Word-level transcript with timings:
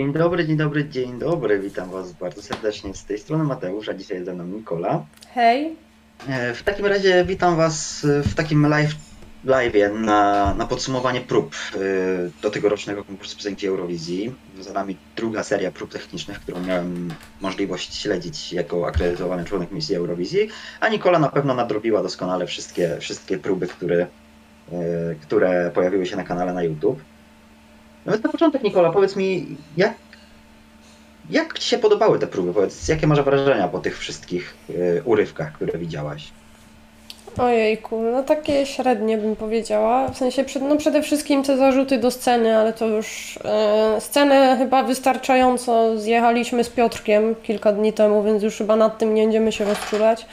Dzień 0.00 0.12
dobry, 0.12 0.46
dzień 0.46 0.56
dobry, 0.56 0.88
dzień 0.88 1.18
dobry. 1.18 1.58
Witam 1.58 1.90
Was 1.90 2.12
bardzo 2.12 2.42
serdecznie 2.42 2.94
z 2.94 3.04
tej 3.04 3.18
strony 3.18 3.44
Mateusz, 3.44 3.88
a 3.88 3.94
dzisiaj 3.94 4.24
ze 4.24 4.34
mną 4.34 4.44
Nikola. 4.44 5.04
Hej. 5.34 5.76
E, 6.28 6.54
W 6.54 6.62
takim 6.62 6.86
razie 6.86 7.24
witam 7.24 7.56
Was 7.56 8.06
w 8.24 8.34
takim 8.34 8.66
live, 8.66 8.94
live'ie 9.46 10.00
na, 10.00 10.54
na 10.54 10.66
podsumowanie 10.66 11.20
prób 11.20 11.54
e, 11.74 11.78
do 12.42 12.50
tegorocznego 12.50 13.04
konkursu 13.04 13.36
piosenki 13.36 13.66
Eurowizji. 13.66 14.34
Za 14.60 14.72
nami 14.72 14.96
druga 15.16 15.44
seria 15.44 15.70
prób 15.70 15.90
technicznych, 15.92 16.40
którą 16.40 16.60
miałem 16.60 17.14
możliwość 17.40 17.94
śledzić 17.94 18.52
jako 18.52 18.86
akredytowany 18.86 19.44
członek 19.44 19.72
misji 19.72 19.96
Eurowizji, 19.96 20.48
a 20.80 20.88
Nikola 20.88 21.18
na 21.18 21.28
pewno 21.28 21.54
nadrobiła 21.54 22.02
doskonale 22.02 22.46
wszystkie, 22.46 22.96
wszystkie 23.00 23.38
próby, 23.38 23.66
które, 23.66 24.06
e, 24.72 25.14
które 25.22 25.70
pojawiły 25.74 26.06
się 26.06 26.16
na 26.16 26.24
kanale 26.24 26.54
na 26.54 26.62
YouTube. 26.62 27.02
Więc 28.06 28.22
na 28.22 28.30
początek, 28.30 28.62
Nikola, 28.62 28.90
powiedz 28.90 29.16
mi, 29.16 29.46
jak, 29.76 29.94
jak 31.30 31.58
Ci 31.58 31.68
się 31.68 31.78
podobały 31.78 32.18
te 32.18 32.26
próby? 32.26 32.54
Powiedz, 32.54 32.88
jakie 32.88 33.06
masz 33.06 33.22
wrażenia 33.22 33.68
po 33.68 33.78
tych 33.78 33.98
wszystkich 33.98 34.56
y, 34.70 35.02
urywkach, 35.04 35.52
które 35.52 35.78
widziałaś? 35.78 36.32
Ojejku, 37.38 38.02
no 38.02 38.22
takie 38.22 38.66
średnie 38.66 39.18
bym 39.18 39.36
powiedziała. 39.36 40.08
W 40.08 40.18
sensie 40.18 40.44
no 40.60 40.76
przede 40.76 41.02
wszystkim 41.02 41.42
te 41.42 41.56
zarzuty 41.56 41.98
do 41.98 42.10
sceny, 42.10 42.56
ale 42.56 42.72
to 42.72 42.86
już 42.86 43.38
e, 43.44 44.00
scenę 44.00 44.56
chyba 44.58 44.82
wystarczająco 44.82 45.98
zjechaliśmy 45.98 46.64
z 46.64 46.68
Piotrkiem 46.68 47.34
kilka 47.42 47.72
dni 47.72 47.92
temu, 47.92 48.22
więc 48.22 48.42
już 48.42 48.56
chyba 48.56 48.76
nad 48.76 48.98
tym 48.98 49.14
nie 49.14 49.22
będziemy 49.22 49.52
się 49.52 49.64
rozczulać. 49.64 50.26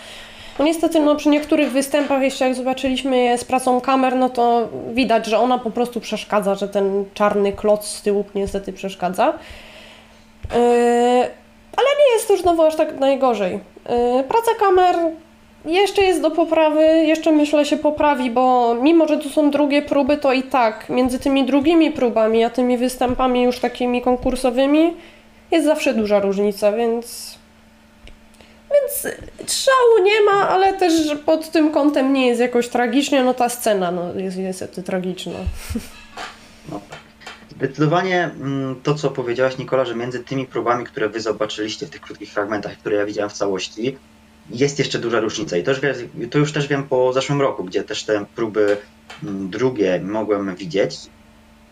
No 0.60 0.66
niestety 0.66 1.00
no 1.00 1.16
przy 1.16 1.30
niektórych 1.30 1.72
występach, 1.72 2.22
jeszcze 2.22 2.46
jak 2.46 2.56
zobaczyliśmy 2.56 3.18
je 3.18 3.38
z 3.38 3.44
pracą 3.44 3.82
kamer, 3.82 4.16
no 4.16 4.30
to 4.30 4.68
widać, 4.94 5.26
że 5.26 5.40
ona 5.40 5.58
po 5.58 5.72
prostu 5.72 6.00
przeszkadza, 6.00 6.56
że 6.56 6.68
ten 6.68 7.06
czarny 7.14 7.54
kloc 7.54 7.86
z 7.88 8.02
tyłu 8.02 8.26
niestety 8.36 8.74
przeszkadza. 8.74 9.26
Yy, 9.26 10.58
ale 11.78 11.88
nie 12.00 12.14
jest 12.14 12.28
to 12.28 12.38
znowu 12.38 12.64
aż 12.64 12.76
tak 12.76 13.00
najgorzej. 13.00 13.54
Yy, 13.54 14.24
praca 14.24 14.52
kamer 14.60 14.96
jeszcze 15.66 16.02
jest 16.02 16.22
do 16.22 16.32
poprawy, 16.32 16.84
jeszcze 16.84 17.32
myślę 17.32 17.66
się 17.66 17.78
poprawi, 17.78 18.32
bo 18.32 18.76
mimo, 18.76 19.08
że 19.08 19.18
to 19.18 19.30
są 19.30 19.52
drugie 19.52 19.82
próby, 19.82 20.18
to 20.18 20.34
i 20.34 20.44
tak 20.44 20.90
między 20.90 21.20
tymi 21.20 21.46
drugimi 21.46 21.92
próbami, 21.92 22.44
a 22.44 22.50
tymi 22.50 22.78
występami 22.78 23.44
już 23.44 23.60
takimi 23.60 24.02
konkursowymi 24.02 24.94
jest 25.52 25.66
zawsze 25.66 25.94
duża 25.94 26.20
różnica, 26.20 26.72
więc 26.72 27.37
więc 28.72 29.16
szału 29.52 30.04
nie 30.04 30.22
ma, 30.22 30.50
ale 30.50 30.74
też 30.74 30.94
pod 31.26 31.52
tym 31.52 31.72
kątem 31.72 32.14
nie 32.14 32.28
jest 32.28 32.42
jakoś 32.42 32.68
tragicznie, 32.68 33.24
no 33.24 33.34
ta 33.34 33.50
scena 33.50 33.92
no, 33.92 34.14
jest 34.14 34.38
niestety 34.38 34.84
tragiczna. 34.84 35.40
No 36.72 36.82
tak. 36.90 37.00
Zdecydowanie 37.58 38.24
mm, 38.24 38.76
to, 38.84 38.96
co 38.96 39.12
powiedziałaś, 39.12 39.58
Nikola, 39.58 39.86
że 39.86 39.96
między 39.96 40.24
tymi 40.24 40.46
próbami, 40.46 40.86
które 40.86 41.10
wy 41.10 41.22
zobaczyliście 41.22 41.86
w 41.86 41.90
tych 41.90 42.02
krótkich 42.02 42.32
fragmentach, 42.32 42.78
które 42.78 42.96
ja 42.96 43.06
widziałem 43.06 43.30
w 43.30 43.34
całości, 43.34 43.98
jest 44.50 44.80
jeszcze 44.80 45.00
duża 45.00 45.20
różnica. 45.20 45.58
I 45.58 45.64
to 45.64 45.72
już, 45.72 45.82
to 46.32 46.38
już 46.38 46.54
też 46.54 46.68
wiem 46.68 46.84
po 46.84 47.14
zeszłym 47.14 47.42
roku, 47.42 47.64
gdzie 47.64 47.84
też 47.84 48.04
te 48.04 48.26
próby 48.36 48.78
mm, 49.24 49.50
drugie 49.50 50.02
mogłem 50.04 50.56
widzieć. 50.56 50.96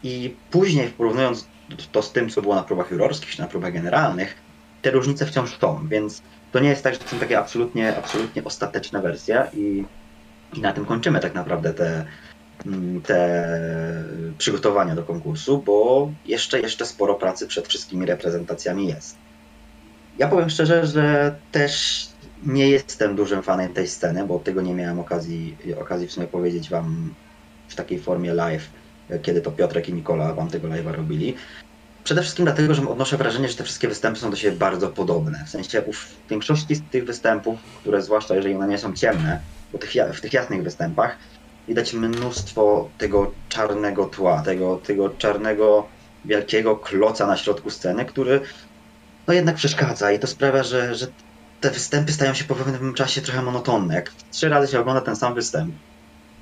I 0.03 0.35
później, 0.51 0.87
porównując 0.87 1.47
to 1.91 2.01
z 2.01 2.11
tym, 2.11 2.29
co 2.29 2.41
było 2.41 2.55
na 2.55 2.63
próbach 2.63 2.91
jurorskich 2.91 3.29
czy 3.29 3.41
na 3.41 3.47
próbach 3.47 3.73
generalnych, 3.73 4.35
te 4.81 4.91
różnice 4.91 5.25
wciąż 5.25 5.59
są, 5.59 5.87
więc 5.87 6.21
to 6.55 6.59
nie 6.59 6.69
jest 6.69 6.83
tak, 6.83 6.93
że 6.93 6.99
to 6.99 7.07
są 7.07 7.19
takie 7.19 7.39
absolutnie, 7.39 7.97
absolutnie 7.97 8.43
ostateczne 8.43 9.01
wersje 9.01 9.47
i, 9.53 9.83
i 10.53 10.61
na 10.61 10.73
tym 10.73 10.85
kończymy 10.85 11.19
tak 11.19 11.35
naprawdę 11.35 11.73
te, 11.73 12.05
mm, 12.65 13.01
te 13.01 13.53
przygotowania 14.37 14.95
do 14.95 15.03
konkursu, 15.03 15.63
bo 15.65 16.09
jeszcze, 16.25 16.59
jeszcze 16.59 16.85
sporo 16.85 17.15
pracy 17.15 17.47
przed 17.47 17.67
wszystkimi 17.67 18.05
reprezentacjami 18.05 18.87
jest. 18.87 19.17
Ja 20.17 20.27
powiem 20.27 20.49
szczerze, 20.49 20.85
że 20.85 21.35
też 21.51 22.05
nie 22.45 22.69
jestem 22.69 23.15
dużym 23.15 23.43
fanem 23.43 23.73
tej 23.73 23.87
sceny, 23.87 24.25
bo 24.27 24.39
tego 24.39 24.61
nie 24.61 24.73
miałem 24.73 24.99
okazji, 24.99 25.57
okazji 25.81 26.07
w 26.07 26.11
sumie 26.11 26.27
powiedzieć 26.27 26.69
wam 26.69 27.13
w 27.67 27.75
takiej 27.75 27.99
formie 27.99 28.33
live, 28.33 28.69
kiedy 29.21 29.41
to 29.41 29.51
Piotrek 29.51 29.89
i 29.89 29.93
Nikola 29.93 30.33
wam 30.33 30.49
tego 30.49 30.67
live'a 30.67 30.91
robili. 30.91 31.35
Przede 32.05 32.21
wszystkim 32.21 32.45
dlatego, 32.45 32.73
że 32.73 32.89
odnoszę 32.89 33.17
wrażenie, 33.17 33.49
że 33.49 33.55
te 33.55 33.63
wszystkie 33.63 33.87
występy 33.87 34.19
są 34.19 34.29
do 34.29 34.35
siebie 34.35 34.57
bardzo 34.57 34.89
podobne. 34.89 35.43
W 35.45 35.49
sensie 35.49 35.81
w 35.81 36.29
większości 36.29 36.75
z 36.75 36.81
tych 36.91 37.05
występów, 37.05 37.59
które 37.81 38.01
zwłaszcza 38.01 38.35
jeżeli 38.35 38.55
one 38.55 38.67
nie 38.67 38.77
są 38.77 38.93
ciemne, 38.93 39.39
bo 39.71 39.77
tych, 39.77 39.93
w 40.13 40.21
tych 40.21 40.33
jasnych 40.33 40.63
występach 40.63 41.17
widać 41.67 41.93
mnóstwo 41.93 42.89
tego 42.97 43.31
czarnego 43.49 44.05
tła, 44.05 44.41
tego, 44.41 44.77
tego 44.77 45.09
czarnego, 45.09 45.87
wielkiego 46.25 46.75
kloca 46.77 47.27
na 47.27 47.37
środku 47.37 47.69
sceny, 47.69 48.05
który 48.05 48.41
no 49.27 49.33
jednak 49.33 49.55
przeszkadza 49.55 50.11
i 50.11 50.19
to 50.19 50.27
sprawia, 50.27 50.63
że, 50.63 50.95
że 50.95 51.07
te 51.61 51.71
występy 51.71 52.11
stają 52.11 52.33
się 52.33 52.43
po 52.43 52.55
pewnym 52.55 52.93
czasie 52.93 53.21
trochę 53.21 53.41
monotonne. 53.41 53.95
Jak 53.95 54.11
trzy 54.31 54.49
razy 54.49 54.71
się 54.71 54.79
ogląda 54.79 55.01
ten 55.01 55.15
sam 55.15 55.33
występ, 55.33 55.75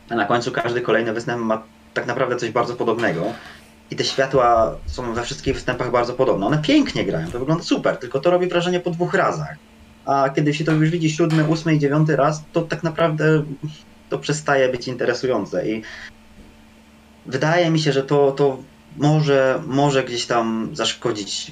a 0.09 0.16
na 0.16 0.25
końcu 0.25 0.51
każdy 0.51 0.81
kolejny 0.81 1.13
występ 1.13 1.41
ma 1.41 1.63
tak 1.94 2.06
naprawdę 2.06 2.35
coś 2.35 2.51
bardzo 2.51 2.75
podobnego. 2.75 3.34
I 3.93 3.95
te 3.95 4.03
światła 4.03 4.75
są 4.85 5.13
we 5.13 5.23
wszystkich 5.23 5.53
występach 5.53 5.91
bardzo 5.91 6.13
podobne. 6.13 6.45
One 6.45 6.61
pięknie 6.61 7.05
grają, 7.05 7.31
to 7.31 7.39
wygląda 7.39 7.63
super, 7.63 7.97
tylko 7.97 8.19
to 8.19 8.31
robi 8.31 8.47
wrażenie 8.47 8.79
po 8.79 8.89
dwóch 8.89 9.13
razach. 9.13 9.55
A 10.05 10.29
kiedy 10.29 10.53
się 10.53 10.63
to 10.63 10.71
już 10.71 10.89
widzi 10.89 11.11
siódmy, 11.11 11.47
ósmy 11.47 11.75
i 11.75 11.79
dziewiąty 11.79 12.15
raz, 12.15 12.43
to 12.53 12.61
tak 12.61 12.83
naprawdę 12.83 13.43
to 14.09 14.19
przestaje 14.19 14.69
być 14.69 14.87
interesujące. 14.87 15.69
I 15.69 15.81
wydaje 17.25 17.69
mi 17.69 17.79
się, 17.79 17.91
że 17.91 18.03
to, 18.03 18.31
to 18.31 18.57
może, 18.97 19.61
może 19.67 20.03
gdzieś 20.03 20.25
tam 20.25 20.69
zaszkodzić 20.73 21.51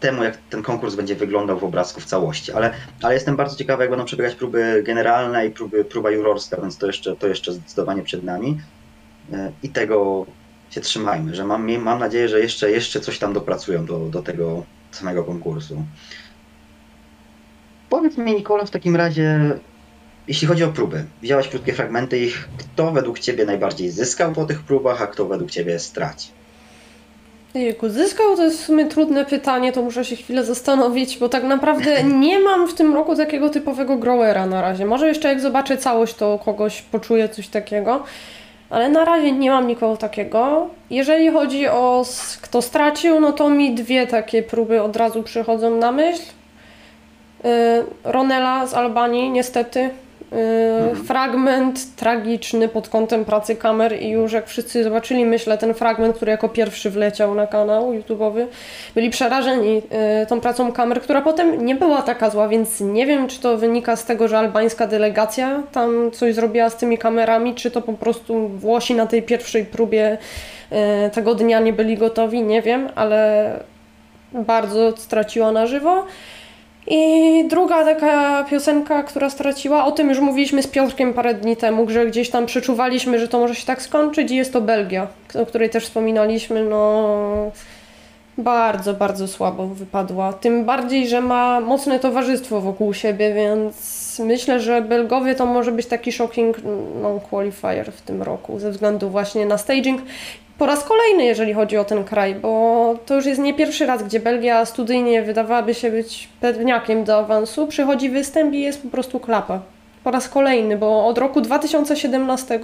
temu, 0.00 0.22
jak 0.22 0.36
ten 0.36 0.62
konkurs 0.62 0.94
będzie 0.94 1.14
wyglądał 1.14 1.58
w 1.58 1.64
obrazku 1.64 2.00
w 2.00 2.04
całości. 2.04 2.52
Ale, 2.52 2.74
ale 3.02 3.14
jestem 3.14 3.36
bardzo 3.36 3.56
ciekawy, 3.56 3.82
jak 3.82 3.90
będą 3.90 4.04
przebiegać 4.04 4.34
próby 4.34 4.82
generalne 4.86 5.46
i 5.46 5.50
próby, 5.50 5.84
próba 5.84 6.10
jurorska, 6.10 6.60
więc 6.60 6.78
to 6.78 6.86
jeszcze, 6.86 7.16
to 7.16 7.26
jeszcze 7.26 7.52
zdecydowanie 7.52 8.02
przed 8.02 8.24
nami. 8.24 8.60
E, 9.32 9.52
I 9.62 9.68
tego 9.68 10.26
się 10.70 10.80
trzymajmy, 10.80 11.34
że 11.34 11.44
mam, 11.44 11.78
mam 11.78 11.98
nadzieję, 11.98 12.28
że 12.28 12.40
jeszcze, 12.40 12.70
jeszcze 12.70 13.00
coś 13.00 13.18
tam 13.18 13.32
dopracują 13.32 13.86
do, 13.86 13.98
do 13.98 14.22
tego 14.22 14.64
samego 14.90 15.24
konkursu. 15.24 15.84
Powiedz 17.90 18.18
mi, 18.18 18.34
Nikola, 18.34 18.64
w 18.64 18.70
takim 18.70 18.96
razie, 18.96 19.40
jeśli 20.28 20.48
chodzi 20.48 20.64
o 20.64 20.68
próby, 20.68 21.04
widziałaś 21.22 21.48
krótkie 21.48 21.72
fragmenty 21.72 22.18
ich, 22.18 22.48
kto 22.58 22.92
według 22.92 23.18
Ciebie 23.18 23.44
najbardziej 23.44 23.90
zyskał 23.90 24.32
po 24.32 24.44
tych 24.44 24.60
próbach, 24.60 25.02
a 25.02 25.06
kto 25.06 25.26
według 25.26 25.50
Ciebie 25.50 25.78
straci? 25.78 26.28
Jejku, 27.54 27.88
zyskał 27.88 28.36
to 28.36 28.44
jest 28.44 28.62
w 28.62 28.64
sumie 28.64 28.86
trudne 28.86 29.24
pytanie, 29.24 29.72
to 29.72 29.82
muszę 29.82 30.04
się 30.04 30.16
chwilę 30.16 30.44
zastanowić, 30.44 31.18
bo 31.18 31.28
tak 31.28 31.44
naprawdę 31.44 32.02
nie 32.26 32.38
mam 32.38 32.68
w 32.68 32.74
tym 32.74 32.94
roku 32.94 33.16
takiego 33.16 33.50
typowego 33.50 33.96
growera 33.96 34.46
na 34.46 34.62
razie. 34.62 34.86
Może 34.86 35.08
jeszcze 35.08 35.28
jak 35.28 35.40
zobaczę 35.40 35.76
całość, 35.76 36.14
to 36.14 36.38
kogoś 36.44 36.82
poczuję 36.82 37.28
coś 37.28 37.48
takiego, 37.48 38.04
ale 38.70 38.88
na 38.88 39.04
razie 39.04 39.32
nie 39.32 39.50
mam 39.50 39.66
nikogo 39.66 39.96
takiego. 39.96 40.68
Jeżeli 40.90 41.30
chodzi 41.30 41.68
o 41.68 42.04
kto 42.42 42.62
stracił, 42.62 43.20
no 43.20 43.32
to 43.32 43.50
mi 43.50 43.74
dwie 43.74 44.06
takie 44.06 44.42
próby 44.42 44.82
od 44.82 44.96
razu 44.96 45.22
przychodzą 45.22 45.70
na 45.70 45.92
myśl. 45.92 46.22
Yy, 47.44 47.50
Ronela 48.04 48.66
z 48.66 48.74
Albanii, 48.74 49.30
niestety. 49.30 49.90
Yy, 50.32 50.96
Fragment 50.96 51.96
tragiczny 51.96 52.68
pod 52.68 52.88
kątem 52.88 53.24
pracy 53.24 53.56
kamer 53.56 54.02
i 54.02 54.08
już 54.08 54.32
jak 54.32 54.46
wszyscy 54.46 54.84
zobaczyli, 54.84 55.24
myślę, 55.24 55.58
ten 55.58 55.74
fragment, 55.74 56.16
który 56.16 56.30
jako 56.30 56.48
pierwszy 56.48 56.90
wleciał 56.90 57.34
na 57.34 57.46
kanał 57.46 57.92
YouTube'owy, 57.92 58.46
byli 58.94 59.10
przerażeni 59.10 59.74
yy, 59.74 59.82
tą 60.28 60.40
pracą 60.40 60.72
kamer, 60.72 61.00
która 61.00 61.22
potem 61.22 61.66
nie 61.66 61.74
była 61.74 62.02
taka 62.02 62.30
zła, 62.30 62.48
więc 62.48 62.80
nie 62.80 63.06
wiem, 63.06 63.26
czy 63.28 63.40
to 63.40 63.56
wynika 63.56 63.96
z 63.96 64.04
tego, 64.04 64.28
że 64.28 64.38
albańska 64.38 64.86
delegacja 64.86 65.62
tam 65.72 66.10
coś 66.10 66.34
zrobiła 66.34 66.70
z 66.70 66.76
tymi 66.76 66.98
kamerami, 66.98 67.54
czy 67.54 67.70
to 67.70 67.82
po 67.82 67.92
prostu 67.92 68.48
Włosi 68.48 68.94
na 68.94 69.06
tej 69.06 69.22
pierwszej 69.22 69.64
próbie 69.64 70.18
yy, 70.70 70.78
tego 71.12 71.34
dnia 71.34 71.60
nie 71.60 71.72
byli 71.72 71.96
gotowi, 71.96 72.42
nie 72.42 72.62
wiem, 72.62 72.88
ale 72.94 73.52
bardzo 74.32 74.96
straciła 74.96 75.52
na 75.52 75.66
żywo. 75.66 76.04
I 76.90 77.44
druga 77.48 77.84
taka 77.84 78.44
piosenka, 78.50 79.02
która 79.02 79.30
straciła, 79.30 79.84
o 79.84 79.92
tym 79.92 80.08
już 80.08 80.18
mówiliśmy 80.18 80.62
z 80.62 80.66
Piotrkiem 80.66 81.14
parę 81.14 81.34
dni 81.34 81.56
temu, 81.56 81.90
że 81.90 82.06
gdzieś 82.06 82.30
tam 82.30 82.46
przeczuwaliśmy, 82.46 83.18
że 83.18 83.28
to 83.28 83.38
może 83.38 83.54
się 83.54 83.66
tak 83.66 83.82
skończyć 83.82 84.30
i 84.30 84.36
jest 84.36 84.52
to 84.52 84.60
Belgia, 84.60 85.06
o 85.42 85.46
której 85.46 85.70
też 85.70 85.84
wspominaliśmy, 85.84 86.64
no 86.64 87.50
bardzo, 88.38 88.94
bardzo 88.94 89.28
słabo 89.28 89.66
wypadła. 89.66 90.32
Tym 90.32 90.64
bardziej, 90.64 91.08
że 91.08 91.20
ma 91.20 91.60
mocne 91.60 91.98
towarzystwo 91.98 92.60
wokół 92.60 92.94
siebie, 92.94 93.34
więc 93.34 94.07
myślę, 94.18 94.60
że 94.60 94.82
Belgowie 94.82 95.34
to 95.34 95.46
może 95.46 95.72
być 95.72 95.86
taki 95.86 96.12
shocking 96.12 96.56
non-qualifier 97.02 97.92
w 97.92 98.02
tym 98.02 98.22
roku, 98.22 98.58
ze 98.58 98.70
względu 98.70 99.10
właśnie 99.10 99.46
na 99.46 99.58
staging. 99.58 100.02
Po 100.58 100.66
raz 100.66 100.84
kolejny, 100.84 101.24
jeżeli 101.24 101.54
chodzi 101.54 101.76
o 101.76 101.84
ten 101.84 102.04
kraj, 102.04 102.34
bo 102.34 102.94
to 103.06 103.14
już 103.14 103.26
jest 103.26 103.40
nie 103.40 103.54
pierwszy 103.54 103.86
raz, 103.86 104.02
gdzie 104.02 104.20
Belgia 104.20 104.64
studyjnie 104.64 105.22
wydawałaby 105.22 105.74
się 105.74 105.90
być 105.90 106.28
pewniakiem 106.40 107.04
do 107.04 107.18
awansu, 107.18 107.66
przychodzi 107.66 108.10
występ 108.10 108.54
i 108.54 108.60
jest 108.60 108.82
po 108.82 108.88
prostu 108.88 109.20
klapa. 109.20 109.60
Po 110.04 110.10
raz 110.10 110.28
kolejny, 110.28 110.76
bo 110.76 111.06
od 111.06 111.18
roku 111.18 111.40
2017 111.40 112.60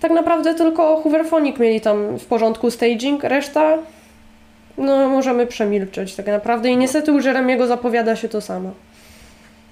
tak 0.00 0.12
naprawdę 0.12 0.54
tylko 0.54 0.96
Hooverphonic 0.96 1.58
mieli 1.58 1.80
tam 1.80 2.18
w 2.18 2.24
porządku 2.24 2.70
staging, 2.70 3.24
reszta 3.24 3.78
no 4.78 5.08
możemy 5.08 5.46
przemilczeć 5.46 6.14
tak 6.14 6.26
naprawdę 6.26 6.68
i 6.68 6.76
niestety 6.76 7.12
u 7.12 7.20
Jeremiego 7.20 7.66
zapowiada 7.66 8.16
się 8.16 8.28
to 8.28 8.40
samo. 8.40 8.70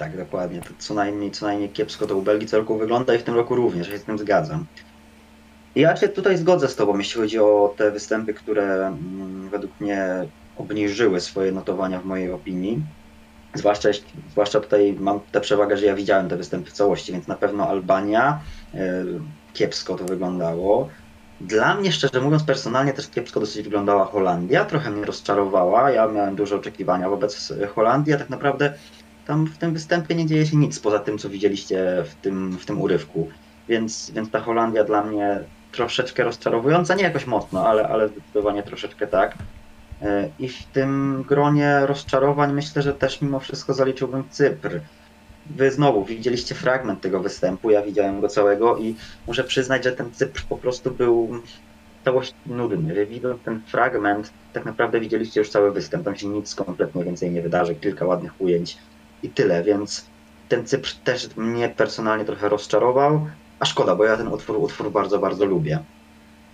Tak, 0.02 0.16
dokładnie. 0.16 0.60
To 0.60 0.68
co 0.78 0.94
najmniej, 0.94 1.30
co 1.30 1.46
najmniej 1.46 1.68
kiepsko 1.68 2.06
to 2.06 2.16
u 2.16 2.22
Belgii 2.22 2.48
co 2.48 2.62
wygląda 2.62 3.14
i 3.14 3.18
w 3.18 3.22
tym 3.22 3.34
roku 3.34 3.54
również, 3.54 3.88
ja 3.88 3.94
się 3.94 3.98
z 3.98 4.04
tym 4.04 4.18
zgadzam. 4.18 4.66
Ja 5.74 5.96
się 5.96 6.08
tutaj 6.08 6.36
zgodzę 6.36 6.68
z 6.68 6.76
Tobą, 6.76 6.98
jeśli 6.98 7.20
chodzi 7.20 7.38
o 7.38 7.74
te 7.76 7.90
występy, 7.90 8.34
które 8.34 8.86
mm, 8.86 9.48
według 9.48 9.80
mnie 9.80 10.06
obniżyły 10.56 11.20
swoje 11.20 11.52
notowania 11.52 12.00
w 12.00 12.04
mojej 12.04 12.32
opinii. 12.32 12.82
Zwłaszcza, 13.54 13.88
zwłaszcza 14.30 14.60
tutaj 14.60 14.96
mam 15.00 15.20
tę 15.32 15.40
przewagę, 15.40 15.76
że 15.76 15.86
ja 15.86 15.94
widziałem 15.94 16.28
te 16.28 16.36
występy 16.36 16.70
w 16.70 16.72
całości, 16.72 17.12
więc 17.12 17.26
na 17.26 17.36
pewno 17.36 17.68
Albania 17.68 18.40
e, 18.74 19.04
kiepsko 19.52 19.94
to 19.94 20.04
wyglądało. 20.04 20.88
Dla 21.40 21.74
mnie, 21.74 21.92
szczerze 21.92 22.20
mówiąc, 22.20 22.42
personalnie 22.42 22.92
też 22.92 23.08
kiepsko 23.08 23.40
dosyć 23.40 23.62
wyglądała 23.62 24.04
Holandia. 24.04 24.64
Trochę 24.64 24.90
mnie 24.90 25.04
rozczarowała. 25.04 25.90
Ja 25.90 26.08
miałem 26.08 26.36
duże 26.36 26.56
oczekiwania 26.56 27.08
wobec 27.08 27.52
Holandii, 27.74 28.14
a 28.14 28.18
tak 28.18 28.30
naprawdę 28.30 28.74
tam 29.26 29.46
w 29.46 29.58
tym 29.58 29.72
występie 29.72 30.14
nie 30.14 30.26
dzieje 30.26 30.46
się 30.46 30.56
nic 30.56 30.78
poza 30.78 30.98
tym, 30.98 31.18
co 31.18 31.28
widzieliście 31.28 32.04
w 32.06 32.14
tym, 32.14 32.58
w 32.58 32.66
tym 32.66 32.80
urywku. 32.80 33.28
Więc, 33.68 34.10
więc 34.10 34.30
ta 34.30 34.40
Holandia 34.40 34.84
dla 34.84 35.04
mnie 35.04 35.40
troszeczkę 35.72 36.24
rozczarowująca, 36.24 36.94
nie 36.94 37.02
jakoś 37.02 37.26
mocno, 37.26 37.66
ale, 37.66 37.88
ale 37.88 38.08
zdecydowanie 38.08 38.62
troszeczkę 38.62 39.06
tak. 39.06 39.38
E, 40.02 40.28
I 40.38 40.48
w 40.48 40.64
tym 40.64 41.24
gronie 41.28 41.80
rozczarowań 41.86 42.52
myślę, 42.52 42.82
że 42.82 42.94
też 42.94 43.22
mimo 43.22 43.40
wszystko 43.40 43.74
zaliczyłbym 43.74 44.24
Cypr. 44.30 44.80
Wy 45.46 45.70
znowu 45.70 46.04
widzieliście 46.04 46.54
fragment 46.54 47.00
tego 47.00 47.20
występu, 47.20 47.70
ja 47.70 47.82
widziałem 47.82 48.20
go 48.20 48.28
całego 48.28 48.78
i 48.78 48.94
muszę 49.26 49.44
przyznać, 49.44 49.84
że 49.84 49.92
ten 49.92 50.12
Cypr 50.12 50.42
po 50.48 50.56
prostu 50.56 50.90
był 50.90 51.42
całość 52.04 52.34
nudny. 52.46 53.06
Widząc 53.06 53.42
ten 53.42 53.60
fragment, 53.66 54.30
tak 54.52 54.64
naprawdę 54.64 55.00
widzieliście 55.00 55.40
już 55.40 55.50
cały 55.50 55.72
występ, 55.72 56.04
tam 56.04 56.16
się 56.16 56.28
nic 56.28 56.54
kompletnie 56.54 57.04
więcej 57.04 57.30
nie 57.30 57.42
wydarzy, 57.42 57.74
kilka 57.74 58.06
ładnych 58.06 58.40
ujęć 58.40 58.78
i 59.22 59.28
tyle, 59.28 59.62
więc 59.62 60.04
ten 60.48 60.66
Cypr 60.66 60.94
też 61.04 61.36
mnie 61.36 61.68
personalnie 61.68 62.24
trochę 62.24 62.48
rozczarował, 62.48 63.26
a 63.60 63.64
szkoda, 63.64 63.96
bo 63.96 64.04
ja 64.04 64.16
ten 64.16 64.28
utwór, 64.28 64.56
utwór 64.56 64.92
bardzo, 64.92 65.18
bardzo 65.18 65.44
lubię. 65.44 65.78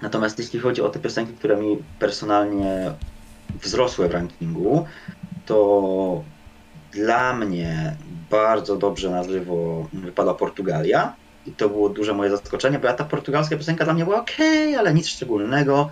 Natomiast 0.03 0.38
jeśli 0.38 0.61
chodzi 0.61 0.82
o 0.82 0.88
te 0.88 0.99
piosenki, 0.99 1.32
które 1.32 1.56
mi 1.56 1.79
personalnie 1.99 2.93
wzrosły 3.62 4.09
w 4.09 4.12
rankingu, 4.12 4.87
to 5.47 6.23
dla 6.93 7.32
mnie 7.32 7.97
bardzo 8.31 8.76
dobrze 8.76 9.11
na 9.11 9.25
żywo 9.25 9.87
wypada 9.93 10.35
Portugalia. 10.35 11.14
I 11.47 11.53
to 11.53 11.69
było 11.69 11.88
duże 11.88 12.14
moje 12.14 12.31
zaskoczenie, 12.31 12.79
bo 12.79 12.87
ja 12.87 12.94
ta 12.94 13.05
portugalska 13.05 13.56
piosenka 13.56 13.85
dla 13.85 13.94
mnie 13.94 14.05
była 14.05 14.21
ok, 14.21 14.37
ale 14.79 14.94
nic 14.94 15.09
szczególnego. 15.09 15.91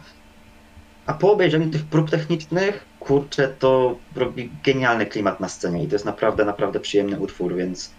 A 1.06 1.14
po 1.14 1.32
obejrzeniu 1.32 1.70
tych 1.70 1.84
prób 1.84 2.10
technicznych, 2.10 2.84
kurczę, 3.00 3.48
to 3.58 3.96
robi 4.16 4.50
genialny 4.64 5.06
klimat 5.06 5.40
na 5.40 5.48
scenie 5.48 5.84
i 5.84 5.86
to 5.88 5.94
jest 5.94 6.04
naprawdę, 6.04 6.44
naprawdę 6.44 6.80
przyjemny 6.80 7.20
utwór, 7.20 7.54
więc, 7.54 7.90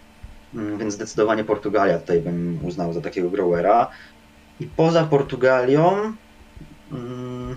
mm, 0.56 0.77
więc 0.77 0.94
zdecydowanie 0.94 1.44
Portugalia 1.44 2.00
tutaj 2.00 2.19
bym 2.19 2.59
uznał 2.63 2.94
za 2.94 3.01
takiego 3.01 3.30
growera. 3.30 3.88
I 4.59 4.68
poza 4.68 5.04
Portugalią, 5.04 6.13
mm, 6.92 7.56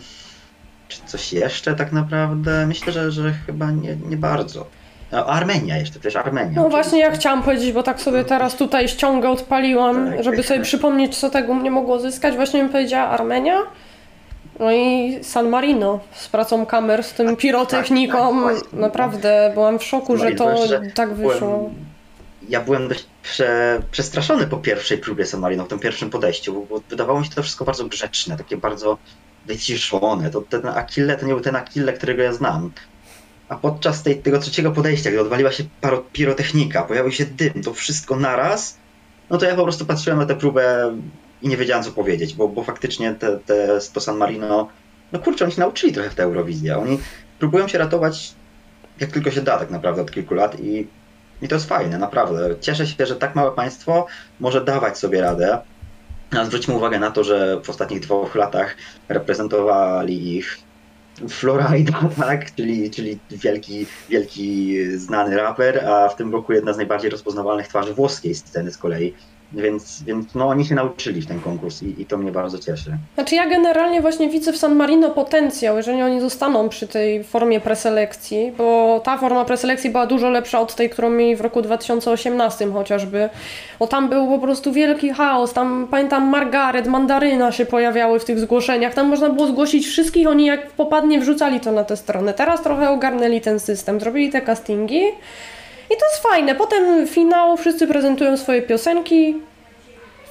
czy 0.89 1.01
coś 1.07 1.33
jeszcze 1.33 1.75
tak 1.75 1.93
naprawdę? 1.93 2.67
Myślę, 2.67 2.93
że, 2.93 3.11
że 3.13 3.33
chyba 3.47 3.71
nie, 3.71 3.97
nie 3.97 4.17
bardzo. 4.17 4.67
Armenia 5.13 5.77
jeszcze, 5.77 6.01
przecież 6.01 6.17
Armenia. 6.17 6.63
No 6.63 6.69
właśnie 6.69 6.99
ja 6.99 7.11
chciałam 7.11 7.43
powiedzieć, 7.43 7.73
bo 7.73 7.83
tak 7.83 8.01
sobie 8.01 8.25
teraz 8.25 8.57
tutaj 8.57 8.89
ściągę 8.89 9.31
odpaliłam, 9.31 10.11
Tak. 10.11 10.25
żeby 10.25 10.43
sobie 10.43 10.61
przypomnieć, 10.61 11.19
co 11.19 11.31
tego 11.31 11.55
mnie 11.55 11.71
mogło 11.71 11.99
zyskać. 11.99 12.35
Właśnie 12.35 12.61
bym 12.63 12.73
powiedziała 12.73 13.09
Armenia. 13.09 13.57
No 14.61 14.73
i 14.73 15.19
San 15.23 15.49
Marino 15.49 16.01
z 16.13 16.29
pracą 16.29 16.67
kamer, 16.67 17.05
z 17.05 17.13
tym 17.13 17.37
pirotechniką. 17.37 18.19
tak, 18.19 18.35
właśnie. 18.35 18.79
Naprawdę 18.79 19.51
byłam 19.55 19.79
w 19.79 19.85
szoku, 19.85 20.17
że 20.17 20.33
to 20.33 20.55
tak 20.95 21.15
wyszło. 21.15 21.59
Byłem, 21.59 21.75
ja 22.49 22.61
byłem 22.61 22.89
dość 22.89 23.07
prze, 23.23 23.83
przestraszony 23.91 24.47
po 24.47 24.57
pierwszej 24.57 24.99
próbie 24.99 25.27
San 25.27 25.41
Marino, 25.41 25.65
w 25.65 25.69
tym 25.69 25.79
pierwszym 25.79 26.11
podejściu, 26.11 26.67
bo 26.71 26.81
wydawało 26.91 27.21
mi 27.21 27.27
się 27.27 27.33
to 27.35 27.43
wszystko 27.43 27.65
bardzo 27.65 27.85
grzeczne, 27.85 28.37
takie 28.37 28.57
bardzo 28.57 28.99
wyciszone. 29.47 30.31
To 30.31 30.41
ten 30.41 30.67
Achille 30.67 31.17
to 31.17 31.27
nie 31.27 31.33
był 31.33 31.43
ten 31.43 31.57
Achille, 31.57 31.93
którego 31.93 32.23
ja 32.23 32.33
znam. 32.33 32.71
A 33.49 33.57
podczas 33.57 34.03
tej, 34.03 34.23
tego 34.23 34.39
trzeciego 34.39 34.71
podejścia, 34.71 35.11
gdy 35.11 35.21
odwaliła 35.21 35.53
się 35.53 35.65
pirotechnika, 36.13 36.83
pojawił 36.83 37.13
się 37.13 37.25
dym, 37.25 37.63
to 37.63 37.75
wszystko 37.75 38.17
naraz, 38.17 38.77
no 39.31 39.39
to 39.39 39.47
ja 39.47 39.55
po 39.55 39.63
prostu 39.63 39.87
patrzyłem 39.87 40.19
na 40.19 40.27
tę 40.27 40.37
próbę 40.37 40.95
i 41.43 41.49
nie 41.49 41.57
wiedziałem 41.57 41.85
co 41.85 41.91
powiedzieć, 41.91 42.35
bo, 42.35 42.49
bo 42.49 42.65
faktycznie 42.65 43.15
te, 43.15 43.39
te, 43.39 43.79
to 43.93 44.01
San 44.01 44.17
Marino, 44.17 44.69
no 45.13 45.19
kurczę, 45.19 45.45
oni 45.45 45.55
się 45.55 45.61
nauczyli 45.61 45.93
trochę 45.93 46.11
w 46.11 46.15
tę 46.15 46.23
Eurowizję. 46.23 46.79
Oni 46.79 46.99
próbują 47.39 47.69
się 47.69 47.79
ratować 47.79 48.35
jak 49.01 49.11
tylko 49.11 49.31
się 49.31 49.41
da 49.41 49.59
tak 49.59 49.71
naprawdę 49.71 50.03
od 50.03 50.11
kilku 50.11 50.35
lat 50.35 50.61
i, 50.61 50.87
i 51.43 51.49
to 51.49 51.55
jest 51.55 51.69
fajne, 51.69 51.99
naprawdę. 51.99 52.55
Cieszę 52.61 52.87
się, 52.87 53.07
że 53.07 53.17
tak 53.17 53.35
małe 53.35 53.53
państwo 53.53 54.07
może 54.41 54.65
dawać 54.65 54.99
sobie 54.99 55.21
radę. 55.21 55.59
A 56.39 56.45
zwróćmy 56.45 56.75
uwagę 56.75 56.99
na 56.99 57.11
to, 57.11 57.25
że 57.25 57.61
w 57.65 57.71
ostatnich 57.71 58.01
dwóch 58.01 58.35
latach 58.35 58.77
reprezentowali 59.09 60.37
ich 60.37 60.59
Florida, 61.29 62.01
tak, 62.17 62.55
czyli, 62.55 62.91
czyli 62.91 63.19
wielki, 63.31 63.87
wielki 64.09 64.77
znany 64.99 65.37
raper, 65.37 65.85
a 65.87 66.09
w 66.09 66.17
tym 66.17 66.33
roku 66.33 66.53
jedna 66.53 66.73
z 66.73 66.77
najbardziej 66.77 67.11
rozpoznawalnych 67.11 67.69
twarzy 67.69 67.95
włoskiej 67.95 68.35
sceny 68.35 68.71
z 68.71 68.79
kolei. 68.79 69.15
Więc, 69.53 70.03
więc 70.03 70.35
no, 70.35 70.49
oni 70.49 70.65
się 70.65 70.75
nauczyli 70.75 71.23
w 71.23 71.27
ten 71.27 71.41
konkurs 71.41 71.83
i, 71.83 72.03
i 72.03 72.07
to 72.07 72.19
mnie 72.19 72.33
bardzo 72.33 72.59
cieszy. 72.59 72.99
Znaczy 73.15 73.35
ja 73.35 73.49
generalnie 73.49 74.01
właśnie 74.01 74.29
widzę 74.29 74.53
w 74.53 74.57
San 74.57 74.75
Marino 74.75 75.11
potencjał, 75.11 75.77
jeżeli 75.77 76.03
oni 76.03 76.21
zostaną 76.21 76.69
przy 76.69 76.89
tej 76.89 77.25
formie 77.25 77.61
preselekcji, 77.61 78.53
bo 78.59 79.01
ta 79.05 79.19
forma 79.19 79.45
preselekcji 79.45 79.91
była 79.91 80.07
dużo 80.07 80.31
lepsza 80.31 80.61
od 80.61 80.75
tej, 80.75 80.91
którą 80.91 81.11
mieli 81.11 81.37
w 81.37 81.41
roku 81.41 81.63
2018 81.63 82.73
chociażby. 82.73 83.29
Bo 83.79 83.87
tam 83.87 84.09
był 84.09 84.27
po 84.27 84.39
prostu 84.39 84.73
wielki 84.73 85.11
chaos, 85.11 85.53
tam 85.53 85.89
pamiętam 85.91 86.29
Margaret, 86.29 86.87
Mandaryna 86.87 87.53
się 87.53 87.67
pojawiały 87.67 88.21
w 88.21 88.25
tych 88.25 88.39
zgłoszeniach, 88.39 88.95
tam 88.95 89.09
można 89.09 89.31
było 89.31 89.47
zgłosić 89.47 89.87
wszystkich, 89.87 90.29
oni 90.29 90.47
jak 90.47 90.71
popadnie 90.71 91.21
wrzucali 91.21 91.61
to 91.61 91.73
na 91.73 91.85
tę 91.85 91.97
stronę. 91.97 92.35
Teraz 92.35 92.63
trochę 92.63 92.91
ogarnęli 92.91 93.41
ten 93.41 93.61
system, 93.61 94.01
zrobili 94.01 94.31
te 94.31 94.41
castingi. 94.41 95.03
I 95.91 95.97
to 95.97 96.07
jest 96.07 96.23
fajne. 96.23 96.55
Potem 96.55 97.07
finał, 97.07 97.57
wszyscy 97.57 97.87
prezentują 97.87 98.37
swoje 98.37 98.63
piosenki. 98.63 99.37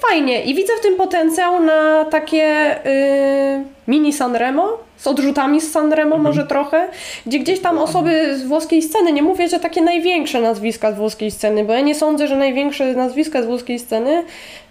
Fajnie. 0.10 0.44
I 0.44 0.56
widzę 0.56 0.74
w 0.80 0.82
tym 0.82 0.96
potencjał 0.96 1.64
na 1.64 2.06
takie 2.06 2.76
y, 2.86 3.64
mini 3.90 4.14
Sanremo, 4.14 4.78
z 4.98 5.08
odrzutami 5.08 5.62
z 5.62 5.72
Sanremo 5.72 6.18
może 6.18 6.48
trochę, 6.48 6.88
gdzie 7.26 7.40
gdzieś 7.40 7.60
tam 7.60 7.78
osoby 7.78 8.38
z 8.38 8.44
włoskiej 8.44 8.82
sceny, 8.82 9.14
nie 9.14 9.24
mówię, 9.24 9.48
że 9.48 9.60
takie 9.60 9.82
największe 9.82 10.42
nazwiska 10.42 10.92
z 10.92 10.96
włoskiej 10.96 11.32
sceny, 11.32 11.64
bo 11.64 11.74
ja 11.74 11.82
nie 11.82 11.96
sądzę, 11.96 12.28
że 12.28 12.36
największe 12.36 12.94
nazwiska 12.94 13.42
z 13.42 13.46
włoskiej 13.46 13.80
sceny 13.80 14.24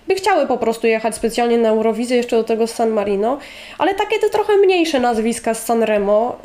by 0.08 0.14
chciały 0.14 0.46
po 0.46 0.56
prostu 0.56 0.86
jechać 0.86 1.14
specjalnie 1.14 1.58
na 1.58 1.68
Eurowizję, 1.68 2.16
jeszcze 2.16 2.36
do 2.36 2.44
tego 2.44 2.66
z 2.66 2.70
San 2.70 2.90
Marino, 2.90 3.38
ale 3.78 3.94
takie 3.94 4.18
te 4.18 4.30
trochę 4.30 4.56
mniejsze 4.56 5.00
nazwiska 5.00 5.54
z 5.54 5.64
Sanremo 5.64 6.36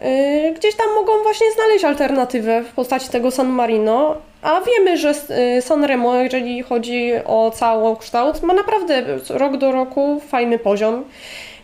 yy, 0.43 0.53
gdzieś 0.53 0.75
tam 0.75 0.87
mogą 0.95 1.23
właśnie 1.23 1.47
znaleźć 1.51 1.83
alternatywę 1.85 2.63
w 2.63 2.73
postaci 2.73 3.09
tego 3.09 3.31
San 3.31 3.49
Marino, 3.49 4.15
a 4.41 4.61
wiemy, 4.61 4.97
że 4.97 5.13
y, 5.57 5.61
Sanremo, 5.61 6.15
jeżeli 6.15 6.63
chodzi 6.63 7.11
o 7.25 7.51
całokształt, 7.51 8.43
ma 8.43 8.53
naprawdę 8.53 9.03
rok 9.29 9.57
do 9.57 9.71
roku 9.71 10.21
fajny 10.27 10.59
poziom. 10.59 11.03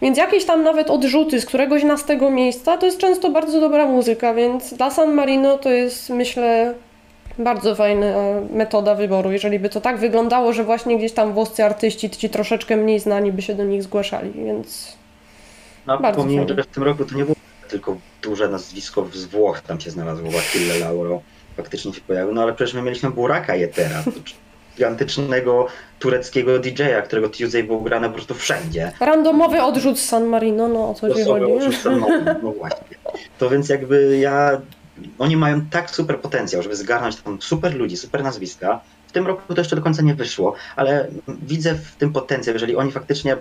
Więc 0.01 0.18
jakieś 0.18 0.46
tam 0.46 0.63
nawet 0.63 0.89
odrzuty 0.89 1.41
z 1.41 1.46
któregoś 1.46 1.84
nastego 1.84 2.32
miejsca 2.32 2.77
to 2.77 2.86
jest 2.86 2.98
często 2.98 3.29
bardzo 3.29 3.60
dobra 3.62 3.86
muzyka, 3.86 4.34
więc 4.34 4.74
dla 4.74 4.91
San 4.91 5.13
Marino 5.13 5.58
to 5.58 5.70
jest 5.70 6.10
myślę 6.10 6.74
bardzo 7.39 7.75
fajna 7.75 8.06
metoda 8.51 8.96
wyboru, 8.96 9.32
jeżeli 9.32 9.60
by 9.60 9.70
to 9.70 9.82
tak 9.82 9.98
wyglądało, 9.98 10.53
że 10.53 10.63
właśnie 10.63 10.98
gdzieś 10.98 11.12
tam 11.12 11.34
włoscy 11.34 11.63
artyści, 11.63 12.10
ci 12.10 12.29
troszeczkę 12.29 12.77
mniej 12.77 13.00
znani 13.00 13.32
by 13.32 13.41
się 13.41 13.56
do 13.56 13.63
nich 13.63 13.84
zgłaszali, 13.84 14.32
więc 14.36 14.98
No, 15.88 16.00
Bardzo 16.00 16.22
pomimo, 16.22 16.44
fajnie. 16.46 16.63
że 16.63 16.63
w 16.63 16.68
tym 16.75 16.84
roku 16.84 17.06
to 17.06 17.15
nie 17.15 17.24
było 17.24 17.36
tylko 17.70 17.98
duże 18.22 18.50
nazwisko 18.50 19.06
z 19.13 19.25
Włoch 19.25 19.62
tam 19.62 19.79
się 19.79 19.91
znalazło, 19.91 20.29
Achille 20.39 20.79
Lauro 20.79 21.22
faktycznie 21.58 21.94
się 21.94 22.01
pojawił, 22.01 22.34
no 22.34 22.44
ale 22.44 22.53
przecież 22.53 22.74
my 22.74 22.82
mieliśmy 22.82 23.10
Buraka 23.12 23.56
Jetera, 23.56 24.03
gigantycznego 24.79 25.67
tureckiego 26.00 26.59
DJ-a, 26.59 27.01
którego 27.01 27.29
Tuesday 27.29 27.63
był 27.63 27.81
grane 27.81 28.07
po 28.09 28.13
prostu 28.15 28.33
wszędzie. 28.33 28.91
randomowy 29.00 29.62
odrzut 29.62 30.00
San 30.00 30.25
Marino, 30.25 30.67
no 30.67 30.89
o 30.89 30.93
co 30.93 31.15
ci 31.15 31.24
chodzi. 31.24 31.45
oszustem, 31.45 32.00
no, 32.00 32.07
no 32.43 32.51
właśnie. 32.51 32.88
To 33.38 33.50
więc 33.50 33.69
jakby 33.69 34.17
ja, 34.17 34.62
oni 35.19 35.38
mają 35.38 35.62
tak 35.62 35.89
super 35.89 36.19
potencjał, 36.19 36.63
żeby 36.63 36.75
zgarnąć 36.75 37.15
tam 37.15 37.41
super 37.41 37.75
ludzi, 37.75 37.98
super 37.98 38.24
nazwiska. 38.24 38.79
W 39.07 39.12
tym 39.12 39.27
roku 39.27 39.53
to 39.53 39.62
jeszcze 39.62 39.75
do 39.75 39.81
końca 39.81 40.01
nie 40.01 40.15
wyszło, 40.15 40.53
ale 40.75 41.07
widzę 41.27 41.75
w 41.75 41.95
tym 41.95 42.13
potencjał, 42.13 42.53
jeżeli 42.53 42.75
oni 42.75 42.91
faktycznie 42.91 43.38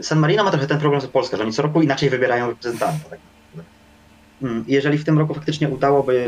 San 0.00 0.18
Marino 0.18 0.44
ma 0.44 0.50
trochę 0.50 0.66
ten 0.66 0.78
problem 0.78 1.00
z 1.00 1.06
Polską, 1.06 1.36
że 1.36 1.42
oni 1.42 1.52
co 1.52 1.62
roku 1.62 1.82
inaczej 1.82 2.10
wybierają 2.10 2.48
reprezentanta. 2.48 3.08
Tak. 3.10 3.18
Mm, 4.42 4.64
Jeżeli 4.68 4.98
w 4.98 5.04
tym 5.04 5.18
roku 5.18 5.34
faktycznie 5.34 5.68
udałoby 5.68 6.26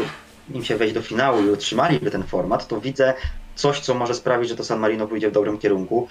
im 0.55 0.65
się 0.65 0.77
wejść 0.77 0.95
do 0.95 1.03
finału 1.03 1.43
i 1.43 1.51
utrzymaliby 1.51 2.11
ten 2.11 2.23
format, 2.23 2.69
to 2.69 2.81
widzę 2.81 3.15
coś, 3.55 3.81
co 3.81 3.95
może 3.95 4.15
sprawić, 4.15 4.49
że 4.49 4.57
to 4.57 4.65
San 4.65 4.79
Marino 4.79 5.07
pójdzie 5.07 5.31
w 5.31 5.33
dobrym 5.33 5.59
kierunku. 5.59 6.09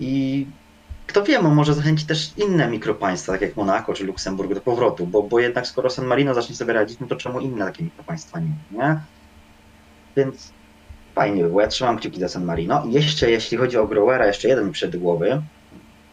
I 0.00 0.46
kto 1.06 1.22
wie, 1.22 1.42
może 1.42 1.74
zachęci 1.74 2.06
też 2.06 2.32
inne 2.36 2.68
mikropaństwa, 2.68 3.32
tak 3.32 3.40
jak 3.40 3.56
Monako 3.56 3.94
czy 3.94 4.04
Luksemburg 4.04 4.54
do 4.54 4.60
powrotu, 4.60 5.06
bo, 5.06 5.22
bo 5.22 5.40
jednak 5.40 5.66
skoro 5.66 5.90
San 5.90 6.06
Marino 6.06 6.34
zacznie 6.34 6.56
sobie 6.56 6.72
radzić, 6.72 7.00
no 7.00 7.06
to 7.06 7.16
czemu 7.16 7.40
inne 7.40 7.64
takie 7.64 7.84
mikropaństwa 7.84 8.40
nie, 8.40 8.78
nie? 8.78 9.00
Więc 10.16 10.52
fajnie 11.14 11.42
by 11.42 11.48
było, 11.48 11.60
ja 11.60 11.68
trzymam 11.68 11.98
kciuki 11.98 12.20
za 12.20 12.28
San 12.28 12.44
Marino. 12.44 12.84
I 12.86 12.92
jeszcze 12.92 13.30
jeśli 13.30 13.58
chodzi 13.58 13.76
o 13.76 13.86
Growera, 13.86 14.26
jeszcze 14.26 14.48
jeden 14.48 14.66
mi 14.66 14.72
przed 14.72 14.96
głowy. 14.96 15.42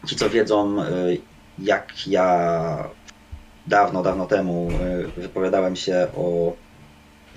Ci 0.06 0.16
co 0.16 0.30
wiedzą, 0.30 0.82
y, 0.82 1.20
jak 1.58 2.06
ja 2.06 2.88
dawno, 3.66 4.02
dawno 4.02 4.26
temu 4.26 4.68
y, 5.16 5.20
wypowiadałem 5.20 5.76
się 5.76 6.06
o 6.16 6.52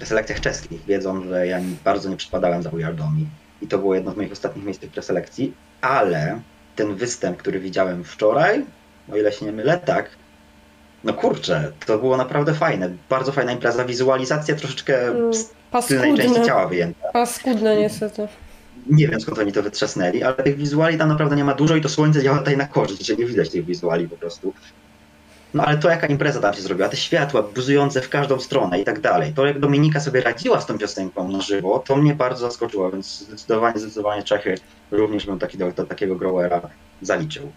preselekcjach 0.01 0.41
czeskich, 0.41 0.85
wiedzą, 0.85 1.23
że 1.23 1.47
ja 1.47 1.59
bardzo 1.83 2.09
nie 2.09 2.17
przypadałem 2.17 2.63
za 2.63 2.69
Ujardami 2.69 3.27
i 3.61 3.67
to 3.67 3.77
było 3.77 3.95
jedno 3.95 4.11
z 4.11 4.17
moich 4.17 4.31
ostatnich 4.31 4.65
miejsc 4.65 4.79
tych 4.81 4.91
preselekcji, 4.91 5.53
ale 5.81 6.41
ten 6.75 6.95
występ, 6.95 7.37
który 7.37 7.59
widziałem 7.59 8.03
wczoraj, 8.03 8.65
o 9.11 9.17
ile 9.17 9.31
się 9.31 9.45
nie 9.45 9.51
mylę, 9.51 9.77
tak, 9.77 10.09
no 11.03 11.13
kurczę, 11.13 11.71
to 11.85 11.97
było 11.97 12.17
naprawdę 12.17 12.53
fajne, 12.53 12.89
bardzo 13.09 13.31
fajna 13.31 13.51
impreza, 13.51 13.85
wizualizacja 13.85 14.55
troszeczkę 14.55 15.07
Mm, 15.07 15.33
z 15.33 15.87
tylnej 15.87 16.17
części 16.17 16.45
ciała 16.45 16.67
wyjęta. 16.67 17.11
Paskudne 17.13 17.77
niestety. 17.77 18.27
Nie 18.89 19.07
wiem 19.07 19.21
skąd 19.21 19.39
oni 19.39 19.51
to 19.51 19.63
wytrzasnęli, 19.63 20.23
ale 20.23 20.35
tych 20.35 20.57
wizuali 20.57 20.97
tam 20.97 21.09
naprawdę 21.09 21.35
nie 21.35 21.43
ma. 21.43 21.53
Dużo 21.53 21.75
i 21.75 21.81
to 21.81 21.89
słońce 21.89 22.23
działa 22.23 22.37
tutaj 22.37 22.57
na 22.57 22.67
korzyść, 22.67 23.05
że 23.05 23.15
nie 23.15 23.25
widać 23.25 23.49
tych 23.49 23.65
wizuali 23.65 24.09
po 24.09 24.17
prostu. 24.17 24.53
No 25.53 25.65
ale 25.65 25.77
to 25.77 25.89
jaka 25.89 26.07
impreza 26.07 26.39
tam 26.39 26.53
się 26.53 26.61
zrobiła, 26.61 26.89
te 26.89 26.97
światła 26.97 27.43
buzujące 27.43 28.01
w 28.01 28.09
każdą 28.09 28.39
stronę 28.39 28.81
i 28.81 28.83
tak 28.83 28.99
dalej. 28.99 29.33
To 29.33 29.45
jak 29.45 29.59
Dominika 29.59 29.99
sobie 29.99 30.21
radziła 30.21 30.61
z 30.61 30.65
tą 30.65 30.77
piosenką 30.77 31.27
na 31.27 31.41
żywo, 31.41 31.79
to 31.79 31.95
mnie 31.95 32.15
bardzo 32.15 32.47
zaskoczyło, 32.47 32.91
więc 32.91 33.19
zdecydowanie, 33.19 33.79
zdecydowanie 33.79 34.23
Czechy 34.23 34.55
również 34.91 35.25
bym 35.25 35.39
taki, 35.39 35.57
do, 35.57 35.71
do 35.71 35.85
takiego 35.85 36.15
growera 36.15 36.61
zaliczył. 37.01 37.51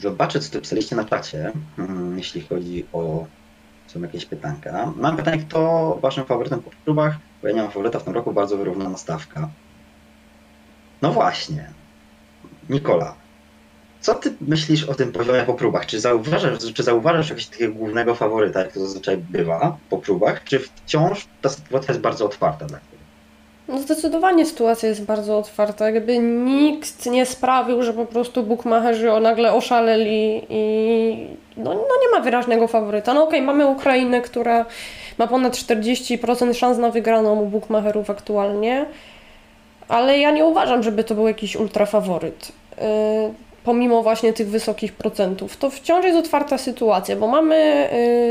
Zobaczę, 0.00 0.40
co 0.40 0.52
tu 0.52 0.60
pisaliście 0.60 0.96
na 0.96 1.04
czacie, 1.04 1.52
mm, 1.78 2.18
jeśli 2.18 2.40
chodzi 2.40 2.86
o 2.92 3.26
są 3.86 4.00
jakieś 4.02 4.26
pytanka. 4.26 4.92
Mam 4.96 5.16
pytanie, 5.16 5.38
kto 5.38 5.98
waszym 6.02 6.24
faworytem 6.24 6.62
po 6.62 6.70
próbach? 6.84 7.16
Bo 7.42 7.48
ja 7.48 7.54
nie 7.54 7.62
mam 7.62 7.70
faworyta 7.70 7.98
w 7.98 8.04
tym 8.04 8.14
roku, 8.14 8.32
bardzo 8.32 8.56
wyrównana 8.56 8.96
stawka. 8.96 9.48
No 11.02 11.12
właśnie. 11.12 11.70
Nikola, 12.68 13.14
co 14.04 14.14
ty 14.14 14.32
myślisz 14.40 14.84
o 14.84 14.94
tym 14.94 15.12
poziomie 15.12 15.42
po 15.42 15.54
próbach? 15.54 15.86
Czy 15.86 16.00
zauważasz, 16.00 16.72
czy 16.74 16.82
zauważasz 16.82 17.28
jakiegoś 17.28 17.46
takiego 17.46 17.74
głównego 17.74 18.14
faworyta, 18.14 18.60
jak 18.60 18.72
to 18.72 18.80
zazwyczaj 18.80 19.16
bywa 19.16 19.76
po 19.90 19.98
próbach? 19.98 20.44
Czy 20.44 20.58
wciąż 20.58 21.26
ta 21.42 21.48
sytuacja 21.48 21.88
jest 21.92 22.00
bardzo 22.00 22.24
otwarta 22.24 22.66
dla? 22.66 22.78
No 23.68 23.78
zdecydowanie 23.78 24.46
sytuacja 24.46 24.88
jest 24.88 25.04
bardzo 25.04 25.38
otwarta. 25.38 25.90
Jakby 25.90 26.18
nikt 26.18 27.06
nie 27.06 27.26
sprawił, 27.26 27.82
że 27.82 27.92
po 27.92 28.06
prostu 28.06 28.42
bukmacherzy 28.42 29.12
o- 29.12 29.20
nagle 29.20 29.52
oszaleli 29.52 30.46
i 30.48 31.26
no, 31.56 31.74
no 31.74 31.94
nie 32.02 32.18
ma 32.18 32.20
wyraźnego 32.24 32.68
faworyta. 32.68 33.14
No 33.14 33.24
okej, 33.24 33.42
mamy 33.42 33.66
Ukrainę, 33.66 34.20
która 34.20 34.66
ma 35.18 35.26
ponad 35.26 35.52
40% 35.56 36.54
szans 36.54 36.78
na 36.78 36.90
wygraną 36.90 37.40
u 37.40 37.46
bukmacherów 37.46 38.10
aktualnie, 38.10 38.86
ale 39.88 40.18
ja 40.18 40.30
nie 40.30 40.44
uważam, 40.44 40.82
żeby 40.82 41.04
to 41.04 41.14
był 41.14 41.28
jakiś 41.28 41.56
ultrafaworyt. 41.56 42.52
Pomimo 43.64 44.02
właśnie 44.02 44.32
tych 44.32 44.48
wysokich 44.48 44.92
procentów. 44.92 45.56
To 45.56 45.70
wciąż 45.70 46.04
jest 46.04 46.18
otwarta 46.18 46.58
sytuacja, 46.58 47.16
bo 47.16 47.26
mamy 47.26 47.88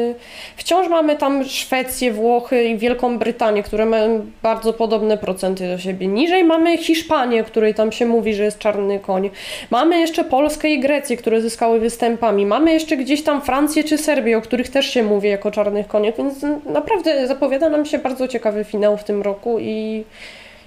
yy, 0.07 0.15
wciąż 0.55 0.87
mamy 0.87 1.15
tam 1.15 1.45
Szwecję, 1.45 2.11
Włochy 2.11 2.63
i 2.63 2.77
Wielką 2.77 3.17
Brytanię, 3.17 3.63
które 3.63 3.85
mają 3.85 4.25
bardzo 4.43 4.73
podobne 4.73 5.17
procenty 5.17 5.67
do 5.67 5.77
siebie. 5.77 6.07
Niżej 6.07 6.43
mamy 6.43 6.77
Hiszpanię, 6.77 7.43
której 7.43 7.73
tam 7.73 7.91
się 7.91 8.05
mówi, 8.05 8.33
że 8.33 8.43
jest 8.43 8.59
czarny 8.59 8.99
koń. 8.99 9.29
Mamy 9.71 9.99
jeszcze 9.99 10.23
Polskę 10.23 10.69
i 10.69 10.79
Grecję, 10.79 11.17
które 11.17 11.41
zyskały 11.41 11.79
występami. 11.79 12.45
Mamy 12.45 12.73
jeszcze 12.73 12.97
gdzieś 12.97 13.23
tam 13.23 13.41
Francję 13.41 13.83
czy 13.83 13.97
Serbię, 13.97 14.37
o 14.37 14.41
których 14.41 14.69
też 14.69 14.89
się 14.89 15.03
mówi 15.03 15.29
jako 15.29 15.51
czarnych 15.51 15.87
koniach, 15.87 16.17
więc 16.17 16.35
naprawdę 16.65 17.27
zapowiada 17.27 17.69
nam 17.69 17.85
się 17.85 17.97
bardzo 17.97 18.27
ciekawy 18.27 18.63
finał 18.63 18.97
w 18.97 19.03
tym 19.03 19.21
roku 19.21 19.59
i 19.59 20.03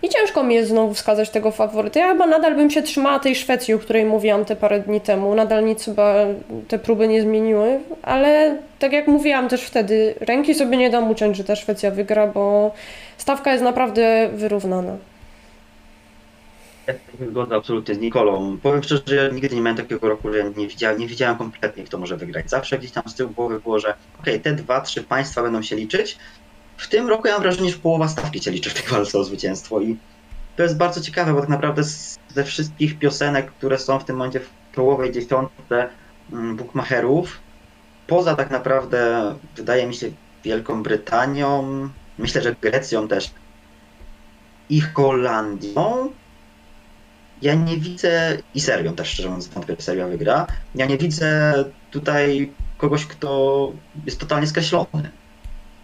i 0.06 0.08
ciężko 0.08 0.42
mi 0.42 0.54
jest 0.54 0.68
znowu 0.68 0.94
wskazać 0.94 1.30
tego 1.30 1.50
faworyta. 1.50 2.00
Ja 2.00 2.12
chyba 2.12 2.26
nadal 2.26 2.54
bym 2.54 2.70
się 2.70 2.82
trzymała 2.82 3.18
tej 3.18 3.34
Szwecji, 3.34 3.74
o 3.74 3.78
której 3.78 4.04
mówiłam 4.04 4.44
te 4.44 4.56
parę 4.56 4.80
dni 4.80 5.00
temu. 5.00 5.34
Nadal 5.34 5.64
nic 5.64 5.84
chyba 5.84 6.14
te 6.68 6.78
próby 6.78 7.08
nie 7.08 7.22
zmieniły, 7.22 7.80
ale 8.02 8.58
tak 8.78 8.92
jak 8.92 9.06
mówiłam 9.06 9.48
też 9.48 9.62
wtedy, 9.62 10.14
ręki 10.20 10.54
sobie 10.54 10.76
nie 10.76 10.90
dam 10.90 11.10
uciąć, 11.10 11.36
że 11.36 11.44
ta 11.44 11.56
Szwecja 11.56 11.90
wygra, 11.90 12.26
bo 12.26 12.74
stawka 13.16 13.52
jest 13.52 13.64
naprawdę 13.64 14.28
wyrównana. 14.32 14.96
Ja 16.86 16.94
się 16.94 17.30
zgodzę 17.30 17.56
absolutnie 17.56 17.94
z 17.94 17.98
Nikolą. 17.98 18.58
Powiem 18.62 18.82
szczerze, 18.82 19.02
że 19.06 19.14
ja 19.16 19.28
nigdy 19.28 19.56
nie 19.56 19.62
miałem 19.62 19.76
takiego 19.76 20.08
roku, 20.08 20.32
że 20.32 20.44
nie 20.56 20.68
widziałem, 20.68 21.00
nie 21.00 21.06
widziałem 21.06 21.36
kompletnie, 21.36 21.84
kto 21.84 21.98
może 21.98 22.16
wygrać. 22.16 22.50
Zawsze 22.50 22.78
gdzieś 22.78 22.90
tam 22.90 23.02
z 23.06 23.14
tyłu 23.14 23.30
głowy 23.30 23.60
było, 23.60 23.78
że 23.78 23.94
okej, 24.20 24.40
te 24.40 24.52
dwa, 24.52 24.80
trzy 24.80 25.02
państwa 25.02 25.42
będą 25.42 25.62
się 25.62 25.76
liczyć. 25.76 26.18
W 26.76 26.88
tym 26.88 27.08
roku 27.08 27.28
ja 27.28 27.34
mam 27.34 27.42
wrażenie, 27.42 27.70
że 27.70 27.78
połowa 27.78 28.08
stawki 28.08 28.42
się 28.42 28.50
liczy 28.50 28.70
w 28.70 28.74
tej 28.74 28.90
walce 28.90 29.18
o 29.18 29.24
zwycięstwo 29.24 29.80
i 29.80 29.96
to 30.56 30.62
jest 30.62 30.76
bardzo 30.76 31.00
ciekawe, 31.00 31.32
bo 31.32 31.40
tak 31.40 31.48
naprawdę 31.48 31.82
ze 32.34 32.44
wszystkich 32.44 32.98
piosenek, 32.98 33.50
które 33.52 33.78
są 33.78 33.98
w 33.98 34.04
tym 34.04 34.16
momencie 34.16 34.40
w 34.40 34.50
czołowej 34.74 35.12
dziesiątce 35.12 35.88
mm, 36.32 36.56
bookmacherów, 36.56 37.40
poza 38.06 38.36
tak 38.36 38.50
naprawdę, 38.50 39.34
wydaje 39.56 39.86
mi 39.86 39.94
się, 39.94 40.10
Wielką 40.44 40.82
Brytanią, 40.82 41.88
myślę, 42.18 42.42
że 42.42 42.54
Grecją 42.60 43.08
też 43.08 43.30
i 44.70 44.80
Holandią, 44.80 46.10
ja 47.42 47.54
nie 47.54 47.76
widzę, 47.76 48.38
i 48.54 48.60
Serbią 48.60 48.94
też 48.94 49.08
szczerze 49.08 49.28
mówiąc, 49.28 49.48
wątpię, 49.48 49.76
że 49.78 49.82
Serbia 49.82 50.06
wygra, 50.06 50.46
ja 50.74 50.86
nie 50.86 50.98
widzę 50.98 51.54
tutaj 51.90 52.52
kogoś, 52.78 53.06
kto 53.06 53.72
jest 54.06 54.20
totalnie 54.20 54.46
skreślony. 54.46 55.10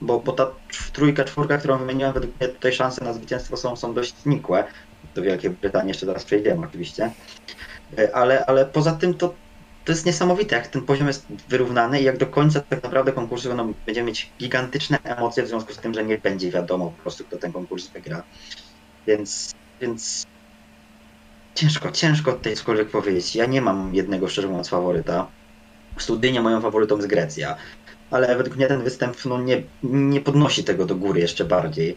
Bo, 0.03 0.21
bo 0.21 0.33
ta 0.33 0.51
trójka, 0.93 1.25
czwórka, 1.25 1.59
którą 1.59 1.79
wymieniłem, 1.79 2.13
według 2.13 2.41
mnie 2.41 2.49
tutaj 2.49 2.73
szanse 2.73 3.05
na 3.05 3.13
zwycięstwo 3.13 3.57
są, 3.57 3.77
są 3.77 3.95
dość 3.95 4.15
nikłe. 4.27 4.65
Do 5.15 5.23
Wielkiej 5.23 5.51
Brytanii 5.51 5.89
jeszcze 5.89 6.07
zaraz 6.07 6.25
przejdziemy 6.25 6.67
oczywiście. 6.67 7.11
E, 7.99 8.17
Ale, 8.17 8.47
ale 8.47 8.67
poza 8.67 8.93
tym 8.93 9.15
to, 9.15 9.35
to 9.85 9.93
jest 9.93 10.07
niesamowite, 10.07 10.57
jak 10.57 10.67
ten 10.67 10.83
poziom 10.83 11.07
jest 11.07 11.27
wyrównany 11.49 12.01
i 12.01 12.05
jak 12.05 12.19
do 12.19 12.27
końca 12.27 12.61
tak 12.61 12.83
naprawdę 12.83 13.13
konkursu 13.13 13.49
będą, 13.49 13.75
będziemy 13.87 14.07
mieć 14.07 14.31
gigantyczne 14.39 14.99
emocje 15.05 15.43
w 15.43 15.49
związku 15.49 15.73
z 15.73 15.79
tym, 15.79 15.95
że 15.95 16.05
nie 16.05 16.19
będzie 16.19 16.51
wiadomo 16.51 16.91
po 16.97 17.03
prostu, 17.03 17.25
kto 17.25 17.37
ten 17.37 17.53
konkurs 17.53 17.89
wygra. 17.89 18.23
Więc, 19.07 19.53
więc 19.81 20.27
ciężko, 21.55 21.93
ciężko 21.93 22.33
tutaj 22.33 22.57
cokolwiek 22.57 22.91
powiedzieć. 22.91 23.37
Ja 23.37 23.47
nie 23.47 23.61
mam 23.61 23.95
jednego, 23.95 24.29
szczerze 24.29 24.49
mówiąc, 24.49 24.69
faworyta. 24.69 25.27
Studynie 25.99 26.41
moją 26.41 26.61
faworytą 26.61 26.97
jest 26.97 27.09
Grecja, 27.09 27.57
ale 28.13 28.37
według 28.37 28.57
mnie 28.57 28.67
ten 28.67 28.83
występ 28.83 29.25
no, 29.25 29.43
nie, 29.43 29.63
nie 29.83 30.21
podnosi 30.21 30.65
tego 30.65 30.87
do 30.87 30.97
góry 30.97 31.21
jeszcze 31.21 31.45
bardziej. 31.45 31.97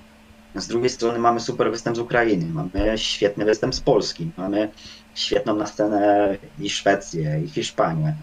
Z 0.55 0.67
drugiej 0.67 0.89
strony 0.89 1.19
mamy 1.19 1.39
super 1.39 1.71
występ 1.71 1.97
z 1.97 1.99
Ukrainy, 1.99 2.45
mamy 2.45 2.97
świetny 2.97 3.45
występ 3.45 3.75
z 3.75 3.81
Polski, 3.81 4.31
mamy 4.37 4.69
świetną 5.15 5.55
na 5.55 5.65
scenę 5.65 6.37
i 6.59 6.69
Szwecję, 6.69 7.41
i 7.45 7.49
Hiszpanię. 7.49 8.15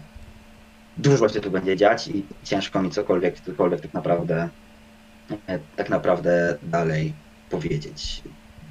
Dużo 0.97 1.29
się 1.29 1.41
tu 1.41 1.51
będzie 1.51 1.77
dziać 1.77 2.07
i 2.07 2.25
ciężko 2.43 2.81
mi 2.81 2.91
cokolwiek, 2.91 3.39
cokolwiek 3.39 3.81
tak 3.81 3.93
naprawdę 3.93 4.49
e, 5.47 5.59
tak 5.75 5.89
naprawdę 5.89 6.57
dalej 6.63 7.13
powiedzieć. 7.49 8.21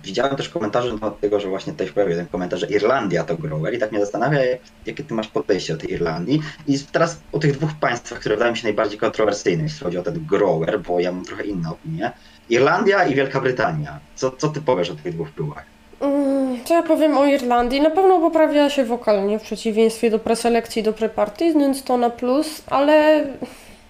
Widziałem 0.04 0.36
też 0.36 0.48
komentarze 0.48 0.98
temat 0.98 1.20
tego, 1.20 1.40
że 1.40 1.48
właśnie 1.48 1.72
tutaj 1.72 1.88
pojawił 1.88 2.16
ten 2.16 2.26
komentarz, 2.26 2.60
że 2.60 2.66
Irlandia 2.66 3.24
to 3.24 3.36
grower 3.36 3.74
i 3.74 3.78
tak 3.78 3.92
mnie 3.92 4.00
zastanawia, 4.00 4.44
jak- 4.44 4.60
jakie 4.86 5.04
ty 5.04 5.14
masz 5.14 5.28
podejście 5.28 5.72
do 5.72 5.80
tej 5.80 5.92
Irlandii. 5.92 6.40
I 6.68 6.78
teraz 6.92 7.18
o 7.32 7.38
tych 7.38 7.52
dwóch 7.52 7.70
państwach, 7.80 8.20
które 8.20 8.34
wydają 8.34 8.52
mi 8.52 8.58
się 8.58 8.66
najbardziej 8.66 8.98
kontrowersyjne, 8.98 9.62
jeśli 9.62 9.80
chodzi 9.84 9.98
o 9.98 10.02
ten 10.02 10.26
grower, 10.30 10.80
bo 10.80 11.00
ja 11.00 11.12
mam 11.12 11.24
trochę 11.24 11.44
inną 11.44 11.70
opinię. 11.70 12.10
Irlandia 12.50 13.04
i 13.04 13.14
Wielka 13.14 13.40
Brytania. 13.40 13.98
Co, 14.14 14.30
co 14.30 14.48
ty 14.48 14.60
powiesz 14.60 14.90
o 14.90 14.94
tych 14.94 15.14
dwóch 15.14 15.30
próbach? 15.30 15.64
Mm, 16.00 16.64
Co 16.64 16.74
ja 16.74 16.82
powiem 16.82 17.18
o 17.18 17.26
Irlandii? 17.26 17.80
Na 17.80 17.90
pewno 17.90 18.20
poprawia 18.20 18.70
się 18.70 18.84
wokalnie 18.84 19.38
w 19.38 19.42
przeciwieństwie 19.42 20.10
do 20.10 20.18
preselekcji 20.18 20.82
do 20.82 20.92
preparty, 20.92 21.52
więc 21.54 21.82
to 21.82 21.96
na 21.96 22.10
plus, 22.10 22.62
ale 22.66 23.24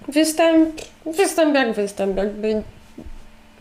występ, 0.09 0.69
występ 1.17 1.55
jak 1.55 1.73
występ, 1.73 2.17
jakby 2.17 2.63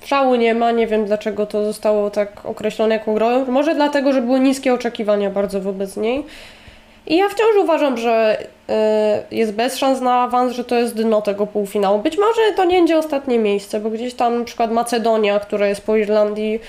szału 0.06 0.36
nie 0.36 0.56
ma, 0.56 0.72
nie 0.72 0.88
wiem 0.88 1.06
dlaczego 1.06 1.46
to 1.46 1.66
zostało 1.66 2.10
tak 2.10 2.46
określone 2.46 2.96
jako 2.96 3.14
grower. 3.14 3.48
Może 3.48 3.76
dlatego, 3.76 4.14
że 4.14 4.22
były 4.22 4.40
niskie 4.40 4.74
oczekiwania 4.74 5.30
bardzo 5.30 5.62
wobec 5.62 5.98
niej. 5.98 6.24
I 7.08 7.18
ja 7.18 7.30
wciąż 7.30 7.56
uważam, 7.64 7.98
że 7.98 8.38
y, 9.32 9.36
jest 9.36 9.54
bez 9.54 9.78
szans 9.78 10.02
na 10.02 10.22
awans, 10.22 10.54
że 10.54 10.64
to 10.64 10.76
jest 10.76 10.96
dno 10.96 11.22
tego 11.22 11.48
półfinału. 11.48 12.00
Być 12.00 12.18
może 12.18 12.42
to 12.56 12.66
nie 12.66 12.78
będzie 12.78 12.98
ostatnie 12.98 13.40
miejsce, 13.40 13.80
bo 13.80 13.90
gdzieś 13.90 14.14
tam 14.14 14.40
na 14.40 14.46
przykład 14.46 14.72
Macedonia, 14.72 15.40
która 15.40 15.68
jest 15.68 15.86
po 15.86 15.96
Irlandii, 15.96 16.60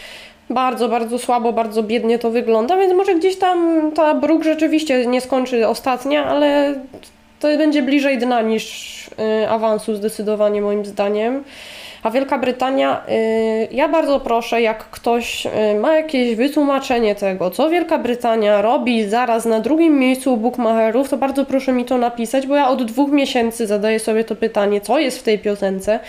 bardzo, 0.50 0.88
bardzo 0.88 1.18
słabo, 1.18 1.52
bardzo 1.52 1.82
biednie 1.82 2.18
to 2.18 2.30
wygląda, 2.30 2.76
więc 2.76 2.94
może 2.94 3.14
gdzieś 3.14 3.38
tam 3.38 3.90
ta 3.94 4.14
bruk 4.14 4.44
rzeczywiście 4.44 5.06
nie 5.06 5.20
skończy 5.20 5.68
ostatnia, 5.68 6.24
ale 6.24 6.74
to 7.40 7.48
będzie 7.48 7.82
bliżej 7.82 8.18
dna 8.18 8.42
niż 8.42 9.06
y, 9.42 9.48
awansu 9.48 9.94
zdecydowanie 9.94 10.62
moim 10.62 10.84
zdaniem. 10.84 11.44
A 12.02 12.10
Wielka 12.10 12.38
Brytania, 12.38 13.02
y, 13.08 13.68
ja 13.70 13.88
bardzo 13.88 14.20
proszę, 14.20 14.62
jak 14.62 14.90
ktoś 14.90 15.46
y, 15.46 15.50
ma 15.80 15.94
jakieś 15.94 16.36
wytłumaczenie 16.36 17.14
tego, 17.14 17.50
co 17.50 17.70
Wielka 17.70 17.98
Brytania 17.98 18.62
robi 18.62 19.08
zaraz 19.08 19.44
na 19.44 19.60
drugim 19.60 19.98
miejscu 19.98 20.34
u 20.34 20.36
bookmacherów, 20.36 21.08
to 21.08 21.16
bardzo 21.16 21.44
proszę 21.44 21.72
mi 21.72 21.84
to 21.84 21.98
napisać, 21.98 22.46
bo 22.46 22.56
ja 22.56 22.68
od 22.68 22.82
dwóch 22.82 23.10
miesięcy 23.10 23.66
zadaję 23.66 23.98
sobie 23.98 24.24
to 24.24 24.36
pytanie, 24.36 24.80
co 24.80 24.98
jest 24.98 25.18
w 25.18 25.22
tej 25.22 25.38
piosence, 25.38 26.00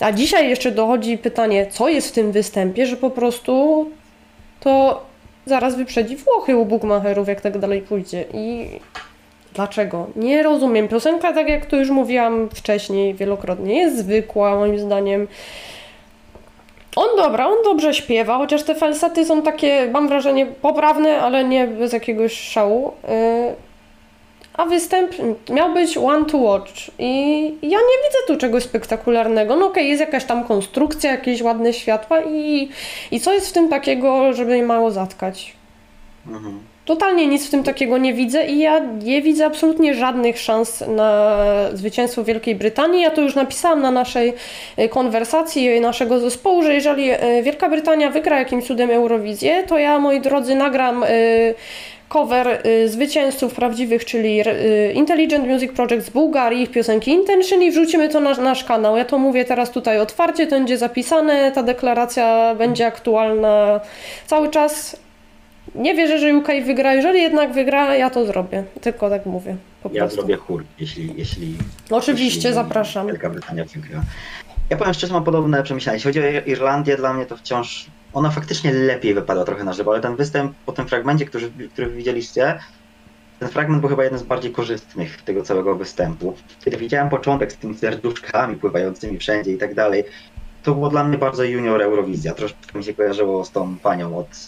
a 0.00 0.12
dzisiaj 0.12 0.48
jeszcze 0.48 0.70
dochodzi 0.70 1.18
pytanie, 1.18 1.66
co 1.70 1.88
jest 1.88 2.08
w 2.08 2.12
tym 2.12 2.32
występie, 2.32 2.86
że 2.86 2.96
po 2.96 3.10
prostu 3.10 3.86
to 4.60 5.02
zaraz 5.46 5.76
wyprzedzi 5.76 6.16
Włochy 6.16 6.56
u 6.56 6.64
bookmacherów, 6.64 7.28
jak 7.28 7.40
tak 7.40 7.58
dalej 7.58 7.82
pójdzie. 7.82 8.24
I 8.34 8.66
dlaczego? 9.56 10.06
Nie 10.16 10.42
rozumiem. 10.42 10.88
Piosenka, 10.88 11.32
tak 11.32 11.48
jak 11.48 11.66
to 11.66 11.76
już 11.76 11.90
mówiłam 11.90 12.48
wcześniej 12.54 13.14
wielokrotnie, 13.14 13.78
jest 13.78 13.98
zwykła 13.98 14.56
moim 14.56 14.78
zdaniem. 14.78 15.28
On 16.96 17.16
dobra, 17.16 17.46
on 17.46 17.56
dobrze 17.64 17.94
śpiewa, 17.94 18.38
chociaż 18.38 18.62
te 18.62 18.74
falsety 18.74 19.24
są 19.24 19.42
takie, 19.42 19.90
mam 19.92 20.08
wrażenie, 20.08 20.46
poprawne, 20.46 21.20
ale 21.20 21.44
nie 21.44 21.66
bez 21.66 21.92
jakiegoś 21.92 22.32
szału. 22.32 22.92
Yy, 23.02 23.54
a 24.56 24.64
występ 24.64 25.12
miał 25.50 25.74
być 25.74 25.96
one 25.96 26.24
to 26.24 26.38
watch 26.38 26.72
i 26.98 27.44
ja 27.62 27.78
nie 27.78 27.96
widzę 28.04 28.18
tu 28.26 28.36
czegoś 28.36 28.62
spektakularnego. 28.62 29.56
No 29.56 29.66
okej, 29.66 29.82
okay, 29.82 29.84
jest 29.84 30.00
jakaś 30.00 30.24
tam 30.24 30.44
konstrukcja, 30.44 31.10
jakieś 31.10 31.42
ładne 31.42 31.72
światła 31.72 32.22
i, 32.22 32.68
i 33.10 33.20
co 33.20 33.32
jest 33.32 33.48
w 33.48 33.52
tym 33.52 33.68
takiego, 33.68 34.32
żeby 34.32 34.62
mało 34.62 34.90
zatkać? 34.90 35.52
Mhm. 36.26 36.60
Totalnie 36.86 37.26
nic 37.26 37.46
w 37.46 37.50
tym 37.50 37.62
takiego 37.62 37.98
nie 37.98 38.14
widzę 38.14 38.46
i 38.46 38.58
ja 38.58 38.78
nie 38.78 39.22
widzę 39.22 39.46
absolutnie 39.46 39.94
żadnych 39.94 40.38
szans 40.38 40.84
na 40.88 41.46
zwycięstwo 41.74 42.24
Wielkiej 42.24 42.54
Brytanii. 42.54 43.02
Ja 43.02 43.10
to 43.10 43.20
już 43.20 43.34
napisałam 43.34 43.82
na 43.82 43.90
naszej 43.90 44.34
e, 44.76 44.88
konwersacji 44.88 45.80
naszego 45.80 46.20
zespołu, 46.20 46.62
że 46.62 46.74
jeżeli 46.74 47.10
e, 47.10 47.42
Wielka 47.42 47.68
Brytania 47.68 48.10
wygra 48.10 48.38
jakimś 48.38 48.64
cudem 48.66 48.90
Eurowizję, 48.90 49.62
to 49.62 49.78
ja, 49.78 49.98
moi 49.98 50.20
drodzy, 50.20 50.54
nagram 50.54 51.04
e, 51.04 51.08
cover 52.08 52.62
zwycięzców 52.86 53.54
prawdziwych, 53.54 54.04
czyli 54.04 54.42
Intelligent 54.94 55.48
Music 55.48 55.72
Project 55.72 56.06
z 56.06 56.10
Bułgarii, 56.10 56.62
ich 56.62 56.70
piosenki 56.70 57.10
Intention 57.10 57.62
i 57.62 57.70
wrzucimy 57.70 58.08
to 58.08 58.20
na 58.20 58.34
nasz 58.34 58.64
kanał. 58.64 58.96
Ja 58.96 59.04
to 59.04 59.18
mówię 59.18 59.44
teraz 59.44 59.70
tutaj 59.70 60.00
otwarcie, 60.00 60.46
to 60.46 60.56
będzie 60.56 60.78
zapisane, 60.78 61.52
ta 61.52 61.62
deklaracja 61.62 62.54
będzie 62.54 62.86
aktualna 62.86 63.80
cały 64.26 64.48
czas 64.48 64.96
nie 65.76 65.94
wierzę, 65.94 66.18
że 66.18 66.36
UK 66.36 66.48
wygra. 66.66 66.94
Jeżeli 66.94 67.22
jednak 67.22 67.52
wygra, 67.52 67.94
ja 67.94 68.10
to 68.10 68.26
zrobię. 68.26 68.64
Tylko 68.80 69.10
tak 69.10 69.26
mówię. 69.26 69.56
Ja 69.84 69.90
prostu. 69.90 70.16
zrobię 70.16 70.36
chór, 70.36 70.64
jeśli. 70.78 71.14
jeśli 71.16 71.56
Oczywiście, 71.90 72.48
jeśli 72.48 72.54
zapraszam. 72.54 73.06
Wielka 73.06 73.30
Brytania 73.30 73.64
wygra. 73.64 74.02
Ja 74.70 74.76
powiem 74.76 74.94
szczerze, 74.94 75.12
mam 75.12 75.24
podobne 75.24 75.62
przemyślenia. 75.62 75.94
Jeśli 75.94 76.08
chodzi 76.08 76.20
o 76.20 76.50
Irlandię, 76.50 76.96
dla 76.96 77.12
mnie 77.14 77.26
to 77.26 77.36
wciąż. 77.36 77.86
Ona 78.12 78.30
faktycznie 78.30 78.72
lepiej 78.72 79.14
wypadła 79.14 79.44
trochę 79.44 79.64
na 79.64 79.72
żywo, 79.72 79.92
ale 79.92 80.00
ten 80.00 80.16
występ 80.16 80.52
po 80.66 80.72
tym 80.72 80.88
fragmencie, 80.88 81.24
który, 81.24 81.50
który 81.72 81.90
widzieliście, 81.90 82.58
ten 83.38 83.48
fragment 83.48 83.80
był 83.80 83.90
chyba 83.90 84.04
jeden 84.04 84.18
z 84.18 84.22
bardziej 84.22 84.52
korzystnych 84.52 85.22
tego 85.22 85.42
całego 85.42 85.74
występu. 85.74 86.34
Kiedy 86.64 86.76
widziałem 86.76 87.08
początek 87.08 87.52
z 87.52 87.56
tymi 87.56 87.74
serduszkami 87.74 88.56
pływającymi 88.56 89.18
wszędzie 89.18 89.52
i 89.52 89.58
tak 89.58 89.74
dalej, 89.74 90.04
to 90.62 90.74
było 90.74 90.88
dla 90.88 91.04
mnie 91.04 91.18
bardzo 91.18 91.44
junior 91.44 91.82
Eurowizja. 91.82 92.34
Troszkę 92.34 92.78
mi 92.78 92.84
się 92.84 92.94
kojarzyło 92.94 93.44
z 93.44 93.50
tą 93.50 93.76
panią 93.78 94.18
od 94.18 94.46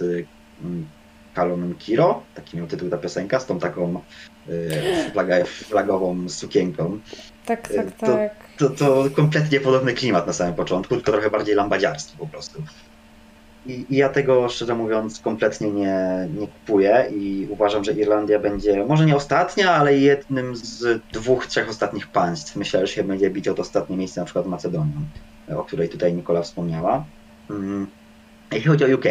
y, 1.33 1.35
Kalon 1.35 1.75
Kiro, 1.75 2.23
taki 2.35 2.57
miał 2.57 2.67
tytuł 2.67 2.91
ta 2.91 2.97
piosenka, 2.97 3.41
z 3.41 3.47
tą 3.47 3.59
taką 3.59 4.01
y, 4.49 5.45
flagową 5.45 6.29
sukienką. 6.29 7.01
Tak, 7.47 7.69
tak, 7.69 7.97
to, 7.97 8.07
tak. 8.07 8.35
To, 8.57 8.71
to, 8.71 8.75
to 8.75 9.11
kompletnie 9.11 9.61
podobny 9.61 9.95
klimat 9.95 10.27
na 10.27 10.33
samym 10.33 10.55
początku, 10.55 10.95
tylko 10.95 11.13
trochę 11.13 11.31
bardziej 11.31 11.55
lambadziarstwo 11.55 12.19
po 12.19 12.27
prostu. 12.27 12.63
I, 13.67 13.87
I, 13.91 13.97
ja 13.97 14.09
tego, 14.09 14.49
szczerze 14.49 14.75
mówiąc, 14.75 15.21
kompletnie 15.21 15.71
nie, 15.71 16.29
nie 16.41 16.47
kupuję 16.47 17.07
i 17.11 17.47
uważam, 17.51 17.85
że 17.85 17.93
Irlandia 17.93 18.39
będzie 18.39 18.85
może 18.85 19.07
nie 19.07 19.17
ostatnia, 19.17 19.71
ale 19.71 19.99
jednym 19.99 20.57
z 20.57 21.03
dwóch, 21.13 21.47
trzech 21.47 21.69
ostatnich 21.69 22.07
państw. 22.07 22.57
Myślę, 22.57 22.87
że 22.87 22.93
się 22.93 23.05
będzie 23.05 23.31
bić 23.31 23.49
o 23.49 23.55
to 23.55 23.63
ostatnie 23.63 23.97
miejsce, 23.97 24.21
na 24.21 24.25
przykład 24.25 24.47
Macedonią, 24.47 24.93
o 25.57 25.65
której 25.65 25.89
tutaj 25.89 26.15
Nikola 26.15 26.43
wspomniała. 26.43 27.05
Mm. 27.51 27.87
Jeśli 28.53 28.69
chodzi 28.69 28.85
o 28.85 28.97
UK, 28.97 29.05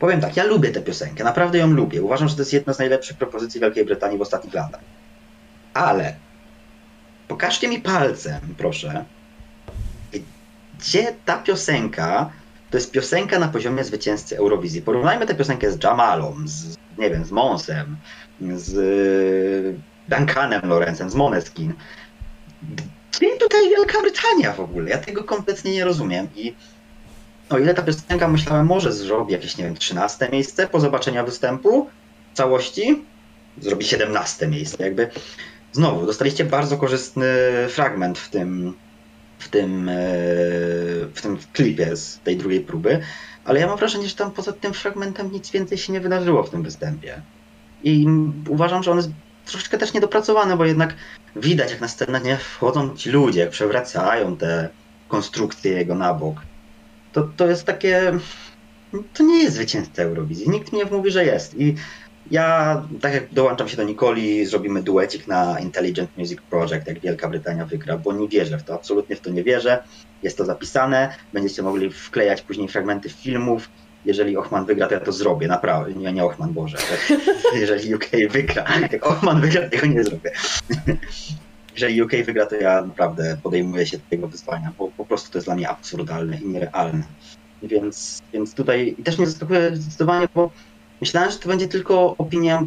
Powiem 0.00 0.20
tak, 0.20 0.36
ja 0.36 0.44
lubię 0.44 0.70
tę 0.70 0.80
piosenkę, 0.80 1.24
naprawdę 1.24 1.58
ją 1.58 1.66
lubię. 1.66 2.02
Uważam, 2.02 2.28
że 2.28 2.34
to 2.34 2.40
jest 2.40 2.52
jedna 2.52 2.72
z 2.72 2.78
najlepszych 2.78 3.16
propozycji 3.16 3.60
Wielkiej 3.60 3.84
Brytanii 3.84 4.18
w 4.18 4.22
ostatnich 4.22 4.54
latach. 4.54 4.80
Ale 5.74 6.14
pokażcie 7.28 7.68
mi 7.68 7.80
palcem, 7.80 8.40
proszę, 8.58 9.04
gdzie 10.78 11.14
ta 11.24 11.38
piosenka 11.38 12.30
to 12.70 12.76
jest 12.76 12.90
piosenka 12.90 13.38
na 13.38 13.48
poziomie 13.48 13.84
zwycięzcy 13.84 14.38
Eurowizji. 14.38 14.82
Porównajmy 14.82 15.26
tę 15.26 15.34
piosenkę 15.34 15.72
z 15.72 15.84
Jamalą, 15.84 16.34
z, 16.44 16.76
nie 16.98 17.10
wiem, 17.10 17.24
z 17.24 17.30
Monsem, 17.30 17.96
z 18.54 19.76
Duncanem 20.08 20.60
Lorenzem, 20.64 21.10
z 21.10 21.14
Moneskin. 21.14 21.74
Gdzie 23.12 23.36
tutaj 23.38 23.68
Wielka 23.70 24.00
Brytania 24.00 24.52
w 24.52 24.60
ogóle? 24.60 24.90
Ja 24.90 24.98
tego 24.98 25.24
kompletnie 25.24 25.72
nie 25.72 25.84
rozumiem 25.84 26.28
i 26.36 26.54
o 27.50 27.58
ile 27.58 27.74
ta 27.74 27.82
piosenka 27.82 28.28
myślałem, 28.28 28.66
może 28.66 28.92
zrobi 28.92 29.32
jakieś, 29.32 29.56
nie 29.56 29.64
wiem, 29.64 29.76
13 29.76 30.28
miejsce 30.32 30.68
po 30.68 30.80
zobaczeniu 30.80 31.24
występu 31.24 31.90
całości, 32.34 33.04
zrobi 33.60 33.84
17 33.84 34.48
miejsce. 34.48 34.84
Jakby 34.84 35.10
znowu 35.72 36.06
dostaliście 36.06 36.44
bardzo 36.44 36.76
korzystny 36.76 37.26
fragment 37.68 38.18
w 38.18 38.30
tym, 38.30 38.74
w 39.38 39.48
tym, 39.48 39.88
e, 39.88 39.94
w 41.14 41.20
tym 41.22 41.38
klipie 41.52 41.96
z 41.96 42.18
tej 42.18 42.36
drugiej 42.36 42.60
próby, 42.60 43.00
ale 43.44 43.60
ja 43.60 43.66
mam 43.66 43.78
wrażenie, 43.78 44.08
że 44.08 44.14
tam 44.14 44.30
poza 44.30 44.52
tym 44.52 44.74
fragmentem 44.74 45.32
nic 45.32 45.50
więcej 45.50 45.78
się 45.78 45.92
nie 45.92 46.00
wydarzyło 46.00 46.42
w 46.42 46.50
tym 46.50 46.62
występie. 46.62 47.22
I 47.84 48.06
uważam, 48.48 48.82
że 48.82 48.90
on 48.90 48.96
jest 48.96 49.10
troszeczkę 49.46 49.78
też 49.78 49.92
niedopracowany, 49.92 50.56
bo 50.56 50.64
jednak 50.64 50.94
widać, 51.36 51.70
jak 51.70 51.80
na 51.80 51.88
scenę 51.88 52.20
nie 52.20 52.36
wchodzą 52.36 52.96
ci 52.96 53.10
ludzie, 53.10 53.40
jak 53.40 53.50
przewracają 53.50 54.36
te 54.36 54.68
konstrukcje 55.08 55.72
jego 55.72 55.94
na 55.94 56.14
bok 56.14 56.36
to, 57.12 57.28
to 57.36 57.46
jest 57.46 57.64
takie. 57.64 58.12
To 59.14 59.22
nie 59.22 59.42
jest 59.42 59.54
zwycięzca 59.54 60.02
Eurowizji. 60.02 60.50
Nikt 60.50 60.72
mi 60.72 60.78
nie 60.78 60.84
mówi, 60.84 61.10
że 61.10 61.24
jest. 61.24 61.60
I 61.60 61.74
ja, 62.30 62.82
tak 63.00 63.14
jak 63.14 63.32
dołączam 63.32 63.68
się 63.68 63.76
do 63.76 63.82
Nikoli, 63.82 64.46
zrobimy 64.46 64.82
duecik 64.82 65.26
na 65.26 65.60
Intelligent 65.60 66.10
Music 66.16 66.38
Project, 66.50 66.86
jak 66.86 67.00
Wielka 67.00 67.28
Brytania 67.28 67.66
wygra, 67.66 67.98
bo 67.98 68.12
nie 68.12 68.28
wierzę 68.28 68.58
w 68.58 68.62
to, 68.62 68.74
absolutnie 68.74 69.16
w 69.16 69.20
to 69.20 69.30
nie 69.30 69.44
wierzę. 69.44 69.82
Jest 70.22 70.38
to 70.38 70.44
zapisane, 70.44 71.14
będziecie 71.32 71.62
mogli 71.62 71.90
wklejać 71.90 72.42
później 72.42 72.68
fragmenty 72.68 73.08
filmów. 73.08 73.68
Jeżeli 74.04 74.36
Ochman 74.36 74.66
wygra, 74.66 74.86
to 74.86 74.94
ja 74.94 75.00
to 75.00 75.12
zrobię, 75.12 75.48
naprawdę. 75.48 75.94
Nie, 75.94 76.12
nie 76.12 76.24
Ochman, 76.24 76.52
Boże. 76.52 76.78
Jeżeli 77.60 77.94
UK 77.94 78.06
wygra, 78.30 78.64
jak 78.92 79.06
Ochman 79.06 79.40
wygra, 79.40 79.68
tego 79.68 79.86
nie 79.86 80.04
zrobię. 80.04 80.30
jeżeli 81.72 82.02
UK 82.02 82.12
wygra, 82.26 82.46
to 82.46 82.54
ja 82.54 82.82
naprawdę 82.82 83.36
podejmuję 83.42 83.86
się 83.86 83.98
tego 84.10 84.28
wyzwania, 84.28 84.72
bo 84.78 84.88
po 84.88 85.04
prostu 85.04 85.32
to 85.32 85.38
jest 85.38 85.46
dla 85.46 85.54
mnie 85.54 85.68
absurdalne 85.68 86.36
i 86.36 86.46
nierealne. 86.46 87.02
Więc, 87.62 88.22
więc 88.32 88.54
tutaj 88.54 88.96
też 89.04 89.18
mnie 89.18 89.26
zaskakuje 89.26 89.76
zdecydowanie, 89.76 90.28
bo 90.34 90.50
myślałem, 91.00 91.30
że 91.30 91.38
to 91.38 91.48
będzie 91.48 91.68
tylko 91.68 92.14
opinia 92.18 92.62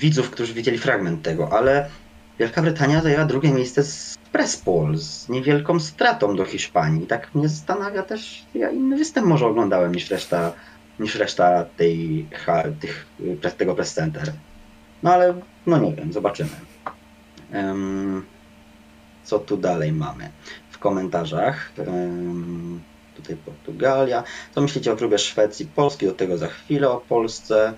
widzów, 0.00 0.30
którzy 0.30 0.54
widzieli 0.54 0.78
fragment 0.78 1.22
tego, 1.22 1.52
ale 1.52 1.88
Wielka 2.38 2.62
Brytania 2.62 3.02
zajęła 3.02 3.24
drugie 3.24 3.52
miejsce 3.52 3.84
z 3.84 4.18
Presspol, 4.32 4.98
z 4.98 5.28
niewielką 5.28 5.80
stratą 5.80 6.36
do 6.36 6.44
Hiszpanii. 6.44 7.06
Tak 7.06 7.34
mnie 7.34 7.48
zastanawia 7.48 8.02
też, 8.02 8.46
ja 8.54 8.70
inny 8.70 8.96
występ 8.96 9.26
może 9.26 9.46
oglądałem 9.46 9.94
niż 9.94 10.10
reszta, 10.10 10.52
niż 10.98 11.14
reszta 11.14 11.64
tej, 11.76 12.26
tych, 12.80 13.06
tego 13.56 13.74
press 13.74 13.94
center. 13.94 14.32
No 15.02 15.12
ale, 15.12 15.34
no 15.66 15.78
nie 15.78 15.94
wiem, 15.94 16.12
zobaczymy. 16.12 16.50
Co 19.24 19.38
tu 19.38 19.56
dalej 19.56 19.92
mamy? 19.92 20.30
W 20.70 20.78
komentarzach. 20.78 21.72
Tutaj 23.16 23.36
Portugalia. 23.36 24.24
Co 24.54 24.60
myślicie 24.60 24.92
o 24.92 24.96
próbie 24.96 25.18
Szwecji, 25.18 25.66
Polski? 25.66 26.06
Do 26.06 26.12
tego 26.12 26.38
za 26.38 26.46
chwilę 26.46 26.90
o 26.90 27.00
Polsce. 27.00 27.74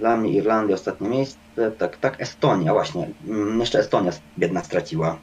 Dla 0.00 0.16
mnie 0.16 0.32
Irlandia 0.32 0.74
ostatnie 0.74 1.08
miejsce. 1.08 1.70
Tak, 1.78 1.96
tak. 1.96 2.20
Estonia, 2.20 2.72
właśnie. 2.72 3.08
Mm, 3.26 3.60
jeszcze 3.60 3.78
Estonia 3.78 4.12
biedna 4.38 4.64
straciła. 4.64 5.18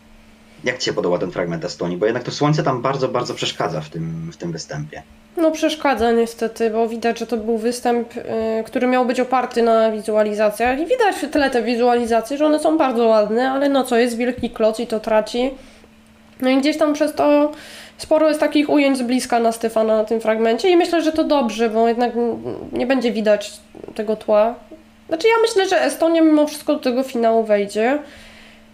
Jak 0.63 0.77
Ci 0.77 0.85
się 0.85 0.93
podoba 0.93 1.17
ten 1.17 1.31
fragment 1.31 1.65
Estonii? 1.65 1.97
Bo 1.97 2.05
jednak 2.05 2.23
to 2.23 2.31
słońce 2.31 2.63
tam 2.63 2.81
bardzo, 2.81 3.07
bardzo 3.07 3.33
przeszkadza 3.33 3.81
w 3.81 3.89
tym, 3.89 4.31
w 4.31 4.37
tym 4.37 4.51
występie. 4.51 5.03
No 5.37 5.51
przeszkadza 5.51 6.11
niestety, 6.11 6.69
bo 6.69 6.87
widać, 6.87 7.19
że 7.19 7.27
to 7.27 7.37
był 7.37 7.57
występ, 7.57 8.17
y, 8.17 8.21
który 8.65 8.87
miał 8.87 9.05
być 9.05 9.19
oparty 9.19 9.61
na 9.61 9.91
wizualizacjach 9.91 10.79
i 10.79 10.85
widać 10.85 11.15
w 11.15 11.29
tle 11.29 11.49
te 11.49 11.63
wizualizacje, 11.63 12.37
że 12.37 12.45
one 12.45 12.59
są 12.59 12.77
bardzo 12.77 13.05
ładne, 13.05 13.51
ale 13.51 13.69
no 13.69 13.83
co, 13.83 13.97
jest 13.97 14.17
wielki 14.17 14.49
kloc 14.49 14.79
i 14.79 14.87
to 14.87 14.99
traci. 14.99 15.51
No 16.41 16.49
i 16.49 16.57
gdzieś 16.57 16.77
tam 16.77 16.93
przez 16.93 17.13
to 17.13 17.51
sporo 17.97 18.27
jest 18.27 18.39
takich 18.39 18.69
ujęć 18.69 18.97
z 18.97 19.01
bliska 19.01 19.39
na 19.39 19.51
Stefana 19.51 19.97
na 19.97 20.03
tym 20.03 20.21
fragmencie 20.21 20.69
i 20.69 20.77
myślę, 20.77 21.01
że 21.01 21.11
to 21.11 21.23
dobrze, 21.23 21.69
bo 21.69 21.87
jednak 21.87 22.11
nie 22.71 22.87
będzie 22.87 23.11
widać 23.11 23.53
tego 23.95 24.15
tła. 24.15 24.55
Znaczy 25.07 25.27
ja 25.27 25.33
myślę, 25.41 25.67
że 25.67 25.81
Estonia 25.81 26.21
mimo 26.21 26.47
wszystko 26.47 26.73
do 26.73 26.79
tego 26.79 27.03
finału 27.03 27.43
wejdzie. 27.43 27.99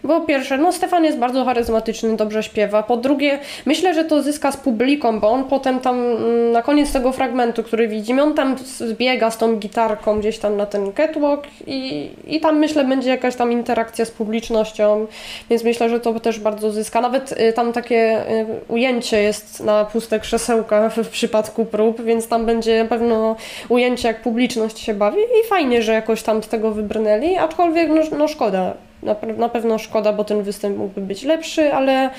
Bo 0.04 0.20
pierwsze, 0.20 0.58
no 0.58 0.72
Stefan 0.72 1.04
jest 1.04 1.18
bardzo 1.18 1.44
charyzmatyczny, 1.44 2.16
dobrze 2.16 2.42
śpiewa. 2.42 2.82
Po 2.82 2.96
drugie, 2.96 3.38
myślę, 3.66 3.94
że 3.94 4.04
to 4.04 4.22
zyska 4.22 4.52
z 4.52 4.56
publiką, 4.56 5.20
bo 5.20 5.30
on 5.30 5.44
potem 5.44 5.80
tam 5.80 5.96
mm, 5.96 6.52
na 6.52 6.62
koniec 6.62 6.92
tego 6.92 7.12
fragmentu, 7.12 7.62
który 7.62 7.88
widzimy, 7.88 8.22
on 8.22 8.34
tam 8.34 8.56
zbiega 8.58 9.30
z 9.30 9.38
tą 9.38 9.56
gitarką 9.56 10.18
gdzieś 10.20 10.38
tam 10.38 10.56
na 10.56 10.66
ten 10.66 10.92
catwalk 10.92 11.44
i, 11.66 12.10
i 12.26 12.40
tam 12.40 12.58
myślę 12.58 12.84
będzie 12.84 13.10
jakaś 13.10 13.36
tam 13.36 13.52
interakcja 13.52 14.04
z 14.04 14.10
publicznością, 14.10 15.06
więc 15.50 15.64
myślę, 15.64 15.88
że 15.88 16.00
to 16.00 16.20
też 16.20 16.40
bardzo 16.40 16.70
zyska. 16.70 17.00
Nawet 17.00 17.32
y, 17.32 17.52
tam 17.52 17.72
takie 17.72 18.30
y, 18.30 18.46
ujęcie 18.68 19.22
jest 19.22 19.60
na 19.60 19.84
puste 19.84 20.20
krzesełka 20.20 20.88
w 20.88 21.08
przypadku 21.08 21.64
prób, 21.64 22.02
więc 22.02 22.28
tam 22.28 22.46
będzie 22.46 22.82
na 22.82 22.88
pewno 22.88 23.36
ujęcie 23.68 24.08
jak 24.08 24.22
publiczność 24.22 24.78
się 24.78 24.94
bawi 24.94 25.18
i 25.18 25.48
fajnie, 25.48 25.82
że 25.82 25.92
jakoś 25.92 26.22
tam 26.22 26.42
z 26.42 26.48
tego 26.48 26.70
wybrnęli, 26.70 27.36
aczkolwiek 27.36 27.88
no, 27.88 28.16
no 28.18 28.28
szkoda 28.28 28.74
na, 29.02 29.16
na 29.36 29.48
pewno 29.48 29.78
szkoda, 29.78 30.12
bo 30.12 30.24
ten 30.24 30.42
występ 30.42 30.78
mógłby 30.78 31.00
być 31.00 31.22
lepszy, 31.22 31.74
ale 31.74 32.10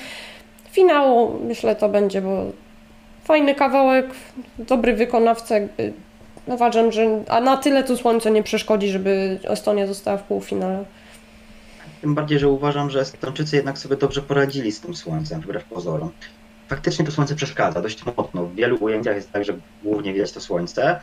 finał 0.70 1.38
myślę 1.48 1.76
to 1.76 1.88
będzie, 1.88 2.22
bo 2.22 2.44
fajny 3.24 3.54
kawałek, 3.54 4.06
dobry 4.58 4.96
wykonawca, 4.96 5.54
jakby 5.58 5.92
uważam, 6.46 6.92
że 6.92 7.24
a 7.28 7.40
na 7.40 7.56
tyle 7.56 7.84
tu 7.84 7.96
słońce 7.96 8.30
nie 8.30 8.42
przeszkodzi, 8.42 8.88
żeby 8.88 9.38
Estonia 9.44 9.86
została 9.86 10.16
w 10.16 10.22
półfinale. 10.22 10.84
Tym 12.00 12.14
bardziej, 12.14 12.38
że 12.38 12.48
uważam, 12.48 12.90
że 12.90 13.00
Estończycy 13.00 13.56
jednak 13.56 13.78
sobie 13.78 13.96
dobrze 13.96 14.22
poradzili 14.22 14.72
z 14.72 14.80
tym 14.80 14.94
słońcem, 14.94 15.40
wbrew 15.40 15.64
pozorom. 15.64 16.10
Faktycznie 16.68 17.04
to 17.04 17.12
słońce 17.12 17.34
przeszkadza 17.34 17.82
dość 17.82 18.04
mocno. 18.16 18.46
W 18.46 18.54
wielu 18.54 18.84
ujęciach 18.84 19.16
jest 19.16 19.32
tak, 19.32 19.44
że 19.44 19.52
głównie 19.82 20.12
widać 20.12 20.32
to 20.32 20.40
słońce, 20.40 21.00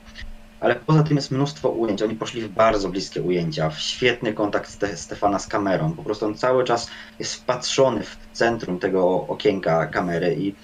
ale 0.60 0.76
poza 0.76 1.04
tym 1.04 1.16
jest 1.16 1.32
mnóstwo 1.32 1.70
ujęć. 1.70 2.02
Oni 2.02 2.16
poszli 2.16 2.42
w 2.42 2.50
bardzo 2.50 2.90
bliskie 2.90 3.22
ujęcia, 3.22 3.70
w 3.70 3.80
świetny 3.80 4.34
kontakt 4.34 4.70
Ste 4.70 4.98
Stefana 4.98 5.40
z 5.40 5.48
kamerą. 5.48 5.92
Po 5.92 6.04
prostu 6.04 6.26
on 6.26 6.36
cały 6.36 6.64
czas 6.64 6.88
jest 7.20 7.36
wpatrzony 7.36 8.04
w 8.04 8.18
centrum 8.34 8.80
tego 8.80 9.28
okienka 9.28 9.86
kamery 9.86 10.36
i 10.40 10.56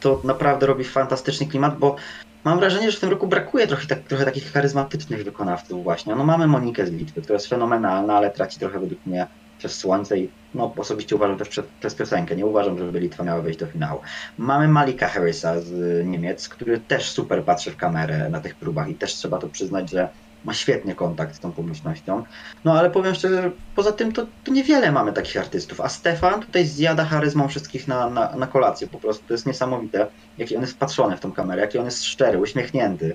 to 0.00 0.20
naprawdę 0.24 0.66
robi 0.66 0.84
fantastyczny 0.84 1.46
klimat, 1.46 1.78
bo 1.78 1.96
mam 2.44 2.58
wrażenie, 2.58 2.90
że 2.90 2.96
w 2.96 3.00
tym 3.00 3.10
roku 3.10 3.26
brakuje 3.26 3.66
trochę, 3.66 3.86
tak, 3.86 3.98
trochę 4.02 4.24
takich 4.24 4.52
charyzmatycznych 4.52 5.24
wykonawców 5.24 5.84
właśnie. 5.84 6.14
No 6.14 6.24
mamy 6.24 6.46
Monikę 6.46 6.86
z 6.86 6.90
Litwy, 6.90 7.22
która 7.22 7.34
jest 7.34 7.48
fenomenalna, 7.48 8.16
ale 8.16 8.30
traci 8.30 8.58
trochę 8.58 8.78
według 8.78 9.06
mnie 9.06 9.26
przez 9.58 9.74
słońce 9.76 10.18
i 10.18 10.28
no, 10.54 10.72
osobiście 10.76 11.16
uważam 11.16 11.38
też 11.38 11.48
przez, 11.48 11.64
przez 11.80 11.94
piosenkę. 11.94 12.36
Nie 12.36 12.46
uważam, 12.46 12.78
żeby 12.78 13.00
Litwa 13.00 13.24
miała 13.24 13.42
wejść 13.42 13.58
do 13.58 13.66
finału. 13.66 14.00
Mamy 14.38 14.68
Malika 14.68 15.08
Harrisa 15.08 15.60
z 15.60 16.06
Niemiec, 16.06 16.48
który 16.48 16.80
też 16.80 17.10
super 17.10 17.44
patrzy 17.44 17.70
w 17.70 17.76
kamerę 17.76 18.28
na 18.28 18.40
tych 18.40 18.54
próbach 18.54 18.88
i 18.88 18.94
też 18.94 19.14
trzeba 19.14 19.38
to 19.38 19.48
przyznać, 19.48 19.90
że 19.90 20.08
ma 20.44 20.54
świetnie 20.54 20.94
kontakt 20.94 21.34
z 21.34 21.40
tą 21.40 21.52
publicznością. 21.52 22.24
No 22.64 22.78
ale 22.78 22.90
powiem 22.90 23.14
szczerze, 23.14 23.50
poza 23.76 23.92
tym 23.92 24.12
to, 24.12 24.26
to 24.44 24.52
niewiele 24.52 24.92
mamy 24.92 25.12
takich 25.12 25.36
artystów, 25.36 25.80
a 25.80 25.88
Stefan 25.88 26.40
tutaj 26.40 26.66
zjada 26.66 27.04
charyzmą 27.04 27.48
wszystkich 27.48 27.88
na, 27.88 28.10
na, 28.10 28.36
na 28.36 28.46
kolację 28.46 28.86
po 28.86 28.98
prostu. 28.98 29.24
To 29.28 29.34
jest 29.34 29.46
niesamowite, 29.46 30.06
jaki 30.38 30.56
on 30.56 30.60
jest 30.60 30.72
wpatrzony 30.72 31.16
w 31.16 31.20
tą 31.20 31.32
kamerę, 31.32 31.62
jaki 31.62 31.78
on 31.78 31.84
jest 31.84 32.04
szczery, 32.04 32.38
uśmiechnięty. 32.38 33.14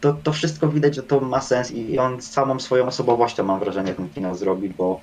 To, 0.00 0.12
to 0.12 0.32
wszystko 0.32 0.68
widać, 0.68 0.94
że 0.94 1.02
to 1.02 1.20
ma 1.20 1.40
sens 1.40 1.70
i 1.70 1.98
on 1.98 2.22
samą 2.22 2.60
swoją 2.60 2.86
osobowością 2.86 3.44
mam 3.44 3.60
wrażenie 3.60 3.94
ten 3.94 4.08
finał 4.08 4.34
zrobi, 4.34 4.68
bo 4.68 5.00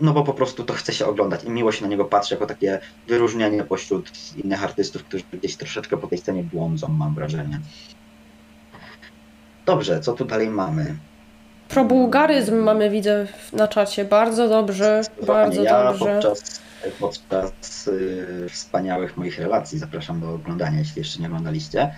no 0.00 0.12
bo 0.12 0.24
po 0.24 0.34
prostu 0.34 0.64
to 0.64 0.74
chce 0.74 0.92
się 0.92 1.06
oglądać 1.06 1.44
i 1.44 1.50
miło 1.50 1.72
się 1.72 1.82
na 1.82 1.88
niego 1.88 2.04
patrzy 2.04 2.34
jako 2.34 2.46
takie 2.46 2.80
wyróżnienie 3.08 3.64
pośród 3.64 4.10
innych 4.44 4.64
artystów, 4.64 5.04
którzy 5.04 5.24
gdzieś 5.32 5.56
troszeczkę 5.56 5.96
po 5.96 6.06
tej 6.06 6.18
scenie 6.18 6.42
błądzą, 6.42 6.88
mam 6.88 7.14
wrażenie. 7.14 7.60
Dobrze, 9.66 10.00
co 10.00 10.12
tu 10.12 10.24
dalej 10.24 10.48
mamy? 10.48 10.96
Probułgaryzm 11.68 12.56
mamy, 12.56 12.90
widzę 12.90 13.26
na 13.52 13.68
czacie. 13.68 14.04
Bardzo 14.04 14.48
dobrze, 14.48 15.02
bardzo 15.26 15.62
ja 15.62 15.84
dobrze. 15.84 16.20
Podczas, 16.22 16.60
podczas 17.00 17.88
y, 17.88 18.46
wspaniałych 18.50 19.16
moich 19.16 19.38
relacji 19.38 19.78
zapraszam 19.78 20.20
do 20.20 20.34
oglądania, 20.34 20.78
jeśli 20.78 20.98
jeszcze 20.98 21.20
nie 21.20 21.26
oglądaliście. 21.26 21.94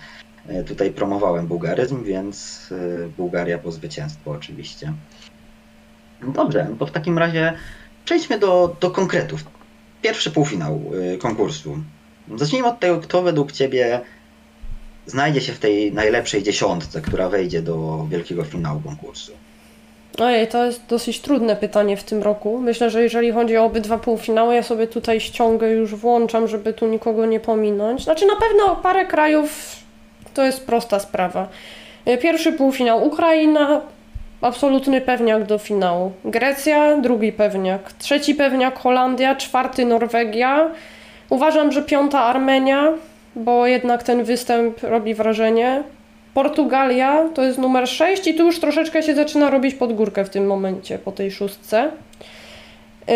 Y, 0.49 0.63
tutaj 0.63 0.91
promowałem 0.91 1.47
bułgaryzm, 1.47 2.03
więc 2.03 2.69
y, 2.71 3.09
Bułgaria 3.17 3.57
po 3.57 3.71
zwycięstwo 3.71 4.31
oczywiście. 4.31 4.93
Dobrze, 6.33 6.67
no 6.69 6.75
to 6.75 6.85
w 6.85 6.91
takim 6.91 7.17
razie 7.17 7.53
Przejdźmy 8.05 8.39
do, 8.39 8.75
do 8.79 8.91
konkretów. 8.91 9.43
Pierwszy 10.01 10.31
półfinał 10.31 10.81
y, 11.13 11.17
konkursu. 11.17 11.77
Zacznijmy 12.35 12.67
od 12.67 12.79
tego, 12.79 12.99
kto 12.99 13.21
według 13.21 13.51
Ciebie 13.51 14.01
znajdzie 15.05 15.41
się 15.41 15.53
w 15.53 15.59
tej 15.59 15.93
najlepszej 15.93 16.43
dziesiątce, 16.43 17.01
która 17.01 17.29
wejdzie 17.29 17.61
do 17.61 18.07
wielkiego 18.09 18.43
finału 18.43 18.81
konkursu. 18.81 19.31
Ojej, 20.19 20.47
to 20.47 20.65
jest 20.65 20.85
dosyć 20.89 21.19
trudne 21.19 21.55
pytanie 21.55 21.97
w 21.97 22.03
tym 22.03 22.23
roku. 22.23 22.59
Myślę, 22.61 22.89
że 22.89 23.03
jeżeli 23.03 23.31
chodzi 23.31 23.57
o 23.57 23.63
obydwa 23.63 23.97
półfinały, 23.97 24.55
ja 24.55 24.63
sobie 24.63 24.87
tutaj 24.87 25.19
ściągę 25.19 25.69
już 25.69 25.95
włączam, 25.95 26.47
żeby 26.47 26.73
tu 26.73 26.87
nikogo 26.87 27.25
nie 27.25 27.39
pominąć. 27.39 28.03
Znaczy 28.03 28.25
na 28.25 28.35
pewno 28.35 28.75
parę 28.75 29.05
krajów 29.05 29.75
to 30.33 30.43
jest 30.43 30.65
prosta 30.65 30.99
sprawa. 30.99 31.49
Pierwszy 32.21 32.53
półfinał 32.53 33.07
Ukraina, 33.07 33.81
absolutny 34.41 35.01
pewniak 35.01 35.43
do 35.43 35.57
finału. 35.57 36.11
Grecja, 36.25 36.97
drugi 36.97 37.31
pewniak. 37.31 37.93
Trzeci 37.93 38.35
pewniak 38.35 38.79
Holandia, 38.79 39.35
czwarty 39.35 39.85
Norwegia. 39.85 40.67
Uważam, 41.29 41.71
że 41.71 41.81
piąta 41.81 42.19
Armenia, 42.19 42.93
bo 43.35 43.67
jednak 43.67 44.03
ten 44.03 44.23
występ 44.23 44.83
robi 44.83 45.13
wrażenie. 45.13 45.83
Portugalia 46.33 47.23
to 47.33 47.43
jest 47.43 47.57
numer 47.57 47.89
6 47.89 48.27
i 48.27 48.33
tu 48.33 48.45
już 48.45 48.59
troszeczkę 48.59 49.03
się 49.03 49.15
zaczyna 49.15 49.49
robić 49.49 49.75
pod 49.75 49.93
górkę 49.93 50.25
w 50.25 50.29
tym 50.29 50.47
momencie, 50.47 50.99
po 50.99 51.11
tej 51.11 51.31
szóstce. 51.31 51.91
Yy, 53.07 53.13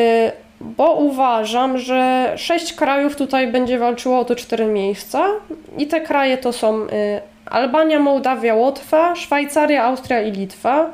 bo 0.61 0.93
uważam, 0.93 1.77
że 1.77 2.33
sześć 2.37 2.73
krajów 2.73 3.15
tutaj 3.15 3.51
będzie 3.51 3.79
walczyło 3.79 4.19
o 4.19 4.25
te 4.25 4.35
cztery 4.35 4.65
miejsca 4.65 5.25
i 5.77 5.87
te 5.87 6.01
kraje 6.01 6.37
to 6.37 6.53
są 6.53 6.79
yy, 6.79 6.87
Albania, 7.45 7.99
Mołdawia, 7.99 8.55
Łotwa, 8.55 9.15
Szwajcaria, 9.15 9.83
Austria 9.83 10.21
i 10.21 10.31
Litwa. 10.31 10.89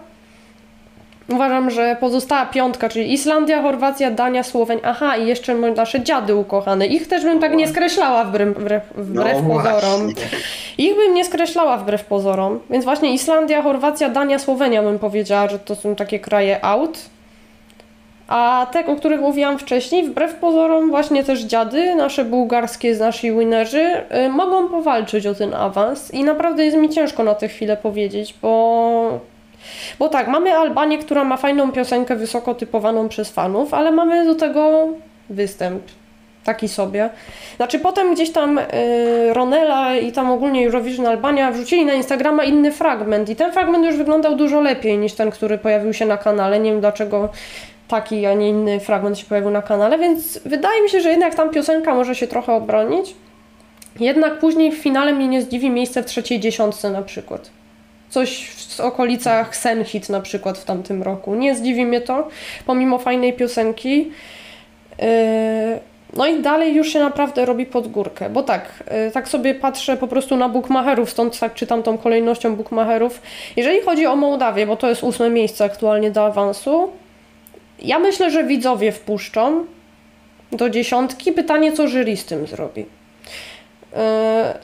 Uważam, 1.29 1.69
że 1.69 1.97
pozostała 1.99 2.45
piątka, 2.45 2.89
czyli 2.89 3.13
Islandia, 3.13 3.61
Chorwacja, 3.61 4.11
Dania, 4.11 4.43
Słowenia. 4.43 4.81
Aha, 4.83 5.17
i 5.17 5.27
jeszcze 5.27 5.55
nasze 5.55 6.01
dziady 6.01 6.35
ukochane. 6.35 6.87
Ich 6.87 7.07
też 7.07 7.23
bym 7.23 7.39
tak 7.39 7.55
nie 7.55 7.67
skreślała 7.67 8.23
wbrew, 8.23 8.57
wbrew, 8.57 8.83
wbrew 8.95 9.37
no 9.43 9.53
pozorom. 9.53 10.13
Ich 10.77 10.95
bym 10.95 11.13
nie 11.13 11.25
skreślała 11.25 11.77
wbrew 11.77 12.05
pozorom. 12.05 12.59
Więc 12.69 12.85
właśnie 12.85 13.13
Islandia, 13.13 13.61
Chorwacja, 13.61 14.09
Dania, 14.09 14.39
Słowenia 14.39 14.83
bym 14.83 14.99
powiedziała, 14.99 15.49
że 15.49 15.59
to 15.59 15.75
są 15.75 15.95
takie 15.95 16.19
kraje 16.19 16.65
out. 16.65 16.99
A 18.27 18.67
te, 18.71 18.85
o 18.85 18.95
których 18.95 19.21
mówiłam 19.21 19.59
wcześniej, 19.59 20.03
wbrew 20.03 20.35
pozorom 20.35 20.89
właśnie 20.89 21.23
też 21.23 21.41
dziady, 21.41 21.95
nasze 21.95 22.25
bułgarskie, 22.25 22.95
nasi 22.95 23.31
winerzy, 23.31 24.03
yy, 24.11 24.29
mogą 24.29 24.69
powalczyć 24.69 25.27
o 25.27 25.35
ten 25.35 25.53
awans 25.53 26.13
i 26.13 26.23
naprawdę 26.23 26.65
jest 26.65 26.77
mi 26.77 26.89
ciężko 26.89 27.23
na 27.23 27.35
tę 27.35 27.47
chwilę 27.47 27.77
powiedzieć, 27.77 28.35
bo 28.41 29.34
bo 29.99 30.09
tak, 30.09 30.27
mamy 30.27 30.53
Albanię, 30.53 30.97
która 30.97 31.23
ma 31.23 31.37
fajną 31.37 31.71
piosenkę 31.71 32.15
wysoko 32.15 32.55
typowaną 32.55 33.09
przez 33.09 33.29
fanów, 33.29 33.73
ale 33.73 33.91
mamy 33.91 34.25
do 34.25 34.35
tego 34.35 34.87
występ. 35.29 35.83
Taki 36.43 36.67
sobie. 36.67 37.09
Znaczy 37.55 37.79
potem 37.79 38.13
gdzieś 38.13 38.31
tam 38.31 38.55
yy, 38.55 39.33
Ronela 39.33 39.95
i 39.95 40.11
tam 40.11 40.31
ogólnie 40.31 40.65
Eurovision 40.65 41.05
Albania 41.07 41.51
wrzucili 41.51 41.85
na 41.85 41.93
Instagrama 41.93 42.43
inny 42.43 42.71
fragment 42.71 43.29
i 43.29 43.35
ten 43.35 43.51
fragment 43.51 43.85
już 43.85 43.95
wyglądał 43.95 44.35
dużo 44.35 44.61
lepiej 44.61 44.97
niż 44.97 45.13
ten, 45.13 45.31
który 45.31 45.57
pojawił 45.57 45.93
się 45.93 46.05
na 46.05 46.17
kanale. 46.17 46.59
Nie 46.59 46.71
wiem 46.71 46.79
dlaczego 46.79 47.29
taki, 47.87 48.25
a 48.25 48.33
nie 48.33 48.49
inny 48.49 48.79
fragment 48.79 49.19
się 49.19 49.25
pojawił 49.25 49.49
na 49.49 49.61
kanale, 49.61 49.97
więc 49.97 50.39
wydaje 50.45 50.81
mi 50.81 50.89
się, 50.89 51.01
że 51.01 51.09
jednak 51.09 51.35
tam 51.35 51.49
piosenka 51.49 51.95
może 51.95 52.15
się 52.15 52.27
trochę 52.27 52.53
obronić. 52.53 53.15
Jednak 53.99 54.39
później 54.39 54.71
w 54.71 54.77
finale 54.77 55.13
mnie 55.13 55.27
nie 55.27 55.41
zdziwi 55.41 55.69
miejsce 55.69 56.03
w 56.03 56.05
trzeciej 56.05 56.39
dziesiątce 56.39 56.89
na 56.89 57.01
przykład 57.01 57.49
coś 58.09 58.49
w 58.49 58.79
okolicach 58.79 59.55
Senhit 59.57 60.09
na 60.09 60.21
przykład 60.21 60.57
w 60.57 60.65
tamtym 60.65 61.03
roku. 61.03 61.35
Nie 61.35 61.55
zdziwi 61.55 61.85
mnie 61.85 62.01
to, 62.01 62.27
pomimo 62.65 62.97
fajnej 62.99 63.33
piosenki. 63.33 64.11
Yy, 64.99 65.05
no 66.13 66.27
i 66.27 66.41
dalej 66.41 66.75
już 66.75 66.87
się 66.87 66.99
naprawdę 66.99 67.45
robi 67.45 67.65
pod 67.65 67.87
górkę, 67.87 68.29
bo 68.29 68.43
tak, 68.43 68.83
yy, 69.05 69.11
tak 69.11 69.27
sobie 69.27 69.55
patrzę 69.55 69.97
po 69.97 70.07
prostu 70.07 70.37
na 70.37 70.49
bookmacherów, 70.49 71.09
stąd 71.09 71.39
tak 71.39 71.53
czytam 71.53 71.83
tą 71.83 71.97
kolejnością 71.97 72.55
bookmacherów. 72.55 73.21
Jeżeli 73.55 73.81
chodzi 73.81 74.05
o 74.05 74.15
Mołdawię, 74.15 74.67
bo 74.67 74.75
to 74.75 74.89
jest 74.89 75.03
ósme 75.03 75.29
miejsce 75.29 75.65
aktualnie 75.65 76.11
do 76.11 76.25
awansu, 76.25 76.89
ja 77.79 77.99
myślę, 77.99 78.31
że 78.31 78.43
widzowie 78.43 78.91
wpuszczą 78.91 79.65
do 80.51 80.69
dziesiątki. 80.69 81.31
Pytanie, 81.31 81.71
co 81.71 81.87
jury 81.87 82.17
z 82.17 82.25
tym 82.25 82.47
zrobi. 82.47 82.85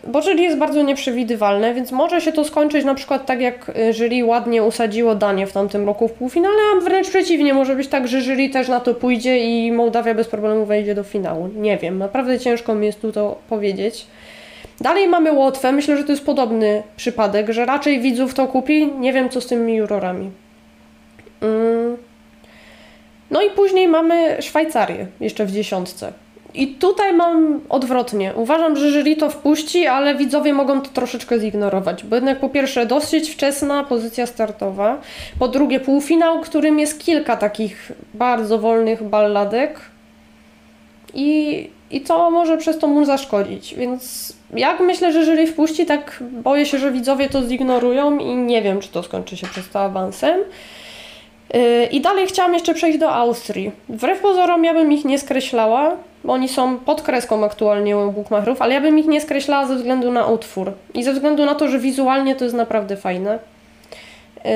Bo 0.08 0.22
jury 0.22 0.41
jest 0.41 0.58
bardzo 0.58 0.82
nieprzewidywalne, 0.82 1.74
więc 1.74 1.91
może 1.91 2.22
się 2.22 2.32
to 2.32 2.44
skończyć 2.44 2.86
na 2.86 2.96
przykład 2.96 3.26
tak, 3.26 3.41
jak 3.41 3.70
y, 3.70 3.94
jury 3.94 4.26
ładnie 4.26 4.63
usadziło 4.63 5.15
Danię 5.15 5.48
w 5.48 5.54
tamtym 5.54 5.86
roku 5.86 6.08
w 6.08 6.13
półfinale, 6.13 6.58
a 6.78 6.82
wręcz 6.82 7.10
przeciwnie, 7.10 7.54
może 7.54 7.76
być 7.76 7.88
tak, 7.88 8.08
że 8.08 8.22
jury 8.22 8.50
też 8.50 8.67
na 8.67 8.80
to 8.80 8.94
pójdzie 8.94 9.39
i 9.39 9.72
Mołdawia 9.72 10.13
bez 10.13 10.28
problemu 10.28 10.65
wejdzie 10.65 10.96
do 10.96 11.04
finału. 11.04 11.50
Nie 11.56 11.78
wiem, 11.78 11.98
naprawdę 11.98 12.39
ciężko 12.39 12.76
mi 12.76 12.86
jest 12.86 13.02
tu 13.02 13.12
to 13.12 13.39
powiedzieć. 13.50 14.06
Dalej 14.82 15.08
mamy 15.08 15.32
Łotwę, 15.32 15.72
myślę, 15.72 15.98
że 15.98 16.04
to 16.04 16.12
jest 16.12 16.26
podobny 16.26 16.84
przypadek, 16.96 17.52
że 17.52 17.65
raczej 17.65 18.00
widzów 18.00 18.34
to 18.34 18.48
kupi, 18.48 18.88
nie 19.00 19.13
wiem 19.13 19.30
co 19.30 19.41
z 19.41 19.48
tymi 19.48 19.76
jurorami. 19.76 20.32
Mm. 21.41 21.98
No 23.32 23.41
i 23.41 23.50
później 23.50 23.88
mamy 23.88 24.41
Szwajcarię 24.41 25.08
jeszcze 25.20 25.46
w 25.46 25.52
dziesiątce. 25.52 26.13
I 26.54 26.68
tutaj 26.68 27.14
mam 27.14 27.62
odwrotnie. 27.70 28.34
Uważam, 28.36 28.76
że 28.76 28.92
jury 28.92 29.16
to 29.16 29.30
wpuści, 29.30 29.88
ale 29.88 30.16
widzowie 30.16 30.54
mogą 30.54 30.82
to 30.82 30.90
troszeczkę 30.90 31.40
zignorować, 31.40 32.04
bo 32.04 32.16
jednak 32.16 32.40
po 32.40 32.50
pierwsze 32.50 32.86
dosyć 32.86 33.30
wczesna 33.30 33.84
pozycja 33.84 34.26
startowa, 34.26 35.02
po 35.40 35.48
drugie 35.48 35.80
półfinał, 35.80 36.42
którym 36.42 36.80
jest 36.80 37.06
kilka 37.06 37.38
takich 37.38 37.92
bardzo 38.14 38.60
wolnych 38.60 39.04
balladek 39.04 39.80
i, 41.14 41.70
i 41.92 42.02
to 42.02 42.32
może 42.32 42.58
przez 42.58 42.80
to 42.80 42.88
mu 42.88 43.06
zaszkodzić, 43.06 43.76
więc 43.76 44.34
jak 44.54 44.80
myślę, 44.80 45.14
że 45.14 45.26
jury 45.26 45.48
wpuści, 45.48 45.86
tak 45.86 46.24
boję 46.32 46.66
się, 46.66 46.78
że 46.78 46.92
widzowie 46.92 47.30
to 47.30 47.48
zignorują 47.48 48.18
i 48.18 48.36
nie 48.36 48.62
wiem, 48.62 48.80
czy 48.80 48.90
to 48.90 49.04
skończy 49.04 49.38
się 49.38 49.48
przez 49.48 49.70
to 49.70 49.80
awansem. 49.80 50.40
Yy, 51.54 51.86
I 51.86 52.02
dalej 52.02 52.28
chciałam 52.28 52.54
jeszcze 52.54 52.74
przejść 52.74 53.00
do 53.00 53.14
Austrii. 53.14 53.72
Wbrew 53.90 54.20
pozorom 54.20 54.64
ja 54.64 54.74
bym 54.74 54.92
ich 54.92 55.06
nie 55.06 55.20
skreślała, 55.20 55.98
bo 56.24 56.34
oni 56.34 56.50
są 56.50 56.80
pod 56.80 57.02
kreską 57.02 57.46
aktualnie 57.46 57.98
u 57.98 58.12
Bookmacherów, 58.12 58.62
ale 58.62 58.74
ja 58.74 58.82
bym 58.82 59.00
ich 59.00 59.08
nie 59.08 59.22
skreślała 59.22 59.68
ze 59.68 59.76
względu 59.76 60.12
na 60.12 60.26
utwór 60.26 60.72
i 60.94 61.04
ze 61.04 61.14
względu 61.14 61.46
na 61.46 61.56
to, 61.56 61.68
że 61.68 61.80
wizualnie 61.80 62.36
to 62.36 62.44
jest 62.44 62.56
naprawdę 62.56 62.98
fajne. 62.98 63.40
Yy, 64.46 64.52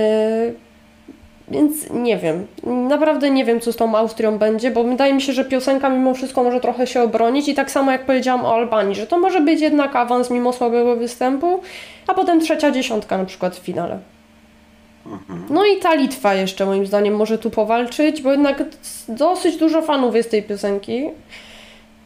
więc 1.47 1.89
nie 1.89 2.17
wiem. 2.17 2.47
Naprawdę 2.63 3.29
nie 3.29 3.45
wiem, 3.45 3.59
co 3.59 3.73
z 3.73 3.75
tą 3.75 3.95
Austrią 3.95 4.37
będzie, 4.37 4.71
bo 4.71 4.83
wydaje 4.83 5.13
mi 5.13 5.21
się, 5.21 5.33
że 5.33 5.45
piosenka 5.45 5.89
mimo 5.89 6.13
wszystko 6.13 6.43
może 6.43 6.59
trochę 6.59 6.87
się 6.87 7.01
obronić 7.01 7.47
i 7.47 7.53
tak 7.53 7.71
samo 7.71 7.91
jak 7.91 8.05
powiedziałam 8.05 8.45
o 8.45 8.55
Albanii, 8.55 8.95
że 8.95 9.07
to 9.07 9.19
może 9.19 9.41
być 9.41 9.61
jednak 9.61 9.95
awans 9.95 10.29
mimo 10.31 10.53
słabego 10.53 10.95
występu, 10.95 11.61
a 12.07 12.13
potem 12.13 12.41
trzecia 12.41 12.71
dziesiątka 12.71 13.17
na 13.17 13.25
przykład 13.25 13.55
w 13.55 13.59
finale. 13.59 13.99
Mhm. 15.05 15.45
No 15.49 15.65
i 15.65 15.79
ta 15.79 15.95
Litwa 15.95 16.33
jeszcze 16.33 16.65
moim 16.65 16.85
zdaniem 16.85 17.15
może 17.15 17.37
tu 17.37 17.49
powalczyć, 17.49 18.21
bo 18.21 18.31
jednak 18.31 18.63
dosyć 19.07 19.57
dużo 19.57 19.81
fanów 19.81 20.15
jest 20.15 20.31
tej 20.31 20.43
piosenki. 20.43 21.09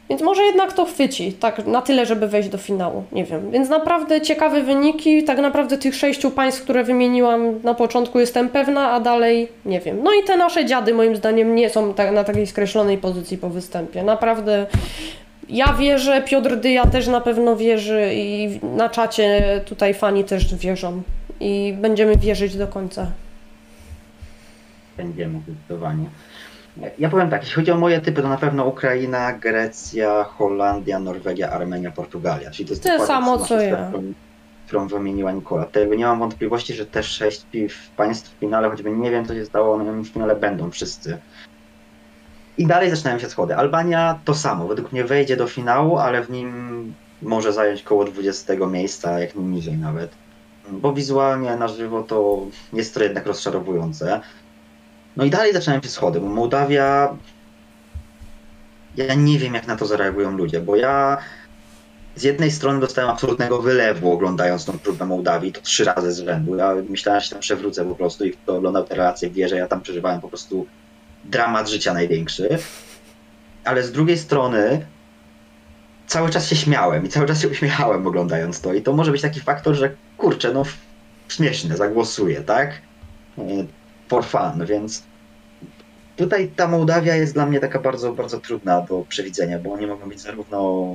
Więc 0.10 0.22
może 0.22 0.44
jednak 0.44 0.74
to 0.74 0.86
chwyci, 0.86 1.34
tak 1.34 1.68
na 1.68 1.82
tyle, 1.82 2.06
żeby 2.06 2.28
wejść 2.28 2.50
do 2.50 2.58
finału. 2.58 3.04
Nie 3.12 3.26
wiem. 3.26 3.52
Więc 3.52 3.70
naprawdę 3.70 4.22
ciekawe 4.22 4.64
wyniki. 4.64 5.24
Tak 5.24 5.40
naprawdę 5.40 5.78
tych 5.78 5.96
sześciu 5.96 6.32
państw, 6.32 6.64
które 6.64 6.84
wymieniłam 6.84 7.62
na 7.64 7.74
początku, 7.74 8.20
jestem 8.20 8.50
pewna, 8.50 8.92
a 8.92 9.00
dalej 9.00 9.48
nie 9.66 9.80
wiem. 9.80 10.04
No 10.04 10.14
i 10.14 10.24
te 10.24 10.38
nasze 10.38 10.66
dziady, 10.66 10.94
moim 10.94 11.16
zdaniem, 11.16 11.56
nie 11.56 11.70
są 11.70 11.94
tak, 11.94 12.12
na 12.12 12.24
takiej 12.24 12.48
skreślonej 12.48 12.98
pozycji 12.98 13.38
po 13.38 13.50
występie. 13.50 14.04
Naprawdę 14.04 14.66
ja 15.50 15.74
wierzę, 15.74 16.22
Piotr 16.22 16.56
Dyja 16.56 16.86
też 16.86 17.08
na 17.08 17.22
pewno 17.22 17.56
wierzy 17.56 18.12
i 18.14 18.60
na 18.64 18.90
czacie 18.90 19.42
tutaj 19.66 19.94
fani 19.94 20.24
też 20.24 20.56
wierzą. 20.56 21.02
I 21.40 21.76
będziemy 21.82 22.16
wierzyć 22.16 22.58
do 22.58 22.68
końca. 22.68 23.12
Będziemy 24.98 25.40
zdecydowanie. 25.40 26.06
Ja 27.00 27.10
powiem 27.10 27.30
tak, 27.30 27.42
jeśli 27.42 27.56
chodzi 27.56 27.72
o 27.72 27.78
moje 27.78 28.02
typy, 28.02 28.22
to 28.22 28.30
na 28.30 28.38
pewno 28.38 28.66
Ukraina, 28.66 29.34
Grecja, 29.34 30.24
Holandia, 30.24 31.00
Norwegia, 31.00 31.50
Armenia, 31.50 31.92
Portugalia. 31.92 32.52
Czyli 32.52 32.66
to 32.66 32.74
jest 32.74 32.84
Tyle 32.84 33.08
samo, 33.08 33.38
co 33.38 33.62
ja. 33.62 33.88
Którą, 33.88 34.14
którą 34.68 34.88
wymieniła 34.88 35.32
Nikola. 35.32 35.66
Nie 35.98 36.06
mam 36.06 36.20
wątpliwości, 36.20 36.74
że 36.74 36.86
te 36.86 37.04
sześć 37.04 37.46
piw 37.52 37.90
państw 37.98 38.36
w 38.36 38.40
finale, 38.40 38.70
choćby 38.70 38.92
nie 38.92 39.12
wiem 39.12 39.26
co 39.26 39.34
się 39.34 39.46
stało, 39.46 39.76
one 39.76 40.04
w 40.04 40.08
finale 40.08 40.36
będą 40.36 40.72
wszyscy. 40.72 41.18
I 42.58 42.68
dalej 42.68 42.90
zaczynają 42.90 43.20
się 43.20 43.30
schody. 43.30 43.56
Albania 43.56 44.20
to 44.26 44.34
samo. 44.34 44.68
Według 44.68 44.92
mnie 44.92 45.04
wejdzie 45.04 45.38
do 45.38 45.48
finału, 45.48 45.98
ale 45.98 46.24
w 46.24 46.30
nim 46.30 46.94
może 47.22 47.54
zająć 47.54 47.84
koło 47.84 48.04
20 48.06 48.54
miejsca, 48.68 49.20
jak 49.20 49.36
nie 49.36 49.44
niżej 49.44 49.78
nawet. 49.78 50.12
Bo 50.72 50.94
wizualnie 50.94 51.56
na 51.56 51.68
żywo 51.68 52.04
to 52.04 52.42
jest 52.74 52.94
to 52.94 53.04
jednak 53.04 53.26
rozczarowujące. 53.26 54.22
No 55.18 55.24
i 55.26 55.30
dalej 55.30 55.54
zaczynają 55.54 55.82
się 55.82 55.90
schody, 55.90 56.20
bo 56.20 56.28
Mołdawia. 56.28 57.18
Ja 58.96 59.14
nie 59.14 59.40
wiem, 59.40 59.54
jak 59.54 59.68
na 59.68 59.76
to 59.76 59.86
zareagują 59.86 60.32
ludzie, 60.32 60.60
bo 60.60 60.76
ja 60.76 61.18
z 62.16 62.24
jednej 62.24 62.52
strony 62.52 62.80
dostałem 62.80 63.12
absolutnego 63.12 63.62
wylewu 63.62 64.12
oglądając 64.12 64.66
tą 64.66 64.80
próbę 64.80 65.06
Mołdawii, 65.06 65.52
to 65.52 65.62
trzy 65.62 65.84
razy 65.84 66.12
z 66.12 66.20
rzędu. 66.20 66.56
Ja 66.56 66.76
myślałem, 66.90 67.22
że 67.22 67.28
się 67.28 67.32
tam 67.32 67.42
przewrócę 67.42 67.86
po 67.86 67.96
prostu 67.96 68.26
i 68.26 68.32
kto 68.32 68.58
oglądał 68.58 68.84
te 68.84 68.96
relacje 68.96 69.30
wie, 69.30 69.50
że 69.50 69.58
ja 69.58 69.68
tam 69.68 69.82
przeżywałem 69.82 70.22
po 70.22 70.30
prostu 70.30 70.68
dramat 71.26 71.70
życia 71.70 71.94
największy. 71.94 72.60
Ale 73.64 73.84
z 73.84 73.92
drugiej 73.92 74.18
strony 74.18 74.86
cały 76.08 76.30
czas 76.30 76.50
się 76.50 76.56
śmiałem 76.56 77.06
i 77.06 77.10
cały 77.10 77.26
czas 77.26 77.42
się 77.42 77.48
uśmiechałem 77.48 78.08
oglądając 78.08 78.62
to. 78.62 78.74
I 78.74 78.82
to 78.82 78.94
może 78.94 79.12
być 79.12 79.22
taki 79.22 79.40
faktor, 79.40 79.76
że 79.76 79.92
kurczę, 80.18 80.54
no 80.54 80.64
śmieszne, 81.30 81.78
zagłosuję, 81.78 82.42
tak? 82.42 82.82
For 84.10 84.26
fun, 84.26 84.66
więc 84.66 85.04
tutaj 86.16 86.52
ta 86.56 86.68
Mołdawia 86.68 87.16
jest 87.16 87.34
dla 87.34 87.46
mnie 87.46 87.60
taka 87.60 87.80
bardzo, 87.80 88.14
bardzo 88.14 88.40
trudna 88.40 88.82
do 88.82 89.06
przewidzenia, 89.10 89.60
bo 89.60 89.74
oni 89.74 89.88
mogą 89.88 90.10
być 90.10 90.22
zarówno 90.22 90.88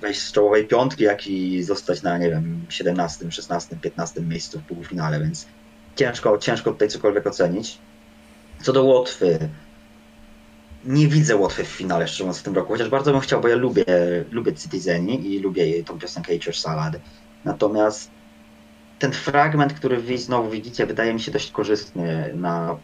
wejść 0.00 0.20
z 0.20 0.32
czołowej 0.32 0.66
piątki, 0.66 1.04
jak 1.04 1.26
i 1.26 1.62
zostać 1.62 2.02
na, 2.02 2.18
nie 2.18 2.30
wiem, 2.30 2.66
17, 2.68 3.32
16, 3.32 3.76
15 3.76 4.20
miejscu 4.20 4.58
w 4.58 4.62
półfinale, 4.62 5.20
więc 5.20 5.46
ciężko, 5.96 6.38
ciężko 6.38 6.72
tutaj 6.72 6.88
cokolwiek 6.88 7.26
ocenić. 7.26 7.78
Co 8.62 8.72
do 8.72 8.84
Łotwy, 8.84 9.38
nie 10.84 11.08
widzę 11.08 11.36
Łotwy 11.36 11.64
w 11.64 11.68
finale, 11.68 12.08
szczerze 12.08 12.24
mówiąc, 12.24 12.38
w 12.38 12.42
tym 12.42 12.54
roku, 12.54 12.72
chociaż 12.72 12.88
bardzo 12.88 13.12
bym 13.12 13.20
chciał, 13.20 13.40
bo 13.40 13.48
ja 13.48 13.56
lubię, 13.56 13.84
lubię 14.30 14.54
Citizeni 14.54 15.34
i 15.34 15.38
lubię 15.38 15.84
tą 15.84 15.98
piosenkę 15.98 16.32
Eat 16.32 16.46
Your 16.46 16.56
Salad. 16.56 16.96
Natomiast 17.44 18.10
ten 19.00 19.12
fragment, 19.12 19.74
który 19.74 19.98
wy 19.98 20.18
znowu 20.18 20.50
widzicie, 20.50 20.86
wydaje 20.86 21.14
mi 21.14 21.20
się 21.20 21.32
dość 21.32 21.52
korzystny 21.52 22.32
na 22.34 22.80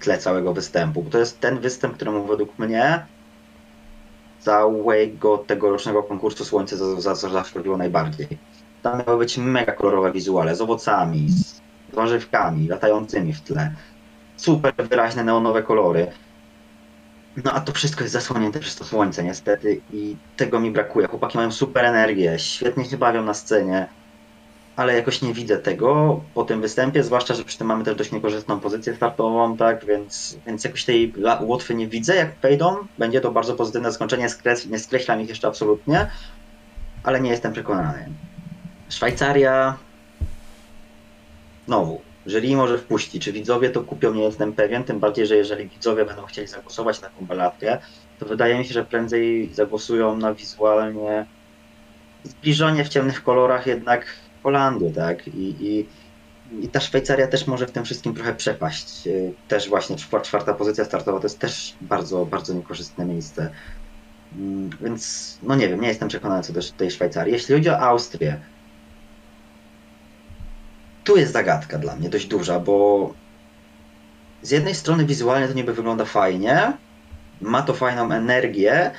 tle 0.00 0.18
całego 0.18 0.54
występu. 0.54 1.02
Bo 1.02 1.10
to 1.10 1.18
jest 1.18 1.40
ten 1.40 1.60
występ, 1.60 1.94
któremu 1.96 2.26
według 2.26 2.58
mnie 2.58 3.08
całego 4.38 5.38
tegorocznego 5.38 6.02
konkursu 6.02 6.44
Słońce 6.44 6.76
za- 6.76 7.00
za- 7.00 7.14
za- 7.14 7.28
zaszkodziło 7.30 7.76
najbardziej. 7.76 8.28
Tam 8.82 8.98
miały 9.06 9.18
być 9.18 9.38
mega 9.38 9.72
kolorowe 9.72 10.12
wizuale 10.12 10.56
z 10.56 10.60
owocami, 10.60 11.30
z 11.30 11.62
warzywkami 11.92 12.68
latającymi 12.68 13.34
w 13.34 13.42
tle. 13.42 13.76
Super 14.36 14.74
wyraźne 14.90 15.24
neonowe 15.24 15.62
kolory. 15.62 16.12
No 17.44 17.52
a 17.52 17.60
to 17.60 17.72
wszystko 17.72 18.04
jest 18.04 18.12
zasłonięte 18.12 18.60
przez 18.60 18.76
to 18.76 18.84
słońce 18.84 19.24
niestety 19.24 19.82
i 19.90 20.18
tego 20.36 20.60
mi 20.60 20.70
brakuje. 20.70 21.06
Chłopaki 21.08 21.38
mają 21.38 21.52
super 21.52 21.84
energię, 21.84 22.38
świetnie 22.38 22.84
się 22.84 22.98
bawią 22.98 23.22
na 23.22 23.34
scenie, 23.34 23.94
ale 24.76 24.94
jakoś 24.94 25.22
nie 25.22 25.34
widzę 25.34 25.58
tego 25.58 26.20
po 26.34 26.44
tym 26.44 26.60
występie, 26.60 27.02
zwłaszcza, 27.02 27.34
że 27.34 27.44
przy 27.44 27.58
tym 27.58 27.66
mamy 27.66 27.84
też 27.84 27.96
dość 27.96 28.12
niekorzystną 28.12 28.60
pozycję 28.60 28.96
startową, 28.96 29.56
tak, 29.56 29.84
więc, 29.84 30.36
więc 30.46 30.64
jakoś 30.64 30.84
tej 30.84 31.12
Łotwy 31.40 31.74
nie 31.74 31.88
widzę, 31.88 32.16
jak 32.16 32.34
wejdą, 32.42 32.76
będzie 32.98 33.20
to 33.20 33.30
bardzo 33.30 33.54
pozytywne 33.54 33.92
zakończenie, 33.92 34.28
skres, 34.28 34.66
nie 34.66 34.78
skreślam 34.78 35.20
ich 35.20 35.28
jeszcze 35.28 35.48
absolutnie, 35.48 36.10
ale 37.02 37.20
nie 37.20 37.30
jestem 37.30 37.52
przekonany. 37.52 38.08
Szwajcaria, 38.88 39.76
znowu, 41.66 42.00
jury 42.26 42.56
może 42.56 42.78
wpuści, 42.78 43.20
czy 43.20 43.32
widzowie 43.32 43.70
to 43.70 43.80
kupią, 43.80 44.14
nie 44.14 44.22
jestem 44.22 44.52
pewien, 44.52 44.84
tym 44.84 45.00
bardziej, 45.00 45.26
że 45.26 45.36
jeżeli 45.36 45.68
widzowie 45.68 46.04
będą 46.04 46.26
chcieli 46.26 46.48
zagłosować 46.48 47.00
na 47.00 47.08
taką 47.08 47.26
baladkę, 47.26 47.78
to 48.18 48.26
wydaje 48.26 48.58
mi 48.58 48.64
się, 48.64 48.74
że 48.74 48.84
prędzej 48.84 49.50
zagłosują 49.54 50.16
na 50.16 50.34
wizualnie 50.34 51.26
zbliżenie 52.24 52.84
w 52.84 52.88
ciemnych 52.88 53.22
kolorach 53.22 53.66
jednak 53.66 54.06
Holandię, 54.44 54.92
tak? 54.92 55.28
I, 55.28 55.66
i, 55.68 55.88
I 56.64 56.70
ta 56.70 56.80
Szwajcaria 56.80 57.28
też 57.28 57.46
może 57.46 57.66
w 57.66 57.72
tym 57.72 57.84
wszystkim 57.84 58.14
trochę 58.14 58.34
przepaść. 58.34 59.06
Yy, 59.06 59.34
Też 59.48 59.68
właśnie 59.68 59.96
czwar- 59.96 60.22
czwarta 60.22 60.54
pozycja 60.54 60.84
startowa 60.84 61.20
to 61.20 61.26
jest 61.26 61.40
też 61.40 61.78
bardzo, 61.80 62.26
bardzo 62.26 62.54
niekorzystne 62.54 63.06
miejsce. 63.06 63.50
Mm, 64.32 64.70
Więc 64.80 65.38
no 65.42 65.54
nie 65.56 65.68
wiem, 65.68 65.80
nie 65.80 65.88
jestem 65.88 66.08
przekonany 66.08 66.42
co 66.42 66.52
do 66.52 66.60
tej 66.76 66.90
Szwajcarii. 66.90 67.32
Jeśli 67.32 67.54
chodzi 67.54 67.70
o 67.70 67.80
Austrię, 67.80 68.42
tu 71.04 71.16
jest 71.16 71.32
zagadka 71.32 71.78
dla 71.78 71.96
mnie 71.96 72.10
dość 72.10 72.26
duża, 72.26 72.60
bo 72.60 73.18
z 74.42 74.50
jednej 74.50 74.74
strony 74.74 75.06
wizualnie 75.06 75.48
to 75.48 75.54
niby 75.54 75.74
wygląda 75.74 76.04
fajnie, 76.04 76.78
ma 77.40 77.62
to 77.62 77.74
fajną 77.74 78.12
energię, 78.12 78.90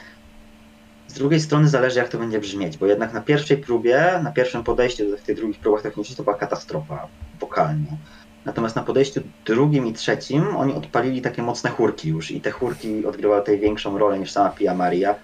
drugiej 1.16 1.40
strony 1.40 1.70
zależy 1.70 2.00
jak 2.00 2.10
to 2.10 2.18
będzie 2.18 2.40
brzmieć, 2.40 2.78
bo 2.78 2.86
jednak 2.86 3.14
na 3.14 3.22
pierwszej 3.22 3.58
próbie, 3.58 4.20
na 4.24 4.32
pierwszym 4.32 4.64
podejściu 4.64 5.12
do 5.12 5.18
tych 5.18 5.36
drugich 5.36 5.60
próbach 5.60 5.82
technicznych 5.82 6.18
to 6.18 6.24
była 6.24 6.38
katastrofa 6.38 7.08
wokalnie. 7.40 7.98
Natomiast 8.46 8.76
na 8.76 8.84
podejściu 8.84 9.22
drugim 9.46 9.88
i 9.88 9.94
trzecim 9.94 10.56
oni 10.56 10.74
odpalili 10.74 11.22
takie 11.22 11.44
mocne 11.44 11.70
chórki 11.70 12.10
już 12.10 12.32
i 12.32 12.42
te 12.42 12.52
chórki 12.52 13.06
odgrywały 13.06 13.42
tutaj 13.42 13.60
większą 13.60 13.98
rolę 13.98 14.20
niż 14.20 14.32
sama 14.32 14.50
Pia 14.50 14.74
Maria. 14.76 15.16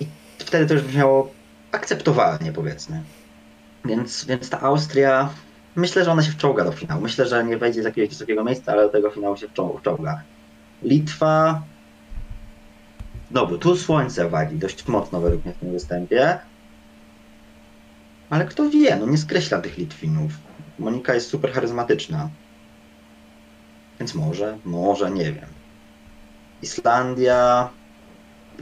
I 0.00 0.06
wtedy 0.38 0.66
to 0.66 0.74
już 0.74 0.82
brzmiało 0.82 1.30
akceptowalnie 1.72 2.52
powiedzmy. 2.52 3.02
Więc, 3.84 4.24
więc 4.24 4.50
ta 4.50 4.60
Austria, 4.60 5.30
myślę, 5.76 6.04
że 6.04 6.12
ona 6.12 6.22
się 6.22 6.32
wczołga 6.32 6.64
do 6.64 6.72
finału. 6.72 7.02
Myślę, 7.02 7.26
że 7.26 7.44
nie 7.44 7.56
wejdzie 7.58 7.82
z 7.82 7.84
jakiegoś 7.84 8.08
wysokiego 8.08 8.44
miejsca, 8.44 8.72
ale 8.72 8.82
do 8.82 8.88
tego 8.88 9.10
finału 9.10 9.36
się 9.36 9.48
wczoł- 9.48 9.78
wczołga. 9.78 10.22
Litwa, 10.82 11.62
Znowu, 13.30 13.58
tu 13.58 13.76
słońce 13.76 14.28
wali 14.28 14.58
dość 14.58 14.88
mocno 14.88 15.20
według 15.20 15.44
mnie 15.44 15.54
w 15.54 15.58
tym 15.58 15.72
występie. 15.72 16.38
Ale 18.30 18.44
kto 18.44 18.70
wie, 18.70 18.96
no 18.96 19.06
nie 19.06 19.18
skreśla 19.18 19.60
tych 19.60 19.78
Litwinów. 19.78 20.32
Monika 20.78 21.14
jest 21.14 21.30
super 21.30 21.52
charyzmatyczna. 21.52 22.28
Więc 24.00 24.14
może, 24.14 24.58
może, 24.64 25.10
nie 25.10 25.32
wiem. 25.32 25.46
Islandia. 26.62 27.68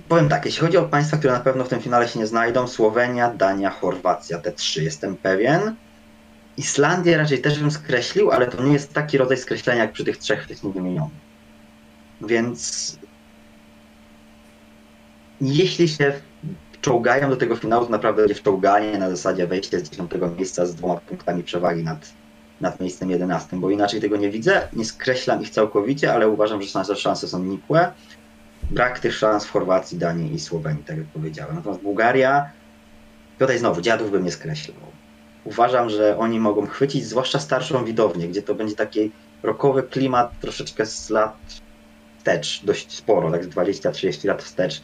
Powiem 0.09 0.29
tak, 0.29 0.45
jeśli 0.45 0.61
chodzi 0.61 0.77
o 0.77 0.85
państwa, 0.85 1.17
które 1.17 1.33
na 1.33 1.41
pewno 1.41 1.65
w 1.65 1.69
tym 1.69 1.81
finale 1.81 2.09
się 2.09 2.19
nie 2.19 2.27
znajdą, 2.27 2.69
Słowenia, 2.69 3.31
Dania, 3.31 3.71
Chorwacja, 3.71 4.39
te 4.39 4.53
trzy 4.53 4.85
jestem 4.85 5.17
pewien. 5.17 5.75
Islandię 6.57 7.17
raczej 7.17 7.41
też 7.41 7.59
bym 7.59 7.71
skreślił, 7.71 8.31
ale 8.31 8.47
to 8.47 8.63
nie 8.63 8.73
jest 8.73 8.93
taki 8.93 9.19
rodzaj 9.19 9.37
skreślenia 9.37 9.83
jak 9.83 9.93
przy 9.93 10.05
tych 10.05 10.17
trzech 10.17 10.45
wcześniej 10.45 10.73
wymienionych. 10.73 11.27
Więc 12.21 12.99
jeśli 15.41 15.89
się 15.89 16.13
czołgają 16.81 17.31
do 17.31 17.37
tego 17.37 17.57
finału, 17.57 17.85
to 17.85 17.91
naprawdę 17.91 18.23
będzie 18.23 18.35
wczołganie 18.35 18.99
na 18.99 19.11
zasadzie 19.11 19.47
wejście 19.47 19.81
z 19.81 19.91
10 19.91 20.11
miejsca 20.39 20.67
z 20.67 20.75
dwoma 20.75 20.97
punktami 20.97 21.43
przewagi 21.43 21.83
nad, 21.83 22.13
nad 22.61 22.81
miejscem 22.81 23.11
11, 23.11 23.57
bo 23.57 23.71
inaczej 23.71 24.01
tego 24.01 24.17
nie 24.17 24.31
widzę. 24.31 24.69
Nie 24.73 24.85
skreślam 24.85 25.43
ich 25.43 25.51
całkowicie, 25.51 26.15
ale 26.15 26.29
uważam, 26.29 26.63
że 26.63 26.69
szanse, 26.69 26.97
szanse 26.97 27.29
są 27.29 27.43
nikłe. 27.43 27.93
Brak 28.71 28.99
tych 29.01 29.15
szans 29.15 29.45
w 29.45 29.51
Chorwacji, 29.51 29.99
Danii 29.99 30.35
i 30.35 30.41
Słowenii, 30.41 30.85
tak 30.85 30.97
jak 30.97 31.07
powiedziałem. 31.07 31.57
Natomiast 31.57 31.83
Bułgaria, 31.83 32.51
tutaj 33.39 33.59
znowu, 33.59 33.81
dziadów 33.81 34.11
bym 34.11 34.25
nie 34.25 34.33
skreślał. 34.33 34.77
Uważam, 35.45 35.91
że 35.91 36.19
oni 36.19 36.41
mogą 36.41 36.67
chwycić, 36.67 37.07
zwłaszcza 37.07 37.39
starszą 37.39 37.85
widownię, 37.85 38.29
gdzie 38.29 38.43
to 38.43 38.55
będzie 38.55 38.77
taki 38.77 39.11
rokowy 39.43 39.83
klimat 39.83 40.41
troszeczkę 40.41 40.87
z 40.87 41.11
lat 41.11 41.37
wstecz, 42.19 42.65
dość 42.65 42.93
sporo, 42.93 43.31
tak 43.31 43.45
z 43.45 43.49
20-30 43.49 44.27
lat 44.27 44.43
wstecz. 44.43 44.83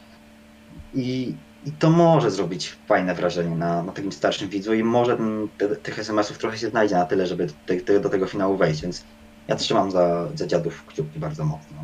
I, 0.95 1.35
I 1.67 1.73
to 1.73 1.91
może 1.91 2.31
zrobić 2.31 2.77
fajne 2.87 3.15
wrażenie 3.15 3.57
na, 3.57 3.83
na 3.83 3.93
takim 3.93 4.13
starszym 4.13 4.49
widzu 4.49 4.75
i 4.75 4.85
może 4.85 5.17
ten, 5.17 5.49
te, 5.59 5.77
tych 5.77 5.99
SMS-ów 5.99 6.39
trochę 6.39 6.59
się 6.59 6.69
znajdzie 6.69 6.95
na 6.95 7.05
tyle, 7.05 7.27
żeby 7.27 7.47
te, 7.67 7.77
te, 7.77 8.01
do 8.01 8.09
tego 8.09 8.27
finału 8.27 8.57
wejść, 8.57 8.83
więc 8.83 9.05
ja 9.49 9.57
trzymam 9.57 9.91
za, 9.91 10.29
za 10.35 10.47
dziadów 10.47 10.87
kciuki 10.87 11.19
bardzo 11.19 11.45
mocno. 11.45 11.77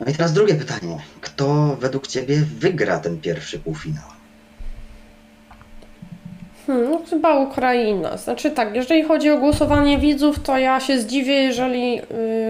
No 0.00 0.06
i 0.06 0.14
teraz 0.14 0.32
drugie 0.32 0.54
pytanie. 0.54 0.98
Kto 1.20 1.76
według 1.80 2.06
Ciebie 2.06 2.36
wygra 2.58 2.98
ten 2.98 3.20
pierwszy 3.20 3.58
półfinał? 3.58 4.21
Hmm, 6.66 6.90
no 6.90 7.00
chyba 7.10 7.38
Ukraina. 7.38 8.16
Znaczy 8.16 8.50
tak, 8.50 8.74
jeżeli 8.76 9.02
chodzi 9.02 9.30
o 9.30 9.38
głosowanie 9.38 9.98
widzów, 9.98 10.42
to 10.42 10.58
ja 10.58 10.80
się 10.80 10.98
zdziwię, 10.98 11.34
jeżeli 11.34 12.00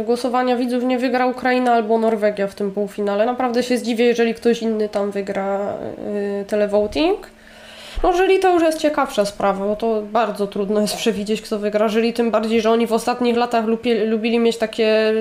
y, 0.01 0.05
głosowania 0.05 0.57
widzów 0.57 0.85
nie 0.85 0.99
wygra 0.99 1.27
Ukraina 1.27 1.73
albo 1.73 1.99
Norwegia 1.99 2.47
w 2.47 2.55
tym 2.55 2.71
półfinale. 2.71 3.27
Naprawdę 3.27 3.63
się 3.63 3.79
zdziwię, 3.79 4.05
jeżeli 4.05 4.35
ktoś 4.35 4.63
inny 4.63 4.89
tam 4.89 5.11
wygra 5.11 5.75
y, 6.43 6.45
televoting. 6.45 7.27
No 8.03 8.13
jury 8.13 8.39
to 8.39 8.55
już 8.55 8.63
jest 8.63 8.79
ciekawsza 8.79 9.25
sprawa, 9.25 9.67
bo 9.67 9.77
to 9.77 10.03
bardzo 10.03 10.47
trudno 10.47 10.81
jest 10.81 10.97
przewidzieć, 10.97 11.43
kto 11.43 11.59
wygra 11.59 11.89
jury, 11.89 12.13
tym 12.13 12.31
bardziej, 12.31 12.61
że 12.61 12.71
oni 12.71 12.87
w 12.87 12.93
ostatnich 12.93 13.37
latach 13.37 13.65
lubi, 13.65 13.95
lubili 13.95 14.39
mieć 14.39 14.59
takie 14.59 15.13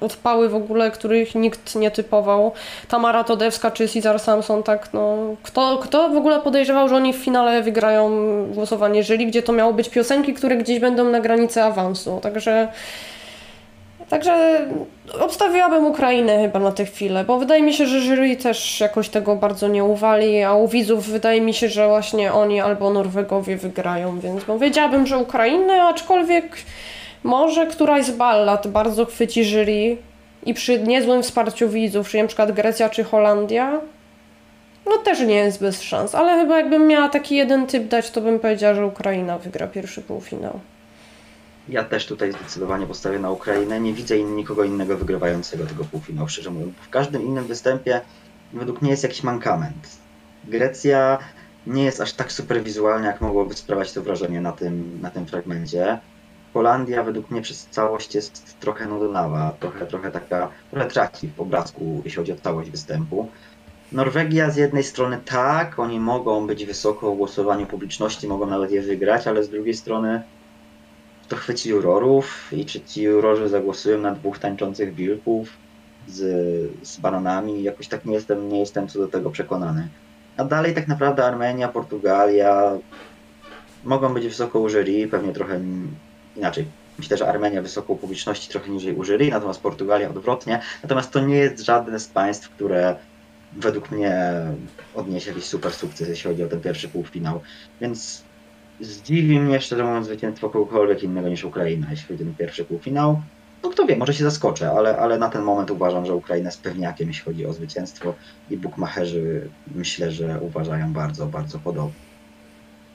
odpały 0.00 0.48
w 0.48 0.54
ogóle, 0.54 0.90
których 0.90 1.34
nikt 1.34 1.74
nie 1.74 1.90
typował. 1.90 2.52
Tamara 2.88 3.24
Todewska 3.24 3.70
czy 3.70 3.88
Cesar 3.88 4.20
Samson, 4.20 4.62
tak 4.62 4.92
no. 4.92 5.16
Kto, 5.42 5.78
kto 5.82 6.08
w 6.08 6.16
ogóle 6.16 6.40
podejrzewał, 6.40 6.88
że 6.88 6.96
oni 6.96 7.12
w 7.12 7.16
finale 7.16 7.62
wygrają 7.62 8.10
głosowanie 8.54 9.02
jury, 9.02 9.26
gdzie 9.26 9.42
to 9.42 9.52
miało 9.52 9.72
być 9.72 9.88
piosenki, 9.88 10.34
które 10.34 10.56
gdzieś 10.56 10.80
będą 10.80 11.04
na 11.04 11.20
granicy 11.20 11.62
awansu, 11.62 12.18
także... 12.22 12.68
Także 14.08 14.66
obstawiłabym 15.20 15.86
Ukrainę 15.86 16.38
chyba 16.38 16.58
na 16.58 16.72
tę 16.72 16.84
chwilę, 16.84 17.24
bo 17.24 17.38
wydaje 17.38 17.62
mi 17.62 17.74
się, 17.74 17.86
że 17.86 18.00
jury 18.00 18.36
też 18.36 18.80
jakoś 18.80 19.08
tego 19.08 19.36
bardzo 19.36 19.68
nie 19.68 19.84
uwali, 19.84 20.42
a 20.42 20.54
u 20.54 20.68
widzów 20.68 21.06
wydaje 21.06 21.40
mi 21.40 21.54
się, 21.54 21.68
że 21.68 21.88
właśnie 21.88 22.32
oni 22.32 22.60
albo 22.60 22.90
Norwegowie 22.90 23.56
wygrają, 23.56 24.20
więc 24.20 24.44
powiedziałabym, 24.44 25.06
że 25.06 25.18
Ukrainę, 25.18 25.82
aczkolwiek 25.82 26.56
może 27.24 27.66
któraś 27.66 28.04
z 28.04 28.10
ballad 28.10 28.66
bardzo 28.66 29.06
chwyci 29.06 29.44
jury 29.44 29.96
i 30.46 30.54
przy 30.54 30.80
niezłym 30.80 31.22
wsparciu 31.22 31.68
widzów, 31.68 32.08
czyli 32.08 32.26
przykład 32.26 32.52
Grecja 32.52 32.88
czy 32.88 33.04
Holandia, 33.04 33.80
no 34.86 34.96
też 34.96 35.20
nie 35.20 35.34
jest 35.34 35.60
bez 35.60 35.82
szans, 35.82 36.14
ale 36.14 36.40
chyba 36.40 36.58
jakbym 36.58 36.86
miała 36.86 37.08
taki 37.08 37.36
jeden 37.36 37.66
typ 37.66 37.88
dać, 37.88 38.10
to 38.10 38.20
bym 38.20 38.38
powiedziała, 38.38 38.74
że 38.74 38.86
Ukraina 38.86 39.38
wygra 39.38 39.66
pierwszy 39.66 40.02
półfinał. 40.02 40.60
Ja 41.68 41.84
też 41.84 42.06
tutaj 42.06 42.32
zdecydowanie 42.32 42.86
postawię 42.86 43.18
na 43.18 43.30
Ukrainę. 43.30 43.80
Nie 43.80 43.94
widzę 43.94 44.22
nikogo 44.22 44.64
innego 44.64 44.96
wygrywającego 44.96 45.66
tego 45.66 45.84
półfinału, 45.84 46.28
szczerze 46.28 46.50
mówiąc. 46.50 46.74
W 46.82 46.90
każdym 46.90 47.22
innym 47.22 47.44
występie 47.44 48.00
według 48.52 48.82
mnie 48.82 48.90
jest 48.90 49.02
jakiś 49.02 49.22
mankament. 49.22 49.88
Grecja 50.44 51.18
nie 51.66 51.84
jest 51.84 52.00
aż 52.00 52.12
tak 52.12 52.32
super 52.32 52.62
wizualna, 52.62 53.06
jak 53.06 53.20
mogłoby 53.20 53.54
sprawiać 53.54 53.92
to 53.92 54.02
wrażenie 54.02 54.40
na 54.40 54.52
tym, 54.52 54.98
na 55.02 55.10
tym 55.10 55.26
fragmencie. 55.26 55.98
Holandia 56.54 57.02
według 57.02 57.30
mnie 57.30 57.42
przez 57.42 57.66
całość 57.66 58.14
jest 58.14 58.60
trochę 58.60 58.86
nudnawa, 58.86 59.56
trochę, 59.60 59.86
trochę 59.86 60.10
taka, 60.10 60.48
trochę 60.70 60.88
traci 60.88 61.28
w 61.36 61.40
obrazku, 61.40 62.02
jeśli 62.04 62.16
chodzi 62.16 62.32
o 62.32 62.36
całość 62.36 62.70
występu. 62.70 63.28
Norwegia 63.92 64.50
z 64.50 64.56
jednej 64.56 64.84
strony 64.84 65.20
tak, 65.24 65.78
oni 65.78 66.00
mogą 66.00 66.46
być 66.46 66.64
wysoko 66.64 67.12
w 67.12 67.16
głosowaniu 67.16 67.66
publiczności, 67.66 68.28
mogą 68.28 68.46
nawet 68.46 68.70
je 68.70 68.82
wygrać, 68.82 69.26
ale 69.26 69.44
z 69.44 69.48
drugiej 69.48 69.74
strony 69.74 70.22
to 71.28 71.36
chwyci 71.36 71.70
jurorów 71.70 72.52
i 72.52 72.64
czy 72.64 72.80
ci 72.80 73.02
jurorzy 73.02 73.48
zagłosują 73.48 74.00
na 74.00 74.14
dwóch 74.14 74.38
tańczących 74.38 74.94
wilków 74.94 75.48
z, 76.08 76.20
z 76.82 76.96
bananami. 76.96 77.62
Jakoś 77.62 77.88
tak 77.88 78.04
nie 78.04 78.14
jestem, 78.14 78.48
nie 78.48 78.60
jestem 78.60 78.88
co 78.88 78.98
do 78.98 79.08
tego 79.08 79.30
przekonany. 79.30 79.88
A 80.36 80.44
dalej 80.44 80.74
tak 80.74 80.88
naprawdę 80.88 81.24
Armenia, 81.24 81.68
Portugalia 81.68 82.78
mogą 83.84 84.14
być 84.14 84.24
wysoko 84.24 84.60
u 84.60 84.68
jury, 84.68 85.08
pewnie 85.08 85.32
trochę 85.32 85.60
inaczej. 86.36 86.66
Myślę, 86.98 87.16
że 87.16 87.28
Armenia 87.28 87.62
wysoko 87.62 87.92
u 87.92 87.96
publiczności, 87.96 88.50
trochę 88.50 88.70
niżej 88.70 88.94
u 88.94 89.04
jury, 89.04 89.30
natomiast 89.30 89.60
Portugalia 89.60 90.10
odwrotnie. 90.10 90.60
Natomiast 90.82 91.10
to 91.10 91.20
nie 91.20 91.36
jest 91.36 91.60
żadne 91.60 92.00
z 92.00 92.08
państw, 92.08 92.50
które 92.50 92.96
według 93.52 93.90
mnie 93.90 94.42
odniesie 94.94 95.30
jakiś 95.30 95.44
super 95.44 95.72
sukces, 95.72 96.08
jeśli 96.08 96.30
chodzi 96.30 96.44
o 96.44 96.48
ten 96.48 96.60
pierwszy 96.60 96.88
półfinał. 96.88 97.40
Więc 97.80 98.22
Zdziwi 98.80 99.40
mnie 99.40 99.60
szczerze 99.60 99.84
mówiąc 99.84 100.06
zwycięstwo 100.06 100.50
kogokolwiek 100.50 101.02
innego 101.02 101.28
niż 101.28 101.44
Ukraina, 101.44 101.86
jeśli 101.90 102.08
chodzi 102.08 102.22
o 102.22 102.26
ten 102.26 102.34
pierwszy 102.34 102.64
półfinał. 102.64 103.22
No 103.62 103.70
kto 103.70 103.86
wie, 103.86 103.96
może 103.96 104.14
się 104.14 104.24
zaskoczę, 104.24 104.70
ale, 104.70 104.98
ale 104.98 105.18
na 105.18 105.28
ten 105.28 105.42
moment 105.42 105.70
uważam, 105.70 106.06
że 106.06 106.14
Ukraina 106.14 106.48
jest 106.48 106.62
pewniakiem, 106.62 107.08
jeśli 107.08 107.24
chodzi 107.24 107.46
o 107.46 107.52
zwycięstwo 107.52 108.14
i 108.50 108.56
bukmacherzy 108.56 109.48
myślę, 109.74 110.12
że 110.12 110.40
uważają 110.40 110.92
bardzo, 110.92 111.26
bardzo 111.26 111.58
podobnie. 111.58 112.06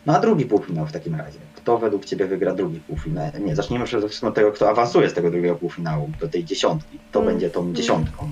No 0.06 0.18
a 0.18 0.20
drugi 0.20 0.46
półfinał 0.46 0.86
w 0.86 0.92
takim 0.92 1.16
razie. 1.16 1.40
Kto 1.56 1.78
według 1.78 2.06
Ciebie 2.06 2.26
wygra 2.26 2.54
drugi 2.54 2.80
półfinał? 2.80 3.32
Nie, 3.40 3.56
zacznijmy 3.56 3.86
przede 3.86 4.08
wszystkim 4.08 4.30
od 4.30 4.36
tego, 4.36 4.52
kto 4.52 4.70
awansuje 4.70 5.10
z 5.10 5.14
tego 5.14 5.32
drugiego 5.32 5.56
półfinału, 5.56 6.10
do 6.20 6.28
tej 6.28 6.44
dziesiątki. 6.46 7.00
Kto 7.10 7.20
mm. 7.20 7.34
będzie 7.34 7.50
tą 7.50 7.74
dziesiątką? 7.74 8.32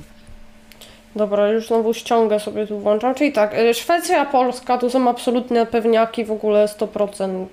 Dobra, 1.16 1.48
już 1.48 1.68
znowu 1.68 1.94
ściągę 1.94 2.40
sobie 2.40 2.68
tu 2.68 2.80
włączam. 2.80 3.16
Czyli 3.16 3.32
tak, 3.32 3.58
y, 3.58 3.74
Szwecja, 3.74 4.26
Polska 4.26 4.78
to 4.78 4.90
są 4.90 5.10
absolutne 5.10 5.66
pewniaki, 5.66 6.26
w 6.26 6.32
ogóle 6.32 6.68
100%. 6.68 7.46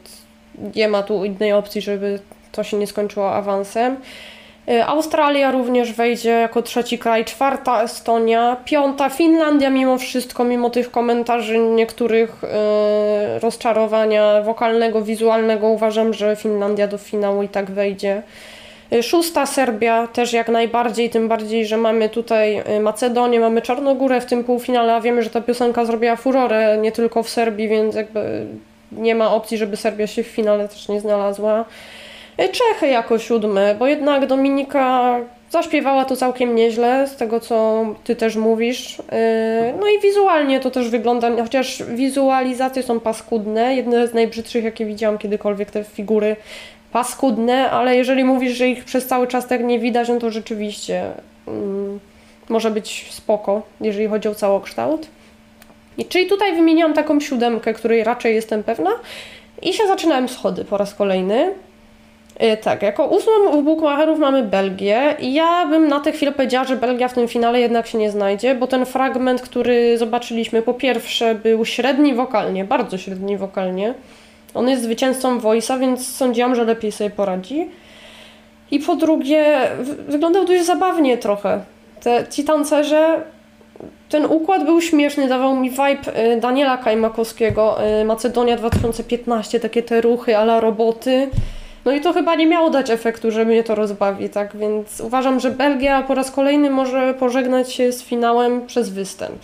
Nie 0.77 0.88
ma 0.88 1.03
tu 1.03 1.25
innej 1.25 1.53
opcji, 1.53 1.81
żeby 1.81 2.19
to 2.53 2.64
się 2.64 2.77
nie 2.77 2.87
skończyło 2.87 3.35
awansem. 3.35 3.97
Y, 4.69 4.85
Australia 4.85 5.51
również 5.51 5.92
wejdzie 5.92 6.31
jako 6.31 6.62
trzeci 6.62 6.99
kraj, 6.99 7.25
czwarta 7.25 7.83
Estonia, 7.83 8.57
piąta 8.64 9.09
Finlandia 9.09 9.71
mimo 9.71 9.99
wszystko, 9.99 10.45
mimo 10.45 10.71
tych 10.71 10.90
komentarzy 10.90 11.59
niektórych 11.59 12.42
yy, 12.42 13.38
rozczarowania 13.38 14.42
wokalnego, 14.42 15.03
wizualnego 15.03 15.66
uważam, 15.66 16.14
że 16.14 16.37
Finlandia 16.37 16.88
do 16.88 16.99
finału 16.99 17.42
i 17.42 17.49
tak 17.49 17.71
wejdzie. 17.71 18.23
Y, 18.92 19.03
szósta 19.03 19.46
Serbia 19.46 20.07
też 20.07 20.33
jak 20.33 20.49
najbardziej, 20.49 21.11
tym 21.11 21.29
bardziej, 21.29 21.66
że 21.66 21.77
mamy 21.77 22.09
tutaj 22.09 22.62
y, 22.77 22.81
Macedonię, 22.81 23.40
mamy 23.40 23.62
Czarnogórę 23.62 24.20
w 24.20 24.27
tym 24.27 24.44
półfinale, 24.44 24.94
a 24.94 25.01
wiemy, 25.01 25.22
że 25.22 25.31
ta 25.31 25.40
piosenka 25.40 25.85
zrobiła 25.85 26.16
furorę 26.16 26.79
nie 26.79 26.92
tylko 26.92 27.22
w 27.22 27.29
Serbii, 27.29 27.68
więc 27.68 27.94
jakby 27.94 28.46
nie 28.92 29.14
ma 29.14 29.35
opcji, 29.35 29.59
żeby 29.59 29.77
Serbia 29.77 30.07
się 30.07 30.22
w 30.22 30.27
finale 30.27 30.68
też 30.68 30.88
nie 30.88 31.01
znalazła. 31.01 31.64
Y, 32.40 32.49
Czechy 32.49 32.87
jako 32.87 33.18
siódme, 33.18 33.75
bo 33.75 33.87
jednak 33.87 34.27
Dominika 34.27 35.16
zaśpiewała 35.51 36.05
to 36.05 36.16
całkiem 36.16 36.55
nieźle, 36.55 37.09
z 37.09 37.16
tego 37.16 37.40
co 37.40 37.87
ty 38.05 38.16
też 38.16 38.37
mówisz. 38.37 38.99
No 39.81 39.87
i 39.88 40.01
wizualnie 40.03 40.61
to 40.61 40.70
też 40.70 40.88
wygląda, 40.88 41.42
chociaż 41.42 41.83
wizualizacje 41.83 42.82
są 42.82 43.01
paskudne, 43.01 43.74
jedne 43.74 44.09
z 44.09 44.14
najbrzydszych, 44.14 44.64
jakie 44.64 44.87
widziałam 44.87 45.18
kiedykolwiek, 45.18 45.70
te 45.70 45.84
figury 45.84 46.37
paskudne, 46.97 47.70
ale 47.70 47.97
jeżeli 47.97 48.24
mówisz, 48.24 48.53
że 48.57 48.68
ich 48.68 48.84
przez 48.84 49.07
cały 49.07 49.26
czas 49.26 49.47
tak 49.47 49.64
nie 49.64 49.78
widać, 49.78 50.09
no 50.09 50.18
to 50.18 50.30
rzeczywiście 50.30 51.11
mm, 51.49 52.01
może 52.49 52.70
być 52.70 53.07
spoko, 53.11 53.62
jeżeli 53.80 54.07
chodzi 54.07 54.28
o 54.28 54.34
całokształt. 54.34 55.07
I 55.99 56.05
czyli 56.05 56.26
tutaj 56.26 56.55
wymieniłam 56.55 56.94
taką 56.94 57.20
siódemkę, 57.20 57.74
której 57.74 58.05
raczej 58.05 58.34
jestem 58.34 58.62
pewna 58.62 58.90
i 59.62 59.72
się 59.72 59.86
zaczynałem 59.86 60.28
schody 60.28 60.64
po 60.64 60.76
raz 60.76 60.94
kolejny. 60.94 61.53
Yy, 62.40 62.57
tak, 62.57 62.82
jako 62.82 63.07
ósmą 63.07 63.32
u 63.53 63.62
Bukmacherów 63.62 64.18
mamy 64.18 64.42
Belgię 64.42 65.16
i 65.20 65.34
ja 65.34 65.66
bym 65.66 65.88
na 65.88 66.01
tę 66.01 66.12
chwilę 66.12 66.32
powiedziała, 66.32 66.64
że 66.64 66.76
Belgia 66.76 67.09
w 67.09 67.14
tym 67.14 67.28
finale 67.28 67.61
jednak 67.61 67.86
się 67.86 67.99
nie 67.99 68.11
znajdzie, 68.11 68.55
bo 68.55 68.66
ten 68.66 68.86
fragment, 68.86 69.42
który 69.42 69.99
zobaczyliśmy, 69.99 70.62
po 70.62 70.74
pierwsze 70.74 71.34
był 71.34 71.64
średni 71.64 72.14
wokalnie, 72.14 72.64
bardzo 72.64 72.99
średni 72.99 73.36
wokalnie, 73.36 73.94
on 74.57 74.68
jest 74.68 74.82
zwycięzcą 74.82 75.38
Voice'a, 75.38 75.80
więc 75.80 76.16
sądziłam, 76.16 76.54
że 76.54 76.64
lepiej 76.64 76.92
sobie 76.92 77.11
poradzi. 77.11 77.70
I 78.70 78.78
po 78.78 78.96
drugie, 78.96 79.68
wyglądał 80.09 80.44
dość 80.44 80.64
zabawnie 80.64 81.18
trochę. 81.18 81.61
Te, 82.02 82.26
ci 82.30 82.44
tancerze, 82.44 83.22
ten 84.09 84.26
układ 84.26 84.64
był 84.64 84.80
śmieszny, 84.80 85.28
dawał 85.28 85.57
mi 85.57 85.70
vibe 85.70 86.34
y, 86.34 86.40
Daniela 86.40 86.76
Kajmakowskiego, 86.76 87.78
y, 88.00 88.04
Macedonia 88.04 88.57
2015, 88.57 89.61
takie 89.61 89.82
te 89.82 90.00
ruchy 90.00 90.36
ala 90.36 90.61
roboty. 90.61 91.30
No 91.84 91.92
i 91.92 92.00
to 92.00 92.12
chyba 92.12 92.34
nie 92.34 92.46
miało 92.46 92.70
dać 92.70 92.90
efektu, 92.90 93.30
że 93.30 93.44
mnie 93.44 93.64
to 93.64 93.74
rozbawi, 93.74 94.28
tak? 94.28 94.57
Więc 94.57 95.00
uważam, 95.00 95.40
że 95.40 95.50
Belgia 95.50 96.02
po 96.02 96.14
raz 96.14 96.30
kolejny 96.30 96.70
może 96.70 97.14
pożegnać 97.14 97.72
się 97.72 97.92
z 97.92 98.02
finałem 98.02 98.66
przez 98.66 98.90
występ. 98.90 99.38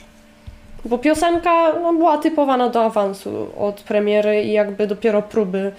Bo 0.85 0.99
piosenka 0.99 1.73
no, 1.83 1.93
była 1.93 2.19
typowana 2.19 2.69
do 2.69 2.85
awansu 2.85 3.47
od 3.59 3.81
premiery 3.81 4.43
i 4.43 4.53
jakby 4.53 4.87
dopiero 4.87 5.23
próby 5.23 5.73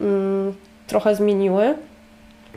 mm, 0.00 0.54
trochę 0.86 1.14
zmieniły. 1.14 1.74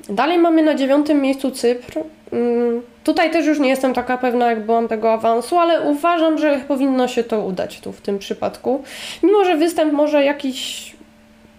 Dalej 0.09 0.37
mamy 0.37 0.63
na 0.63 0.75
dziewiątym 0.75 1.21
miejscu 1.21 1.51
Cypr. 1.51 1.99
Mm, 2.31 2.81
tutaj 3.03 3.31
też 3.31 3.45
już 3.45 3.59
nie 3.59 3.69
jestem 3.69 3.93
taka 3.93 4.17
pewna, 4.17 4.49
jak 4.49 4.65
byłam 4.65 4.87
tego 4.87 5.13
awansu, 5.13 5.57
ale 5.57 5.81
uważam, 5.81 6.37
że 6.37 6.61
powinno 6.67 7.07
się 7.07 7.23
to 7.23 7.41
udać 7.41 7.79
tu 7.79 7.91
w 7.91 8.01
tym 8.01 8.19
przypadku. 8.19 8.83
Mimo, 9.23 9.45
że 9.45 9.57
występ 9.57 9.93
może 9.93 10.23
jakiś 10.23 10.91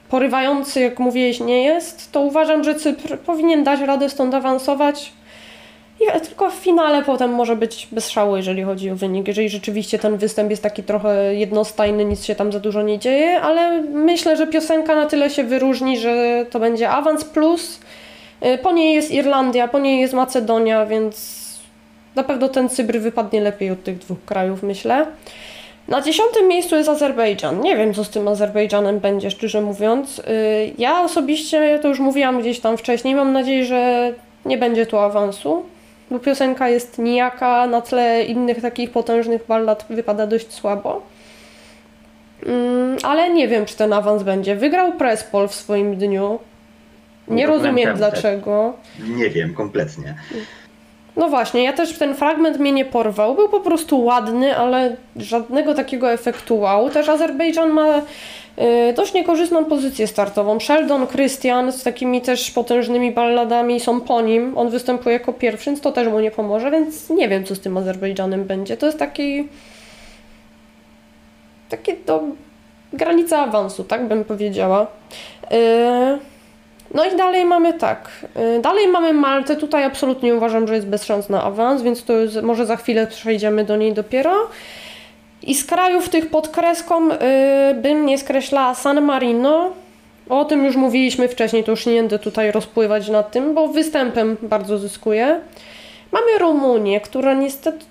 porywający, 0.09 0.81
jak 0.81 0.99
mówiłeś, 0.99 1.41
nie 1.41 1.64
jest, 1.64 2.12
to 2.12 2.20
uważam, 2.20 2.64
że 2.64 2.75
Cypr 2.75 3.18
powinien 3.18 3.64
dać 3.64 3.81
radę 3.81 4.09
stąd 4.09 4.35
awansować. 4.35 5.12
I 6.03 6.20
tylko 6.20 6.50
w 6.50 6.55
finale 6.55 7.03
potem 7.03 7.30
może 7.30 7.57
być 7.57 7.88
bez 7.92 8.11
szału, 8.11 8.36
jeżeli 8.36 8.62
chodzi 8.62 8.90
o 8.90 8.96
wynik. 8.96 9.28
Jeżeli 9.28 9.48
rzeczywiście 9.48 9.98
ten 9.98 10.16
występ 10.16 10.50
jest 10.50 10.62
taki 10.62 10.82
trochę 10.82 11.34
jednostajny, 11.34 12.05
nic 12.05 12.24
się 12.24 12.34
tam 12.34 12.53
za 12.53 12.61
dużo 12.61 12.82
nie 12.82 12.98
dzieje, 12.98 13.40
ale 13.40 13.82
myślę, 13.82 14.36
że 14.36 14.46
piosenka 14.46 14.94
na 14.94 15.07
tyle 15.07 15.30
się 15.30 15.44
wyróżni, 15.44 15.98
że 15.98 16.46
to 16.50 16.61
będzie 16.61 16.90
awans 16.90 17.24
plus. 17.24 17.80
Y, 18.46 18.59
Po 18.59 18.72
niej 18.72 18.94
jest 18.94 19.11
Irlandia, 19.11 19.68
po 19.68 19.78
niej 19.78 20.00
jest 20.00 20.14
Macedonia, 20.14 20.86
więc 20.86 21.42
na 22.14 22.22
pewno 22.22 22.48
ten 22.48 22.68
Cypr 22.68 22.98
wypadnie 22.98 23.40
lepiej 23.40 23.70
od 23.70 23.84
tych 23.84 23.98
dwóch 23.98 24.24
krajów, 24.26 24.62
myślę. 24.62 25.07
Na 25.88 26.00
dziesiątym 26.00 26.48
miejscu 26.48 26.76
jest 26.76 26.88
Azerbejdżan. 26.88 27.61
Nie 27.61 27.76
wiem, 27.76 27.94
co 27.94 28.05
z 28.05 28.11
tym 28.11 28.28
Azerbejdżanem 28.28 28.98
będzie, 29.00 29.30
szczerze 29.30 29.61
mówiąc. 29.61 30.18
Y, 30.18 30.22
Ja 30.78 31.00
osobiście, 31.03 31.78
to 31.82 31.88
już 31.88 31.98
mówiłam 31.98 32.40
gdzieś 32.40 32.61
tam 32.61 32.76
wcześniej, 32.76 33.14
mam 33.14 33.32
nadzieję, 33.32 33.64
że 33.64 34.12
nie 34.44 34.59
będzie 34.59 34.86
tu 34.86 34.98
awansu, 34.98 35.62
bo 36.13 36.19
piosenka 36.19 36.69
jest 36.69 36.99
nijaka, 36.99 37.67
na 37.67 37.81
tle 37.81 38.25
innych 38.25 38.61
takich 38.63 38.91
potężnych 38.91 39.47
ballad 39.49 39.87
wypada 39.91 40.27
dość 40.27 40.53
słabo. 40.53 41.03
Mm, 42.47 42.97
Ale 43.03 43.31
nie 43.31 43.49
wiem, 43.49 43.67
czy 43.67 43.77
ten 43.77 43.93
awans 43.93 44.23
będzie. 44.23 44.57
Wygrał 44.57 44.93
Prespol 44.93 45.49
w 45.49 45.55
swoim 45.55 45.97
dniu. 45.97 46.39
Nie 47.29 47.47
No 47.47 47.53
rozumiem 47.53 47.97
dlaczego. 47.97 48.73
Nie 49.09 49.31
wiem, 49.31 49.55
kompletnie. 49.55 50.15
No 51.17 51.29
właśnie, 51.29 51.65
ja 51.65 51.73
też 51.73 51.99
ten 51.99 52.15
fragment 52.15 52.59
mnie 52.59 52.73
nie 52.73 52.85
porwał. 52.85 53.35
Był 53.35 53.49
po 53.49 53.61
prostu 53.61 54.05
ładny, 54.05 54.57
ale 54.57 54.97
żadnego 55.17 55.75
takiego 55.75 56.13
efektu 56.13 56.59
wow. 56.59 56.91
Też 56.91 57.09
Azerbejdżan 57.09 57.71
ma 57.71 58.03
dość 58.96 59.14
niekorzystną 59.14 59.64
pozycję 59.64 60.07
startową. 60.07 60.61
Sheldon 60.61 61.07
Christian 61.07 61.72
z 61.72 61.82
takimi 61.82 62.22
też 62.22 62.50
potężnymi 62.50 63.12
balladami 63.12 63.80
są 63.80 64.00
po 64.00 64.20
nim. 64.20 64.59
On 64.59 64.70
występuje 64.70 65.12
jako 65.12 65.32
pierwszy, 65.32 65.70
więc 65.70 65.80
to 65.80 65.92
też 65.92 66.09
mu 66.09 66.20
nie 66.20 66.30
pomoże, 66.30 66.70
więc 66.70 67.11
nie 67.11 67.28
wiem, 67.28 67.44
co 67.44 67.55
z 67.55 67.61
tym 67.61 67.76
Azerbejdżanem 67.76 68.44
będzie. 68.44 68.76
To 68.76 68.86
jest 68.86 68.98
taki... 68.98 69.48
Takie 71.68 71.94
to... 71.94 72.22
Granica 72.92 73.38
awansu, 73.38 73.84
tak 73.84 74.09
bym 74.09 74.24
powiedziała. 74.24 74.86
Y, 75.53 75.57
no 76.94 77.05
i 77.05 77.16
dalej 77.16 77.44
mamy 77.44 77.72
tak. 77.74 78.11
y, 78.57 78.61
Dalej 78.61 78.88
mamy 78.88 79.12
Maltę. 79.12 79.57
Tutaj 79.57 79.84
absolutnie 79.84 80.34
uważam, 80.34 80.68
że 80.68 80.74
jest 80.74 80.86
bez 80.86 81.05
szans 81.05 81.28
na 81.28 81.42
awans, 81.42 81.82
więc 81.82 82.05
to 82.05 82.12
jest, 82.12 82.42
może 82.42 82.66
za 82.66 82.76
chwilę 82.76 83.07
przejdziemy 83.07 83.64
do 83.64 83.76
niej 83.76 83.92
dopiero. 83.92 84.48
I 85.43 85.55
z 85.55 85.64
krajów 85.64 86.09
tych 86.09 86.30
pod 86.30 86.49
kreską 86.49 87.12
y, 87.12 87.18
bym 87.74 88.07
nie 88.07 88.18
skreślała 88.18 88.74
San 88.74 89.03
Marino. 89.03 89.70
O 90.28 90.45
tym 90.45 90.64
już 90.64 90.76
mówiliśmy 90.76 91.28
wcześniej, 91.28 91.64
to 91.64 91.70
już 91.70 91.86
nie 91.86 91.97
będę 91.97 92.18
tutaj 92.18 92.53
rozpływać 92.53 93.09
nad 93.09 93.30
tym, 93.30 93.55
bo 93.55 93.68
występem 93.68 94.36
bardzo 94.43 94.78
zyskuje. 94.78 95.40
Mamy 96.12 96.38
Rumunię, 96.38 97.01
która 97.01 97.34
niestety. 97.34 97.84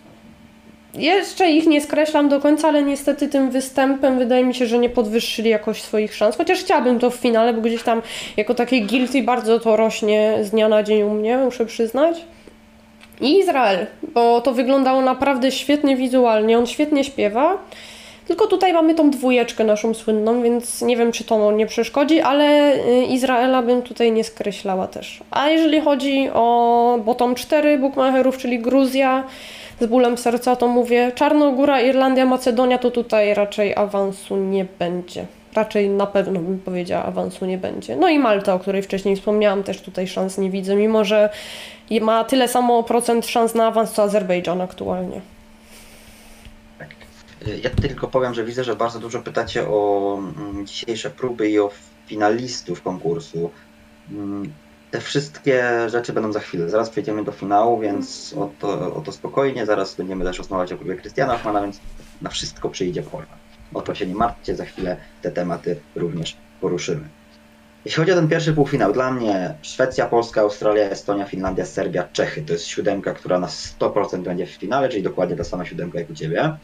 Jeszcze 0.94 1.52
ich 1.52 1.68
nie 1.68 1.82
skreślam 1.82 2.30
do 2.30 2.40
końca, 2.40 2.68
ale 2.68 2.84
niestety 2.84 3.28
tym 3.28 3.52
występem 3.52 4.20
wydaje 4.20 4.44
mi 4.44 4.54
się, 4.54 4.66
że 4.66 4.78
nie 4.78 4.90
podwyższyli 4.90 5.50
jakoś 5.50 5.82
swoich 5.82 6.16
szans. 6.16 6.38
Chociaż 6.38 6.60
chciałabym 6.60 7.00
to 7.00 7.10
w 7.10 7.16
finale, 7.16 7.54
bo 7.54 7.62
gdzieś 7.62 7.84
tam 7.84 8.02
jako 8.38 8.54
takie 8.54 8.82
guilty 8.82 9.24
bardzo 9.24 9.60
to 9.60 9.76
rośnie 9.76 10.38
z 10.42 10.50
dnia 10.50 10.70
na 10.70 10.84
dzień 10.84 11.04
u 11.04 11.10
mnie, 11.10 11.38
muszę 11.38 11.66
przyznać. 11.66 12.26
I 13.22 13.40
Izrael, 13.40 13.88
bo 14.14 14.42
to 14.42 14.54
wyglądało 14.54 15.02
naprawdę 15.02 15.52
świetnie 15.52 15.96
wizualnie, 15.96 16.58
on 16.58 16.68
świetnie 16.68 17.04
śpiewa. 17.04 17.58
Tylko 18.28 18.48
tutaj 18.48 18.74
mamy 18.74 18.96
tą 18.96 19.10
dwójeczkę 19.10 19.64
naszą 19.64 19.94
słynną, 19.94 20.42
więc 20.42 20.82
nie 20.82 20.98
wiem, 20.98 21.12
czy 21.12 21.24
to 21.24 21.52
nie 21.52 21.66
przeszkodzi, 21.66 22.22
ale 22.22 22.76
y, 22.76 23.06
Izraela 23.06 23.62
bym 23.62 23.82
tutaj 23.82 24.12
nie 24.12 24.24
skreślała 24.24 24.88
też. 24.88 25.20
A 25.32 25.50
jeżeli 25.50 25.82
chodzi 25.82 26.30
o 26.34 27.00
bottom 27.06 27.36
4 27.36 27.78
bookmacherów, 27.78 28.38
czyli 28.38 28.60
Gruzja, 28.60 29.24
z 29.82 29.86
bólem 29.86 30.18
serca 30.18 30.56
to 30.56 30.68
mówię, 30.68 31.12
Czarnogóra, 31.16 31.82
Irlandia, 31.82 32.26
Macedonia, 32.26 32.78
to 32.78 32.92
tutaj 32.92 33.34
raczej 33.34 33.76
awansu 33.76 34.38
nie 34.38 34.66
będzie. 34.80 35.26
Raczej 35.54 35.90
na 35.90 36.08
pewno 36.08 36.40
bym 36.40 36.60
powiedziała, 36.60 37.04
awansu 37.06 37.46
nie 37.46 37.58
będzie. 37.58 37.96
No 37.96 38.10
i 38.10 38.20
Malta, 38.20 38.54
o 38.54 38.60
której 38.60 38.82
wcześniej 38.82 39.16
wspomniałam, 39.16 39.64
też 39.64 39.82
tutaj 39.82 40.08
szans 40.08 40.38
nie 40.38 40.50
widzę, 40.50 40.76
mimo 40.76 41.06
że 41.06 41.30
ma 42.02 42.24
tyle 42.24 42.48
samo 42.48 42.84
procent 42.84 43.26
szans 43.26 43.56
na 43.56 43.68
awans 43.68 43.92
co 43.92 44.04
Azerbejdżan 44.04 44.62
aktualnie. 44.62 45.22
Tak. 46.80 46.90
Ja 47.64 47.70
tylko 47.70 48.08
powiem, 48.08 48.34
że 48.34 48.44
widzę, 48.44 48.64
że 48.64 48.76
bardzo 48.76 49.00
dużo 49.00 49.20
pytacie 49.20 49.68
o 49.68 50.18
mm, 50.20 50.68
dzisiejsze 50.68 51.10
próby 51.10 51.50
i 51.50 51.60
o 51.60 51.72
finalistów 52.08 52.82
konkursu. 52.82 53.50
Mm, 54.12 54.54
Te 54.92 55.02
wszystkie 55.02 55.90
rzeczy 55.90 56.14
będą 56.14 56.34
za 56.34 56.40
chwilę. 56.40 56.70
Zaraz 56.70 56.90
przejdziemy 56.90 57.24
do 57.24 57.32
finału, 57.32 57.80
więc 57.80 58.36
o 58.38 58.50
to, 58.60 58.96
o 58.96 59.02
to 59.02 59.12
spokojnie. 59.12 59.66
Zaraz 59.66 59.96
będziemy 59.96 60.26
też 60.26 60.38
rozmawiać 60.38 60.74
o 60.74 60.78
próbie 60.78 60.96
Krystiana 60.96 61.36
Ochmana, 61.36 61.62
więc 61.62 61.80
na 62.22 62.30
wszystko 62.30 62.70
przyjdzie 62.70 63.04
pora. 63.04 63.26
O 63.74 63.82
to 63.82 63.96
się 63.96 64.08
nie 64.08 64.16
martwcie, 64.16 64.56
za 64.56 64.66
chwilę 64.66 64.98
te 65.22 65.32
tematy 65.32 65.76
również 65.96 66.38
poruszymy. 66.62 67.08
Jeśli 67.86 68.00
chodzi 68.00 68.12
o 68.12 68.16
ten 68.16 68.28
pierwszy 68.28 68.54
półfinał, 68.54 68.94
dla 68.94 69.12
mnie 69.12 69.54
Szwecja, 69.62 70.06
Polska, 70.06 70.42
Australia, 70.42 70.84
Estonia, 70.84 71.26
Finlandia, 71.26 71.66
Serbia, 71.66 72.08
Czechy 72.14 72.42
to 72.42 72.54
jest 72.54 72.66
siódemka, 72.66 73.14
która 73.14 73.40
na 73.40 73.48
100% 73.48 74.24
będzie 74.24 74.46
w 74.46 74.50
finale, 74.50 74.90
czyli 74.90 75.04
dokładnie 75.04 75.36
ta 75.36 75.44
sama 75.44 75.66
siódemka 75.66 76.00
jak 76.00 76.10
u 76.10 76.14
Ciebie. 76.14 76.58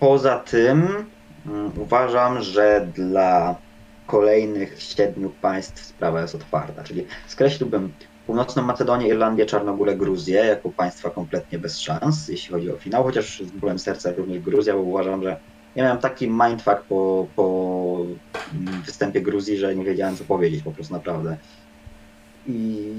Poza 0.00 0.38
tym 0.38 1.06
mm, 1.46 1.72
uważam, 1.76 2.42
że 2.42 2.88
dla 2.94 3.56
kolejnych 4.06 4.82
siedmiu 4.82 5.30
państw 5.30 5.84
sprawa 5.84 6.20
jest 6.20 6.34
otwarta, 6.34 6.84
czyli 6.84 7.06
skreśliłbym 7.26 7.92
Północną 8.28 8.62
Macedonię, 8.62 9.08
Irlandię, 9.08 9.46
Czarnogórę, 9.46 9.96
Gruzję 9.96 10.40
jako 10.40 10.72
państwa 10.72 11.10
kompletnie 11.10 11.58
bez 11.58 11.80
szans, 11.80 12.28
jeśli 12.28 12.54
chodzi 12.54 12.70
o 12.70 12.78
finał, 12.78 13.04
chociaż 13.04 13.40
z 13.40 13.50
bólem 13.50 13.78
serca 13.78 14.12
również 14.12 14.40
Gruzja, 14.40 14.74
bo 14.74 14.80
uważam, 14.80 15.22
że 15.22 15.40
ja 15.74 15.84
miałem 15.84 15.98
taki 15.98 16.30
mindfuck 16.30 16.76
po, 16.88 17.28
po 17.34 18.06
występie 18.86 19.22
Gruzji, 19.22 19.56
że 19.58 19.76
nie 19.76 19.84
wiedziałem 19.84 20.16
co 20.16 20.24
powiedzieć 20.24 20.62
po 20.62 20.72
prostu 20.72 20.94
naprawdę. 20.94 21.38
I 22.46 22.92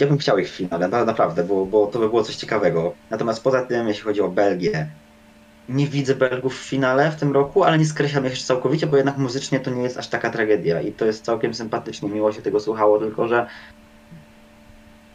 ja 0.00 0.06
bym 0.06 0.18
chciał 0.18 0.38
ich 0.38 0.48
w 0.50 0.56
finale, 0.56 0.88
na- 0.88 1.04
naprawdę, 1.04 1.44
bo, 1.44 1.66
bo 1.66 1.86
to 1.86 1.98
by 1.98 2.08
było 2.08 2.22
coś 2.22 2.36
ciekawego. 2.36 2.94
Natomiast 3.10 3.42
poza 3.42 3.66
tym, 3.66 3.88
jeśli 3.88 4.02
chodzi 4.02 4.20
o 4.20 4.28
Belgię, 4.28 4.96
nie 5.68 5.86
widzę 5.86 6.14
Belgów 6.14 6.58
w 6.60 6.68
finale 6.68 7.10
w 7.10 7.16
tym 7.16 7.32
roku, 7.32 7.64
ale 7.64 7.78
nie 7.78 7.84
skreślam 7.86 8.26
ich 8.26 8.38
całkowicie, 8.38 8.86
bo 8.86 8.96
jednak 8.96 9.18
muzycznie 9.18 9.60
to 9.60 9.70
nie 9.70 9.82
jest 9.82 9.98
aż 9.98 10.08
taka 10.08 10.30
tragedia 10.30 10.80
i 10.80 10.94
to 10.94 11.06
jest 11.06 11.24
całkiem 11.24 11.54
sympatyczne, 11.54 12.08
miło 12.08 12.32
się 12.32 12.42
tego 12.42 12.60
słuchało, 12.60 12.98
tylko 12.98 13.28
że 13.28 13.46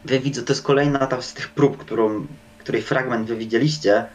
wy 0.06 0.20
widzę, 0.20 0.44
to 0.44 0.54
jest 0.54 0.64
kolejna 0.64 1.08
ta 1.08 1.22
z 1.22 1.34
tych 1.34 1.50
prób, 1.50 1.78
którą, 1.78 2.28
której 2.58 2.82
fragment 2.82 3.28
wy 3.28 3.36
widzieliście, 3.36 4.06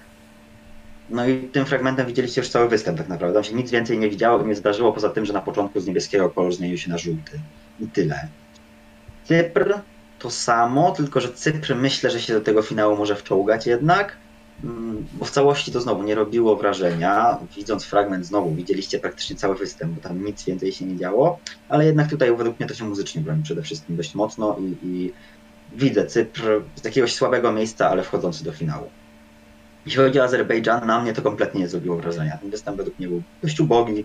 no 1.11 1.29
i 1.29 1.39
tym 1.39 1.67
fragmentem 1.67 2.07
widzieliście 2.07 2.41
już 2.41 2.51
cały 2.51 2.69
występ 2.69 2.99
tak 2.99 3.09
naprawdę. 3.09 3.35
Tam 3.35 3.45
się 3.45 3.55
nic 3.55 3.71
więcej 3.71 3.99
nie 3.99 4.11
widziało 4.11 4.43
nie 4.43 4.55
zdarzyło, 4.55 4.93
poza 4.93 5.09
tym, 5.09 5.27
że 5.27 5.33
na 5.33 5.41
początku 5.41 5.81
z 5.81 5.87
niebieskiego 5.87 6.31
kolor 6.31 6.53
zmienił 6.53 6.79
się 6.79 6.91
na 6.91 6.99
żółty. 6.99 7.41
I 7.81 7.87
tyle. 7.87 8.29
Cypr 9.25 9.75
to 10.19 10.31
samo, 10.31 10.91
tylko 10.91 11.21
że 11.21 11.33
Cypr 11.33 11.75
myślę, 11.75 12.11
że 12.11 12.21
się 12.21 12.33
do 12.33 12.41
tego 12.41 12.63
finału 12.63 12.97
może 12.97 13.17
wczołgać 13.17 13.67
jednak, 13.67 14.17
mm, 14.65 15.07
bo 15.13 15.25
w 15.25 15.31
całości 15.31 15.73
to 15.73 15.81
znowu 15.81 16.03
nie 16.03 16.15
robiło 16.15 16.57
wrażenia. 16.57 17.39
Widząc 17.57 17.85
fragment 17.85 18.27
znowu 18.27 18.55
widzieliście 18.55 18.99
praktycznie 18.99 19.37
cały 19.37 19.55
występ, 19.55 19.93
bo 19.93 20.01
tam 20.01 20.25
nic 20.25 20.45
więcej 20.45 20.73
się 20.73 20.85
nie 20.85 20.97
działo, 20.97 21.39
ale 21.69 21.87
jednak 21.87 22.11
tutaj 22.11 22.37
według 22.37 22.61
mnie 22.61 22.69
to 22.69 22.75
się 22.75 22.85
muzycznie 22.85 23.21
broni 23.21 23.43
przede 23.43 23.63
wszystkim 23.63 23.97
dość 23.97 24.15
mocno 24.15 24.57
i, 24.59 24.87
i 24.87 25.13
widzę 25.73 26.07
Cypr 26.07 26.43
z 26.75 26.85
jakiegoś 26.85 27.15
słabego 27.15 27.53
miejsca, 27.53 27.91
ale 27.91 28.03
wchodzący 28.03 28.45
do 28.45 28.53
finału. 28.53 28.91
Jeśli 29.87 30.03
chodzi 30.03 30.21
o 30.21 30.25
Azerbejdżan, 30.25 30.87
na 30.87 31.01
mnie 31.01 31.13
to 31.13 31.23
kompletnie 31.23 31.61
nie 31.61 31.69
zrobiło 31.69 31.97
wrażenia. 31.97 32.39
Ten 32.39 32.51
występ 32.51 32.77
według 32.77 32.99
mnie 32.99 33.09
był 33.09 33.23
dość 33.43 33.61
ubogi, 33.61 34.05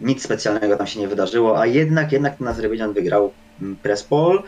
nic 0.00 0.22
specjalnego 0.22 0.76
tam 0.76 0.86
się 0.86 1.00
nie 1.00 1.08
wydarzyło, 1.08 1.60
a 1.60 1.66
jednak, 1.66 2.12
jednak 2.12 2.36
ten 2.36 2.48
Azerbejdżan 2.48 2.92
wygrał 2.92 3.32
mm, 3.62 3.76
Prespol. 3.76 4.42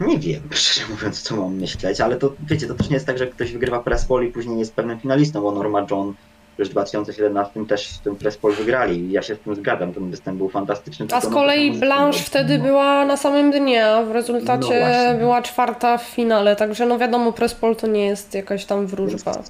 Nie 0.00 0.18
wiem, 0.18 0.42
szczerze 0.52 0.86
mówiąc, 0.90 1.22
co 1.22 1.36
mam 1.36 1.54
myśleć, 1.54 2.00
ale 2.00 2.16
to 2.16 2.34
wiecie, 2.46 2.66
to 2.66 2.74
też 2.74 2.88
nie 2.88 2.94
jest 2.94 3.06
tak, 3.06 3.18
że 3.18 3.26
ktoś 3.26 3.52
wygrywa 3.52 3.82
press 3.82 4.04
poll 4.04 4.26
i 4.26 4.32
później 4.32 4.58
jest 4.58 4.74
pewnym 4.74 5.00
finalistą, 5.00 5.42
bo 5.42 5.52
Norma 5.52 5.86
John 5.90 6.14
już 6.58 6.68
w 6.68 6.72
2017 6.72 7.66
też 7.66 7.98
ten 8.04 8.16
press 8.16 8.36
poll 8.36 8.54
wygrali. 8.54 9.12
Ja 9.12 9.22
się 9.22 9.34
z 9.34 9.38
tym 9.38 9.54
zgadzam, 9.54 9.94
ten 9.94 10.10
występ 10.10 10.38
był 10.38 10.48
fantastyczny. 10.48 11.06
A 11.12 11.20
z 11.20 11.24
no, 11.24 11.30
kolei 11.30 11.72
Blanche 11.72 12.18
wtedy 12.18 12.58
no. 12.58 12.64
była 12.64 13.04
na 13.04 13.16
samym 13.16 13.50
dnie, 13.50 13.86
a 13.86 14.02
w 14.02 14.06
No 14.06 14.12
rezultacie 14.12 14.80
właśnie. 14.80 15.16
była 15.18 15.42
czwarta 15.42 15.98
w 15.98 16.02
finale, 16.02 16.56
także 16.56 16.86
no 16.86 16.98
wiadomo, 16.98 17.32
Prespol 17.32 17.76
to 17.76 17.86
nie 17.86 18.06
jest 18.06 18.34
jakaś 18.34 18.64
tam 18.64 18.86
wróżba. 18.86 19.42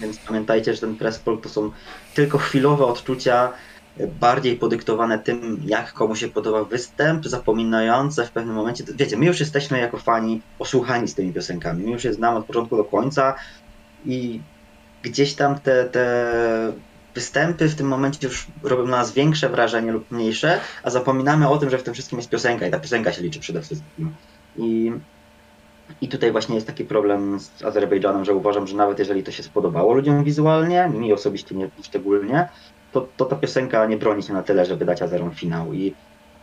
Więc 0.00 0.18
pamiętajcie, 0.18 0.74
że 0.74 0.80
ten 0.80 0.96
press 0.96 1.18
poll 1.18 1.40
to 1.40 1.48
są 1.48 1.70
tylko 2.14 2.38
chwilowe 2.38 2.84
odczucia, 2.84 3.52
bardziej 4.20 4.56
podyktowane 4.56 5.18
tym, 5.18 5.62
jak 5.66 5.92
komu 5.92 6.16
się 6.16 6.28
podoba 6.28 6.64
występ, 6.64 7.26
zapominające 7.26 8.26
w 8.26 8.30
pewnym 8.30 8.54
momencie. 8.54 8.84
Wiecie, 8.94 9.16
my 9.16 9.26
już 9.26 9.40
jesteśmy 9.40 9.78
jako 9.78 9.98
fani 9.98 10.42
osłuchani 10.58 11.08
z 11.08 11.14
tymi 11.14 11.32
piosenkami. 11.32 11.84
My 11.84 11.90
już 11.90 12.04
je 12.04 12.14
znamy 12.14 12.38
od 12.38 12.46
początku 12.46 12.76
do 12.76 12.84
końca 12.84 13.34
i 14.04 14.40
gdzieś 15.02 15.34
tam 15.34 15.58
te, 15.58 15.84
te 15.84 16.32
występy 17.14 17.68
w 17.68 17.74
tym 17.74 17.88
momencie 17.88 18.26
już 18.26 18.46
robią 18.62 18.86
na 18.86 18.96
nas 18.96 19.12
większe 19.12 19.48
wrażenie 19.48 19.92
lub 19.92 20.10
mniejsze, 20.10 20.60
a 20.82 20.90
zapominamy 20.90 21.48
o 21.48 21.58
tym, 21.58 21.70
że 21.70 21.78
w 21.78 21.82
tym 21.82 21.94
wszystkim 21.94 22.18
jest 22.18 22.30
piosenka 22.30 22.66
i 22.66 22.70
ta 22.70 22.80
piosenka 22.80 23.12
się 23.12 23.22
liczy 23.22 23.40
przede 23.40 23.62
wszystkim. 23.62 24.14
I 24.56 24.92
i 26.00 26.08
tutaj 26.08 26.32
właśnie 26.32 26.54
jest 26.54 26.66
taki 26.66 26.84
problem 26.84 27.40
z 27.40 27.64
Azerbejdżanem, 27.64 28.24
że 28.24 28.34
uważam, 28.34 28.66
że 28.66 28.76
nawet 28.76 28.98
jeżeli 28.98 29.22
to 29.22 29.32
się 29.32 29.42
spodobało 29.42 29.94
ludziom 29.94 30.24
wizualnie, 30.24 30.88
mi 30.88 31.12
osobiście 31.12 31.54
nie 31.54 31.70
szczególnie, 31.82 32.48
to, 32.92 33.08
to 33.16 33.24
ta 33.24 33.36
piosenka 33.36 33.86
nie 33.86 33.96
broni 33.96 34.22
się 34.22 34.32
na 34.32 34.42
tyle, 34.42 34.66
żeby 34.66 34.84
dać 34.84 35.02
Azerom 35.02 35.34
finał 35.34 35.72
i 35.72 35.94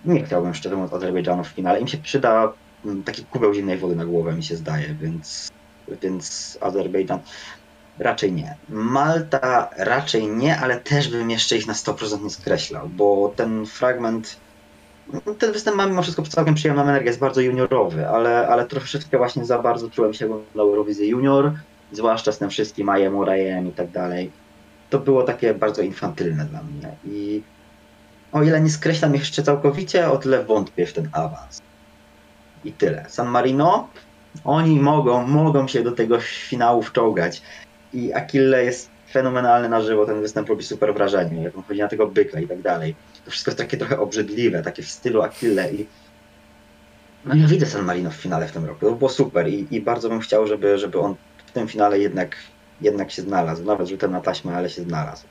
nie 0.05 0.23
chciałbym 0.23 0.53
szczerze 0.53 0.75
mówiąc 0.75 0.93
Azerbejdżanu 0.93 1.43
w 1.43 1.47
finale. 1.47 1.79
Im 1.79 1.87
się 1.87 1.97
przyda 1.97 2.53
mm, 2.85 3.03
taki 3.03 3.25
kubeł 3.25 3.53
zimnej 3.53 3.77
wody 3.77 3.95
na 3.95 4.05
głowę, 4.05 4.33
mi 4.33 4.43
się 4.43 4.55
zdaje, 4.55 4.95
więc, 5.01 5.51
więc 6.01 6.57
Azerbejdżan 6.61 7.19
raczej 7.99 8.31
nie. 8.31 8.55
Malta 8.69 9.69
raczej 9.77 10.27
nie, 10.27 10.59
ale 10.59 10.79
też 10.79 11.09
bym 11.09 11.29
jeszcze 11.29 11.57
ich 11.57 11.67
na 11.67 11.73
100% 11.73 12.23
nie 12.23 12.29
skreślał, 12.29 12.89
bo 12.89 13.33
ten 13.35 13.65
fragment 13.65 14.37
ten 15.39 15.51
występ 15.51 15.77
ma 15.77 15.85
mimo 15.85 16.01
wszystko 16.01 16.23
całkiem 16.23 16.55
przyjemną 16.55 16.81
energię, 16.81 17.07
jest 17.07 17.19
bardzo 17.19 17.41
juniorowy, 17.41 18.07
ale, 18.07 18.47
ale 18.47 18.65
troszeczkę 18.65 19.17
właśnie 19.17 19.45
za 19.45 19.59
bardzo 19.59 19.89
czułem 19.89 20.13
się 20.13 20.29
na 20.55 20.61
Eurowizję 20.61 21.07
Junior, 21.07 21.51
zwłaszcza 21.91 22.31
z 22.31 22.37
tym 22.37 22.49
wszystkim 22.49 22.89
Ajem, 22.89 23.15
Urajem 23.15 23.67
i 23.67 23.71
tak 23.71 23.91
dalej. 23.91 24.31
To 24.89 24.99
było 24.99 25.23
takie 25.23 25.53
bardzo 25.53 25.81
infantylne 25.81 26.45
dla 26.45 26.63
mnie 26.63 26.95
i 27.05 27.43
o 28.31 28.43
ile 28.43 28.61
nie 28.61 28.69
skreślam 28.69 29.15
jeszcze 29.15 29.43
całkowicie, 29.43 30.11
o 30.11 30.17
tyle 30.17 30.43
wątpię 30.43 30.85
w 30.85 30.93
ten 30.93 31.09
awans. 31.11 31.61
I 32.65 32.71
tyle. 32.71 33.05
San 33.09 33.27
Marino, 33.27 33.87
oni 34.43 34.79
mogą, 34.79 35.27
mogą 35.27 35.67
się 35.67 35.83
do 35.83 35.91
tego 35.91 36.19
finału 36.19 36.81
wczołgać 36.81 37.41
i 37.93 38.13
Akille 38.13 38.63
jest 38.63 38.89
fenomenalny 39.11 39.69
na 39.69 39.81
żywo, 39.81 40.05
ten 40.05 40.21
występ 40.21 40.49
robi 40.49 40.63
super 40.63 40.93
wrażenie, 40.93 41.43
jak 41.43 41.57
on 41.57 41.63
chodzi 41.63 41.79
na 41.79 41.87
tego 41.87 42.07
byka 42.07 42.39
i 42.39 42.47
tak 42.47 42.61
dalej. 42.61 42.95
To 43.25 43.31
wszystko 43.31 43.51
jest 43.51 43.59
takie 43.59 43.77
trochę 43.77 43.99
obrzydliwe, 43.99 44.63
takie 44.63 44.83
w 44.83 44.89
stylu 44.89 45.21
Achille 45.21 45.71
i 45.71 45.85
no 47.25 47.35
ja 47.35 47.47
widzę 47.47 47.65
San 47.65 47.85
Marino 47.85 48.09
w 48.09 48.15
finale 48.15 48.47
w 48.47 48.51
tym 48.51 48.65
roku, 48.65 48.85
to 48.85 48.91
było 48.91 49.09
super 49.09 49.47
i, 49.47 49.67
i 49.71 49.81
bardzo 49.81 50.09
bym 50.09 50.19
chciał, 50.19 50.47
żeby, 50.47 50.77
żeby 50.77 50.99
on 50.99 51.15
w 51.45 51.51
tym 51.51 51.67
finale 51.67 51.99
jednak, 51.99 52.35
jednak 52.81 53.11
się 53.11 53.21
znalazł, 53.21 53.63
nawet 53.63 53.87
rzutem 53.87 54.11
na 54.11 54.21
taśmę, 54.21 54.55
ale 54.55 54.69
się 54.69 54.81
znalazł. 54.81 55.23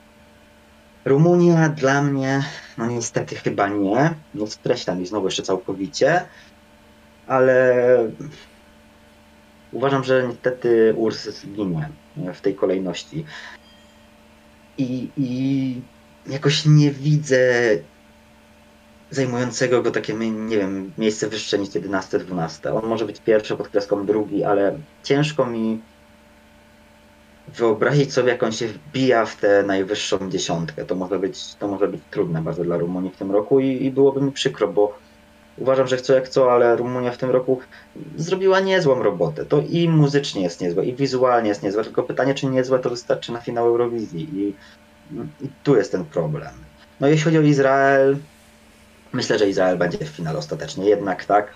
Rumunia 1.05 1.69
dla 1.69 2.01
mnie, 2.01 2.43
no 2.77 2.85
niestety 2.87 3.35
chyba 3.35 3.67
nie, 3.67 4.13
nie 4.35 4.47
skreślam 4.47 4.97
jej 4.97 5.07
znowu 5.07 5.27
jeszcze 5.27 5.43
całkowicie, 5.43 6.25
ale 7.27 7.75
uważam, 9.71 10.03
że 10.03 10.27
niestety 10.27 10.93
Urs 10.97 11.29
zginie 11.29 11.89
w 12.33 12.41
tej 12.41 12.55
kolejności. 12.55 13.25
I, 14.77 15.09
i 15.17 15.81
jakoś 16.27 16.65
nie 16.65 16.91
widzę 16.91 17.37
zajmującego 19.11 19.81
go 19.81 19.91
takie, 19.91 20.13
nie 20.13 20.57
wiem, 20.57 20.91
miejsce 20.97 21.27
wyższe 21.27 21.59
niż 21.59 21.69
11-12. 21.69 22.77
On 22.77 22.89
może 22.89 23.05
być 23.05 23.19
pierwszy 23.19 23.55
pod 23.55 23.67
kreską 23.67 24.05
drugi, 24.05 24.43
ale 24.43 24.79
ciężko 25.03 25.45
mi 25.45 25.81
wyobrazić 27.47 28.13
sobie, 28.13 28.29
jak 28.29 28.43
on 28.43 28.51
się 28.51 28.67
wbija 28.67 29.25
w 29.25 29.35
tę 29.35 29.63
najwyższą 29.63 30.29
dziesiątkę. 30.29 30.85
To 30.85 30.95
może 30.95 31.19
być, 31.19 31.55
to 31.55 31.67
może 31.67 31.87
być 31.87 32.01
trudne 32.11 32.41
bardzo 32.41 32.63
dla 32.63 32.77
Rumunii 32.77 33.11
w 33.11 33.17
tym 33.17 33.31
roku 33.31 33.59
i, 33.59 33.85
i 33.85 33.91
byłoby 33.91 34.21
mi 34.21 34.31
przykro, 34.31 34.67
bo 34.67 34.97
uważam, 35.57 35.87
że 35.87 35.97
chcą 35.97 36.13
jak 36.13 36.29
co, 36.29 36.53
ale 36.53 36.75
Rumunia 36.75 37.11
w 37.11 37.17
tym 37.17 37.29
roku 37.29 37.59
zrobiła 38.17 38.59
niezłą 38.59 39.03
robotę. 39.03 39.45
To 39.45 39.63
i 39.69 39.89
muzycznie 39.89 40.43
jest 40.43 40.61
niezłe, 40.61 40.85
i 40.85 40.93
wizualnie 40.93 41.49
jest 41.49 41.63
niezłe, 41.63 41.83
tylko 41.83 42.03
pytanie, 42.03 42.33
czy 42.33 42.45
niezłe 42.45 42.79
to 42.79 42.89
wystarczy 42.89 43.31
na 43.31 43.39
finał 43.39 43.65
Eurowizji 43.67 44.29
i 44.33 44.53
i 45.41 45.49
tu 45.63 45.75
jest 45.75 45.91
ten 45.91 46.05
problem. 46.05 46.51
No 46.99 47.07
jeśli 47.07 47.23
chodzi 47.23 47.37
o 47.37 47.41
Izrael, 47.41 48.17
myślę, 49.13 49.39
że 49.39 49.49
Izrael 49.49 49.77
będzie 49.77 49.97
w 49.97 50.07
finale 50.07 50.39
ostatecznie. 50.39 50.89
Jednak 50.89 51.25
tak, 51.25 51.53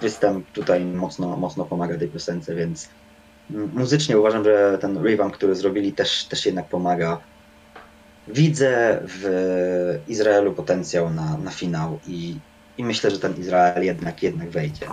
występ 0.00 0.50
tutaj 0.50 0.84
mocno, 0.84 1.36
mocno 1.36 1.64
pomaga 1.64 1.98
tej 1.98 2.08
piosence, 2.08 2.54
więc 2.54 2.88
muzycznie 3.50 4.18
uważam, 4.18 4.44
że 4.44 4.78
ten 4.80 5.04
revamp, 5.04 5.34
który 5.34 5.54
zrobili 5.54 5.92
też, 5.92 6.24
też 6.24 6.46
jednak 6.46 6.68
pomaga. 6.68 7.18
Widzę 8.28 9.00
w 9.04 9.98
Izraelu 10.08 10.52
potencjał 10.52 11.10
na, 11.10 11.38
na 11.38 11.50
finał 11.50 11.98
i, 12.06 12.36
i 12.80 12.84
myślę, 12.84 13.10
że 13.10 13.18
ten 13.18 13.36
Izrael 13.36 13.84
jednak, 13.84 14.22
jednak 14.22 14.50
wejdzie. 14.50 14.86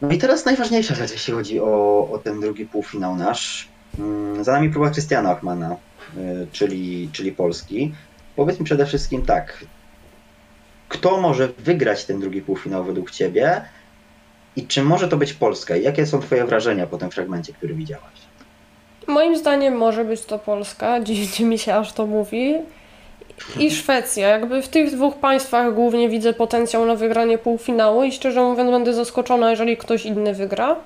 No 0.00 0.10
i 0.12 0.18
teraz 0.18 0.44
najważniejsza 0.44 0.94
rzecz, 0.94 1.12
jeśli 1.12 1.34
chodzi 1.34 1.60
o, 1.60 2.08
o 2.12 2.18
ten 2.18 2.40
drugi 2.40 2.66
półfinał 2.66 3.16
nasz. 3.16 3.68
Mm, 3.98 4.44
Za 4.44 4.52
nami 4.52 4.70
próba 4.70 4.90
Krystiana 4.90 5.32
Ochmana, 5.32 5.76
y, 6.16 6.46
czyli, 6.52 7.08
czyli 7.12 7.32
Polski. 7.32 7.94
Powiedz 8.36 8.58
mi 8.58 8.64
przede 8.64 8.86
wszystkim 8.86 9.26
tak, 9.26 9.64
kto 10.88 11.20
może 11.20 11.48
wygrać 11.58 12.04
ten 12.04 12.20
drugi 12.20 12.42
półfinał 12.42 12.84
według 12.84 13.10
Ciebie 13.10 13.64
i 14.56 14.66
czy 14.66 14.82
może 14.82 15.08
to 15.08 15.16
być 15.16 15.32
Polska? 15.32 15.76
Jakie 15.76 16.06
są 16.06 16.20
Twoje 16.20 16.44
wrażenia 16.44 16.86
po 16.86 16.98
tym 16.98 17.10
fragmencie, 17.10 17.52
który 17.52 17.74
widziałaś? 17.74 18.14
Moim 19.06 19.36
zdaniem 19.36 19.76
może 19.76 20.04
być 20.04 20.24
to 20.24 20.38
Polska, 20.38 21.00
dziwi 21.00 21.44
mi 21.44 21.58
się 21.58 21.74
aż 21.74 21.92
to 21.92 22.06
mówi. 22.06 22.54
I 23.58 23.70
Szwecja. 23.70 24.28
Jakby 24.28 24.62
w 24.62 24.68
tych 24.68 24.90
dwóch 24.90 25.16
państwach 25.16 25.74
głównie 25.74 26.08
widzę 26.08 26.32
potencjał 26.32 26.86
na 26.86 26.94
wygranie 26.94 27.38
półfinału 27.38 28.04
i 28.04 28.12
szczerze 28.12 28.42
mówiąc 28.42 28.70
będę 28.70 28.94
zaskoczona, 28.94 29.50
jeżeli 29.50 29.76
ktoś 29.76 30.06
inny 30.06 30.34
wygra. 30.34 30.76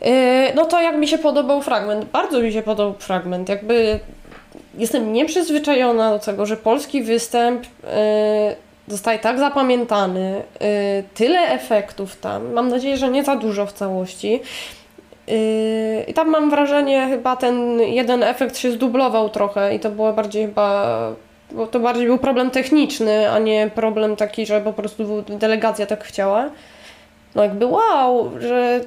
Yy, 0.00 0.10
No 0.54 0.64
to 0.64 0.80
jak 0.80 0.96
mi 0.96 1.08
się 1.08 1.18
podobał 1.18 1.62
fragment? 1.62 2.04
Bardzo 2.04 2.40
mi 2.40 2.52
się 2.52 2.62
podobał 2.62 2.94
fragment. 2.98 3.48
Jakby 3.48 4.00
jestem 4.78 5.12
nieprzyzwyczajona 5.12 6.10
do 6.10 6.18
tego, 6.18 6.46
że 6.46 6.56
polski 6.56 7.02
występ 7.02 7.64
yy, 7.64 7.90
zostaje 8.88 9.18
tak 9.18 9.38
zapamiętany, 9.38 10.42
yy, 10.60 10.66
tyle 11.14 11.40
efektów 11.40 12.16
tam. 12.16 12.52
Mam 12.52 12.68
nadzieję, 12.68 12.96
że 12.96 13.08
nie 13.08 13.24
za 13.24 13.36
dużo 13.36 13.66
w 13.66 13.72
całości. 13.72 14.40
I 16.06 16.14
tam 16.14 16.28
mam 16.28 16.50
wrażenie, 16.50 17.06
chyba 17.10 17.36
ten 17.36 17.80
jeden 17.80 18.22
efekt 18.22 18.58
się 18.58 18.72
zdublował 18.72 19.28
trochę 19.28 19.74
i 19.74 19.80
to 19.80 19.90
było 19.90 20.12
bardziej 20.12 20.46
chyba. 20.46 21.12
Bo 21.52 21.66
to 21.66 21.80
bardziej 21.80 22.06
był 22.06 22.18
problem 22.18 22.50
techniczny, 22.50 23.30
a 23.30 23.38
nie 23.38 23.70
problem 23.74 24.16
taki, 24.16 24.46
że 24.46 24.60
po 24.60 24.72
prostu 24.72 25.24
delegacja 25.28 25.86
tak 25.86 26.04
chciała. 26.04 26.50
No 27.34 27.42
jakby 27.42 27.66
wow, 27.66 28.30
że 28.40 28.80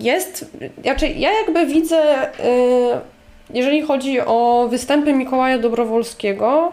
jest. 0.00 0.56
Znaczy, 0.82 1.08
ja 1.08 1.32
jakby 1.32 1.66
widzę, 1.66 2.30
yy, 2.38 3.00
jeżeli 3.54 3.82
chodzi 3.82 4.20
o 4.20 4.66
występy 4.70 5.12
Mikołaja 5.12 5.58
Dobrowolskiego, 5.58 6.72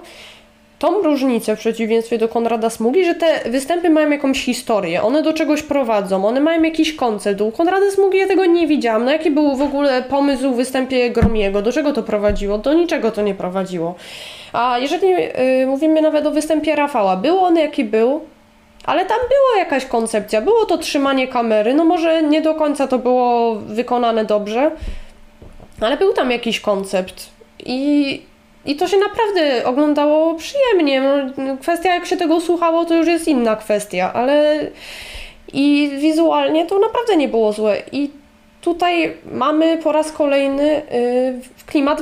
tą 0.82 1.02
różnicę 1.02 1.56
w 1.56 1.60
przeciwieństwie 1.60 2.18
do 2.18 2.28
Konrada 2.28 2.70
Smugi, 2.70 3.06
że 3.06 3.16
te 3.16 3.50
występy 3.50 3.90
mają 3.90 4.10
jakąś 4.10 4.46
historię, 4.46 5.02
one 5.02 5.24
do 5.24 5.34
czegoś 5.34 5.64
prowadzą, 5.64 6.26
one 6.26 6.40
mają 6.40 6.64
jakiś 6.64 6.96
koncept. 6.96 7.42
U 7.42 7.52
Konrada 7.52 7.92
Smugi 7.92 8.18
ja 8.18 8.28
tego 8.28 8.46
nie 8.46 8.68
widziałam. 8.68 9.06
No 9.06 9.12
jaki 9.12 9.32
był 9.32 9.56
w 9.56 9.62
ogóle 9.62 10.04
pomysł 10.04 10.52
w 10.54 10.56
występie 10.56 11.10
Gromiego? 11.10 11.62
Do 11.62 11.72
czego 11.72 11.94
to 11.94 12.04
prowadziło? 12.04 12.58
Do 12.58 12.74
niczego 12.74 13.12
to 13.12 13.22
nie 13.22 13.36
prowadziło. 13.36 13.96
A 14.54 14.78
jeżeli 14.78 15.10
yy, 15.10 15.68
mówimy 15.68 16.02
nawet 16.02 16.26
o 16.26 16.32
występie 16.32 16.76
Rafała, 16.76 17.16
był 17.16 17.40
on 17.40 17.58
jaki 17.58 17.84
był, 17.84 18.22
ale 18.86 19.06
tam 19.06 19.18
była 19.18 19.60
jakaś 19.64 19.86
koncepcja, 19.86 20.42
było 20.42 20.66
to 20.66 20.78
trzymanie 20.78 21.28
kamery, 21.28 21.74
no 21.74 21.86
może 21.86 22.24
nie 22.24 22.42
do 22.42 22.56
końca 22.56 22.88
to 22.88 23.00
było 23.00 23.56
wykonane 23.56 24.26
dobrze, 24.26 24.72
ale 25.82 25.98
był 25.98 26.14
tam 26.14 26.32
jakiś 26.32 26.60
koncept 26.60 27.30
i, 27.66 28.22
i 28.66 28.76
to 28.76 28.88
się 28.88 28.98
naprawdę 28.98 29.66
oglądało 29.66 30.36
przyjemnie. 30.36 31.02
No, 31.38 31.58
kwestia 31.58 31.94
jak 31.94 32.06
się 32.06 32.18
tego 32.18 32.42
słuchało 32.42 32.86
to 32.86 32.94
już 32.94 33.08
jest 33.08 33.28
inna 33.28 33.56
kwestia, 33.56 34.14
ale 34.14 34.60
i 35.54 35.92
wizualnie 35.98 36.66
to 36.66 36.80
naprawdę 36.80 37.18
nie 37.18 37.28
było 37.28 37.54
złe 37.54 37.78
i 37.92 38.10
tutaj 38.62 39.14
mamy 39.32 39.78
po 39.78 39.92
raz 39.92 40.12
kolejny 40.12 40.78
y, 40.78 41.40
klimat 41.66 42.02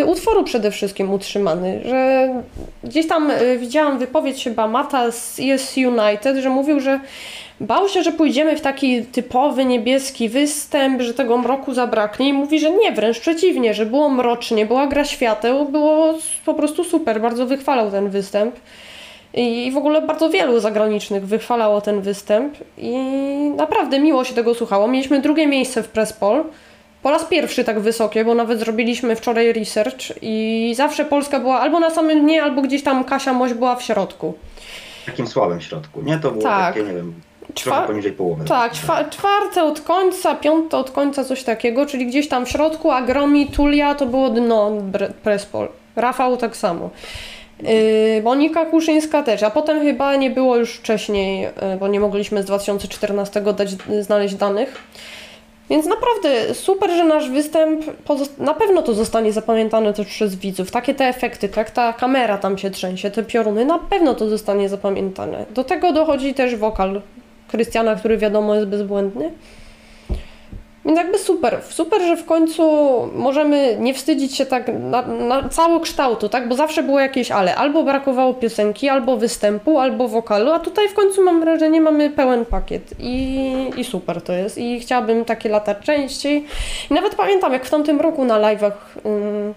y, 0.00 0.06
utworu 0.06 0.44
przede 0.44 0.70
wszystkim 0.70 1.10
utrzymany, 1.10 1.80
że 1.84 2.28
gdzieś 2.84 3.08
tam 3.08 3.30
y, 3.30 3.58
widziałam 3.58 3.98
wypowiedź 3.98 4.44
chyba 4.44 4.68
Mata 4.68 5.10
z 5.10 5.40
ES 5.40 5.76
United, 5.76 6.36
że 6.36 6.50
mówił, 6.50 6.80
że 6.80 7.00
bał 7.60 7.88
się, 7.88 8.02
że 8.02 8.12
pójdziemy 8.12 8.56
w 8.56 8.60
taki 8.60 9.02
typowy 9.02 9.64
niebieski 9.64 10.28
występ, 10.28 11.02
że 11.02 11.14
tego 11.14 11.38
mroku 11.38 11.74
zabraknie 11.74 12.28
i 12.28 12.32
mówi, 12.32 12.60
że 12.60 12.70
nie, 12.70 12.92
wręcz 12.92 13.20
przeciwnie, 13.20 13.74
że 13.74 13.86
było 13.86 14.10
mrocznie, 14.10 14.66
była 14.66 14.86
gra 14.86 15.04
świateł, 15.04 15.64
było 15.64 16.14
po 16.44 16.54
prostu 16.54 16.84
super, 16.84 17.20
bardzo 17.20 17.46
wychwalał 17.46 17.90
ten 17.90 18.08
występ. 18.08 18.54
I 19.34 19.70
w 19.72 19.76
ogóle 19.76 20.02
bardzo 20.02 20.30
wielu 20.30 20.60
zagranicznych 20.60 21.26
wychwalało 21.26 21.80
ten 21.80 22.00
występ 22.00 22.54
i 22.78 22.96
naprawdę 23.56 24.00
miło 24.00 24.24
się 24.24 24.34
tego 24.34 24.54
słuchało. 24.54 24.88
Mieliśmy 24.88 25.20
drugie 25.20 25.46
miejsce 25.46 25.82
w 25.82 25.88
Prespol. 25.88 26.44
Po 27.02 27.10
raz 27.10 27.24
pierwszy 27.24 27.64
tak 27.64 27.80
wysokie, 27.80 28.24
bo 28.24 28.34
nawet 28.34 28.58
zrobiliśmy 28.60 29.16
wczoraj 29.16 29.52
research 29.52 29.98
i 30.22 30.72
zawsze 30.76 31.04
Polska 31.04 31.40
była 31.40 31.60
albo 31.60 31.80
na 31.80 31.90
samym 31.90 32.20
dnie, 32.20 32.42
albo 32.42 32.62
gdzieś 32.62 32.82
tam 32.82 33.04
Kasia 33.04 33.32
Moś 33.32 33.54
była 33.54 33.76
w 33.76 33.82
środku. 33.82 34.34
W 35.02 35.06
takim 35.06 35.26
słabym 35.26 35.60
środku, 35.60 36.02
nie? 36.02 36.18
To 36.18 36.30
było 36.30 36.42
Tak. 36.42 36.74
takie, 36.74 36.86
nie 36.86 36.94
wiem, 36.94 37.14
Czwa- 37.54 37.70
trochę 37.70 37.86
poniżej 37.86 38.12
połowy. 38.12 38.44
Tak, 38.44 38.72
czwa- 38.72 39.04
czwarte 39.04 39.62
od 39.64 39.80
końca, 39.80 40.34
piąte 40.34 40.76
od 40.76 40.90
końca, 40.90 41.24
coś 41.24 41.44
takiego, 41.44 41.86
czyli 41.86 42.06
gdzieś 42.06 42.28
tam 42.28 42.46
w 42.46 42.50
środku, 42.50 42.90
a 42.90 43.02
Gromi, 43.02 43.46
Tulia 43.46 43.94
to 43.94 44.06
było 44.06 44.28
dno 44.28 44.70
Prespol. 45.22 45.68
Rafał 45.96 46.36
tak 46.36 46.56
samo. 46.56 46.90
Yy, 47.62 48.22
Monika 48.22 48.66
Kuszyńska 48.66 49.22
też, 49.22 49.42
a 49.42 49.50
potem 49.50 49.80
chyba 49.80 50.16
nie 50.16 50.30
było 50.30 50.56
już 50.56 50.74
wcześniej, 50.74 51.42
yy, 51.42 51.50
bo 51.80 51.88
nie 51.88 52.00
mogliśmy 52.00 52.42
z 52.42 52.46
2014 52.46 53.40
dać, 53.40 53.70
znaleźć 54.00 54.34
danych. 54.34 54.82
Więc 55.70 55.86
naprawdę 55.86 56.54
super, 56.54 56.90
że 56.90 57.04
nasz 57.04 57.30
występ 57.30 57.84
na 58.38 58.54
pewno 58.54 58.82
to 58.82 58.94
zostanie 58.94 59.32
zapamiętane 59.32 59.92
też 59.92 60.06
przez 60.06 60.34
widzów. 60.34 60.70
Takie 60.70 60.94
te 60.94 61.04
efekty, 61.04 61.48
tak 61.48 61.70
ta 61.70 61.92
kamera 61.92 62.38
tam 62.38 62.58
się 62.58 62.70
trzęsie, 62.70 63.10
te 63.10 63.22
pioruny, 63.22 63.64
na 63.64 63.78
pewno 63.78 64.14
to 64.14 64.28
zostanie 64.28 64.68
zapamiętane. 64.68 65.46
Do 65.50 65.64
tego 65.64 65.92
dochodzi 65.92 66.34
też 66.34 66.56
wokal 66.56 67.02
Krystiana, 67.48 67.94
który 67.94 68.18
wiadomo 68.18 68.54
jest 68.54 68.66
bezbłędny. 68.66 69.30
Więc 70.88 70.98
jakby 70.98 71.18
super, 71.18 71.60
super, 71.70 72.02
że 72.02 72.16
w 72.16 72.24
końcu 72.24 72.62
możemy 73.14 73.76
nie 73.80 73.94
wstydzić 73.94 74.36
się 74.36 74.46
tak 74.46 74.68
na, 74.68 75.02
na 75.02 75.48
cały 75.48 75.80
kształtu, 75.80 76.28
tak? 76.28 76.48
Bo 76.48 76.54
zawsze 76.54 76.82
było 76.82 77.00
jakieś 77.00 77.30
ale. 77.30 77.56
Albo 77.56 77.82
brakowało 77.82 78.34
piosenki, 78.34 78.88
albo 78.88 79.16
występu, 79.16 79.78
albo 79.78 80.08
wokalu, 80.08 80.50
a 80.50 80.58
tutaj 80.58 80.88
w 80.88 80.94
końcu 80.94 81.24
mam 81.24 81.40
wrażenie, 81.40 81.80
mamy 81.80 82.10
pełen 82.10 82.44
pakiet 82.44 82.82
i, 82.98 83.70
i 83.76 83.84
super 83.84 84.22
to 84.22 84.32
jest. 84.32 84.58
I 84.58 84.80
chciałabym 84.80 85.24
takie 85.24 85.48
lata 85.48 85.74
częściej. 85.74 86.44
I 86.90 86.94
nawet 86.94 87.14
pamiętam, 87.14 87.52
jak 87.52 87.64
w 87.64 87.70
tamtym 87.70 88.00
roku 88.00 88.24
na 88.24 88.38
live'ach 88.40 88.72
ym, 89.06 89.54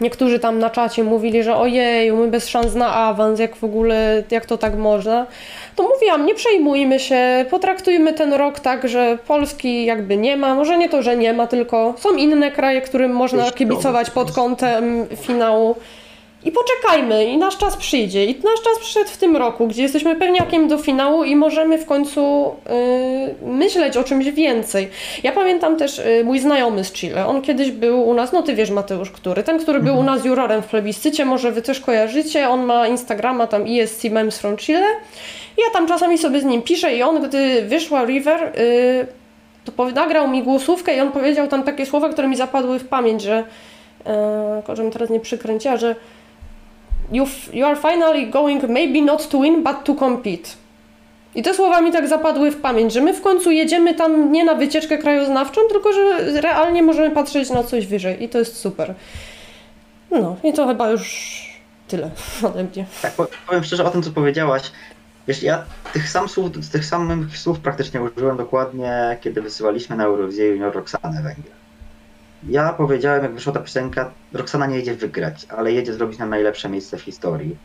niektórzy 0.00 0.38
tam 0.38 0.58
na 0.58 0.70
czacie 0.70 1.04
mówili, 1.04 1.42
że 1.42 1.56
ojej, 1.56 2.12
my 2.12 2.28
bez 2.28 2.48
szans 2.48 2.74
na 2.74 2.94
awans, 2.94 3.40
jak 3.40 3.56
w 3.56 3.64
ogóle, 3.64 4.22
jak 4.30 4.46
to 4.46 4.58
tak 4.58 4.76
można. 4.76 5.26
To 5.76 5.88
mówiłam, 5.88 6.26
nie 6.26 6.34
przejmujmy 6.34 7.00
się, 7.00 7.44
potraktujmy 7.50 8.12
ten 8.12 8.32
rok 8.32 8.60
tak, 8.60 8.88
że 8.88 9.18
Polski 9.26 9.84
jakby 9.84 10.16
nie 10.16 10.36
ma, 10.36 10.54
może 10.54 10.78
nie 10.78 10.88
to, 10.88 11.02
że 11.02 11.16
nie 11.16 11.32
ma, 11.32 11.46
tylko 11.46 11.94
są 11.98 12.14
inne 12.16 12.50
kraje, 12.50 12.80
którym 12.80 13.12
można 13.12 13.50
kibicować 13.50 14.10
pod 14.10 14.32
kątem 14.32 15.06
finału. 15.16 15.76
I 16.44 16.52
poczekajmy, 16.52 17.24
i 17.24 17.38
nasz 17.38 17.58
czas 17.58 17.76
przyjdzie. 17.76 18.24
I 18.24 18.34
nasz 18.34 18.62
czas 18.62 18.78
przyszedł 18.80 19.10
w 19.10 19.16
tym 19.16 19.36
roku, 19.36 19.66
gdzie 19.66 19.82
jesteśmy 19.82 20.16
pewniakiem 20.16 20.68
do 20.68 20.78
finału 20.78 21.24
i 21.24 21.36
możemy 21.36 21.78
w 21.78 21.86
końcu 21.86 22.54
yy, 23.42 23.50
myśleć 23.50 23.96
o 23.96 24.04
czymś 24.04 24.30
więcej. 24.30 24.88
Ja 25.22 25.32
pamiętam 25.32 25.76
też 25.76 25.98
yy, 25.98 26.24
mój 26.24 26.38
znajomy 26.38 26.84
z 26.84 26.92
Chile. 26.92 27.26
On 27.26 27.42
kiedyś 27.42 27.70
był 27.70 28.08
u 28.08 28.14
nas, 28.14 28.32
no 28.32 28.42
ty 28.42 28.54
wiesz 28.54 28.70
Mateusz, 28.70 29.10
który? 29.10 29.42
Ten, 29.42 29.58
który 29.58 29.80
był 29.80 29.98
u 29.98 30.02
nas 30.02 30.24
jurorem 30.24 30.62
w 30.62 30.66
plebiscycie, 30.66 31.24
może 31.24 31.52
wy 31.52 31.62
też 31.62 31.80
kojarzycie. 31.80 32.48
On 32.48 32.64
ma 32.64 32.88
Instagrama 32.88 33.46
tam 33.46 33.64
ESC 33.68 34.04
Memes 34.04 34.38
from 34.38 34.56
Chile. 34.56 34.86
Ja 35.58 35.70
tam 35.72 35.86
czasami 35.86 36.18
sobie 36.18 36.40
z 36.40 36.44
nim 36.44 36.62
piszę 36.62 36.96
i 36.96 37.02
on, 37.02 37.22
gdy 37.22 37.62
wyszła 37.62 38.04
River, 38.04 38.52
yy, 38.58 39.06
to 39.76 39.84
nagrał 39.84 40.28
mi 40.28 40.42
głosówkę 40.42 40.96
i 40.96 41.00
on 41.00 41.12
powiedział 41.12 41.48
tam 41.48 41.62
takie 41.62 41.86
słowa, 41.86 42.08
które 42.08 42.28
mi 42.28 42.36
zapadły 42.36 42.78
w 42.78 42.88
pamięć, 42.88 43.22
że 43.22 43.44
yy, 44.68 44.76
żebym 44.76 44.92
teraz 44.92 45.10
nie 45.10 45.20
przykręciła, 45.20 45.76
że 45.76 45.96
you, 47.12 47.26
you 47.52 47.66
are 47.66 47.76
finally 47.76 48.26
going 48.30 48.62
maybe 48.68 49.02
not 49.02 49.28
to 49.28 49.40
win, 49.40 49.62
but 49.64 49.84
to 49.84 49.94
compete. 49.94 50.48
I 51.34 51.42
te 51.42 51.54
słowa 51.54 51.80
mi 51.80 51.92
tak 51.92 52.08
zapadły 52.08 52.50
w 52.50 52.60
pamięć, 52.60 52.92
że 52.92 53.00
my 53.00 53.14
w 53.14 53.22
końcu 53.22 53.50
jedziemy 53.50 53.94
tam 53.94 54.32
nie 54.32 54.44
na 54.44 54.54
wycieczkę 54.54 54.98
krajoznawczą, 54.98 55.60
tylko 55.68 55.92
że 55.92 56.18
realnie 56.40 56.82
możemy 56.82 57.10
patrzeć 57.10 57.50
na 57.50 57.62
coś 57.62 57.86
wyżej 57.86 58.22
i 58.22 58.28
to 58.28 58.38
jest 58.38 58.56
super. 58.56 58.94
No 60.10 60.36
i 60.44 60.52
to 60.52 60.66
chyba 60.66 60.90
już 60.90 61.40
tyle 61.88 62.10
ode 62.46 62.64
mnie. 62.64 62.86
Tak, 63.02 63.12
po- 63.12 63.26
powiem 63.46 63.64
szczerze 63.64 63.84
o 63.84 63.90
tym, 63.90 64.02
co 64.02 64.10
powiedziałaś. 64.10 64.62
Wiesz, 65.28 65.42
ja 65.42 65.64
tych, 65.92 66.08
sam 66.10 66.28
słów, 66.28 66.50
tych 66.72 66.84
samych 66.84 67.38
słów 67.38 67.60
praktycznie 67.60 68.02
użyłem 68.02 68.36
dokładnie, 68.36 69.18
kiedy 69.20 69.42
wysyłaliśmy 69.42 69.96
na 69.96 70.04
Eurowizję 70.04 70.46
Junior 70.46 70.74
Roxanę 70.74 71.22
Węgiel. 71.22 71.59
Ja 72.48 72.72
powiedziałem, 72.72 73.22
jak 73.22 73.34
wyszła 73.34 73.52
ta 73.52 73.60
piosenka, 73.60 74.12
Roxana 74.32 74.66
nie 74.66 74.76
jedzie 74.76 74.94
wygrać, 74.94 75.46
ale 75.48 75.72
jedzie 75.72 75.94
zrobić 75.94 76.18
nam 76.18 76.30
najlepsze 76.30 76.68
miejsce 76.68 76.96
w 76.96 77.02
historii. 77.02 77.56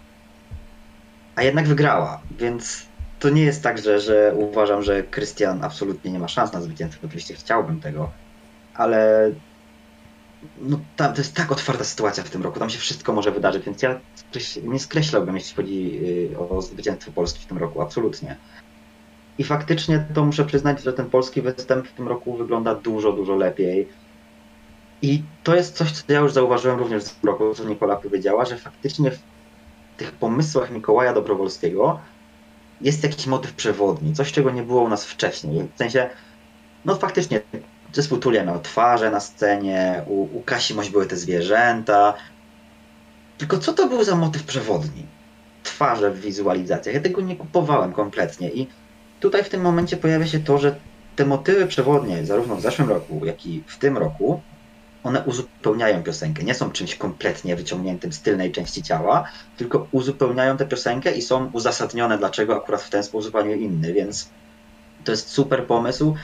A 1.36 1.44
jednak 1.44 1.68
wygrała, 1.68 2.22
więc 2.40 2.86
to 3.20 3.30
nie 3.30 3.42
jest 3.42 3.64
tak, 3.64 3.78
że, 3.78 4.00
że 4.00 4.34
uważam, 4.36 4.84
że 4.84 5.04
Krystian 5.04 5.64
absolutnie 5.64 6.12
nie 6.12 6.20
ma 6.20 6.28
szans 6.28 6.54
na 6.54 6.62
zwycięstwo. 6.62 7.08
Oczywiście 7.08 7.34
chciałbym 7.34 7.80
tego, 7.80 8.10
ale 8.74 9.32
no, 10.62 10.80
tam, 10.96 11.14
to 11.14 11.18
jest 11.18 11.36
tak 11.36 11.52
otwarta 11.52 11.84
sytuacja 11.84 12.24
w 12.24 12.30
tym 12.30 12.44
roku, 12.44 12.60
tam 12.60 12.70
się 12.70 12.80
wszystko 12.80 13.14
może 13.14 13.32
wydarzyć, 13.32 13.66
więc 13.66 13.82
ja 13.82 14.00
nie 14.64 14.80
skreślałbym, 14.80 15.36
jeśli 15.36 15.56
chodzi 15.56 16.00
y, 16.34 16.40
o 16.40 16.62
zwycięstwo 16.62 17.12
Polski 17.12 17.40
w 17.44 17.46
tym 17.46 17.58
roku, 17.58 17.82
absolutnie. 17.82 18.36
I 19.38 19.44
faktycznie 19.44 20.06
to 20.14 20.26
muszę 20.26 20.46
przyznać, 20.46 20.84
że 20.84 20.94
ten 20.94 21.10
polski 21.10 21.42
występ 21.42 21.88
w 21.88 21.94
tym 21.94 22.08
roku 22.08 22.38
wygląda 22.38 22.76
dużo, 22.76 23.12
dużo 23.12 23.36
lepiej. 23.36 23.88
I 25.02 25.24
to 25.44 25.56
jest 25.56 25.76
coś, 25.76 25.92
co 25.92 26.14
ja 26.14 26.20
już 26.20 26.34
zauważyłem 26.34 26.80
również 26.80 27.04
w 27.04 27.16
tym 27.16 27.30
roku, 27.30 27.54
co 27.56 27.64
Nikola 27.64 27.96
powiedziała, 27.96 28.46
że 28.46 28.58
faktycznie 28.58 29.12
w 29.12 29.20
tych 29.98 30.12
pomysłach 30.12 30.72
Mikołaja 30.72 31.14
Dobrowolskiego 31.14 32.00
jest 32.82 33.04
jakiś 33.04 33.28
motyw 33.28 33.54
przewodni, 33.54 34.14
coś, 34.14 34.32
czego 34.32 34.52
nie 34.52 34.64
było 34.64 34.82
u 34.82 34.90
nas 34.90 35.06
wcześniej. 35.06 35.68
W 35.76 35.78
sensie, 35.78 36.10
no 36.86 36.96
faktycznie, 36.96 37.42
zespół 37.94 38.18
Tulia 38.18 38.46
miał 38.46 38.60
twarze 38.60 39.12
na 39.12 39.20
scenie, 39.20 40.04
u, 40.08 40.38
u 40.38 40.42
Kasi 40.42 40.74
Moś 40.74 40.90
były 40.90 41.06
te 41.06 41.18
zwierzęta. 41.18 42.14
Tylko 43.38 43.58
co 43.58 43.74
to 43.74 43.88
był 43.88 44.04
za 44.04 44.16
motyw 44.16 44.44
przewodni? 44.44 45.06
Twarze 45.64 46.12
w 46.12 46.22
wizualizacjach. 46.22 46.96
Ja 46.96 47.02
tego 47.02 47.22
nie 47.22 47.36
kupowałem 47.36 47.94
kompletnie 47.94 48.50
i 48.50 48.68
tutaj 49.20 49.44
w 49.44 49.50
tym 49.50 49.62
momencie 49.62 49.98
pojawia 49.98 50.28
się 50.28 50.40
to, 50.40 50.58
że 50.58 50.76
te 51.16 51.26
motywy 51.26 51.68
przewodnie, 51.68 52.26
zarówno 52.26 52.56
w 52.56 52.62
zeszłym 52.62 52.90
roku, 52.90 53.26
jak 53.26 53.46
i 53.46 53.64
w 53.68 53.78
tym 53.78 53.98
roku, 53.98 54.42
one 55.06 55.24
uzupełniają 55.26 56.04
piosenkę. 56.04 56.44
Nie 56.44 56.54
są 56.54 56.72
czymś 56.72 56.96
kompletnie 56.96 57.56
wyciągniętym 57.56 58.14
z 58.14 58.22
tylnej 58.22 58.52
części 58.52 58.84
ciała, 58.84 59.24
tylko 59.56 59.88
uzupełniają 59.92 60.58
tę 60.58 60.66
piosenkę 60.66 61.16
i 61.16 61.22
są 61.22 61.52
uzasadnione, 61.52 62.18
dlaczego 62.18 62.56
akurat 62.56 62.82
w 62.82 62.90
ten 62.90 63.04
sposób, 63.04 63.36
a 63.36 63.42
nie 63.42 63.56
inny, 63.58 63.94
więc 63.94 64.32
to 65.06 65.12
jest 65.12 65.30
super 65.30 65.68
pomysł. 65.68 66.16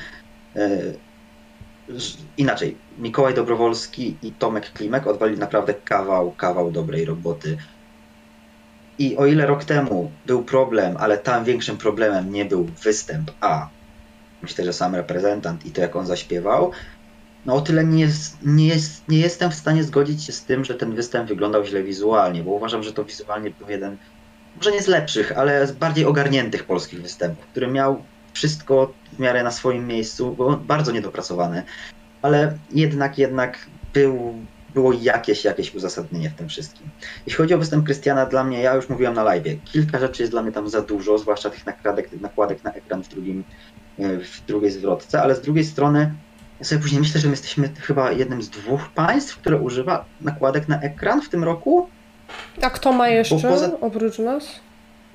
Ż- 1.88 2.18
Inaczej, 2.38 2.78
Mikołaj 2.98 3.34
Dobrowolski 3.34 4.20
i 4.22 4.34
Tomek 4.34 4.72
Klimek 4.74 5.08
odwalili 5.08 5.40
naprawdę 5.40 5.74
kawał, 5.74 6.36
kawał 6.36 6.72
dobrej 6.72 7.06
roboty. 7.06 7.58
I 8.98 9.18
o 9.18 9.26
ile 9.26 9.46
rok 9.46 9.64
temu 9.64 10.12
był 10.26 10.46
problem, 10.46 10.98
ale 10.98 11.18
tam 11.18 11.44
większym 11.44 11.78
problemem 11.78 12.32
nie 12.32 12.46
był 12.46 12.66
występ, 12.84 13.32
a 13.42 13.70
myślę, 14.42 14.66
że 14.66 14.74
sam 14.74 14.96
reprezentant 14.96 15.66
i 15.66 15.72
to, 15.72 15.82
jak 15.82 15.96
on 15.96 16.06
zaśpiewał, 16.06 16.72
no 17.46 17.56
o 17.56 17.62
tyle 17.62 17.86
nie, 17.86 18.02
jest, 18.02 18.38
nie, 18.46 18.68
jest, 18.68 19.08
nie 19.08 19.18
jestem 19.18 19.52
w 19.52 19.56
stanie 19.56 19.84
zgodzić 19.84 20.24
się 20.24 20.34
z 20.34 20.46
tym, 20.46 20.66
że 20.66 20.76
ten 20.76 20.96
występ 20.96 21.30
wyglądał 21.30 21.66
źle 21.66 21.84
wizualnie, 21.84 22.44
bo 22.44 22.52
uważam, 22.52 22.84
że 22.84 22.94
to 22.94 23.06
wizualnie 23.06 23.52
był 23.60 23.70
jeden, 23.70 23.98
może 24.58 24.72
nie 24.72 24.82
z 24.82 24.88
lepszych, 24.88 25.38
ale 25.38 25.68
z 25.68 25.72
bardziej 25.72 26.06
ogarniętych 26.06 26.64
polskich 26.64 27.02
występów, 27.02 27.46
który 27.46 27.68
miał 27.68 28.04
wszystko 28.34 28.94
w 29.14 29.20
miarę 29.20 29.44
na 29.44 29.52
swoim 29.52 29.88
miejscu, 29.88 30.32
był 30.32 30.58
bardzo 30.58 30.92
niedopracowany, 30.92 31.64
ale 32.22 32.58
jednak, 32.72 33.18
jednak 33.18 33.58
był, 33.94 34.34
było 34.74 34.94
jakieś, 34.94 35.44
jakieś 35.44 35.76
uzasadnienie 35.76 36.30
w 36.30 36.34
tym 36.34 36.50
wszystkim. 36.50 36.90
Jeśli 37.26 37.38
chodzi 37.38 37.54
o 37.54 37.58
występ 37.58 37.86
Krystiana, 37.86 38.26
dla 38.26 38.44
mnie, 38.44 38.62
ja 38.62 38.76
już 38.76 38.90
mówiłem 38.90 39.14
na 39.14 39.24
live, 39.24 39.44
kilka 39.66 40.00
rzeczy 40.00 40.24
jest 40.24 40.34
dla 40.34 40.44
mnie 40.44 40.52
tam 40.52 40.70
za 40.70 40.82
dużo, 40.82 41.18
zwłaszcza 41.18 41.50
tych 41.50 41.66
nakładek, 41.66 42.22
nakładek 42.22 42.64
na 42.64 42.72
ekran 42.72 43.04
w, 43.04 43.08
drugim, 43.08 43.44
e, 44.00 44.20
w 44.20 44.46
drugiej 44.48 44.72
zwrotce, 44.72 45.22
ale 45.22 45.36
z 45.36 45.42
drugiej 45.42 45.66
strony 45.66 46.14
ja 46.62 46.66
sobie 46.66 46.82
później 46.82 47.02
myślę, 47.02 47.22
że 47.22 47.28
my 47.28 47.34
jesteśmy 47.34 47.70
chyba 47.80 48.12
jednym 48.12 48.42
z 48.42 48.50
dwóch 48.50 48.90
państw, 48.90 49.38
które 49.38 49.58
używa 49.58 50.06
nakładek 50.22 50.68
na 50.68 50.82
ekran 50.82 51.22
w 51.22 51.30
tym 51.30 51.44
roku. 51.44 51.90
A 52.62 52.70
kto 52.70 52.92
ma 52.92 53.10
jeszcze 53.10 53.36
poza- 53.36 53.80
oprócz 53.82 54.20
nas? 54.20 54.46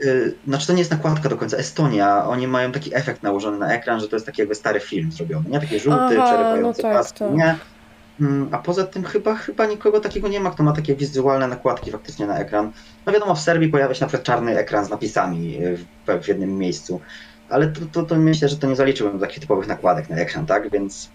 Yy, 0.01 0.35
znaczy 0.47 0.67
to 0.67 0.73
nie 0.73 0.79
jest 0.79 0.91
nakładka 0.91 1.29
do 1.29 1.37
końca. 1.37 1.57
Estonia, 1.57 2.25
oni 2.25 2.49
mają 2.49 2.73
taki 2.73 2.97
efekt 2.97 3.23
nałożony 3.23 3.59
na 3.59 3.73
ekran, 3.73 4.01
że 4.01 4.09
to 4.09 4.17
jest 4.17 4.27
taki 4.27 4.43
jakby 4.43 4.55
stary 4.55 4.81
film 4.81 5.13
zrobiony. 5.13 5.51
Nie 5.51 5.61
taki 5.61 5.81
żółty, 5.81 6.01
Aha, 6.01 6.27
przerywający 6.27 6.83
no 6.83 6.89
tak, 6.89 6.99
paski, 6.99 7.19
tak. 7.19 7.35
nie. 7.35 7.57
Mm, 8.21 8.49
A 8.53 8.59
poza 8.59 8.85
tym 8.85 9.05
chyba, 9.05 9.35
chyba 9.35 9.67
nikogo 9.67 10.01
takiego 10.01 10.29
nie 10.29 10.41
ma, 10.41 10.51
kto 10.51 10.63
ma 10.63 10.73
takie 10.73 10.95
wizualne 10.95 11.49
nakładki 11.49 11.91
faktycznie 11.91 12.27
na 12.27 12.39
ekran. 12.39 12.73
No 13.07 13.13
wiadomo, 13.13 13.35
w 13.35 13.41
Serbii 13.41 13.69
pojawia 13.69 13.95
się 13.95 14.01
na 14.01 14.09
przykład 14.09 14.27
czarny 14.27 14.59
ekran 14.59 14.85
z 14.85 14.91
napisami 14.91 15.53
yy, 15.53 15.77
w, 15.77 16.23
w 16.25 16.29
jednym 16.29 16.59
miejscu. 16.59 17.01
Ale 17.49 17.67
to, 17.67 17.81
to, 17.93 18.03
to 18.03 18.15
myślę, 18.15 18.49
że 18.49 18.57
to 18.57 18.67
nie 18.67 18.77
zaliczyłbym 18.77 19.19
do 19.19 19.27
takich 19.27 19.41
typowych 19.41 19.67
nakładek 19.67 20.11
na 20.11 20.17
ekran, 20.17 20.47
tak? 20.47 20.71
Więc 20.71 21.11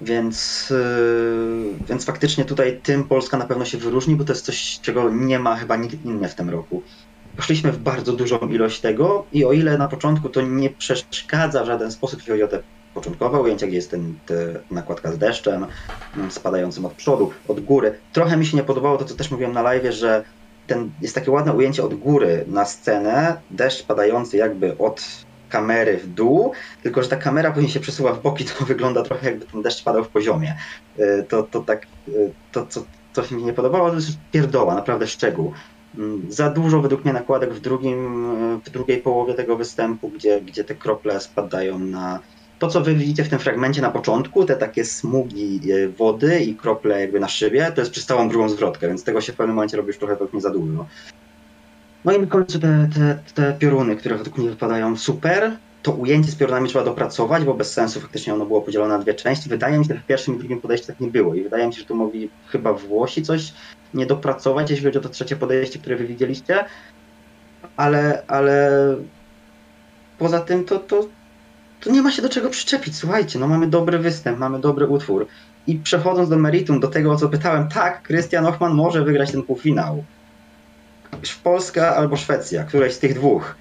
więc, 0.00 0.66
yy, 0.70 1.80
więc 1.88 2.04
faktycznie 2.04 2.44
tutaj 2.44 2.80
tym 2.82 3.08
Polska 3.08 3.36
na 3.36 3.46
pewno 3.46 3.64
się 3.64 3.78
wyróżni, 3.78 4.16
bo 4.16 4.24
to 4.24 4.32
jest 4.32 4.44
coś, 4.44 4.80
czego 4.80 5.10
nie 5.10 5.38
ma 5.38 5.56
chyba 5.56 5.76
nikt 5.76 6.04
inny 6.04 6.28
w 6.28 6.34
tym 6.34 6.50
roku. 6.50 6.82
Poszliśmy 7.36 7.72
w 7.72 7.78
bardzo 7.78 8.12
dużą 8.12 8.38
ilość 8.38 8.80
tego 8.80 9.26
i 9.32 9.44
o 9.44 9.52
ile 9.52 9.78
na 9.78 9.88
początku 9.88 10.28
to 10.28 10.42
nie 10.42 10.70
przeszkadza 10.70 11.62
w 11.62 11.66
żaden 11.66 11.92
sposób, 11.92 12.18
jeśli 12.18 12.30
chodzi 12.32 12.42
o 12.42 12.48
te 12.48 12.62
początkowe 12.94 13.40
ujęcia, 13.40 13.66
gdzie 13.66 13.76
jest 13.76 13.90
ten, 13.90 14.18
te 14.26 14.64
nakładka 14.70 15.12
z 15.12 15.18
deszczem 15.18 15.66
mm, 16.16 16.30
spadającym 16.30 16.84
od 16.84 16.94
przodu, 16.94 17.32
od 17.48 17.60
góry. 17.60 18.00
Trochę 18.12 18.36
mi 18.36 18.46
się 18.46 18.56
nie 18.56 18.62
podobało 18.62 18.98
to, 18.98 19.04
co 19.04 19.14
też 19.14 19.30
mówiłem 19.30 19.52
na 19.52 19.62
live, 19.62 19.94
że 19.94 20.24
ten, 20.66 20.90
jest 21.00 21.14
takie 21.14 21.30
ładne 21.30 21.52
ujęcie 21.52 21.84
od 21.84 21.94
góry 21.94 22.44
na 22.48 22.64
scenę, 22.64 23.42
deszcz 23.50 23.86
padający 23.86 24.36
jakby 24.36 24.78
od 24.78 25.27
kamery 25.48 25.96
w 25.96 26.06
dół, 26.06 26.52
tylko 26.82 27.02
że 27.02 27.08
ta 27.08 27.16
kamera 27.16 27.52
później 27.52 27.72
się 27.72 27.80
przesuwa 27.80 28.12
w 28.12 28.22
boki, 28.22 28.44
to 28.58 28.64
wygląda 28.64 29.02
trochę 29.02 29.26
jakby 29.26 29.46
ten 29.46 29.62
deszcz 29.62 29.84
padał 29.84 30.04
w 30.04 30.08
poziomie. 30.08 30.56
Y, 30.98 31.26
To, 31.28 31.42
to 31.42 31.60
tak, 31.60 31.86
y, 32.08 32.32
to 32.52 32.66
co, 33.12 33.24
się 33.24 33.34
mi 33.34 33.44
nie 33.44 33.52
podobało, 33.52 33.90
to 33.90 33.96
jest 33.96 34.18
pierdoła, 34.32 34.74
naprawdę 34.74 35.06
szczegół. 35.06 35.52
Mm, 35.98 36.32
Za 36.32 36.50
dużo 36.50 36.80
według 36.80 37.04
mnie 37.04 37.12
nakładek 37.12 37.54
w, 37.54 37.60
drugim, 37.60 38.24
y, 38.56 38.60
w 38.64 38.70
drugiej 38.70 38.98
połowie 38.98 39.34
tego 39.34 39.56
występu, 39.56 40.08
gdzie, 40.08 40.40
gdzie 40.40 40.64
te 40.64 40.74
krople 40.74 41.20
spadają 41.20 41.78
na, 41.78 42.20
to, 42.58 42.68
co 42.68 42.80
wy 42.80 42.94
widzicie 42.94 43.24
w 43.24 43.28
tym 43.28 43.38
fragmencie 43.38 43.82
na 43.82 43.90
początku, 43.90 44.44
te 44.44 44.56
takie 44.56 44.84
smugi 44.84 45.60
e, 45.72 45.88
wody 45.88 46.40
i 46.40 46.56
krople 46.56 47.00
jakby 47.00 47.20
na 47.20 47.28
szybie, 47.28 47.72
to 47.74 47.80
jest 47.80 47.90
przez 47.92 48.06
całą 48.06 48.28
drugą 48.28 48.48
zwrotkę, 48.48 48.88
więc 48.88 49.04
tego 49.04 49.20
się 49.20 49.32
w 49.32 49.36
pewnym 49.36 49.56
momencie 49.56 49.76
robi 49.76 49.94
trochę 49.94 50.16
mnie 50.32 50.40
za 50.40 50.50
dużo. 50.50 50.86
No 52.08 52.14
i 52.14 52.26
końcu 52.26 52.58
te, 52.58 52.88
te, 52.94 53.18
te 53.34 53.52
pioruny, 53.52 53.96
które 53.96 54.16
według 54.16 54.38
mnie 54.38 54.50
wypadają 54.50 54.96
super. 54.96 55.56
To 55.82 55.92
ujęcie 55.92 56.30
z 56.30 56.34
piorunami 56.34 56.68
trzeba 56.68 56.84
dopracować, 56.84 57.44
bo 57.44 57.54
bez 57.54 57.72
sensu 57.72 58.00
faktycznie 58.00 58.34
ono 58.34 58.46
było 58.46 58.62
podzielone 58.62 58.98
na 58.98 59.02
dwie 59.02 59.14
części. 59.14 59.48
Wydaje 59.48 59.78
mi 59.78 59.84
się, 59.84 59.94
że 59.94 60.00
w 60.00 60.06
pierwszym 60.06 60.34
i 60.34 60.38
drugim 60.38 60.60
podejściu 60.60 60.86
tak 60.86 61.00
nie 61.00 61.08
było 61.08 61.34
i 61.34 61.42
wydaje 61.42 61.66
mi 61.66 61.72
się, 61.74 61.80
że 61.80 61.86
tu 61.86 61.94
mogli 61.94 62.30
chyba 62.46 62.72
Włosi 62.72 63.22
coś 63.22 63.52
nie 63.94 64.06
dopracować, 64.06 64.70
jeśli 64.70 64.86
chodzi 64.86 64.98
o 64.98 65.00
to 65.00 65.08
trzecie 65.08 65.36
podejście, 65.36 65.78
które 65.78 65.96
wy 65.96 66.06
widzieliście. 66.06 66.64
Ale, 67.76 68.22
ale 68.26 68.70
poza 70.18 70.40
tym 70.40 70.64
to, 70.64 70.78
to, 70.78 71.08
to 71.80 71.90
nie 71.90 72.02
ma 72.02 72.10
się 72.10 72.22
do 72.22 72.28
czego 72.28 72.50
przyczepić. 72.50 72.96
Słuchajcie, 72.96 73.38
no 73.38 73.48
mamy 73.48 73.66
dobry 73.66 73.98
występ, 73.98 74.38
mamy 74.38 74.60
dobry 74.60 74.86
utwór. 74.86 75.26
I 75.66 75.74
przechodząc 75.74 76.28
do 76.28 76.38
meritum, 76.38 76.80
do 76.80 76.88
tego 76.88 77.12
o 77.12 77.16
co 77.16 77.28
pytałem, 77.28 77.68
tak, 77.68 78.02
Krystian 78.02 78.46
Ochman 78.46 78.74
może 78.74 79.04
wygrać 79.04 79.32
ten 79.32 79.42
półfinał. 79.42 80.04
Polska 81.42 81.96
albo 81.96 82.16
Szwecja, 82.16 82.64
któreś 82.64 82.92
z 82.92 82.98
tych 82.98 83.14
dwóch. 83.14 83.54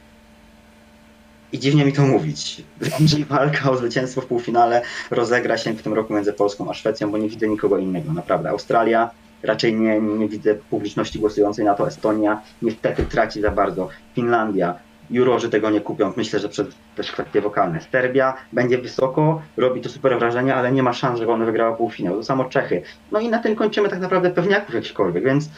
I 1.52 1.60
dziwnie 1.60 1.86
mi 1.86 1.94
to 1.94 2.02
mówić. 2.02 2.64
Że 3.06 3.18
walka 3.26 3.72
o 3.72 3.78
zwycięstwo 3.78 4.22
w 4.22 4.26
półfinale 4.26 4.82
rozegra 5.12 5.58
się 5.58 5.74
w 5.74 5.82
tym 5.82 5.94
roku 5.94 6.14
między 6.14 6.34
Polską 6.34 6.70
a 6.70 6.74
Szwecją, 6.74 7.12
bo 7.12 7.18
nie 7.18 7.30
widzę 7.30 7.48
nikogo 7.48 7.78
innego. 7.78 8.14
Naprawdę. 8.14 8.50
Australia 8.50 9.10
raczej 9.44 9.76
nie, 9.76 10.02
nie 10.02 10.28
widzę 10.28 10.56
publiczności 10.56 11.20
głosującej 11.20 11.66
na 11.66 11.74
to. 11.74 11.88
Estonia 11.88 12.42
niestety 12.62 13.04
traci 13.04 13.42
za 13.42 13.52
bardzo. 13.52 13.90
Finlandia. 14.16 14.80
Jurorzy 15.10 15.50
tego 15.50 15.70
nie 15.70 15.82
kupią. 15.82 16.14
Myślę, 16.18 16.40
że 16.40 16.50
przez 16.50 16.68
też 16.96 17.12
kwestie 17.12 17.42
wokalne. 17.42 17.80
Serbia 17.92 18.34
będzie 18.54 18.78
wysoko, 18.78 19.42
robi 19.58 19.82
to 19.82 19.90
super 19.90 20.20
wrażenie, 20.20 20.56
ale 20.56 20.72
nie 20.72 20.84
ma 20.84 20.94
szans, 20.94 21.20
żeby 21.20 21.32
ona 21.32 21.46
wygrała 21.46 21.76
półfinał. 21.76 22.16
To 22.16 22.24
samo 22.24 22.46
Czechy. 22.46 22.82
No 23.12 23.20
i 23.20 23.30
na 23.30 23.40
tym 23.40 23.56
kończymy 23.56 23.90
tak 23.90 24.00
naprawdę 24.00 24.32
pewniaków 24.32 24.76
jakichkolwiek, 24.76 25.24
więc 25.24 25.50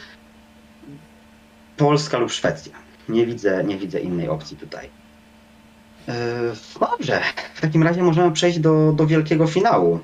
Polska 1.80 2.18
lub 2.18 2.30
Szwecja. 2.30 2.72
Nie 3.08 3.26
widzę, 3.26 3.64
nie 3.64 3.78
widzę 3.78 4.00
innej 4.00 4.28
opcji 4.28 4.56
tutaj. 4.56 4.90
Yy, 6.08 6.14
Dobrze, 6.80 7.20
w 7.54 7.60
takim 7.60 7.82
razie 7.82 8.02
możemy 8.02 8.32
przejść 8.32 8.58
do, 8.58 8.92
do 8.92 9.06
wielkiego 9.06 9.46
finału. 9.46 10.00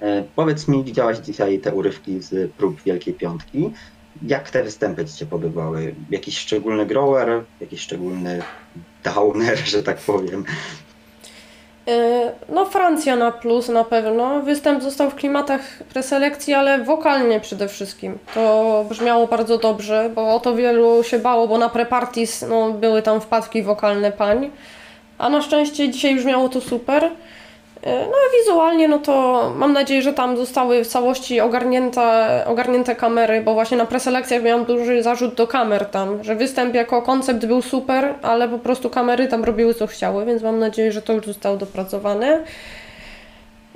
Yy, 0.00 0.24
Powiedz 0.36 0.68
mi, 0.68 0.84
widziałaś 0.84 1.18
dzisiaj 1.18 1.58
te 1.58 1.74
urywki 1.74 2.22
z 2.22 2.52
prób 2.52 2.82
Wielkiej 2.82 3.14
Piątki. 3.14 3.70
Jak 4.22 4.50
te 4.50 4.62
występy 4.64 5.04
Ci 5.04 5.18
się 5.18 5.26
podobały? 5.26 5.94
Jakiś 6.10 6.38
szczególny 6.38 6.86
grower, 6.86 7.44
jakiś 7.60 7.80
szczególny 7.80 8.42
downer, 9.04 9.58
że 9.72 9.82
tak 9.82 9.98
powiem? 9.98 10.44
E, 11.88 12.32
No, 12.48 12.64
Francja 12.64 13.16
na 13.16 13.32
plus 13.32 13.68
na 13.68 13.84
pewno. 13.84 14.40
Występ 14.40 14.82
został 14.82 15.10
w 15.10 15.14
klimatach 15.14 15.60
preselekcji, 15.92 16.54
ale 16.54 16.84
wokalnie 16.84 17.40
przede 17.40 17.68
wszystkim. 17.68 18.18
To 18.34 18.84
brzmiało 18.88 19.26
bardzo 19.26 19.58
dobrze, 19.58 20.10
bo 20.14 20.34
o 20.34 20.40
to 20.40 20.54
wielu 20.54 21.02
się 21.02 21.18
bało, 21.18 21.48
bo 21.48 21.58
na 21.58 21.68
prepartis 21.68 22.44
no, 22.48 22.70
były 22.70 23.02
tam 23.02 23.20
wpadki 23.20 23.62
wokalne 23.62 24.12
pań. 24.12 24.50
A 25.18 25.28
na 25.28 25.42
szczęście 25.42 25.88
dzisiaj 25.88 26.16
brzmiało 26.16 26.48
to 26.48 26.60
super. 26.60 27.10
E, 27.82 28.06
No 28.06 28.12
a 28.12 28.38
wizualnie, 28.38 28.88
no 28.88 28.98
to 28.98 29.42
mam 29.56 29.72
nadzieję, 29.72 30.02
że 30.02 30.12
tam 30.12 30.36
zostały 30.36 30.84
w 30.84 30.88
całości 30.88 31.40
ogarnięte, 31.40 32.44
ogarnięte 32.46 32.96
kamery, 32.96 33.40
bo 33.40 33.54
właśnie 33.54 33.76
na 33.76 33.86
preselekcjach 33.86 34.42
miałam 34.42 34.64
duży 34.64 35.02
zarzut 35.02 35.34
do 35.34 35.46
kamer 35.46 35.86
tam, 35.86 36.24
że 36.24 36.34
występ 36.36 36.74
jako 36.74 37.02
koncept 37.02 37.46
był 37.46 37.62
super, 37.62 38.14
ale 38.22 38.48
po 38.48 38.58
prostu 38.58 38.90
kamery 38.90 39.28
tam 39.28 39.44
robiły 39.44 39.74
co 39.74 39.86
chciały, 39.86 40.24
więc 40.26 40.42
mam 40.42 40.58
nadzieję, 40.58 40.92
że 40.92 41.02
to 41.02 41.12
już 41.12 41.26
zostało 41.26 41.56
dopracowane. 41.56 42.44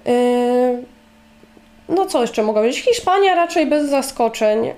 Yy, 0.06 0.95
No 1.88 2.06
co 2.06 2.20
jeszcze 2.20 2.42
mogę 2.42 2.60
powiedzieć? 2.60 2.84
Hiszpania 2.84 3.34
raczej 3.34 3.66
bez 3.66 3.88
zaskoczeń 3.88 4.64
yy, 4.64 4.72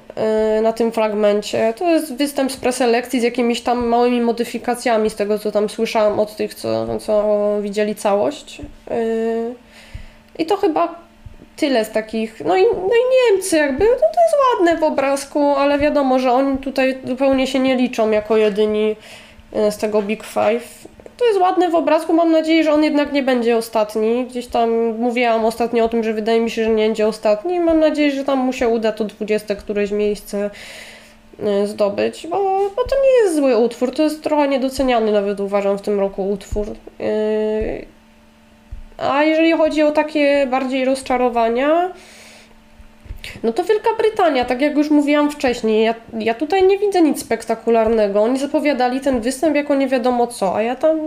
na 0.62 0.72
tym 0.72 0.92
fragmencie. 0.92 1.74
To 1.76 1.90
jest 1.90 2.14
występ 2.14 2.52
z 2.52 2.56
preselekcji 2.56 3.20
z 3.20 3.22
jakimiś 3.22 3.60
tam 3.60 3.86
małymi 3.86 4.20
modyfikacjami 4.20 5.10
z 5.10 5.14
tego, 5.14 5.38
co 5.38 5.52
tam 5.52 5.68
słyszałam 5.68 6.20
od 6.20 6.36
tych, 6.36 6.54
co, 6.54 6.98
co 6.98 7.24
widzieli 7.60 7.94
całość. 7.94 8.58
Yy, 8.58 9.54
I 10.38 10.46
to 10.46 10.56
chyba 10.56 10.94
tyle 11.56 11.84
z 11.84 11.90
takich. 11.90 12.40
No 12.44 12.56
i, 12.56 12.62
no 12.62 12.94
i 12.94 13.32
Niemcy 13.32 13.56
jakby, 13.56 13.84
no 13.84 13.90
to 13.90 14.20
jest 14.20 14.34
ładne 14.54 14.76
w 14.76 14.82
obrazku, 14.82 15.44
ale 15.44 15.78
wiadomo, 15.78 16.18
że 16.18 16.32
oni 16.32 16.58
tutaj 16.58 16.98
zupełnie 17.04 17.46
się 17.46 17.58
nie 17.58 17.76
liczą 17.76 18.10
jako 18.10 18.36
jedyni 18.36 18.96
yy, 19.52 19.72
z 19.72 19.76
tego 19.76 20.02
Big 20.02 20.24
Five. 20.24 20.88
To 21.18 21.26
jest 21.26 21.40
ładne 21.40 21.70
w 21.70 21.74
obrazku, 21.74 22.12
mam 22.12 22.30
nadzieję, 22.30 22.64
że 22.64 22.72
on 22.72 22.84
jednak 22.84 23.12
nie 23.12 23.22
będzie 23.22 23.56
ostatni. 23.56 24.26
Gdzieś 24.26 24.46
tam 24.46 24.70
mówiłam 24.98 25.44
ostatnio 25.44 25.84
o 25.84 25.88
tym, 25.88 26.04
że 26.04 26.12
wydaje 26.12 26.40
mi 26.40 26.50
się, 26.50 26.64
że 26.64 26.70
nie 26.70 26.86
będzie 26.86 27.06
ostatni. 27.06 27.60
Mam 27.60 27.80
nadzieję, 27.80 28.10
że 28.10 28.24
tam 28.24 28.38
mu 28.38 28.52
się 28.52 28.68
uda 28.68 28.92
to 28.92 29.04
20 29.04 29.54
któreś 29.54 29.90
miejsce 29.90 30.50
y, 31.40 31.66
zdobyć, 31.66 32.26
bo, 32.26 32.36
bo 32.76 32.84
to 32.84 32.96
nie 33.02 33.24
jest 33.24 33.36
zły 33.36 33.56
utwór, 33.56 33.94
to 33.94 34.02
jest 34.02 34.22
trochę 34.22 34.48
niedoceniany 34.48 35.12
nawet 35.12 35.40
uważam 35.40 35.78
w 35.78 35.82
tym 35.82 36.00
roku 36.00 36.30
utwór. 36.30 36.66
Yy, 36.98 37.86
A 38.98 39.24
jeżeli 39.24 39.52
chodzi 39.52 39.82
o 39.82 39.90
takie 39.90 40.46
bardziej 40.46 40.84
rozczarowania, 40.84 41.92
no 43.42 43.52
to 43.52 43.64
Wielka 43.64 43.90
Brytania, 43.98 44.44
tak 44.44 44.60
jak 44.60 44.76
już 44.76 44.90
mówiłam 44.90 45.30
wcześniej, 45.30 45.84
ja, 45.84 45.94
ja 46.18 46.34
tutaj 46.34 46.62
nie 46.62 46.78
widzę 46.78 47.02
nic 47.02 47.20
spektakularnego. 47.20 48.22
Oni 48.22 48.38
zapowiadali 48.38 49.00
ten 49.00 49.20
występ 49.20 49.56
jako 49.56 49.74
nie 49.74 49.88
wiadomo 49.88 50.26
co, 50.26 50.56
a 50.56 50.62
ja 50.62 50.76
tam 50.76 50.98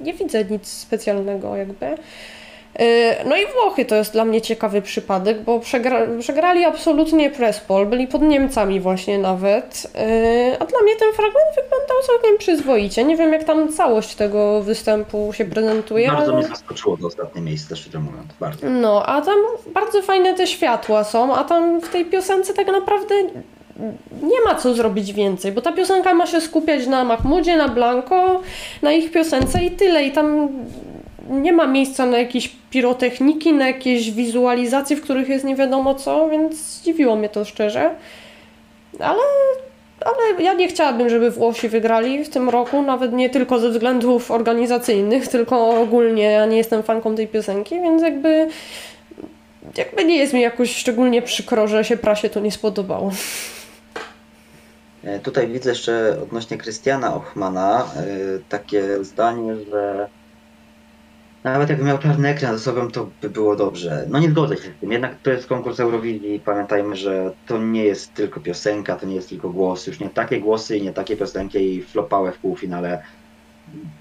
nie 0.00 0.14
widzę 0.14 0.44
nic 0.44 0.68
specjalnego 0.68 1.56
jakby. 1.56 1.86
Yy, 2.78 2.84
No 3.24 3.36
i 3.36 3.46
Włochy 3.46 3.84
to 3.84 3.94
jest 3.94 4.12
dla 4.12 4.24
mnie 4.24 4.40
ciekawy 4.40 4.82
przypadek, 4.82 5.42
bo 5.42 5.60
przegra 5.60 6.00
przegrali 6.20 6.64
absolutnie 6.64 7.30
Prespol, 7.30 7.86
byli 7.86 8.06
pod 8.06 8.22
Niemcami 8.22 8.80
właśnie 8.80 9.18
nawet, 9.18 9.90
Yy, 9.94 10.56
a 10.60 10.64
dla 10.64 10.82
mnie 10.82 10.96
ten 10.96 11.12
fragment 11.12 11.54
wyglądał 11.54 11.96
całkiem 12.06 12.38
przyzwoicie. 12.38 13.04
Nie 13.04 13.16
wiem 13.16 13.32
jak 13.32 13.44
tam 13.44 13.72
całość 13.72 14.14
tego 14.14 14.62
występu 14.62 15.32
się 15.32 15.44
prezentuje, 15.44 16.06
Bardzo 16.08 16.32
ale... 16.32 16.40
mnie 16.40 16.48
zaskoczyło 16.48 16.96
to 16.96 17.06
ostatnie 17.06 17.42
miejsce, 17.42 17.76
szczerze 17.76 17.98
mówiąc. 17.98 18.26
Bardzo. 18.40 18.70
No, 18.70 19.06
a 19.06 19.20
tam 19.22 19.38
bardzo 19.74 20.02
fajne 20.02 20.34
te 20.34 20.46
światła 20.46 21.04
są, 21.04 21.34
a 21.36 21.44
tam 21.44 21.80
w 21.80 21.88
tej 21.88 22.04
piosence 22.04 22.54
tak 22.54 22.66
naprawdę 22.66 23.14
nie 24.22 24.40
ma 24.44 24.54
co 24.54 24.74
zrobić 24.74 25.12
więcej, 25.12 25.52
bo 25.52 25.60
ta 25.60 25.72
piosenka 25.72 26.14
ma 26.14 26.26
się 26.26 26.40
skupiać 26.40 26.86
na 26.86 27.04
Mahmudzie, 27.04 27.56
na 27.56 27.68
Blanco, 27.68 28.40
na 28.82 28.92
ich 28.92 29.12
piosence 29.12 29.64
i 29.64 29.70
tyle. 29.70 30.04
I 30.04 30.12
tam 30.12 30.48
nie 31.28 31.52
ma 31.52 31.66
miejsca 31.66 32.06
na 32.06 32.18
jakieś 32.18 32.48
pirotechniki, 32.70 33.52
na 33.52 33.66
jakieś 33.66 34.10
wizualizacje, 34.10 34.96
w 34.96 35.00
których 35.00 35.28
jest 35.28 35.44
nie 35.44 35.56
wiadomo 35.56 35.94
co, 35.94 36.28
więc 36.28 36.56
zdziwiło 36.56 37.16
mnie 37.16 37.28
to 37.28 37.44
szczerze. 37.44 37.90
Ale, 39.00 39.20
ale 40.04 40.42
ja 40.44 40.52
nie 40.52 40.68
chciałabym, 40.68 41.10
żeby 41.10 41.30
Włosi 41.30 41.68
wygrali 41.68 42.24
w 42.24 42.28
tym 42.28 42.48
roku, 42.48 42.82
nawet 42.82 43.12
nie 43.12 43.30
tylko 43.30 43.58
ze 43.58 43.70
względów 43.70 44.30
organizacyjnych, 44.30 45.28
tylko 45.34 45.80
ogólnie 45.80 46.24
ja 46.24 46.46
nie 46.46 46.56
jestem 46.56 46.82
fanką 46.82 47.14
tej 47.14 47.28
piosenki, 47.28 47.74
więc 47.74 48.02
jakby 48.02 48.48
jakby 49.76 50.04
nie 50.04 50.16
jest 50.16 50.32
mi 50.32 50.40
jakoś 50.40 50.76
szczególnie 50.76 51.22
przykro, 51.22 51.68
że 51.68 51.84
się 51.84 51.96
prasie 51.96 52.30
to 52.30 52.40
nie 52.40 52.52
spodobało. 52.52 53.10
E, 55.04 55.18
Tutaj 55.18 55.48
widzę 55.48 55.70
jeszcze 55.70 56.16
odnośnie 56.22 56.58
Krystiana 56.58 57.14
Ochmana 57.14 57.86
e, 57.96 58.04
takie 58.48 59.04
zdanie, 59.04 59.56
że 59.70 60.08
nawet 61.44 61.68
jakby 61.68 61.84
miał 61.84 61.98
czarny 61.98 62.28
ekran 62.28 62.58
ze 62.58 62.64
sobą, 62.64 62.90
to 62.90 63.10
by 63.22 63.30
było 63.30 63.56
dobrze. 63.56 64.04
No 64.08 64.18
nie 64.18 64.30
zgodzę 64.30 64.56
się 64.56 64.62
z 64.62 64.80
tym. 64.80 64.92
Jednak 64.92 65.14
to 65.22 65.30
jest 65.30 65.46
konkurs 65.46 65.80
Eurowizji 65.80 66.40
pamiętajmy, 66.44 66.96
że 66.96 67.32
to 67.46 67.58
nie 67.58 67.84
jest 67.84 68.14
tylko 68.14 68.40
piosenka, 68.40 68.96
to 68.96 69.06
nie 69.06 69.14
jest 69.14 69.28
tylko 69.28 69.50
głos. 69.50 69.86
Już 69.86 70.00
nie 70.00 70.10
takie 70.10 70.40
głosy 70.40 70.76
i 70.76 70.82
nie 70.82 70.92
takie 70.92 71.16
piosenki 71.16 71.58
i 71.58 71.82
flopały 71.82 72.32
w 72.32 72.38
półfinale. 72.38 73.02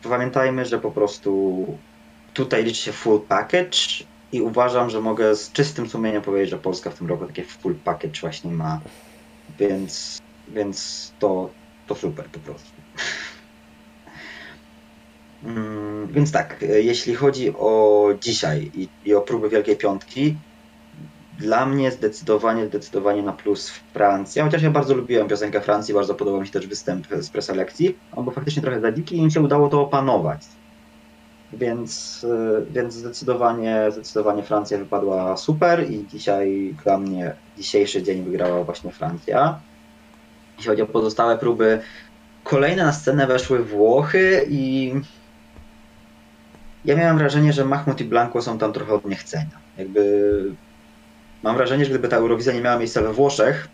Pamiętajmy, 0.03 0.65
że 0.65 0.79
po 0.79 0.91
prostu 0.91 1.65
tutaj 2.33 2.63
liczy 2.63 2.81
się 2.81 2.91
full 2.91 3.21
package 3.21 3.77
i 4.31 4.41
uważam, 4.41 4.89
że 4.89 5.01
mogę 5.01 5.35
z 5.35 5.51
czystym 5.51 5.89
sumieniem 5.89 6.21
powiedzieć, 6.21 6.49
że 6.49 6.57
Polska 6.57 6.89
w 6.89 6.97
tym 6.97 7.07
roku 7.07 7.25
takie 7.25 7.43
full 7.43 7.75
package 7.75 8.21
właśnie 8.21 8.51
ma. 8.51 8.81
Więc, 9.59 10.17
więc 10.47 11.11
to, 11.19 11.49
to 11.87 11.95
super 11.95 12.25
po 12.25 12.39
prostu. 12.39 12.71
Mm, 15.43 16.07
Więc 16.07 16.31
tak, 16.31 16.63
e, 16.63 16.81
jeśli 16.81 17.15
chodzi 17.15 17.53
o 17.53 18.09
dzisiaj 18.21 18.71
i, 18.73 18.89
i 19.05 19.15
o 19.15 19.21
próby 19.21 19.49
Wielkiej 19.49 19.77
Piątki, 19.77 20.37
dla 21.39 21.65
mnie 21.65 21.91
zdecydowanie, 21.91 22.67
zdecydowanie 22.67 23.23
na 23.23 23.33
plus 23.33 23.69
Francja, 23.93 24.45
chociaż 24.45 24.61
ja 24.61 24.71
bardzo 24.71 24.93
lubiłem 24.95 25.27
piosenkę 25.27 25.61
Francji, 25.61 25.93
bardzo 25.93 26.15
podobał 26.15 26.41
mi 26.41 26.47
się 26.47 26.53
też 26.53 26.67
występ 26.67 27.07
z 27.21 27.29
preselekcji, 27.29 27.97
on 28.11 28.23
był 28.23 28.33
faktycznie 28.33 28.61
trochę 28.61 28.81
za 28.81 28.91
dziki 28.91 29.15
i 29.15 29.19
im 29.19 29.31
się 29.31 29.41
udało 29.41 29.69
to 29.69 29.81
opanować. 29.81 30.41
Więc, 31.53 32.25
e, 32.29 32.65
więc 32.71 32.93
zdecydowanie, 32.93 33.91
zdecydowanie 33.91 34.43
Francja 34.43 34.77
wypadła 34.77 35.37
super 35.37 35.91
i 35.91 36.07
dzisiaj 36.07 36.75
dla 36.83 36.97
mnie 36.97 37.35
dzisiejszy 37.57 38.03
dzień 38.03 38.23
wygrała 38.23 38.63
właśnie 38.63 38.91
Francja. 38.91 39.61
Jeśli 40.57 40.69
chodzi 40.69 40.81
o 40.81 40.87
pozostałe 40.87 41.37
próby, 41.37 41.81
kolejne 42.43 42.85
na 42.85 42.93
scenę 42.93 43.27
weszły 43.27 43.63
Włochy 43.63 44.45
i 44.49 44.93
ja 46.87 46.95
miałem 46.95 47.17
wrażenie, 47.17 47.53
że 47.53 47.65
Mahmoud 47.65 48.01
i 48.01 48.05
Blanco 48.05 48.41
są 48.41 48.57
tam 48.57 48.73
trochę 48.73 48.93
od 48.93 49.05
niechcenia. 49.05 49.59
Jakby 49.77 50.43
mam 51.43 51.55
wrażenie, 51.55 51.85
że 51.85 51.89
gdyby 51.89 52.07
ta 52.07 52.17
Eurowizja 52.17 52.53
nie 52.53 52.61
miała 52.61 52.77
miejsca 52.77 53.01
we 53.01 53.13
Włoszech, 53.13 53.67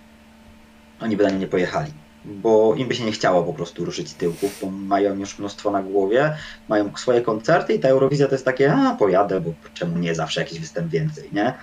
oni 1.02 1.18
by 1.18 1.24
na 1.24 1.30
nie 1.30 1.38
nie 1.38 1.48
pojechali. 1.48 1.92
Bo 2.26 2.76
im 2.76 2.88
by 2.88 2.96
się 2.96 3.06
nie 3.06 3.12
chciało 3.12 3.44
po 3.44 3.54
prostu 3.54 3.86
ruszyć 3.86 4.14
tyłków, 4.14 4.60
bo 4.62 4.70
mają 4.70 5.18
już 5.18 5.40
mnóstwo 5.40 5.72
na 5.72 5.84
głowie, 5.84 6.38
mają 6.70 6.98
swoje 6.98 7.22
koncerty 7.22 7.74
i 7.74 7.80
ta 7.80 7.90
Eurowizja 7.90 8.28
to 8.28 8.36
jest 8.36 8.46
takie, 8.46 8.74
a 8.74 8.96
pojadę, 8.96 9.42
bo 9.42 9.54
czemu 9.74 9.98
nie 9.98 10.16
zawsze 10.16 10.42
jakiś 10.42 10.60
występ 10.60 10.92
więcej, 10.92 11.30
nie? 11.34 11.54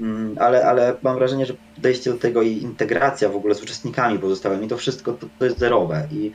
Mm, 0.00 0.36
Ale, 0.40 0.66
ale 0.66 0.96
mam 1.02 1.16
wrażenie, 1.16 1.46
że 1.46 1.54
podejście 1.74 2.10
do 2.12 2.18
tego 2.18 2.42
i 2.42 2.52
integracja 2.52 3.28
w 3.28 3.36
ogóle 3.36 3.54
z 3.54 3.62
uczestnikami 3.62 4.18
pozostałymi, 4.18 4.68
to 4.68 4.76
wszystko 4.76 5.12
to, 5.12 5.26
to 5.38 5.44
jest 5.44 5.58
zerowe 5.58 6.08
i, 6.12 6.32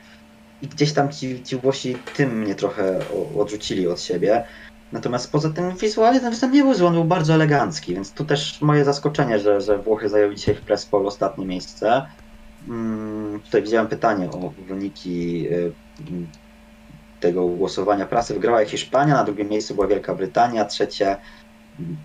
i 0.62 0.66
gdzieś 0.68 0.92
tam 0.92 1.12
ci, 1.12 1.42
ci 1.42 1.56
Włosi 1.56 1.96
tym 2.16 2.38
mnie 2.38 2.54
trochę 2.54 3.00
odrzucili 3.36 3.88
od 3.88 4.00
siebie. 4.00 4.44
Natomiast 4.92 5.32
poza 5.32 5.50
tym 5.50 5.76
wizualnie 5.76 6.20
ten 6.20 6.30
występ 6.30 6.54
nie 6.54 6.62
był 6.62 6.74
zły, 6.74 6.86
on 6.86 6.94
był 6.94 7.04
bardzo 7.04 7.34
elegancki, 7.34 7.94
więc 7.94 8.12
tu 8.12 8.24
też 8.24 8.60
moje 8.60 8.84
zaskoczenie, 8.84 9.38
że, 9.38 9.60
że 9.60 9.78
Włochy 9.78 10.08
zajęły 10.08 10.34
dzisiaj 10.34 10.54
w 10.54 10.60
Press 10.60 10.86
Poll 10.86 11.06
ostatnie 11.06 11.46
miejsce. 11.46 12.06
Mm, 12.68 13.40
tutaj 13.40 13.62
widziałem 13.62 13.88
pytanie 13.88 14.30
o 14.30 14.52
wyniki 14.68 15.46
y, 15.48 15.72
tego 17.20 17.48
głosowania 17.48 18.06
prasy. 18.06 18.34
Wygrała 18.34 18.64
Hiszpania, 18.64 19.14
na 19.14 19.24
drugim 19.24 19.48
miejscu 19.48 19.74
była 19.74 19.86
Wielka 19.86 20.14
Brytania, 20.14 20.64
trzecie 20.64 21.16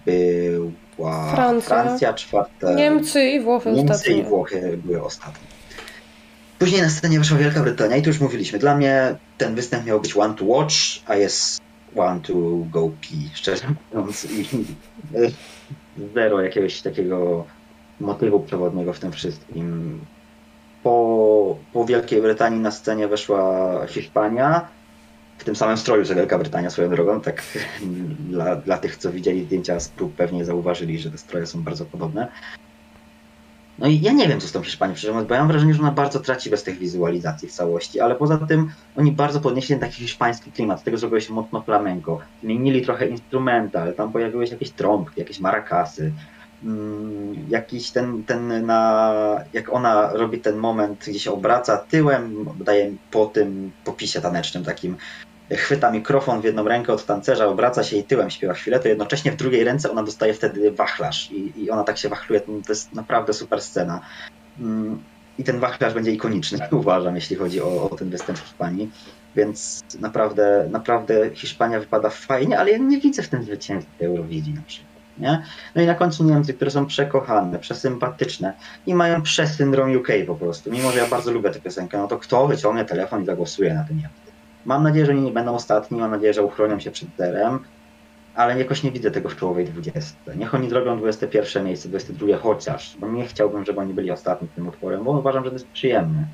była 0.05 1.31
Francja. 1.35 1.83
Francja 1.83 2.13
czwarte 2.13 2.75
Niemcy 2.75 3.29
i 3.29 3.39
Włochy 3.39 3.71
Niemcy 3.71 3.93
ostatnio. 3.93 4.17
i 4.17 4.23
Włochy 4.23 4.79
były 4.85 5.03
ostatnie. 5.03 5.47
Później 6.59 6.81
na 6.81 6.89
scenie 6.89 7.19
wyszła 7.19 7.37
Wielka 7.37 7.61
Brytania 7.61 7.97
i 7.97 8.01
tu 8.01 8.09
już 8.09 8.19
mówiliśmy. 8.19 8.59
Dla 8.59 8.75
mnie 8.75 9.15
ten 9.37 9.55
występ 9.55 9.85
miał 9.85 10.01
być 10.01 10.17
one 10.17 10.33
to 10.33 10.45
watch, 10.45 10.75
a 11.05 11.15
jest 11.15 11.61
one 11.95 12.21
to 12.21 12.33
go 12.71 12.89
pee, 13.01 13.29
szczerze 13.33 13.63
mówiąc. 13.93 14.27
I 14.31 14.45
zero 16.13 16.41
jakiegoś 16.41 16.81
takiego 16.81 17.45
motywu 17.99 18.39
przewodniego 18.39 18.93
w 18.93 18.99
tym 18.99 19.11
wszystkim. 19.11 19.99
Po, 20.83 21.57
po 21.73 21.85
Wielkiej 21.85 22.21
Brytanii 22.21 22.59
na 22.59 22.71
scenie 22.71 23.07
weszła 23.07 23.87
Hiszpania. 23.87 24.67
W 25.37 25.43
tym 25.43 25.55
samym 25.55 25.77
stroju, 25.77 26.05
że 26.05 26.15
Wielka 26.15 26.37
Brytania 26.37 26.69
swoją 26.69 26.89
drogą, 26.89 27.21
tak 27.21 27.43
dla, 28.29 28.55
dla 28.55 28.77
tych, 28.77 28.97
co 28.97 29.11
widzieli 29.11 29.45
zdjęcia 29.45 29.79
z 29.79 29.89
prób, 29.89 30.15
pewnie 30.15 30.45
zauważyli, 30.45 30.99
że 30.99 31.11
te 31.11 31.17
stroje 31.17 31.45
są 31.47 31.63
bardzo 31.63 31.85
podobne. 31.85 32.27
No 33.79 33.87
i 33.87 34.01
ja 34.01 34.11
nie 34.11 34.27
wiem, 34.27 34.39
co 34.39 34.47
z 34.47 34.51
tą 34.51 34.61
Hiszpanią, 34.61 34.95
szczerze 34.95 35.25
bo 35.25 35.33
ja 35.33 35.39
mam 35.39 35.47
wrażenie, 35.47 35.73
że 35.73 35.81
ona 35.81 35.91
bardzo 35.91 36.19
traci 36.19 36.49
bez 36.49 36.63
tych 36.63 36.77
wizualizacji 36.77 37.47
w 37.47 37.51
całości, 37.51 37.99
ale 37.99 38.15
poza 38.15 38.37
tym 38.37 38.71
oni 38.97 39.11
bardzo 39.11 39.41
podnieśli 39.41 39.79
taki 39.79 39.93
hiszpański 39.93 40.51
klimat, 40.51 40.79
z 40.79 40.83
tego 40.83 40.97
zrobiło 40.97 41.19
się 41.19 41.33
mocno 41.33 41.61
flamenko, 41.61 42.19
zmienili 42.43 42.81
trochę 42.81 43.07
instrumental, 43.07 43.93
tam 43.93 44.11
pojawiły 44.11 44.47
się 44.47 44.53
jakieś 44.53 44.71
trąbki, 44.71 45.19
jakieś 45.19 45.39
marakasy, 45.39 46.11
mm, 46.63 47.35
jakiś 47.49 47.91
ten, 47.91 48.23
ten 48.23 48.65
na, 48.65 49.13
jak 49.53 49.73
ona 49.73 50.13
robi 50.13 50.39
ten 50.39 50.57
moment, 50.57 51.05
gdzie 51.07 51.19
się 51.19 51.31
obraca 51.31 51.77
tyłem, 51.77 52.45
daje 52.59 52.93
po 53.11 53.25
tym 53.25 53.71
popisie 53.83 54.21
tanecznym 54.21 54.63
takim, 54.63 54.97
chwyta 55.57 55.91
mikrofon 55.91 56.41
w 56.41 56.43
jedną 56.43 56.67
rękę 56.67 56.93
od 56.93 57.05
tancerza, 57.05 57.47
obraca 57.47 57.83
się 57.83 57.97
i 57.97 58.03
tyłem 58.03 58.29
śpiewa 58.29 58.53
chwilę, 58.53 58.79
to 58.79 58.87
jednocześnie 58.87 59.31
w 59.31 59.35
drugiej 59.35 59.63
ręce 59.63 59.91
ona 59.91 60.03
dostaje 60.03 60.33
wtedy 60.33 60.71
wachlarz 60.71 61.31
i, 61.31 61.63
i 61.63 61.71
ona 61.71 61.83
tak 61.83 61.97
się 61.97 62.09
wachluje, 62.09 62.41
to 62.41 62.51
jest 62.69 62.93
naprawdę 62.93 63.33
super 63.33 63.61
scena. 63.61 64.01
Mm, 64.59 65.03
I 65.37 65.43
ten 65.43 65.59
wachlarz 65.59 65.93
będzie 65.93 66.11
ikoniczny, 66.11 66.59
uważam, 66.71 67.15
jeśli 67.15 67.35
chodzi 67.35 67.61
o, 67.61 67.89
o 67.91 67.95
ten 67.95 68.09
występ 68.09 68.39
w 68.39 68.41
Hiszpanii. 68.41 68.91
Więc 69.35 69.83
naprawdę, 69.99 70.67
naprawdę 70.71 71.29
Hiszpania 71.33 71.79
wypada 71.79 72.09
fajnie, 72.09 72.59
ale 72.59 72.71
ja 72.71 72.77
nie 72.77 72.99
widzę 72.99 73.23
w 73.23 73.29
tym 73.29 73.43
zwycięstwie 73.43 74.05
Eurowizji 74.05 74.53
na 74.53 74.61
przykład. 74.61 74.91
Nie? 75.17 75.43
No 75.75 75.81
i 75.81 75.85
na 75.85 75.95
końcu 75.95 76.23
Niemcy, 76.23 76.53
które 76.53 76.71
są 76.71 76.85
przekochane, 76.85 77.59
przesympatyczne 77.59 78.53
i 78.85 78.93
mają 78.95 79.21
przesyndrom 79.21 79.95
UK 79.95 80.07
po 80.27 80.35
prostu. 80.35 80.71
Mimo, 80.71 80.91
że 80.91 80.99
ja 80.99 81.07
bardzo 81.07 81.31
lubię 81.31 81.49
tę 81.49 81.59
piosenkę, 81.59 81.97
no 81.97 82.07
to 82.07 82.17
kto 82.17 82.47
wyciągnie 82.47 82.85
telefon 82.85 83.23
i 83.23 83.25
zagłosuje 83.25 83.73
na 83.73 83.83
ten 83.83 83.97
Niemcy? 83.97 84.20
Mam 84.65 84.83
nadzieję, 84.83 85.05
że 85.05 85.11
oni 85.11 85.21
nie 85.21 85.31
będą 85.31 85.55
ostatni, 85.55 85.99
mam 85.99 86.11
nadzieję, 86.11 86.33
że 86.33 86.43
uchronią 86.43 86.79
się 86.79 86.91
przed 86.91 87.09
zerem, 87.17 87.59
ale 88.35 88.59
jakoś 88.59 88.83
nie 88.83 88.91
widzę 88.91 89.11
tego 89.11 89.29
w 89.29 89.35
czołowej 89.35 89.65
20. 89.65 90.15
Niech 90.35 90.55
oni 90.55 90.69
zrobią 90.69 90.97
21 90.97 91.65
miejsce, 91.65 91.89
22 91.89 92.37
chociaż, 92.37 92.97
bo 92.99 93.07
nie 93.07 93.25
chciałbym, 93.25 93.65
żeby 93.65 93.79
oni 93.79 93.93
byli 93.93 94.11
ostatni 94.11 94.47
tym 94.55 94.67
utworem, 94.67 95.03
bo 95.03 95.11
uważam, 95.11 95.43
że 95.43 95.49
to 95.49 95.55
jest 95.55 95.67
przyjemne. 95.67 96.25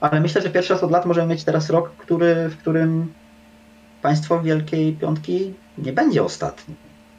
Ale 0.00 0.20
myślę, 0.20 0.42
że 0.42 0.50
pierwszy 0.50 0.72
raz 0.72 0.82
od 0.82 0.90
lat 0.90 1.06
możemy 1.06 1.28
mieć 1.28 1.44
teraz 1.44 1.70
rok, 1.70 1.90
który, 1.98 2.48
w 2.48 2.56
którym 2.56 3.12
państwo 4.02 4.40
Wielkiej 4.40 4.92
Piątki 4.92 5.54
nie 5.78 5.92
będzie 5.92 6.22
ostatni. 6.22 6.74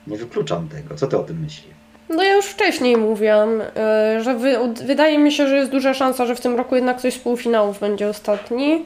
Nie 0.08 0.18
wykluczam 0.18 0.68
tego. 0.68 0.96
Co 0.96 1.08
ty 1.08 1.18
o 1.18 1.24
tym 1.24 1.40
myślisz? 1.40 1.78
No 2.10 2.24
ja 2.24 2.36
już 2.36 2.46
wcześniej 2.46 2.98
mówiłam, 2.98 3.62
e, 3.76 4.24
że 4.24 4.36
wy, 4.36 4.58
wydaje 4.86 5.20
mi 5.20 5.32
się, 5.32 5.48
że 5.48 5.58
jest 5.58 5.72
duża 5.72 5.94
szansa, 5.94 6.26
że 6.26 6.36
w 6.36 6.42
tym 6.42 6.56
roku 6.56 6.76
jednak 6.76 6.98
ktoś 6.98 7.14
z 7.14 7.20
półfinałów 7.20 7.80
będzie 7.80 8.10
ostatni. 8.10 8.86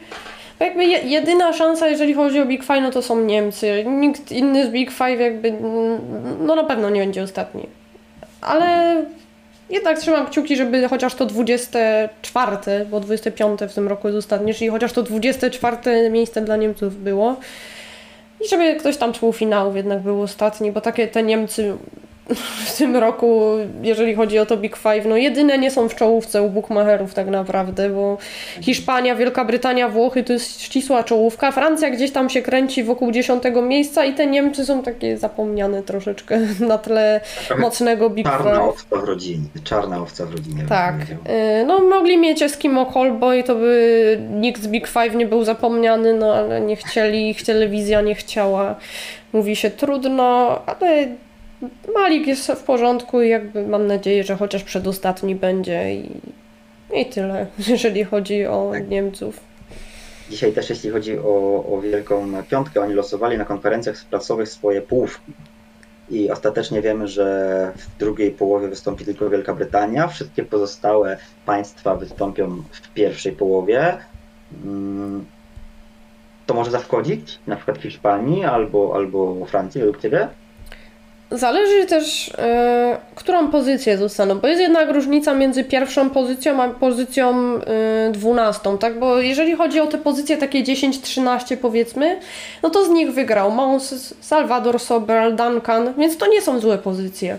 Bo 0.62 0.66
jakby 0.66 0.86
je, 0.86 1.00
jedyna 1.00 1.54
szansa, 1.54 1.88
jeżeli 1.88 2.14
chodzi 2.14 2.40
o 2.40 2.46
Big 2.46 2.64
Five, 2.64 2.82
no 2.82 2.92
to 2.92 3.02
są 3.02 3.22
Niemcy. 3.22 3.84
Nikt 3.86 4.32
inny 4.32 4.68
z 4.68 4.70
Big 4.70 4.92
Five 4.92 5.20
jakby, 5.20 5.54
no 6.40 6.56
na 6.56 6.64
pewno 6.64 6.90
nie 6.90 7.02
będzie 7.02 7.24
ostatni. 7.24 7.68
Ale 8.42 8.96
jednak 9.70 10.00
trzymam 10.00 10.28
kciuki, 10.28 10.56
żeby 10.56 10.88
chociaż 10.88 11.16
to 11.16 11.26
24, 11.26 12.86
bo 12.92 13.00
25 13.00 13.60
w 13.70 13.74
tym 13.74 13.88
roku 13.88 14.08
jest 14.08 14.18
ostatnie, 14.18 14.54
czyli 14.54 14.70
chociaż 14.70 14.94
to 14.94 15.04
24 15.04 16.10
miejsce 16.10 16.42
dla 16.42 16.58
Niemców 16.58 17.04
było. 17.04 17.36
I 18.46 18.48
żeby 18.48 18.76
ktoś 18.76 18.98
tam 18.98 19.14
półfinałów 19.14 19.76
jednak 19.76 20.00
był 20.00 20.22
ostatni, 20.22 20.72
bo 20.72 20.82
takie 20.82 21.08
te 21.08 21.24
Niemcy 21.24 21.74
w 22.68 22.78
tym 22.78 22.96
roku, 22.96 23.52
jeżeli 23.82 24.16
chodzi 24.16 24.40
o 24.40 24.46
to 24.46 24.58
Big 24.58 24.78
Five, 24.78 25.06
no 25.06 25.18
jedyne 25.18 25.58
nie 25.58 25.72
są 25.72 25.90
w 25.90 25.96
czołówce 25.96 26.42
u 26.42 26.50
bookmacherów 26.50 27.14
tak 27.14 27.28
naprawdę, 27.28 27.90
bo 27.90 28.18
Hiszpania, 28.62 29.16
Wielka 29.16 29.46
Brytania, 29.46 29.90
Włochy 29.90 30.24
to 30.24 30.34
jest 30.34 30.62
ścisła 30.62 31.04
czołówka, 31.04 31.52
Francja 31.52 31.90
gdzieś 31.90 32.12
tam 32.12 32.30
się 32.30 32.42
kręci 32.42 32.84
wokół 32.84 33.12
dziesiątego 33.12 33.62
miejsca 33.62 34.06
i 34.06 34.14
te 34.14 34.28
Niemcy 34.28 34.66
są 34.66 34.84
takie 34.84 35.18
zapomniane 35.18 35.84
troszeczkę 35.84 36.40
na 36.60 36.78
tle 36.78 37.22
mocnego 37.60 38.10
Big 38.10 38.26
Czarna 38.26 38.52
Five. 38.52 38.64
owca 38.64 38.96
w 38.96 39.04
rodzinie. 39.04 39.46
Czarna 39.64 40.02
owca 40.02 40.26
w 40.26 40.32
rodzinie. 40.32 40.64
Tak. 40.70 40.96
Y, 41.02 41.66
No 41.66 41.80
mogli 41.80 42.18
mieć 42.18 42.42
Eskimo 42.42 42.86
Callboy, 42.94 43.44
to 43.44 43.56
by 43.56 44.20
nikt 44.32 44.62
z 44.62 44.68
Big 44.68 44.88
Five 44.88 45.16
nie 45.16 45.26
był 45.26 45.44
zapomniany, 45.44 46.14
no 46.14 46.34
ale 46.34 46.62
nie 46.62 46.76
chcieli, 46.76 47.30
ich 47.30 47.44
telewizja 47.44 48.02
nie 48.02 48.16
chciała. 48.16 48.76
Mówi 49.34 49.56
się 49.56 49.70
trudno, 49.70 50.60
ale 50.66 51.08
Malik 51.94 52.28
jest 52.28 52.52
w 52.52 52.64
porządku 52.64 53.22
i 53.22 53.30
jakby 53.30 53.68
mam 53.68 53.88
nadzieję, 53.88 54.24
że 54.24 54.36
chociaż 54.36 54.64
przedostatni 54.64 55.36
będzie 55.36 55.94
i, 55.94 56.10
i 56.94 57.06
tyle, 57.06 57.48
jeżeli 57.70 58.04
chodzi 58.04 58.46
o 58.46 58.70
Tak. 58.74 58.90
Niemców. 58.90 59.40
Dzisiaj 60.30 60.54
też 60.54 60.70
jeśli 60.70 60.90
chodzi 60.90 61.20
o, 61.20 61.66
o 61.72 61.82
Wielką 61.82 62.44
Piątkę, 62.50 62.82
oni 62.82 62.94
losowali 62.94 63.38
na 63.38 63.46
konferencjach 63.46 64.06
prasowych 64.10 64.50
swoje 64.50 64.82
połówki. 64.82 65.34
i 66.10 66.32
ostatecznie 66.32 66.82
wiemy, 66.82 67.08
że 67.08 67.72
w 67.76 67.98
drugiej 68.00 68.32
połowie 68.32 68.68
wystąpi 68.68 69.06
tylko 69.06 69.30
Wielka 69.30 69.54
Brytania. 69.54 70.08
Wszystkie 70.08 70.44
pozostałe 70.44 71.18
państwa 71.46 71.96
wystąpią 71.96 72.64
w 72.72 72.94
pierwszej 72.94 73.32
połowie. 73.32 73.98
Mm, 74.66 75.26
to 76.46 76.54
może 76.54 76.72
zaszkodzić 76.72 77.40
na 77.48 77.56
przykład 77.56 77.78
Hiszpanii 77.78 78.46
albo, 78.46 78.96
albo 78.96 79.46
Francji 79.46 79.82
według 79.82 80.02
Ciebie? 80.02 80.28
Zależy 81.32 81.86
też, 81.86 82.32
e, 82.38 82.98
którą 83.16 83.48
pozycję 83.48 83.98
dostaną, 83.98 84.40
bo 84.40 84.48
jest 84.48 84.62
jednak 84.62 84.92
różnica 84.92 85.34
między 85.34 85.64
pierwszą 85.64 86.10
pozycją 86.10 86.64
a 86.64 86.70
pozycją 86.70 87.56
e, 87.56 88.12
dwunastą, 88.12 88.78
tak? 88.78 89.00
Bo 89.00 89.20
jeżeli 89.20 89.56
chodzi 89.56 89.80
o 89.80 89.88
te 89.88 89.98
pozycje 89.98 90.38
takie 90.38 90.64
10-13 90.64 91.58
powiedzmy, 91.58 92.20
no 92.64 92.70
to 92.70 92.86
z 92.86 92.90
nich 92.90 93.14
wygrał 93.14 93.52
Mons, 93.52 94.14
Salvador 94.22 94.80
Sobral, 94.80 95.36
Duncan, 95.36 95.94
więc 95.98 96.18
to 96.18 96.28
nie 96.28 96.42
są 96.42 96.60
złe 96.60 96.78
pozycje. 96.78 97.38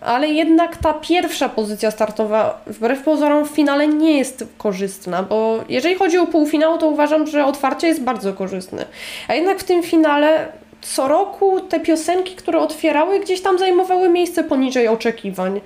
Ale 0.00 0.28
jednak 0.28 0.76
ta 0.76 0.94
pierwsza 0.94 1.48
pozycja 1.48 1.90
startowa, 1.90 2.62
wbrew 2.66 3.02
pozorom, 3.02 3.44
w 3.44 3.50
finale 3.50 3.88
nie 3.88 4.18
jest 4.18 4.44
korzystna, 4.58 5.22
bo 5.22 5.64
jeżeli 5.68 5.94
chodzi 5.94 6.18
o 6.18 6.26
półfinał, 6.26 6.78
to 6.78 6.88
uważam, 6.88 7.26
że 7.26 7.44
otwarcie 7.44 7.86
jest 7.88 8.02
bardzo 8.02 8.32
korzystne. 8.32 8.84
A 9.28 9.34
jednak 9.34 9.58
w 9.58 9.64
tym 9.64 9.82
finale 9.82 10.48
co 10.82 11.08
roku 11.08 11.60
te 11.60 11.80
piosenki, 11.80 12.34
które 12.34 12.58
otwierały, 12.58 13.20
gdzieś 13.20 13.40
tam 13.40 13.58
zajmowały 13.58 14.08
miejsce 14.08 14.44
poniżej 14.44 14.88
oczekiwań. 14.88 15.60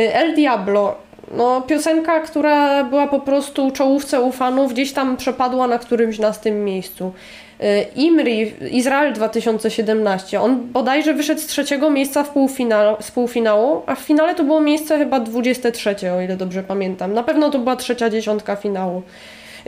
Y, 0.00 0.14
El 0.14 0.34
Diablo, 0.34 0.94
no 1.36 1.60
piosenka, 1.60 2.20
która 2.20 2.84
była 2.84 3.06
po 3.06 3.20
prostu 3.20 3.70
czołówce 3.70 4.20
u 4.20 4.32
fanów, 4.32 4.72
gdzieś 4.72 4.92
tam 4.92 5.16
przepadła 5.16 5.66
na 5.66 5.78
którymś 5.78 6.18
na 6.18 6.32
tym 6.32 6.64
miejscu. 6.64 7.12
Y, 7.60 7.86
Imri, 7.96 8.54
Izrael 8.70 9.12
2017, 9.12 10.40
on 10.40 10.72
bodajże 10.72 11.14
wyszedł 11.14 11.40
z 11.40 11.46
trzeciego 11.46 11.90
miejsca 11.90 12.24
w 12.24 12.30
półfinał, 12.30 12.96
z 13.00 13.10
półfinału, 13.10 13.82
a 13.86 13.94
w 13.94 13.98
finale 13.98 14.34
to 14.34 14.44
było 14.44 14.60
miejsce 14.60 14.98
chyba 14.98 15.20
23, 15.20 16.12
o 16.12 16.20
ile 16.20 16.36
dobrze 16.36 16.62
pamiętam. 16.62 17.14
Na 17.14 17.22
pewno 17.22 17.50
to 17.50 17.58
była 17.58 17.76
trzecia 17.76 18.10
dziesiątka 18.10 18.56
finału. 18.56 19.02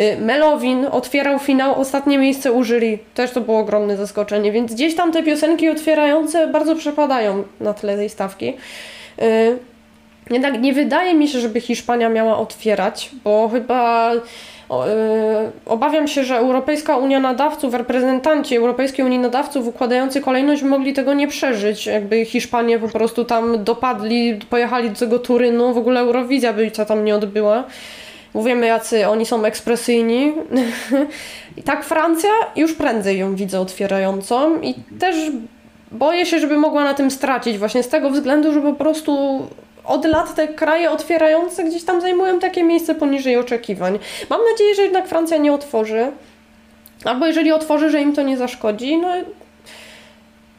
Y, 0.00 0.16
Melowin 0.20 0.86
otwierał 0.90 1.38
finał, 1.38 1.80
ostatnie 1.80 2.18
miejsce 2.18 2.52
u 2.52 2.64
jury. 2.64 2.98
Też 3.14 3.30
to 3.30 3.40
było 3.40 3.58
ogromne 3.58 3.96
zaskoczenie, 3.96 4.52
więc 4.52 4.74
gdzieś 4.74 4.96
tam 4.96 5.12
te 5.12 5.22
piosenki 5.22 5.68
otwierające 5.68 6.46
bardzo 6.46 6.76
przepadają 6.76 7.44
na 7.60 7.74
tle 7.74 7.96
tej 7.96 8.08
stawki. 8.08 8.48
Y, 9.22 9.58
jednak 10.30 10.60
nie 10.60 10.72
wydaje 10.72 11.14
mi 11.14 11.28
się, 11.28 11.40
żeby 11.40 11.60
Hiszpania 11.60 12.08
miała 12.08 12.38
otwierać, 12.38 13.10
bo 13.24 13.48
chyba 13.52 14.12
y, 14.14 14.20
obawiam 15.66 16.08
się, 16.08 16.24
że 16.24 16.36
Europejska 16.36 16.96
Unia 16.96 17.20
Nadawców, 17.20 17.74
reprezentanci 17.74 18.56
Europejskiej 18.56 19.04
Unii 19.04 19.18
Nadawców 19.18 19.66
układający 19.66 20.20
kolejność 20.20 20.62
mogli 20.62 20.92
tego 20.92 21.14
nie 21.14 21.28
przeżyć. 21.28 21.86
Jakby 21.86 22.24
Hiszpanie 22.24 22.78
po 22.78 22.88
prostu 22.88 23.24
tam 23.24 23.64
dopadli, 23.64 24.38
pojechali 24.50 24.90
do 24.90 24.96
tego 24.96 25.18
Turynu, 25.18 25.74
w 25.74 25.78
ogóle 25.78 26.00
Eurowizja 26.00 26.52
by 26.52 26.70
co 26.70 26.84
tam 26.84 27.04
nie 27.04 27.14
odbyła. 27.14 27.64
Mówimy, 28.34 28.66
jacy 28.66 29.08
oni 29.08 29.26
są 29.26 29.44
ekspresyjni. 29.44 30.32
I 31.58 31.62
tak 31.62 31.84
Francja 31.84 32.30
już 32.56 32.74
prędzej 32.74 33.18
ją 33.18 33.34
widzę 33.34 33.60
otwierającą 33.60 34.60
i 34.60 34.74
też 34.98 35.16
boję 35.92 36.26
się, 36.26 36.38
żeby 36.38 36.56
mogła 36.56 36.84
na 36.84 36.94
tym 36.94 37.10
stracić 37.10 37.58
właśnie 37.58 37.82
z 37.82 37.88
tego 37.88 38.10
względu, 38.10 38.52
że 38.52 38.60
po 38.60 38.72
prostu 38.72 39.42
od 39.84 40.04
lat 40.04 40.34
te 40.34 40.48
kraje 40.48 40.90
otwierające 40.90 41.64
gdzieś 41.64 41.84
tam 41.84 42.00
zajmują 42.00 42.38
takie 42.38 42.62
miejsce 42.62 42.94
poniżej 42.94 43.36
oczekiwań. 43.36 43.98
Mam 44.30 44.40
nadzieję, 44.52 44.74
że 44.74 44.82
jednak 44.82 45.08
Francja 45.08 45.36
nie 45.36 45.52
otworzy. 45.52 46.12
Albo 47.04 47.26
jeżeli 47.26 47.52
otworzy, 47.52 47.90
że 47.90 48.02
im 48.02 48.12
to 48.12 48.22
nie 48.22 48.36
zaszkodzi, 48.36 48.98
no 48.98 49.08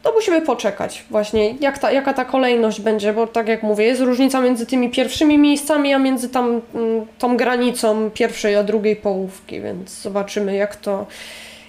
to 0.02 0.12
musimy 0.12 0.42
poczekać 0.42 1.04
właśnie, 1.10 1.54
jak 1.60 1.78
ta, 1.78 1.92
jaka 1.92 2.14
ta 2.14 2.24
kolejność 2.24 2.80
będzie, 2.80 3.12
bo 3.12 3.26
tak 3.26 3.48
jak 3.48 3.62
mówię, 3.62 3.84
jest 3.84 4.00
różnica 4.00 4.40
między 4.40 4.66
tymi 4.66 4.90
pierwszymi 4.90 5.38
miejscami, 5.38 5.94
a 5.94 5.98
między 5.98 6.28
tam 6.28 6.60
mm, 6.74 7.06
tą 7.18 7.36
granicą 7.36 8.10
pierwszej 8.10 8.56
a 8.56 8.62
drugiej 8.62 8.96
połówki, 8.96 9.60
więc 9.60 10.00
zobaczymy 10.00 10.56
jak 10.56 10.76
to, 10.76 11.06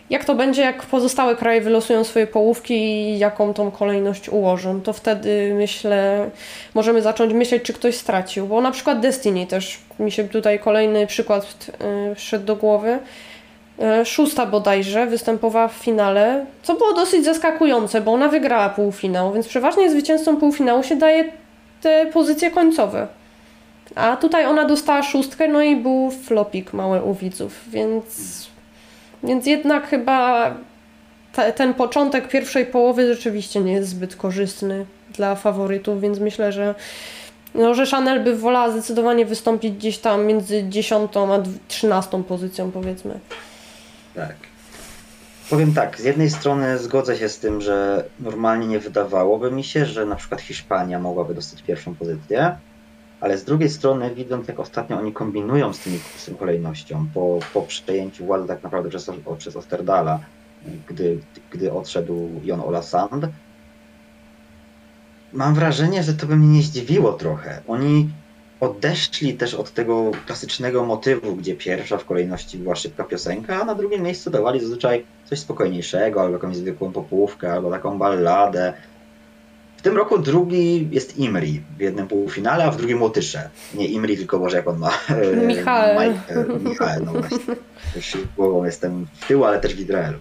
jak 0.09 0.25
to 0.25 0.35
będzie, 0.35 0.61
jak 0.61 0.85
pozostałe 0.85 1.35
kraje 1.35 1.61
wylosują 1.61 2.03
swoje 2.03 2.27
połówki 2.27 2.73
i 2.73 3.19
jaką 3.19 3.53
tą 3.53 3.71
kolejność 3.71 4.29
ułożą. 4.29 4.81
To 4.81 4.93
wtedy 4.93 5.53
myślę, 5.57 6.29
możemy 6.73 7.01
zacząć 7.01 7.33
myśleć, 7.33 7.63
czy 7.63 7.73
ktoś 7.73 7.95
stracił, 7.95 8.47
bo 8.47 8.61
na 8.61 8.71
przykład 8.71 8.99
Destiny 8.99 9.47
też 9.47 9.79
mi 9.99 10.11
się 10.11 10.23
tutaj 10.23 10.59
kolejny 10.59 11.07
przykład 11.07 11.71
yy, 12.31 12.39
do 12.39 12.55
głowy 12.55 12.99
szósta 14.05 14.45
bodajże 14.45 15.05
występowała 15.05 15.67
w 15.67 15.73
finale, 15.73 16.45
co 16.63 16.75
było 16.75 16.93
dosyć 16.93 17.25
zaskakujące, 17.25 18.01
bo 18.01 18.13
ona 18.13 18.29
wygrała 18.29 18.69
półfinał, 18.69 19.33
więc 19.33 19.47
przeważnie 19.47 19.91
zwycięzcą 19.91 20.37
półfinału 20.37 20.83
się 20.83 20.95
daje 20.95 21.23
te 21.81 22.05
pozycje 22.05 22.51
końcowe. 22.51 23.07
A 23.95 24.17
tutaj 24.17 24.45
ona 24.45 24.65
dostała 24.65 25.03
szóstkę, 25.03 25.47
no 25.47 25.61
i 25.61 25.75
był 25.75 26.11
flopik 26.11 26.73
mały 26.73 27.01
u 27.01 27.13
widzów, 27.13 27.59
więc, 27.67 28.03
więc 29.23 29.45
jednak 29.45 29.87
chyba 29.87 30.51
te, 31.33 31.53
ten 31.53 31.73
początek 31.73 32.27
pierwszej 32.27 32.65
połowy 32.65 33.15
rzeczywiście 33.15 33.59
nie 33.59 33.73
jest 33.73 33.89
zbyt 33.89 34.15
korzystny 34.15 34.85
dla 35.13 35.35
faworytów, 35.35 36.01
więc 36.01 36.19
myślę, 36.19 36.51
że 36.51 36.75
no, 37.55 37.73
że 37.73 37.85
Chanel 37.85 38.23
by 38.23 38.35
wolała 38.35 38.71
zdecydowanie 38.71 39.25
wystąpić 39.25 39.73
gdzieś 39.73 39.97
tam 39.97 40.25
między 40.25 40.63
10 40.69 41.11
a 41.17 41.39
13 41.67 42.23
pozycją 42.23 42.71
powiedzmy. 42.71 43.19
Tak. 44.15 44.35
Powiem 45.49 45.73
tak, 45.73 45.99
z 45.99 46.03
jednej 46.03 46.29
strony 46.29 46.77
zgodzę 46.77 47.17
się 47.17 47.29
z 47.29 47.39
tym, 47.39 47.61
że 47.61 48.05
normalnie 48.19 48.67
nie 48.67 48.79
wydawałoby 48.79 49.51
mi 49.51 49.63
się, 49.63 49.85
że 49.85 50.05
na 50.05 50.15
przykład 50.15 50.41
Hiszpania 50.41 50.99
mogłaby 50.99 51.33
dostać 51.33 51.61
pierwszą 51.61 51.95
pozycję, 51.95 52.57
ale 53.21 53.37
z 53.37 53.43
drugiej 53.43 53.69
strony 53.69 54.15
widząc 54.15 54.47
jak 54.47 54.59
ostatnio 54.59 54.99
oni 54.99 55.13
kombinują 55.13 55.73
z, 55.73 55.79
tymi, 55.79 55.99
z 56.17 56.25
tą 56.25 56.35
kolejnością 56.35 57.07
po, 57.13 57.39
po 57.53 57.61
przejęciu 57.61 58.25
władzy 58.25 58.47
tak 58.47 58.63
naprawdę 58.63 58.89
przez, 58.89 59.11
przez 59.37 59.55
Osterdala, 59.55 60.19
gdy, 60.87 61.19
gdy 61.51 61.73
odszedł 61.73 62.29
Jon 62.43 62.61
Olasand, 62.61 63.25
mam 65.33 65.55
wrażenie, 65.55 66.03
że 66.03 66.13
to 66.13 66.27
by 66.27 66.35
mnie 66.35 66.47
nie 66.47 66.63
zdziwiło 66.63 67.13
trochę. 67.13 67.61
Oni 67.67 68.09
odeszli 68.63 69.33
też 69.33 69.53
od 69.53 69.73
tego 69.73 70.11
klasycznego 70.25 70.85
motywu, 70.85 71.35
gdzie 71.35 71.55
pierwsza 71.55 71.97
w 71.97 72.05
kolejności 72.05 72.57
była 72.57 72.75
szybka 72.75 73.03
piosenka, 73.03 73.61
a 73.61 73.65
na 73.65 73.75
drugim 73.75 74.03
miejscu 74.03 74.29
dawali 74.29 74.59
zazwyczaj 74.59 75.05
coś 75.25 75.39
spokojniejszego, 75.39 76.21
albo 76.21 76.33
jakąś 76.33 76.55
zwykłą 76.55 76.91
popówkę, 76.91 77.53
albo 77.53 77.71
taką 77.71 77.97
balladę. 77.97 78.73
W 79.77 79.81
tym 79.81 79.97
roku 79.97 80.19
drugi 80.19 80.87
jest 80.91 81.17
Imri 81.17 81.61
w 81.77 81.81
jednym 81.81 82.07
półfinale, 82.07 82.65
a 82.65 82.71
w 82.71 82.77
drugim 82.77 83.01
Łotysze. 83.01 83.49
Nie 83.73 83.87
Imri, 83.87 84.17
tylko 84.17 84.39
może 84.39 84.57
jak 84.57 84.67
on 84.67 84.77
ma. 84.79 84.91
Michał. 85.47 85.99
Michał, 86.59 87.05
no 87.05 87.11
właśnie. 87.11 87.55
Już 87.95 88.17
głową 88.37 88.65
jestem 88.65 89.07
w 89.13 89.27
tył, 89.27 89.45
ale 89.45 89.59
też 89.59 89.75
w 89.75 89.79
Izraelu. 89.79 90.17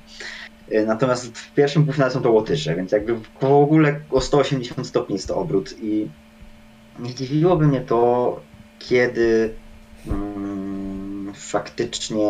E, 0.71 0.87
natomiast 0.87 1.39
w 1.39 1.55
pierwszym 1.55 1.85
półfinale 1.85 2.13
są 2.13 2.23
to 2.23 2.33
Łotysze, 2.33 2.75
więc 2.75 2.93
jakby 2.93 3.15
w 3.41 3.45
ogóle 3.45 4.01
o 4.11 4.21
180 4.21 4.87
stopni 4.87 5.15
jest 5.15 5.29
to 5.29 5.37
obrót 5.37 5.75
i 5.83 6.09
zdziwiłoby 7.03 7.67
mnie 7.67 7.81
to, 7.81 8.41
kiedy 8.79 9.55
mm, 10.07 11.33
faktycznie 11.35 12.27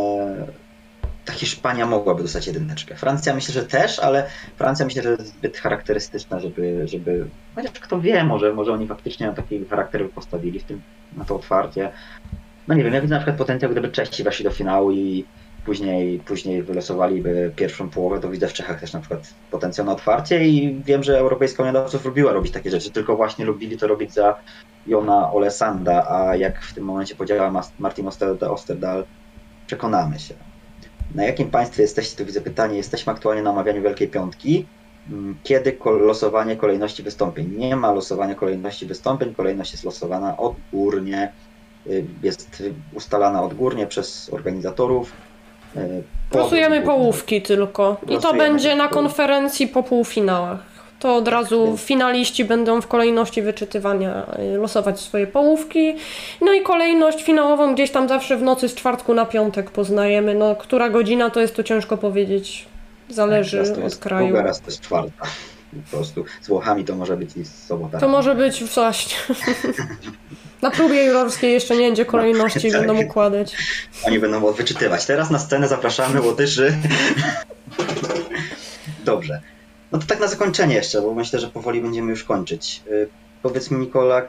ta 1.25 1.33
Hiszpania 1.33 1.87
mogłaby 1.87 2.23
dostać 2.23 2.47
jedyneczkę. 2.47 2.97
Francja 2.97 3.35
myślę, 3.35 3.55
że 3.55 3.67
też, 3.67 3.99
ale 3.99 4.27
Francja 4.57 4.85
myślę, 4.85 5.03
że 5.03 5.11
jest 5.11 5.27
zbyt 5.27 5.59
charakterystyczna, 5.59 6.41
żeby, 6.41 6.89
żeby 6.89 7.27
chociaż 7.55 7.71
kto 7.71 8.01
wie, 8.01 8.25
może, 8.25 8.53
może 8.53 8.73
oni 8.73 8.87
faktycznie 8.87 9.27
na 9.27 9.33
taki 9.33 9.65
charakter 9.65 10.11
postawili 10.11 10.61
w 10.61 10.65
tym, 10.65 10.83
na 11.17 11.25
to 11.25 11.37
otwarcie. 11.37 11.93
No 12.69 12.75
nie 12.75 12.85
wiem, 12.85 12.95
ja 12.95 13.01
widzę 13.01 13.15
na 13.15 13.21
przykład 13.21 13.37
potencjał, 13.37 13.71
gdyby 13.71 13.89
Czesi 13.89 14.23
weszli 14.23 14.45
do 14.45 14.51
finału 14.51 14.93
i 14.93 15.25
później, 15.65 16.19
później 16.19 16.63
wylosowaliby 16.63 17.53
pierwszą 17.57 17.91
połowę, 17.91 18.21
to 18.21 18.29
widzę 18.29 18.49
w 18.49 18.53
Czechach 18.53 18.81
też 18.81 18.93
na 18.93 19.01
przykład 19.01 19.35
potencjał 19.51 19.87
na 19.87 19.93
otwarcie 19.93 20.49
i 20.49 20.83
wiem, 20.85 21.03
że 21.03 21.19
Europejska 21.19 21.63
Unia 21.63 21.73
Dawców 21.73 22.05
lubiła 22.05 22.33
robić 22.33 22.53
takie 22.53 22.71
rzeczy, 22.71 22.91
tylko 22.91 23.17
właśnie 23.17 23.45
lubili 23.45 23.79
to 23.79 23.87
robić 23.87 24.13
za 24.13 24.39
Jona 24.87 25.33
Olesanda, 25.33 26.07
a 26.11 26.37
jak 26.37 26.63
w 26.63 26.75
tym 26.75 26.85
momencie 26.85 27.15
podziała 27.15 27.63
Martin 27.79 28.09
Osterdal, 28.49 29.05
przekonamy 29.67 30.19
się. 30.19 30.35
Na 31.15 31.25
jakim 31.25 31.51
państwie 31.51 31.83
jesteście, 31.83 32.17
to 32.17 32.25
widzę 32.25 32.41
pytanie, 32.41 32.77
jesteśmy 32.77 33.13
aktualnie 33.13 33.43
na 33.43 33.51
omawianiu 33.51 33.83
Wielkiej 33.83 34.09
Piątki, 34.09 34.67
mm, 35.11 35.39
kiedy 35.43 35.79
losowanie 35.85 36.57
kolejności 36.57 37.03
wystąpień? 37.03 37.57
Nie 37.57 37.77
ma 37.77 37.93
losowania 37.93 38.35
kolejności 38.35 38.87
wystąpień, 38.87 39.35
kolejność 39.35 39.73
jest 39.73 39.85
losowana 39.85 40.37
odgórnie, 40.37 41.33
y, 41.87 42.05
jest 42.23 42.63
ustalana 42.95 43.43
odgórnie 43.43 43.87
przez 43.87 44.31
organizatorów 44.33 45.13
Losujemy 46.35 46.83
połówki 46.83 47.43
tylko. 47.43 47.97
I 48.09 48.19
to 48.19 48.35
będzie 48.35 48.77
na 48.77 48.89
konferencji 48.89 49.69
po 49.69 49.83
półfinałach. 49.83 50.73
To 50.99 51.17
od 51.17 51.29
razu 51.29 51.77
finaliści 51.77 52.45
będą 52.45 52.81
w 52.81 52.87
kolejności 52.87 53.43
wyczytywania 53.43 54.27
y, 54.55 54.57
losować 54.57 55.01
swoje 55.01 55.27
połówki. 55.27 55.97
No 56.41 56.53
i 56.53 56.63
kolejność 56.63 57.23
finałową 57.23 57.75
gdzieś 57.75 57.91
tam 57.91 58.09
zawsze 58.09 58.37
w 58.37 58.43
nocy 58.43 58.69
z 58.69 58.75
czwartku 58.75 59.15
na 59.15 59.27
piątek 59.27 59.71
poznajemy. 59.71 60.35
No, 60.35 60.57
która 60.57 60.91
godzina 60.91 61.31
to 61.31 61.41
jest 61.41 61.57
to 61.57 61.63
ciężko 61.63 61.97
powiedzieć. 61.97 62.67
Zależy 63.09 63.75
tak, 63.75 63.85
od 63.85 63.97
kraju. 63.97 64.37
Raz 64.37 64.61
to 64.61 64.67
jest 64.67 64.81
czwarta. 64.81 65.27
Po 65.91 65.97
prostu 65.97 66.25
z 66.43 66.49
Włochami 66.49 66.85
to 66.85 66.95
może 66.97 67.17
być 67.17 67.37
i 67.37 67.45
z 67.45 67.55
Sobotami. 67.67 68.01
To 68.01 68.09
może 68.09 68.35
być 68.35 68.65
właśnie. 68.65 69.17
Na 70.63 70.71
próbie 70.71 71.05
jurorskiej 71.05 71.53
jeszcze 71.53 71.77
nie 71.77 71.87
będzie 71.87 72.05
kolejności, 72.05 72.67
No, 72.69 72.73
tak. 72.79 72.87
będą 72.87 73.03
układać. 73.03 73.57
Oni 74.07 74.19
będą 74.19 74.53
wyczytywać. 74.53 75.07
Teraz 75.07 75.31
na 75.31 75.39
scenę 75.39 75.69
zapraszamy 75.69 76.23
Łotyszy. 76.23 76.75
Dobrze. 79.05 79.41
No 79.93 79.99
to 79.99 80.07
tak 80.07 80.21
na 80.21 80.27
zakończenie 80.27 80.75
jeszcze, 80.75 81.03
bo 81.03 81.15
myślę, 81.15 81.39
że 81.41 81.49
powoli 81.49 81.81
będziemy 81.81 82.11
już 82.11 82.25
kończyć. 82.25 82.83
Y, 82.91 83.09
Powiedz 83.43 83.71
mi, 83.71 83.79
Nikola, 83.79 84.23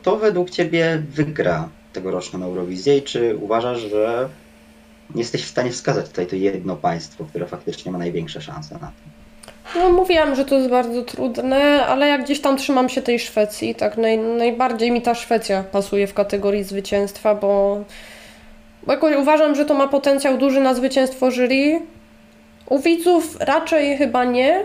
kto 0.00 0.16
według 0.16 0.50
Ciebie 0.50 1.02
wygra 1.10 1.68
tegoroczną 1.92 2.44
Eurowizję 2.44 2.98
i 2.98 3.02
czy 3.02 3.36
uważasz, 3.36 3.78
że 3.80 4.28
jesteś 5.14 5.44
w 5.44 5.48
stanie 5.48 5.70
wskazać 5.70 6.08
tutaj 6.08 6.26
to 6.26 6.36
jedno 6.36 6.76
państwo, 6.76 7.24
które 7.24 7.46
faktycznie 7.46 7.92
ma 7.92 7.98
największe 7.98 8.40
szanse 8.42 8.74
na 8.74 8.80
to? 8.86 9.15
No 9.74 9.92
mówiłam, 9.92 10.34
że 10.34 10.44
to 10.44 10.56
jest 10.56 10.70
bardzo 10.70 11.02
trudne, 11.02 11.86
ale 11.86 12.08
jak 12.08 12.24
gdzieś 12.24 12.40
tam 12.40 12.56
trzymam 12.56 12.88
się 12.88 13.02
tej 13.02 13.18
Szwecji, 13.18 13.74
tak 13.74 13.96
naj, 13.96 14.18
najbardziej 14.18 14.90
mi 14.90 15.02
ta 15.02 15.14
Szwecja 15.14 15.64
pasuje 15.72 16.06
w 16.06 16.14
kategorii 16.14 16.64
zwycięstwa, 16.64 17.34
bo, 17.34 17.80
bo 18.86 18.92
jakoś 18.92 19.16
uważam, 19.16 19.54
że 19.54 19.64
to 19.64 19.74
ma 19.74 19.88
potencjał 19.88 20.38
duży 20.38 20.60
na 20.60 20.74
zwycięstwo 20.74 21.30
jury. 21.30 21.80
U 22.68 22.78
widzów 22.78 23.36
raczej 23.40 23.96
chyba 23.96 24.24
nie, 24.24 24.64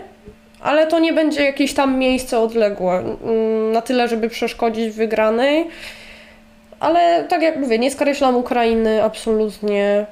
ale 0.60 0.86
to 0.86 0.98
nie 0.98 1.12
będzie 1.12 1.44
jakieś 1.44 1.74
tam 1.74 1.98
miejsce 1.98 2.38
odległe 2.38 2.98
mm, 2.98 3.72
na 3.72 3.82
tyle, 3.82 4.08
żeby 4.08 4.28
przeszkodzić 4.28 4.94
wygranej. 4.94 5.66
Ale 6.80 7.24
tak 7.24 7.42
jak 7.42 7.56
mówię, 7.56 7.78
nie 7.78 7.90
skreślam 7.90 8.36
Ukrainy 8.36 9.04
absolutnie. 9.04 10.06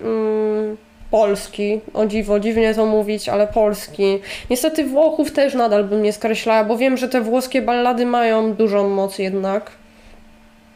Mm, 0.00 0.76
Polski, 1.10 1.80
o 1.94 2.06
dziwo, 2.06 2.40
dziwnie 2.40 2.74
to 2.74 2.86
mówić, 2.86 3.28
ale 3.28 3.46
Polski. 3.46 4.18
Niestety 4.50 4.84
Włochów 4.84 5.32
też 5.32 5.54
nadal 5.54 5.84
bym 5.84 6.02
nie 6.02 6.12
skreślała, 6.12 6.64
bo 6.64 6.76
wiem, 6.76 6.96
że 6.96 7.08
te 7.08 7.20
włoskie 7.20 7.62
ballady 7.62 8.06
mają 8.06 8.54
dużą 8.54 8.88
moc 8.88 9.18
jednak. 9.18 9.70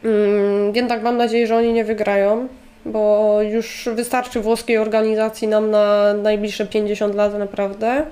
Mm, 0.03 0.75
jednak 0.75 1.03
mam 1.03 1.17
nadzieję, 1.17 1.47
że 1.47 1.57
oni 1.57 1.73
nie 1.73 1.85
wygrają, 1.85 2.47
bo 2.85 3.37
już 3.41 3.89
wystarczy 3.93 4.39
włoskiej 4.39 4.77
organizacji 4.77 5.47
nam 5.47 5.71
na 5.71 6.13
najbliższe 6.13 6.65
50 6.65 7.15
lat 7.15 7.39
naprawdę. 7.39 8.05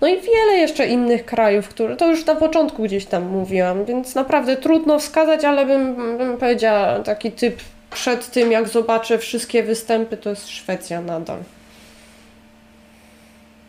No 0.00 0.08
i 0.08 0.20
wiele 0.20 0.52
jeszcze 0.58 0.86
innych 0.86 1.24
krajów, 1.24 1.68
które 1.68 1.96
to 1.96 2.10
już 2.10 2.26
na 2.26 2.34
początku 2.34 2.82
gdzieś 2.82 3.06
tam 3.06 3.22
mówiłam, 3.28 3.84
więc 3.84 4.14
naprawdę 4.14 4.56
trudno 4.56 4.98
wskazać, 4.98 5.44
ale 5.44 5.66
bym, 5.66 5.96
bym 6.18 6.36
powiedziała 6.36 6.98
taki 6.98 7.32
typ 7.32 7.56
przed 7.94 8.30
tym, 8.30 8.52
jak 8.52 8.68
zobaczę 8.68 9.18
wszystkie 9.18 9.62
występy, 9.62 10.16
to 10.16 10.30
jest 10.30 10.48
Szwecja 10.48 11.00
nadal. 11.00 11.38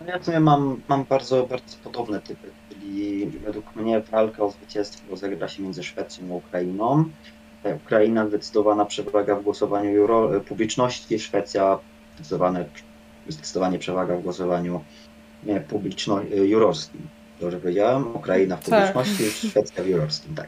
No 0.01 0.07
Ja 0.07 0.19
w 0.19 0.26
sumie 0.26 0.39
mam, 0.39 0.82
mam 0.88 1.03
bardzo, 1.03 1.43
bardzo 1.43 1.78
podobne 1.84 2.21
typy, 2.21 2.47
czyli 2.69 3.26
według 3.28 3.76
mnie 3.76 4.01
walka 4.01 4.43
o 4.43 4.51
zwycięstwo 4.51 5.01
rozegra 5.09 5.47
się 5.47 5.63
między 5.63 5.84
Szwecją 5.84 6.23
a 6.32 6.34
Ukrainą. 6.34 7.05
E, 7.63 7.76
Ukraina 7.76 8.28
zdecydowana 8.28 8.86
przewaga 8.86 9.36
w 9.36 9.43
głosowaniu 9.43 9.91
juro, 9.91 10.38
e, 10.38 10.39
publiczności, 10.39 11.19
Szwecja 11.19 11.80
zdecydowane, 12.15 12.65
zdecydowanie 13.28 13.80
przewaga 13.80 14.15
w 14.15 14.21
głosowaniu 14.21 14.84
nie, 15.43 15.59
publiczno, 15.61 16.21
e, 16.21 16.26
jurorskim. 16.36 17.01
Dobrze 17.41 17.57
powiedziałem? 17.59 18.15
Ukraina 18.15 18.57
w 18.57 18.69
Tak. 18.69 18.93
publiczności, 18.93 19.47
Szwecja 19.49 19.84
w 19.84 19.88
jurorskim, 19.88 20.36
tak. 20.36 20.47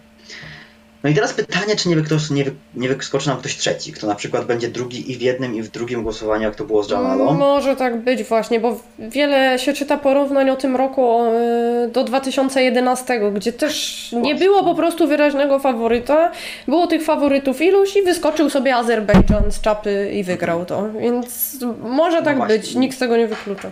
No 1.07 1.11
i 1.11 1.15
teraz 1.15 1.33
pytanie, 1.33 1.75
czy 1.75 1.89
nie, 1.89 1.95
wy, 1.95 2.03
ktoś, 2.03 2.29
nie, 2.29 2.43
wy, 2.43 2.51
nie 2.75 2.89
wyskoczy 2.89 3.27
nam 3.29 3.37
ktoś 3.37 3.57
trzeci, 3.57 3.91
kto 3.93 4.07
na 4.07 4.15
przykład 4.15 4.45
będzie 4.45 4.67
drugi 4.67 5.11
i 5.11 5.17
w 5.17 5.21
jednym 5.21 5.55
i 5.55 5.61
w 5.61 5.69
drugim 5.71 6.03
głosowaniu, 6.03 6.43
jak 6.43 6.55
to 6.55 6.63
było 6.63 6.83
z 6.83 6.89
Jamalą. 6.89 7.33
Może 7.33 7.75
tak 7.75 7.97
być 8.03 8.23
właśnie, 8.23 8.59
bo 8.59 8.79
wiele 8.99 9.59
się 9.59 9.73
czyta 9.73 9.97
porównań 9.97 10.49
o 10.49 10.55
tym 10.55 10.75
roku 10.75 11.23
e, 11.23 11.87
do 11.93 12.03
2011, 12.03 13.19
gdzie 13.33 13.53
też 13.53 14.07
nie 14.23 14.35
było 14.35 14.63
po 14.63 14.75
prostu 14.75 15.07
wyraźnego 15.07 15.59
faworyta. 15.59 16.31
Było 16.67 16.87
tych 16.87 17.03
faworytów 17.03 17.61
iluś 17.61 17.95
i 17.95 18.01
wyskoczył 18.03 18.49
sobie 18.49 18.75
Azerbejdżan 18.75 19.51
z 19.51 19.61
czapy 19.61 20.11
i 20.13 20.23
wygrał 20.23 20.65
to. 20.65 20.89
Więc 20.99 21.57
może 21.81 22.21
tak 22.21 22.37
No 22.37 22.45
być, 22.45 22.75
nikt 22.75 22.95
z 22.95 22.99
tego 22.99 23.17
nie 23.17 23.27
wyklucza. 23.27 23.71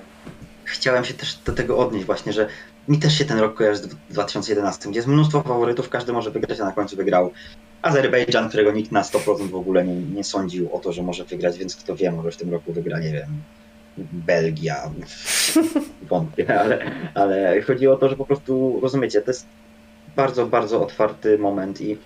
chciałem 0.65 1.05
się 1.05 1.13
też 1.13 1.35
do 1.45 1.53
tego 1.53 1.77
odnieść 1.77 2.05
właśnie, 2.05 2.33
że 2.33 2.47
mi 2.87 2.99
też 2.99 3.17
się 3.17 3.25
ten 3.25 3.39
rok 3.39 3.55
kojarzy 3.57 3.79
z 3.79 3.87
2011, 4.09 4.89
gdzie 4.89 4.97
jest 4.97 5.07
mnóstwo 5.07 5.41
faworytów, 5.41 5.89
każdy 5.89 6.13
może 6.13 6.31
wygrać, 6.31 6.59
a 6.59 6.65
na 6.65 6.71
końcu 6.71 6.95
wygrał 6.95 7.31
Azerbejdżan, 7.81 8.49
którego 8.49 8.71
nikt 8.71 8.91
na 8.91 9.01
100% 9.01 9.49
w 9.49 9.55
ogóle 9.55 9.85
nie, 9.85 9.95
nie 9.95 10.23
sądził 10.23 10.75
o 10.75 10.79
to, 10.79 10.93
że 10.93 11.03
może 11.03 11.23
wygrać, 11.23 11.57
więc 11.57 11.75
kto 11.75 11.95
wie, 11.95 12.11
może 12.11 12.31
w 12.31 12.37
tym 12.37 12.51
roku 12.51 12.73
wygra, 12.73 12.99
nie 12.99 13.11
wiem, 13.11 13.27
Belgia, 13.97 14.91
wątpię, 16.09 16.59
ale, 16.59 16.91
ale 17.13 17.61
chodzi 17.61 17.87
o 17.87 17.95
to, 17.95 18.09
że 18.09 18.15
po 18.15 18.25
prostu, 18.25 18.79
rozumiecie, 18.81 19.21
to 19.21 19.31
jest 19.31 19.45
bardzo, 20.15 20.45
bardzo 20.45 20.81
otwarty 20.81 21.37
moment 21.37 21.81
i 21.81 21.97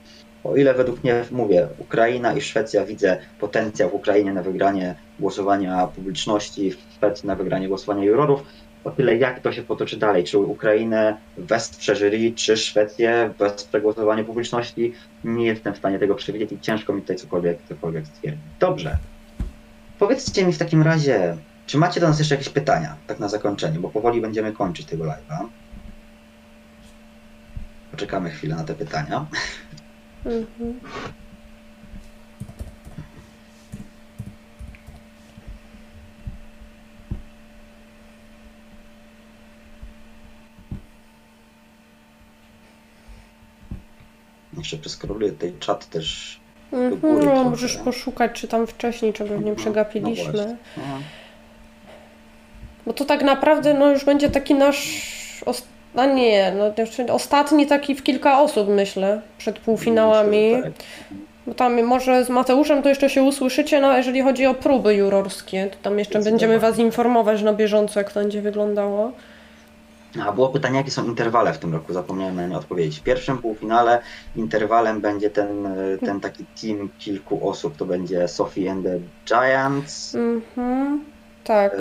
o 0.43 0.55
ile 0.55 0.73
według 0.73 1.03
mnie, 1.03 1.25
mówię, 1.31 1.67
Ukraina 1.77 2.33
i 2.33 2.41
Szwecja 2.41 2.85
widzę 2.85 3.17
potencjał 3.39 3.89
w 3.89 3.93
Ukrainie 3.93 4.33
na 4.33 4.43
wygranie 4.43 4.95
głosowania 5.19 5.87
publiczności, 5.87 6.71
w 6.71 6.77
Szwecji 6.95 7.27
na 7.27 7.35
wygranie 7.35 7.67
głosowania 7.67 8.03
jurorów, 8.03 8.43
o 8.83 8.91
tyle 8.91 9.17
jak 9.17 9.39
to 9.39 9.51
się 9.51 9.63
potoczy 9.63 9.97
dalej, 9.97 10.23
czy 10.23 10.37
Ukrainę 10.37 11.17
wesprze 11.37 11.95
jury, 11.95 12.31
czy 12.35 12.57
Szwecję 12.57 13.33
wesprze 13.39 13.81
głosowanie 13.81 14.23
publiczności, 14.23 14.93
nie 15.23 15.45
jestem 15.45 15.73
w 15.73 15.77
stanie 15.77 15.99
tego 15.99 16.15
przewidzieć 16.15 16.51
i 16.51 16.59
ciężko 16.59 16.93
mi 16.93 17.01
tutaj 17.01 17.15
cokolwiek, 17.15 17.57
cokolwiek 17.69 18.07
stwierdzić. 18.07 18.43
Dobrze. 18.59 18.97
Powiedzcie 19.99 20.45
mi 20.45 20.53
w 20.53 20.57
takim 20.57 20.81
razie, 20.81 21.37
czy 21.65 21.77
macie 21.77 21.99
do 21.99 22.07
nas 22.07 22.19
jeszcze 22.19 22.35
jakieś 22.35 22.49
pytania, 22.49 22.95
tak 23.07 23.19
na 23.19 23.27
zakończenie, 23.27 23.79
bo 23.79 23.89
powoli 23.89 24.21
będziemy 24.21 24.51
kończyć 24.51 24.85
tego 24.85 25.03
live'a. 25.03 25.47
Poczekamy 27.91 28.29
chwilę 28.29 28.55
na 28.55 28.63
te 28.63 28.75
pytania. 28.75 29.25
Mhm. 30.25 30.79
Jeszcze 44.57 44.77
przeskroluję 44.77 45.31
tutaj 45.31 45.53
czat 45.59 45.89
też. 45.89 46.39
Mhm, 46.73 46.99
góry 46.99 47.25
no, 47.25 47.43
możesz 47.43 47.77
poszukać, 47.77 48.31
czy 48.31 48.47
tam 48.47 48.67
wcześniej 48.67 49.13
czegoś 49.13 49.39
nie 49.39 49.45
No, 49.45 49.49
no 49.49 49.55
przegapiliśmy. 49.55 50.57
No. 50.77 50.83
Bo 52.85 52.93
to 52.93 53.05
tak 53.05 53.23
naprawdę 53.23 53.73
no, 53.73 53.91
już 53.91 54.05
będzie 54.05 54.29
taki 54.29 54.55
nasz. 54.55 55.09
A 55.95 56.05
nie, 56.05 56.53
no, 56.57 57.13
ostatni 57.13 57.67
taki 57.67 57.95
w 57.95 58.03
kilka 58.03 58.41
osób, 58.41 58.69
myślę, 58.69 59.21
przed 59.37 59.59
półfinałami. 59.59 60.51
Myślę, 60.51 60.71
tak. 60.71 60.83
Bo 61.47 61.53
tam 61.53 61.83
może 61.83 62.25
z 62.25 62.29
Mateuszem 62.29 62.83
to 62.83 62.89
jeszcze 62.89 63.09
się 63.09 63.23
usłyszycie, 63.23 63.81
no 63.81 63.97
jeżeli 63.97 64.21
chodzi 64.21 64.45
o 64.45 64.53
próby 64.53 64.95
jurorskie, 64.95 65.67
to 65.71 65.77
tam 65.81 65.99
jeszcze 65.99 66.19
będziemy 66.19 66.59
Was 66.59 66.79
informować 66.79 67.41
na 67.41 67.53
bieżąco, 67.53 67.99
jak 67.99 68.11
to 68.11 68.19
będzie 68.19 68.41
wyglądało. 68.41 69.11
A 70.17 70.31
było 70.31 70.49
pytanie, 70.49 70.77
jakie 70.77 70.91
są 70.91 71.05
interwale 71.05 71.53
w 71.53 71.59
tym 71.59 71.73
roku? 71.73 71.93
Zapomniałem 71.93 72.35
na 72.35 72.47
nie 72.47 72.57
odpowiedzieć. 72.57 72.99
W 72.99 73.03
pierwszym 73.03 73.37
półfinale 73.41 74.01
interwalem 74.35 75.01
będzie 75.01 75.29
ten, 75.29 75.65
e, 75.65 75.97
ten 75.97 76.19
taki 76.19 76.47
team 76.61 76.89
kilku 76.97 77.49
osób. 77.49 77.77
To 77.77 77.85
będzie 77.85 78.27
Sophie 78.27 78.71
and 78.71 78.85
the 78.85 78.99
Giants, 79.27 80.15
Mhm. 80.15 81.18
Tak. 81.49 81.73
e, 81.73 81.77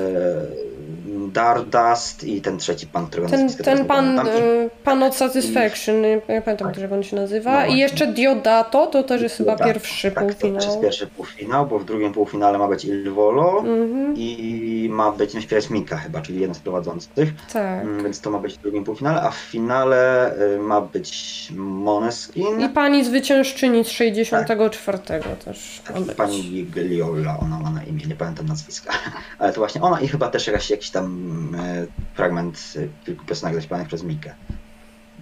Dardust 1.33 2.25
i 2.25 2.41
ten 2.43 2.59
trzeci 2.59 2.87
pan, 2.87 3.07
którego 3.07 3.29
Ten, 3.31 3.49
ten 3.55 3.85
pan, 3.85 4.19
y, 4.19 4.71
pan 4.85 5.03
od 5.03 5.15
Satisfaction, 5.17 6.03
nie, 6.03 6.21
nie 6.29 6.43
pamiętam, 6.43 6.69
Tak. 6.73 6.79
jak 6.79 6.93
on 6.93 7.03
się 7.03 7.17
nazywa. 7.17 7.61
No 7.61 7.67
I 7.75 7.79
jeszcze 7.79 8.07
Diodato, 8.07 8.87
to 8.87 9.03
też 9.03 9.23
jest 9.23 9.37
chyba 9.37 9.57
pierwszy 9.57 10.11
Tak, 10.11 10.25
to 10.25 10.31
też 10.35 10.41
jest 10.41 10.57
półfinał. 10.65 10.81
pierwszy 10.83 11.07
półfinał, 11.07 11.67
bo 11.67 11.79
w 11.79 11.85
drugim 11.85 12.13
półfinale 12.13 12.59
ma 12.59 12.69
być 12.69 12.85
Il 12.85 13.11
Volo 13.11 13.59
Mhm. 13.59 14.15
i 14.17 14.89
ma 14.93 15.13
być 15.13 15.35
no, 15.35 15.41
śpiewać 15.41 15.71
Mika 15.71 15.97
chyba, 15.97 16.21
czyli 16.21 16.41
jeden 16.41 16.55
z 16.55 16.59
prowadzących. 16.59 17.29
Tak. 17.53 17.83
Mm, 17.83 18.03
Więc 18.05 18.21
to 18.21 18.31
ma 18.31 18.39
być 18.39 18.55
w 18.55 18.63
drugim 18.63 18.85
półfinale, 18.85 19.23
a 19.23 19.31
w 19.31 19.37
finale 19.37 20.33
y, 20.57 20.59
ma 20.59 20.81
być 20.81 21.49
Moneskin. 21.57 22.61
I 22.61 22.69
pani 22.69 23.05
zwyciężczyni 23.05 23.85
z 23.85 23.89
64 23.89 24.99
też 25.45 25.83
ma 25.95 26.01
Tak, 26.07 26.17
pani 26.17 26.43
Gigliola, 26.43 27.39
ona 27.41 27.59
ma 27.59 27.71
na 27.71 27.85
imię, 27.85 28.03
nie 28.09 28.15
pamiętam 28.17 28.47
nazwiska, 28.47 28.93
ale 29.39 29.53
to 29.53 29.58
właśnie 29.59 29.81
ona 29.83 30.01
i 30.01 30.09
chyba 30.09 30.29
też 30.29 30.47
jakaś, 30.47 30.71
jakiś 30.71 30.91
tam 30.91 31.29
e, 31.59 31.87
fragment 32.15 32.59
e, 32.77 33.05
kilku 33.07 33.25
piosenek 33.25 33.55
zaśpiewanych 33.55 33.89
przez 33.89 34.03
Mikę. 34.03 34.35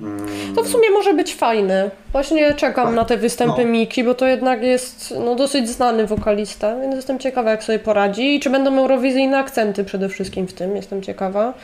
Mm, 0.00 0.54
To 0.54 0.62
w 0.62 0.68
sumie 0.68 0.90
może 0.90 1.14
być 1.14 1.34
fajne. 1.34 1.90
Właśnie 2.12 2.54
czekam 2.54 2.94
na 2.94 3.04
te 3.04 3.16
występy 3.16 3.64
No. 3.64 3.70
Miki, 3.70 4.04
bo 4.04 4.14
to 4.14 4.26
jednak 4.26 4.62
jest 4.62 5.14
no, 5.24 5.34
dosyć 5.34 5.68
znany 5.68 6.06
wokalista, 6.06 6.80
więc 6.80 6.94
jestem 6.94 7.18
ciekawa, 7.18 7.50
jak 7.50 7.64
sobie 7.64 7.78
poradzi 7.78 8.34
i 8.36 8.40
czy 8.40 8.50
będą 8.50 8.78
eurowizyjne 8.78 9.38
akcenty 9.38 9.84
przede 9.84 10.08
wszystkim 10.08 10.46
w 10.48 10.52
tym, 10.52 10.76
jestem 10.76 11.02
ciekawa. 11.02 11.54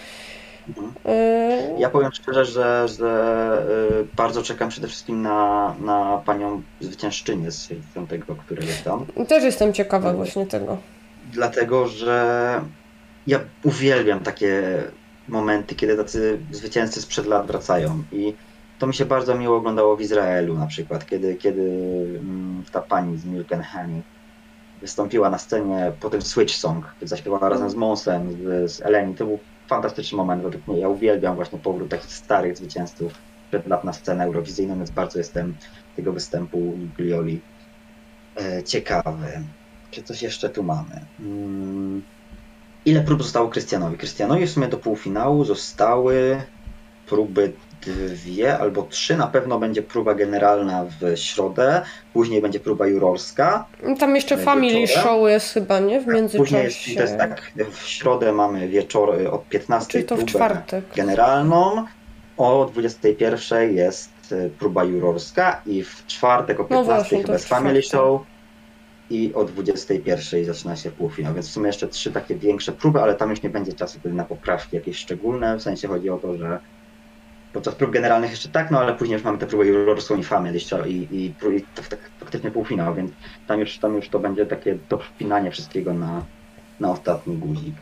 Mhm. 0.69 0.93
Yy, 1.75 1.81
Ja 1.81 1.91
powiem 1.91 2.13
szczerze, 2.13 2.45
że, 2.45 2.89
że 2.89 3.09
e, 4.01 4.17
bardzo 4.17 4.43
czekam 4.43 4.69
przede 4.69 4.89
wszystkim 4.89 5.23
na, 5.23 5.75
na 5.81 6.23
panią 6.25 6.63
zwyciężczynię 6.81 7.51
z 7.51 7.63
60, 7.69 8.11
który 8.47 8.67
jest 8.67 8.85
tam, 8.85 9.07
Też 9.29 9.45
jestem 9.45 9.73
ciekawa 9.73 10.11
No. 10.11 10.17
właśnie 10.17 10.47
tego. 10.47 10.77
Dlatego 11.33 11.89
że 11.89 12.61
ja 13.27 13.41
uwielbiam 13.65 14.21
takie 14.21 14.83
momenty, 15.29 15.75
kiedy 15.75 15.97
tacy 15.97 16.39
zwycięzcy 16.51 17.03
sprzed 17.03 17.27
lat 17.27 17.47
wracają 17.47 18.03
i 18.13 18.35
to 18.79 18.87
mi 18.87 18.95
się 18.95 19.05
bardzo 19.05 19.35
miło 19.35 19.57
oglądało 19.57 19.97
w 19.97 20.01
Izraelu 20.01 20.59
na 20.59 20.67
przykład, 20.67 21.07
kiedy, 21.07 21.37
kiedy 21.37 21.63
mm, 22.21 22.65
ta 22.73 22.81
pani 22.81 23.19
z 23.19 23.25
Milk 23.25 23.49
Honey 23.73 24.03
wystąpiła 24.81 25.31
na 25.31 25.39
scenie 25.39 25.93
po 26.01 26.11
tym 26.11 26.23
Switch 26.23 26.55
Song, 26.55 26.95
kiedy 26.95 27.09
zaśpiewała 27.09 27.49
razem 27.49 27.71
z 27.71 27.75
Monsem, 27.75 28.33
z, 28.33 28.73
z 28.73 28.81
Eleni. 28.81 29.15
To 29.15 29.25
był 29.25 29.39
fantastyczny 29.67 30.17
moment 30.17 30.43
według 30.43 30.67
mnie. 30.67 30.79
Ja 30.79 30.89
uwielbiam 30.89 31.35
właśnie 31.35 31.59
powrót 31.59 31.91
takich 31.91 32.13
starych 32.13 32.57
zwycięzców 32.57 33.13
przed 33.51 33.67
lat 33.67 33.85
na 33.85 33.93
scenę 33.93 34.25
eurowizyjną, 34.25 34.77
więc 34.77 34.91
bardzo 34.91 35.19
jestem 35.19 35.55
tego 35.97 36.13
występu 36.13 36.79
Glioli 36.97 37.41
e, 38.37 38.63
ciekawy. 38.63 39.43
Czy 39.93 40.03
coś 40.03 40.23
jeszcze 40.23 40.49
tu 40.49 40.63
mamy? 40.63 41.01
Mm. 41.21 42.03
Ile 42.85 43.01
prób 43.01 43.23
zostało 43.23 43.49
Krystianowi? 43.49 43.97
Krystianowi 43.99 44.47
w 44.47 44.51
sumie 44.51 44.69
do 44.69 44.77
półfinału 44.77 45.45
zostały 45.45 46.43
próby 47.07 47.53
dwie 47.87 48.59
albo 48.59 48.83
trzy. 48.83 49.17
Na 49.17 49.27
pewno 49.27 49.59
będzie 49.59 49.83
próba 49.83 50.15
generalna 50.15 50.85
w 50.85 51.17
środę, 51.19 51.83
później 52.13 52.43
będzie 52.43 52.61
próba 52.61 52.87
jurorska. 52.87 53.67
Tam 53.99 54.15
jeszcze 54.15 54.37
Wieczorem. 54.37 54.45
Family 54.61 54.87
Show 54.87 55.29
jest 55.29 55.55
chyba, 55.55 55.79
nie? 55.81 56.01
W 56.01 56.05
Później 56.05 56.65
jest, 56.65 56.87
międzyczasie. 56.87 56.95
to 56.97 57.03
jest 57.03 57.17
tak, 57.19 57.53
w 57.73 57.87
środę 57.89 58.33
mamy 58.33 58.69
wieczór 58.69 59.15
y, 59.21 59.31
od 59.31 59.49
15 59.49 59.93
Czyli 59.93 60.05
to 60.05 60.17
w 60.17 60.25
czwartek. 60.25 60.85
generalną, 60.97 61.87
o 62.37 62.71
21 62.73 63.75
jest 63.75 64.11
y, 64.33 64.51
próba 64.59 64.85
jurorska 64.85 65.61
i 65.67 65.85
w 65.85 66.07
czwartek 66.07 66.61
o 66.61 66.63
No 66.63 66.69
15 66.69 66.93
właśnie, 66.95 67.19
to 67.19 67.23
chyba 67.23 67.33
jest 67.33 67.49
Family. 67.49 67.83
Show 67.83 68.21
i 69.13 69.35
o 69.35 69.45
21 69.45 70.45
zaczyna 70.45 70.77
się 70.77 70.91
półfinał, 70.91 71.35
więc 71.35 71.49
w 71.49 71.53
sumie 71.53 71.67
jeszcze 71.67 71.89
trzy 71.89 72.13
takie 72.13 72.35
większe 72.35 72.73
próby, 72.73 73.03
ale 73.03 73.15
tam 73.15 73.31
już 73.31 73.43
nie 73.43 73.51
będzie 73.51 73.73
czasu 73.73 73.99
na 74.05 74.25
poprawki 74.25 74.77
jakieś 74.77 74.97
szczególne, 74.97 75.57
w 75.57 75.63
sensie 75.63 75.89
chodzi 75.89 76.11
o 76.11 76.19
to, 76.19 76.37
że 76.37 76.59
podczas 77.53 77.75
prób 77.75 77.91
generalnych 77.91 78.31
jeszcze 78.31 78.49
tak, 78.49 78.71
no 78.71 78.81
ale 78.81 78.95
później 78.95 79.15
już 79.15 79.25
mamy 79.25 79.39
tę 79.39 79.47
próbę 79.47 79.67
jurorską 79.67 80.17
i 80.17 80.25
Family 80.25 80.59
i, 80.87 80.91
i, 80.91 81.25
i 81.57 81.65
to 81.75 81.83
tak 81.91 81.99
faktycznie 82.21 82.51
półfinał, 82.51 82.95
więc 82.95 83.11
tam 83.47 83.61
już, 83.61 83.79
tam 83.79 83.97
już 83.97 84.09
to 84.09 84.19
będzie 84.19 84.47
takie 84.47 84.79
dopinanie 84.89 85.51
wszystkiego 85.51 85.95
na, 85.95 86.25
na 86.81 86.91
ostatni 86.91 87.37
guzik. 87.37 87.75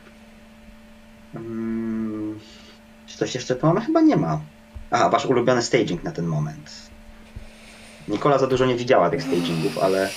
Mm, 1.34 2.38
czy 3.06 3.18
coś 3.18 3.34
jeszcze 3.34 3.56
tu 3.56 3.66
mamy? 3.66 3.80
Chyba 3.80 4.00
nie 4.00 4.16
ma. 4.16 4.40
Aha, 4.90 5.08
wasz 5.08 5.26
ulubiony 5.26 5.62
staging 5.62 6.04
na 6.04 6.12
ten 6.12 6.26
moment. 6.26 6.90
Nikola 8.08 8.38
za 8.38 8.46
dużo 8.46 8.66
nie 8.66 8.76
widziała 8.76 9.10
tych 9.10 9.22
stagingów, 9.22 9.78
ale 9.78 10.10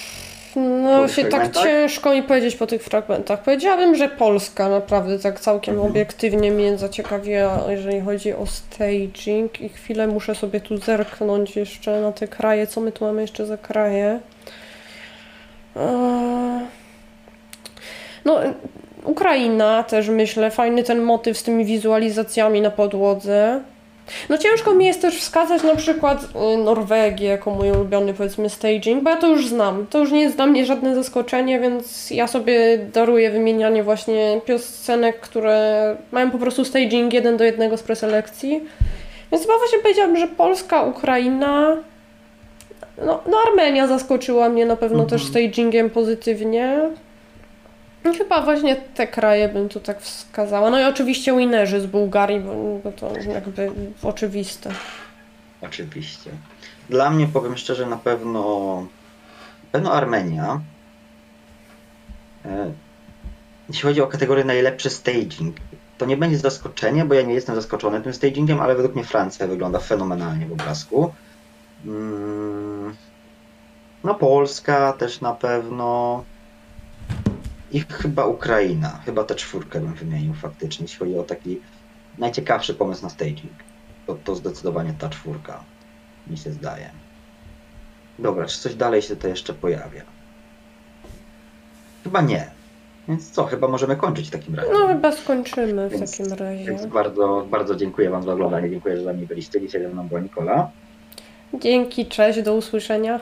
No 0.56 1.08
się 1.08 1.26
tak 1.26 1.52
ciężko 1.52 2.14
mi 2.14 2.24
powiedzieć 2.24 2.56
po 2.56 2.68
tych 2.68 2.84
fragmentach. 2.84 3.42
Powiedziałabym, 3.44 3.96
że 3.96 4.10
Polska 4.10 4.70
naprawdę 4.70 5.20
tak 5.20 5.40
całkiem 5.40 5.74
Mhm. 5.74 5.92
obiektywnie 5.92 6.52
mnie 6.52 6.78
zaciekawiła, 6.78 7.60
jeżeli 7.70 8.02
chodzi 8.02 8.34
o 8.34 8.46
staging. 8.46 9.62
I 9.62 9.70
chwilę 9.70 10.08
muszę 10.08 10.36
sobie 10.36 10.62
tu 10.62 10.78
zerknąć 10.78 11.56
jeszcze 11.56 12.02
na 12.02 12.12
te 12.12 12.28
kraje. 12.28 12.68
Co 12.68 12.82
my 12.82 12.92
tu 12.92 13.06
mamy 13.06 13.22
jeszcze 13.22 13.46
za 13.46 13.58
kraje? 13.58 14.20
Eee, 15.76 16.60
No, 18.26 18.40
Ukraina 19.04 19.84
też 19.84 20.10
myślę, 20.10 20.52
fajny 20.52 20.84
ten 20.84 21.02
motyw 21.02 21.38
z 21.38 21.44
tymi 21.44 21.66
wizualizacjami 21.66 22.62
na 22.62 22.70
podłodze. 22.72 23.62
No 24.30 24.38
ciężko 24.38 24.74
mi 24.74 24.86
jest 24.86 25.02
też 25.02 25.20
wskazać 25.20 25.64
na 25.64 25.76
przykład 25.76 26.24
y, 26.54 26.58
Norwegię 26.58 27.28
jako 27.28 27.52
mój 27.52 27.72
ulubiony 27.72 28.14
powiedzmy 28.14 28.50
staging, 28.50 29.04
bo 29.04 29.10
ja 29.10 29.16
to 29.18 29.28
już 29.28 29.48
znam. 29.48 29.88
To 29.90 30.00
już 30.00 30.12
nie 30.12 30.22
jest 30.22 30.36
dla 30.36 30.46
mnie 30.46 30.66
żadne 30.66 30.96
zaskoczenie, 30.96 31.60
więc 31.60 32.12
ja 32.12 32.28
sobie 32.28 32.78
daruję 32.78 33.32
wymienianie 33.32 33.84
właśnie 33.84 34.42
piosenek, 34.46 35.20
które 35.20 35.96
mają 36.12 36.32
po 36.32 36.38
prostu 36.38 36.66
staging 36.66 37.14
jeden 37.14 37.38
do 37.38 37.44
jednego 37.44 37.78
z 37.78 37.84
preselekcji. 37.84 38.62
Więc 39.32 39.44
chyba 39.44 39.58
właśnie 39.58 39.80
powiedziałabym, 39.80 40.18
że 40.18 40.28
Polska, 40.28 40.84
Ukraina, 40.84 41.78
no, 43.06 43.22
no 43.30 43.38
Armenia 43.48 43.88
zaskoczyła 43.88 44.50
mnie 44.50 44.66
na 44.66 44.76
pewno 44.76 45.04
Mhm. 45.04 45.10
też 45.10 45.30
stagingiem 45.30 45.90
pozytywnie. 45.90 46.80
Chyba 48.18 48.42
właśnie 48.42 48.76
te 48.76 49.08
kraje 49.08 49.50
bym 49.50 49.70
tu 49.70 49.80
tak 49.80 50.02
wskazała. 50.02 50.70
No 50.70 50.80
i 50.80 50.84
oczywiście 50.84 51.38
winerzy 51.38 51.82
z 51.82 51.86
Bułgarii, 51.86 52.40
bo, 52.40 52.80
bo 52.84 52.92
to 52.92 53.12
jakby 53.34 53.72
oczywiste. 54.04 54.72
oczywiście. 55.62 56.30
Dla 56.90 57.10
mnie, 57.10 57.28
powiem 57.28 57.58
szczerze, 57.58 57.86
na 57.86 57.98
pewno, 57.98 58.42
na 59.64 59.70
pewno 59.72 59.94
Armenia. 59.94 60.62
E, 62.46 62.72
Jeśli 63.70 63.84
chodzi 63.84 64.02
o 64.02 64.08
kategorię 64.08 64.44
najlepszy 64.44 64.90
staging, 64.90 65.56
to 65.98 66.06
nie 66.06 66.18
będzie 66.18 66.38
zaskoczenie, 66.38 67.06
bo 67.06 67.14
ja 67.14 67.22
nie 67.22 67.34
jestem 67.34 67.56
zaskoczony 67.56 68.02
tym 68.02 68.14
stagingiem, 68.14 68.60
ale 68.62 68.76
według 68.76 68.96
mnie 68.96 69.04
Francja 69.04 69.48
wygląda 69.48 69.80
fenomenalnie 69.80 70.46
w 70.46 70.52
obrazku. 70.54 71.14
Mm, 71.86 72.96
No 74.04 74.16
Polska 74.16 74.94
też 74.94 75.22
na 75.22 75.34
pewno. 75.34 76.24
I 77.74 77.80
chyba 77.80 78.26
Ukraina. 78.26 79.00
Chyba 79.06 79.24
tę 79.24 79.36
czwórkę 79.36 79.80
bym 79.80 79.94
wymienił 79.94 80.34
faktycznie, 80.34 80.84
jeśli 80.84 81.00
chodzi 81.00 81.18
o 81.18 81.24
taki 81.24 81.60
najciekawszy 82.18 82.74
pomysł 82.74 83.04
na 83.04 83.10
staging. 83.10 83.54
To, 84.08 84.16
to 84.24 84.36
zdecydowanie 84.36 84.94
ta 85.00 85.10
czwórka 85.10 85.64
mi 86.28 86.38
się 86.38 86.52
zdaje. 86.52 86.90
Dobra, 88.20 88.45
czy 88.45 88.60
coś 88.60 88.76
dalej 88.76 89.02
się 89.02 89.16
to 89.16 89.28
jeszcze 89.28 89.54
pojawia? 89.54 90.02
Chyba 92.04 92.22
nie. 92.22 92.52
Więc 93.08 93.32
co, 93.32 93.44
chyba 93.45 93.68
możemy 93.68 93.95
kończyć 93.95 94.28
w 94.28 94.32
takim 94.32 94.56
razie. 94.56 94.70
No 94.74 94.88
chyba 94.88 95.12
skończymy 95.12 95.90
w 95.90 95.91
Więc- 95.91 96.12
takim 96.18 96.34
razie. 96.34 96.66
Więc 96.66 96.86
bardzo, 96.86 97.45
bardzo 97.52 97.76
dziękuję 97.76 98.10
Wam 98.10 98.24
za 98.24 98.34
oglądanie. 98.34 98.70
Dziękuję, 98.70 98.98
że 98.98 99.04
za 99.04 99.14
mnie 99.14 99.26
byliście. 99.26 99.62
Dzisiaj 99.62 99.82
ze 99.82 99.90
mną 99.90 100.08
była 100.08 100.20
Nikola. 100.20 100.72
Dzięki, 101.54 102.06
cześć, 102.06 102.41
do 102.41 102.56
usłyszenia. 102.56 103.20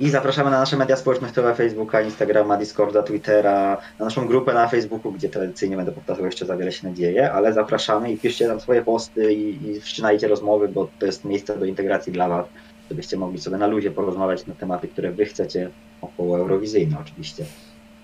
I 0.00 0.10
zapraszamy 0.10 0.50
na 0.50 0.60
nasze 0.60 0.76
media 0.76 0.96
społecznościowe, 0.96 1.54
Facebooka, 1.54 2.00
Instagrama, 2.00 2.56
Discorda, 2.56 3.02
Twittera, 3.02 3.76
na 3.98 4.04
naszą 4.04 4.26
grupę 4.26 4.54
na 4.54 4.68
Facebooku, 4.68 5.12
gdzie 5.12 5.28
tradycyjnie 5.28 5.76
będę 5.76 5.92
powtarzał 5.92 6.24
jeszcze 6.24 6.46
za 6.46 6.56
wiele 6.56 6.72
się 6.72 6.88
nie 6.88 6.94
dzieje, 6.94 7.32
ale 7.32 7.52
zapraszamy 7.52 8.12
i 8.12 8.18
piszcie 8.18 8.48
tam 8.48 8.60
swoje 8.60 8.82
posty 8.82 9.32
i, 9.34 9.68
i 9.70 9.80
wszczynajcie 9.80 10.28
rozmowy, 10.28 10.68
bo 10.68 10.88
to 10.98 11.06
jest 11.06 11.24
miejsce 11.24 11.58
do 11.58 11.64
integracji 11.64 12.12
dla 12.12 12.28
Was, 12.28 12.46
żebyście 12.90 13.16
mogli 13.16 13.40
sobie 13.40 13.56
na 13.56 13.66
luzie 13.66 13.90
porozmawiać 13.90 14.46
na 14.46 14.54
tematy, 14.54 14.88
które 14.88 15.12
Wy 15.12 15.24
chcecie, 15.24 15.70
około 16.00 16.38
eurowizyjne 16.38 16.96
oczywiście. 17.00 17.44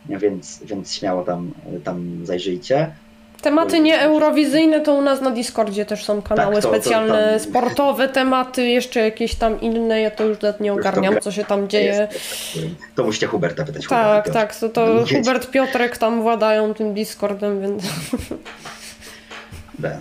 Więc, 0.09 0.63
więc 0.65 0.95
śmiało 0.95 1.25
tam, 1.25 1.53
tam 1.85 2.27
zajrzyjcie. 2.27 2.95
Tematy 3.45 3.81
nie 3.81 4.01
eurowizyjne 4.01 4.81
to 4.81 4.95
u 4.95 5.03
nas 5.03 5.21
na 5.21 5.31
Discordzie 5.31 5.87
też 5.87 6.05
są 6.05 6.23
kanały 6.23 6.55
Tak, 6.55 6.63
to- 6.63 6.69
to 6.71 6.75
specjalne, 6.75 7.31
tam- 7.31 7.41
sportowe 7.41 8.09
tematy, 8.09 8.67
jeszcze 8.67 9.01
jakieś 9.01 9.35
tam 9.35 9.61
inne, 9.61 10.01
ja 10.01 10.11
to 10.11 10.25
już 10.25 10.41
nawet 10.41 10.61
nie 10.61 10.71
to 10.71 10.77
ogarniam, 10.77 11.21
co 11.21 11.33
się 11.33 11.45
tam 11.45 11.69
dzieje. 11.69 12.09
To 12.95 13.05
musicie 13.05 13.27
Huberta 13.27 13.65
pytać. 13.65 13.87
Tak, 13.87 14.07
Huberta, 14.25 14.33
tak, 14.41 14.57
to, 14.57 14.69
to. 14.69 15.05
Hubert 15.17 15.51
Piotrek 15.51 15.99
tam 15.99 16.23
władają 16.23 16.75
tym 16.75 16.95
Discordem, 16.95 17.61
więc 17.61 17.83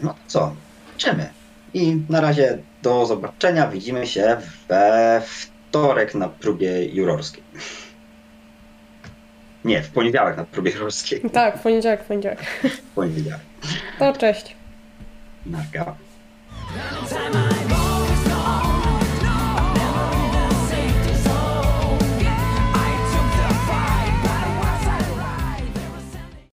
No 0.04 0.16
co, 0.28 0.54
czymy. 0.98 1.30
I 1.74 1.98
na 2.10 2.22
razie 2.22 2.58
do 2.82 3.06
zobaczenia. 3.06 3.68
Widzimy 3.68 4.08
się 4.08 4.38
we 4.68 5.22
wtorek 5.26 6.16
na 6.16 6.30
próbie 6.30 6.86
jurorskiej. 6.86 7.43
Nie, 9.66 9.82
w 9.82 9.90
poniedziałek 9.90 10.38
na 10.38 10.44
próbie 10.44 10.72
jurorskiej. 10.72 11.22
tak, 11.34 11.58
w 11.60 11.62
poniedziałek, 11.62 12.04
w 12.04 12.06
poniedziałek. 12.08 12.40
W 12.64 12.82
poniedziałek. 12.96 13.42
To 14.00 14.14
cześć. 14.14 14.56
Narka. 15.46 15.96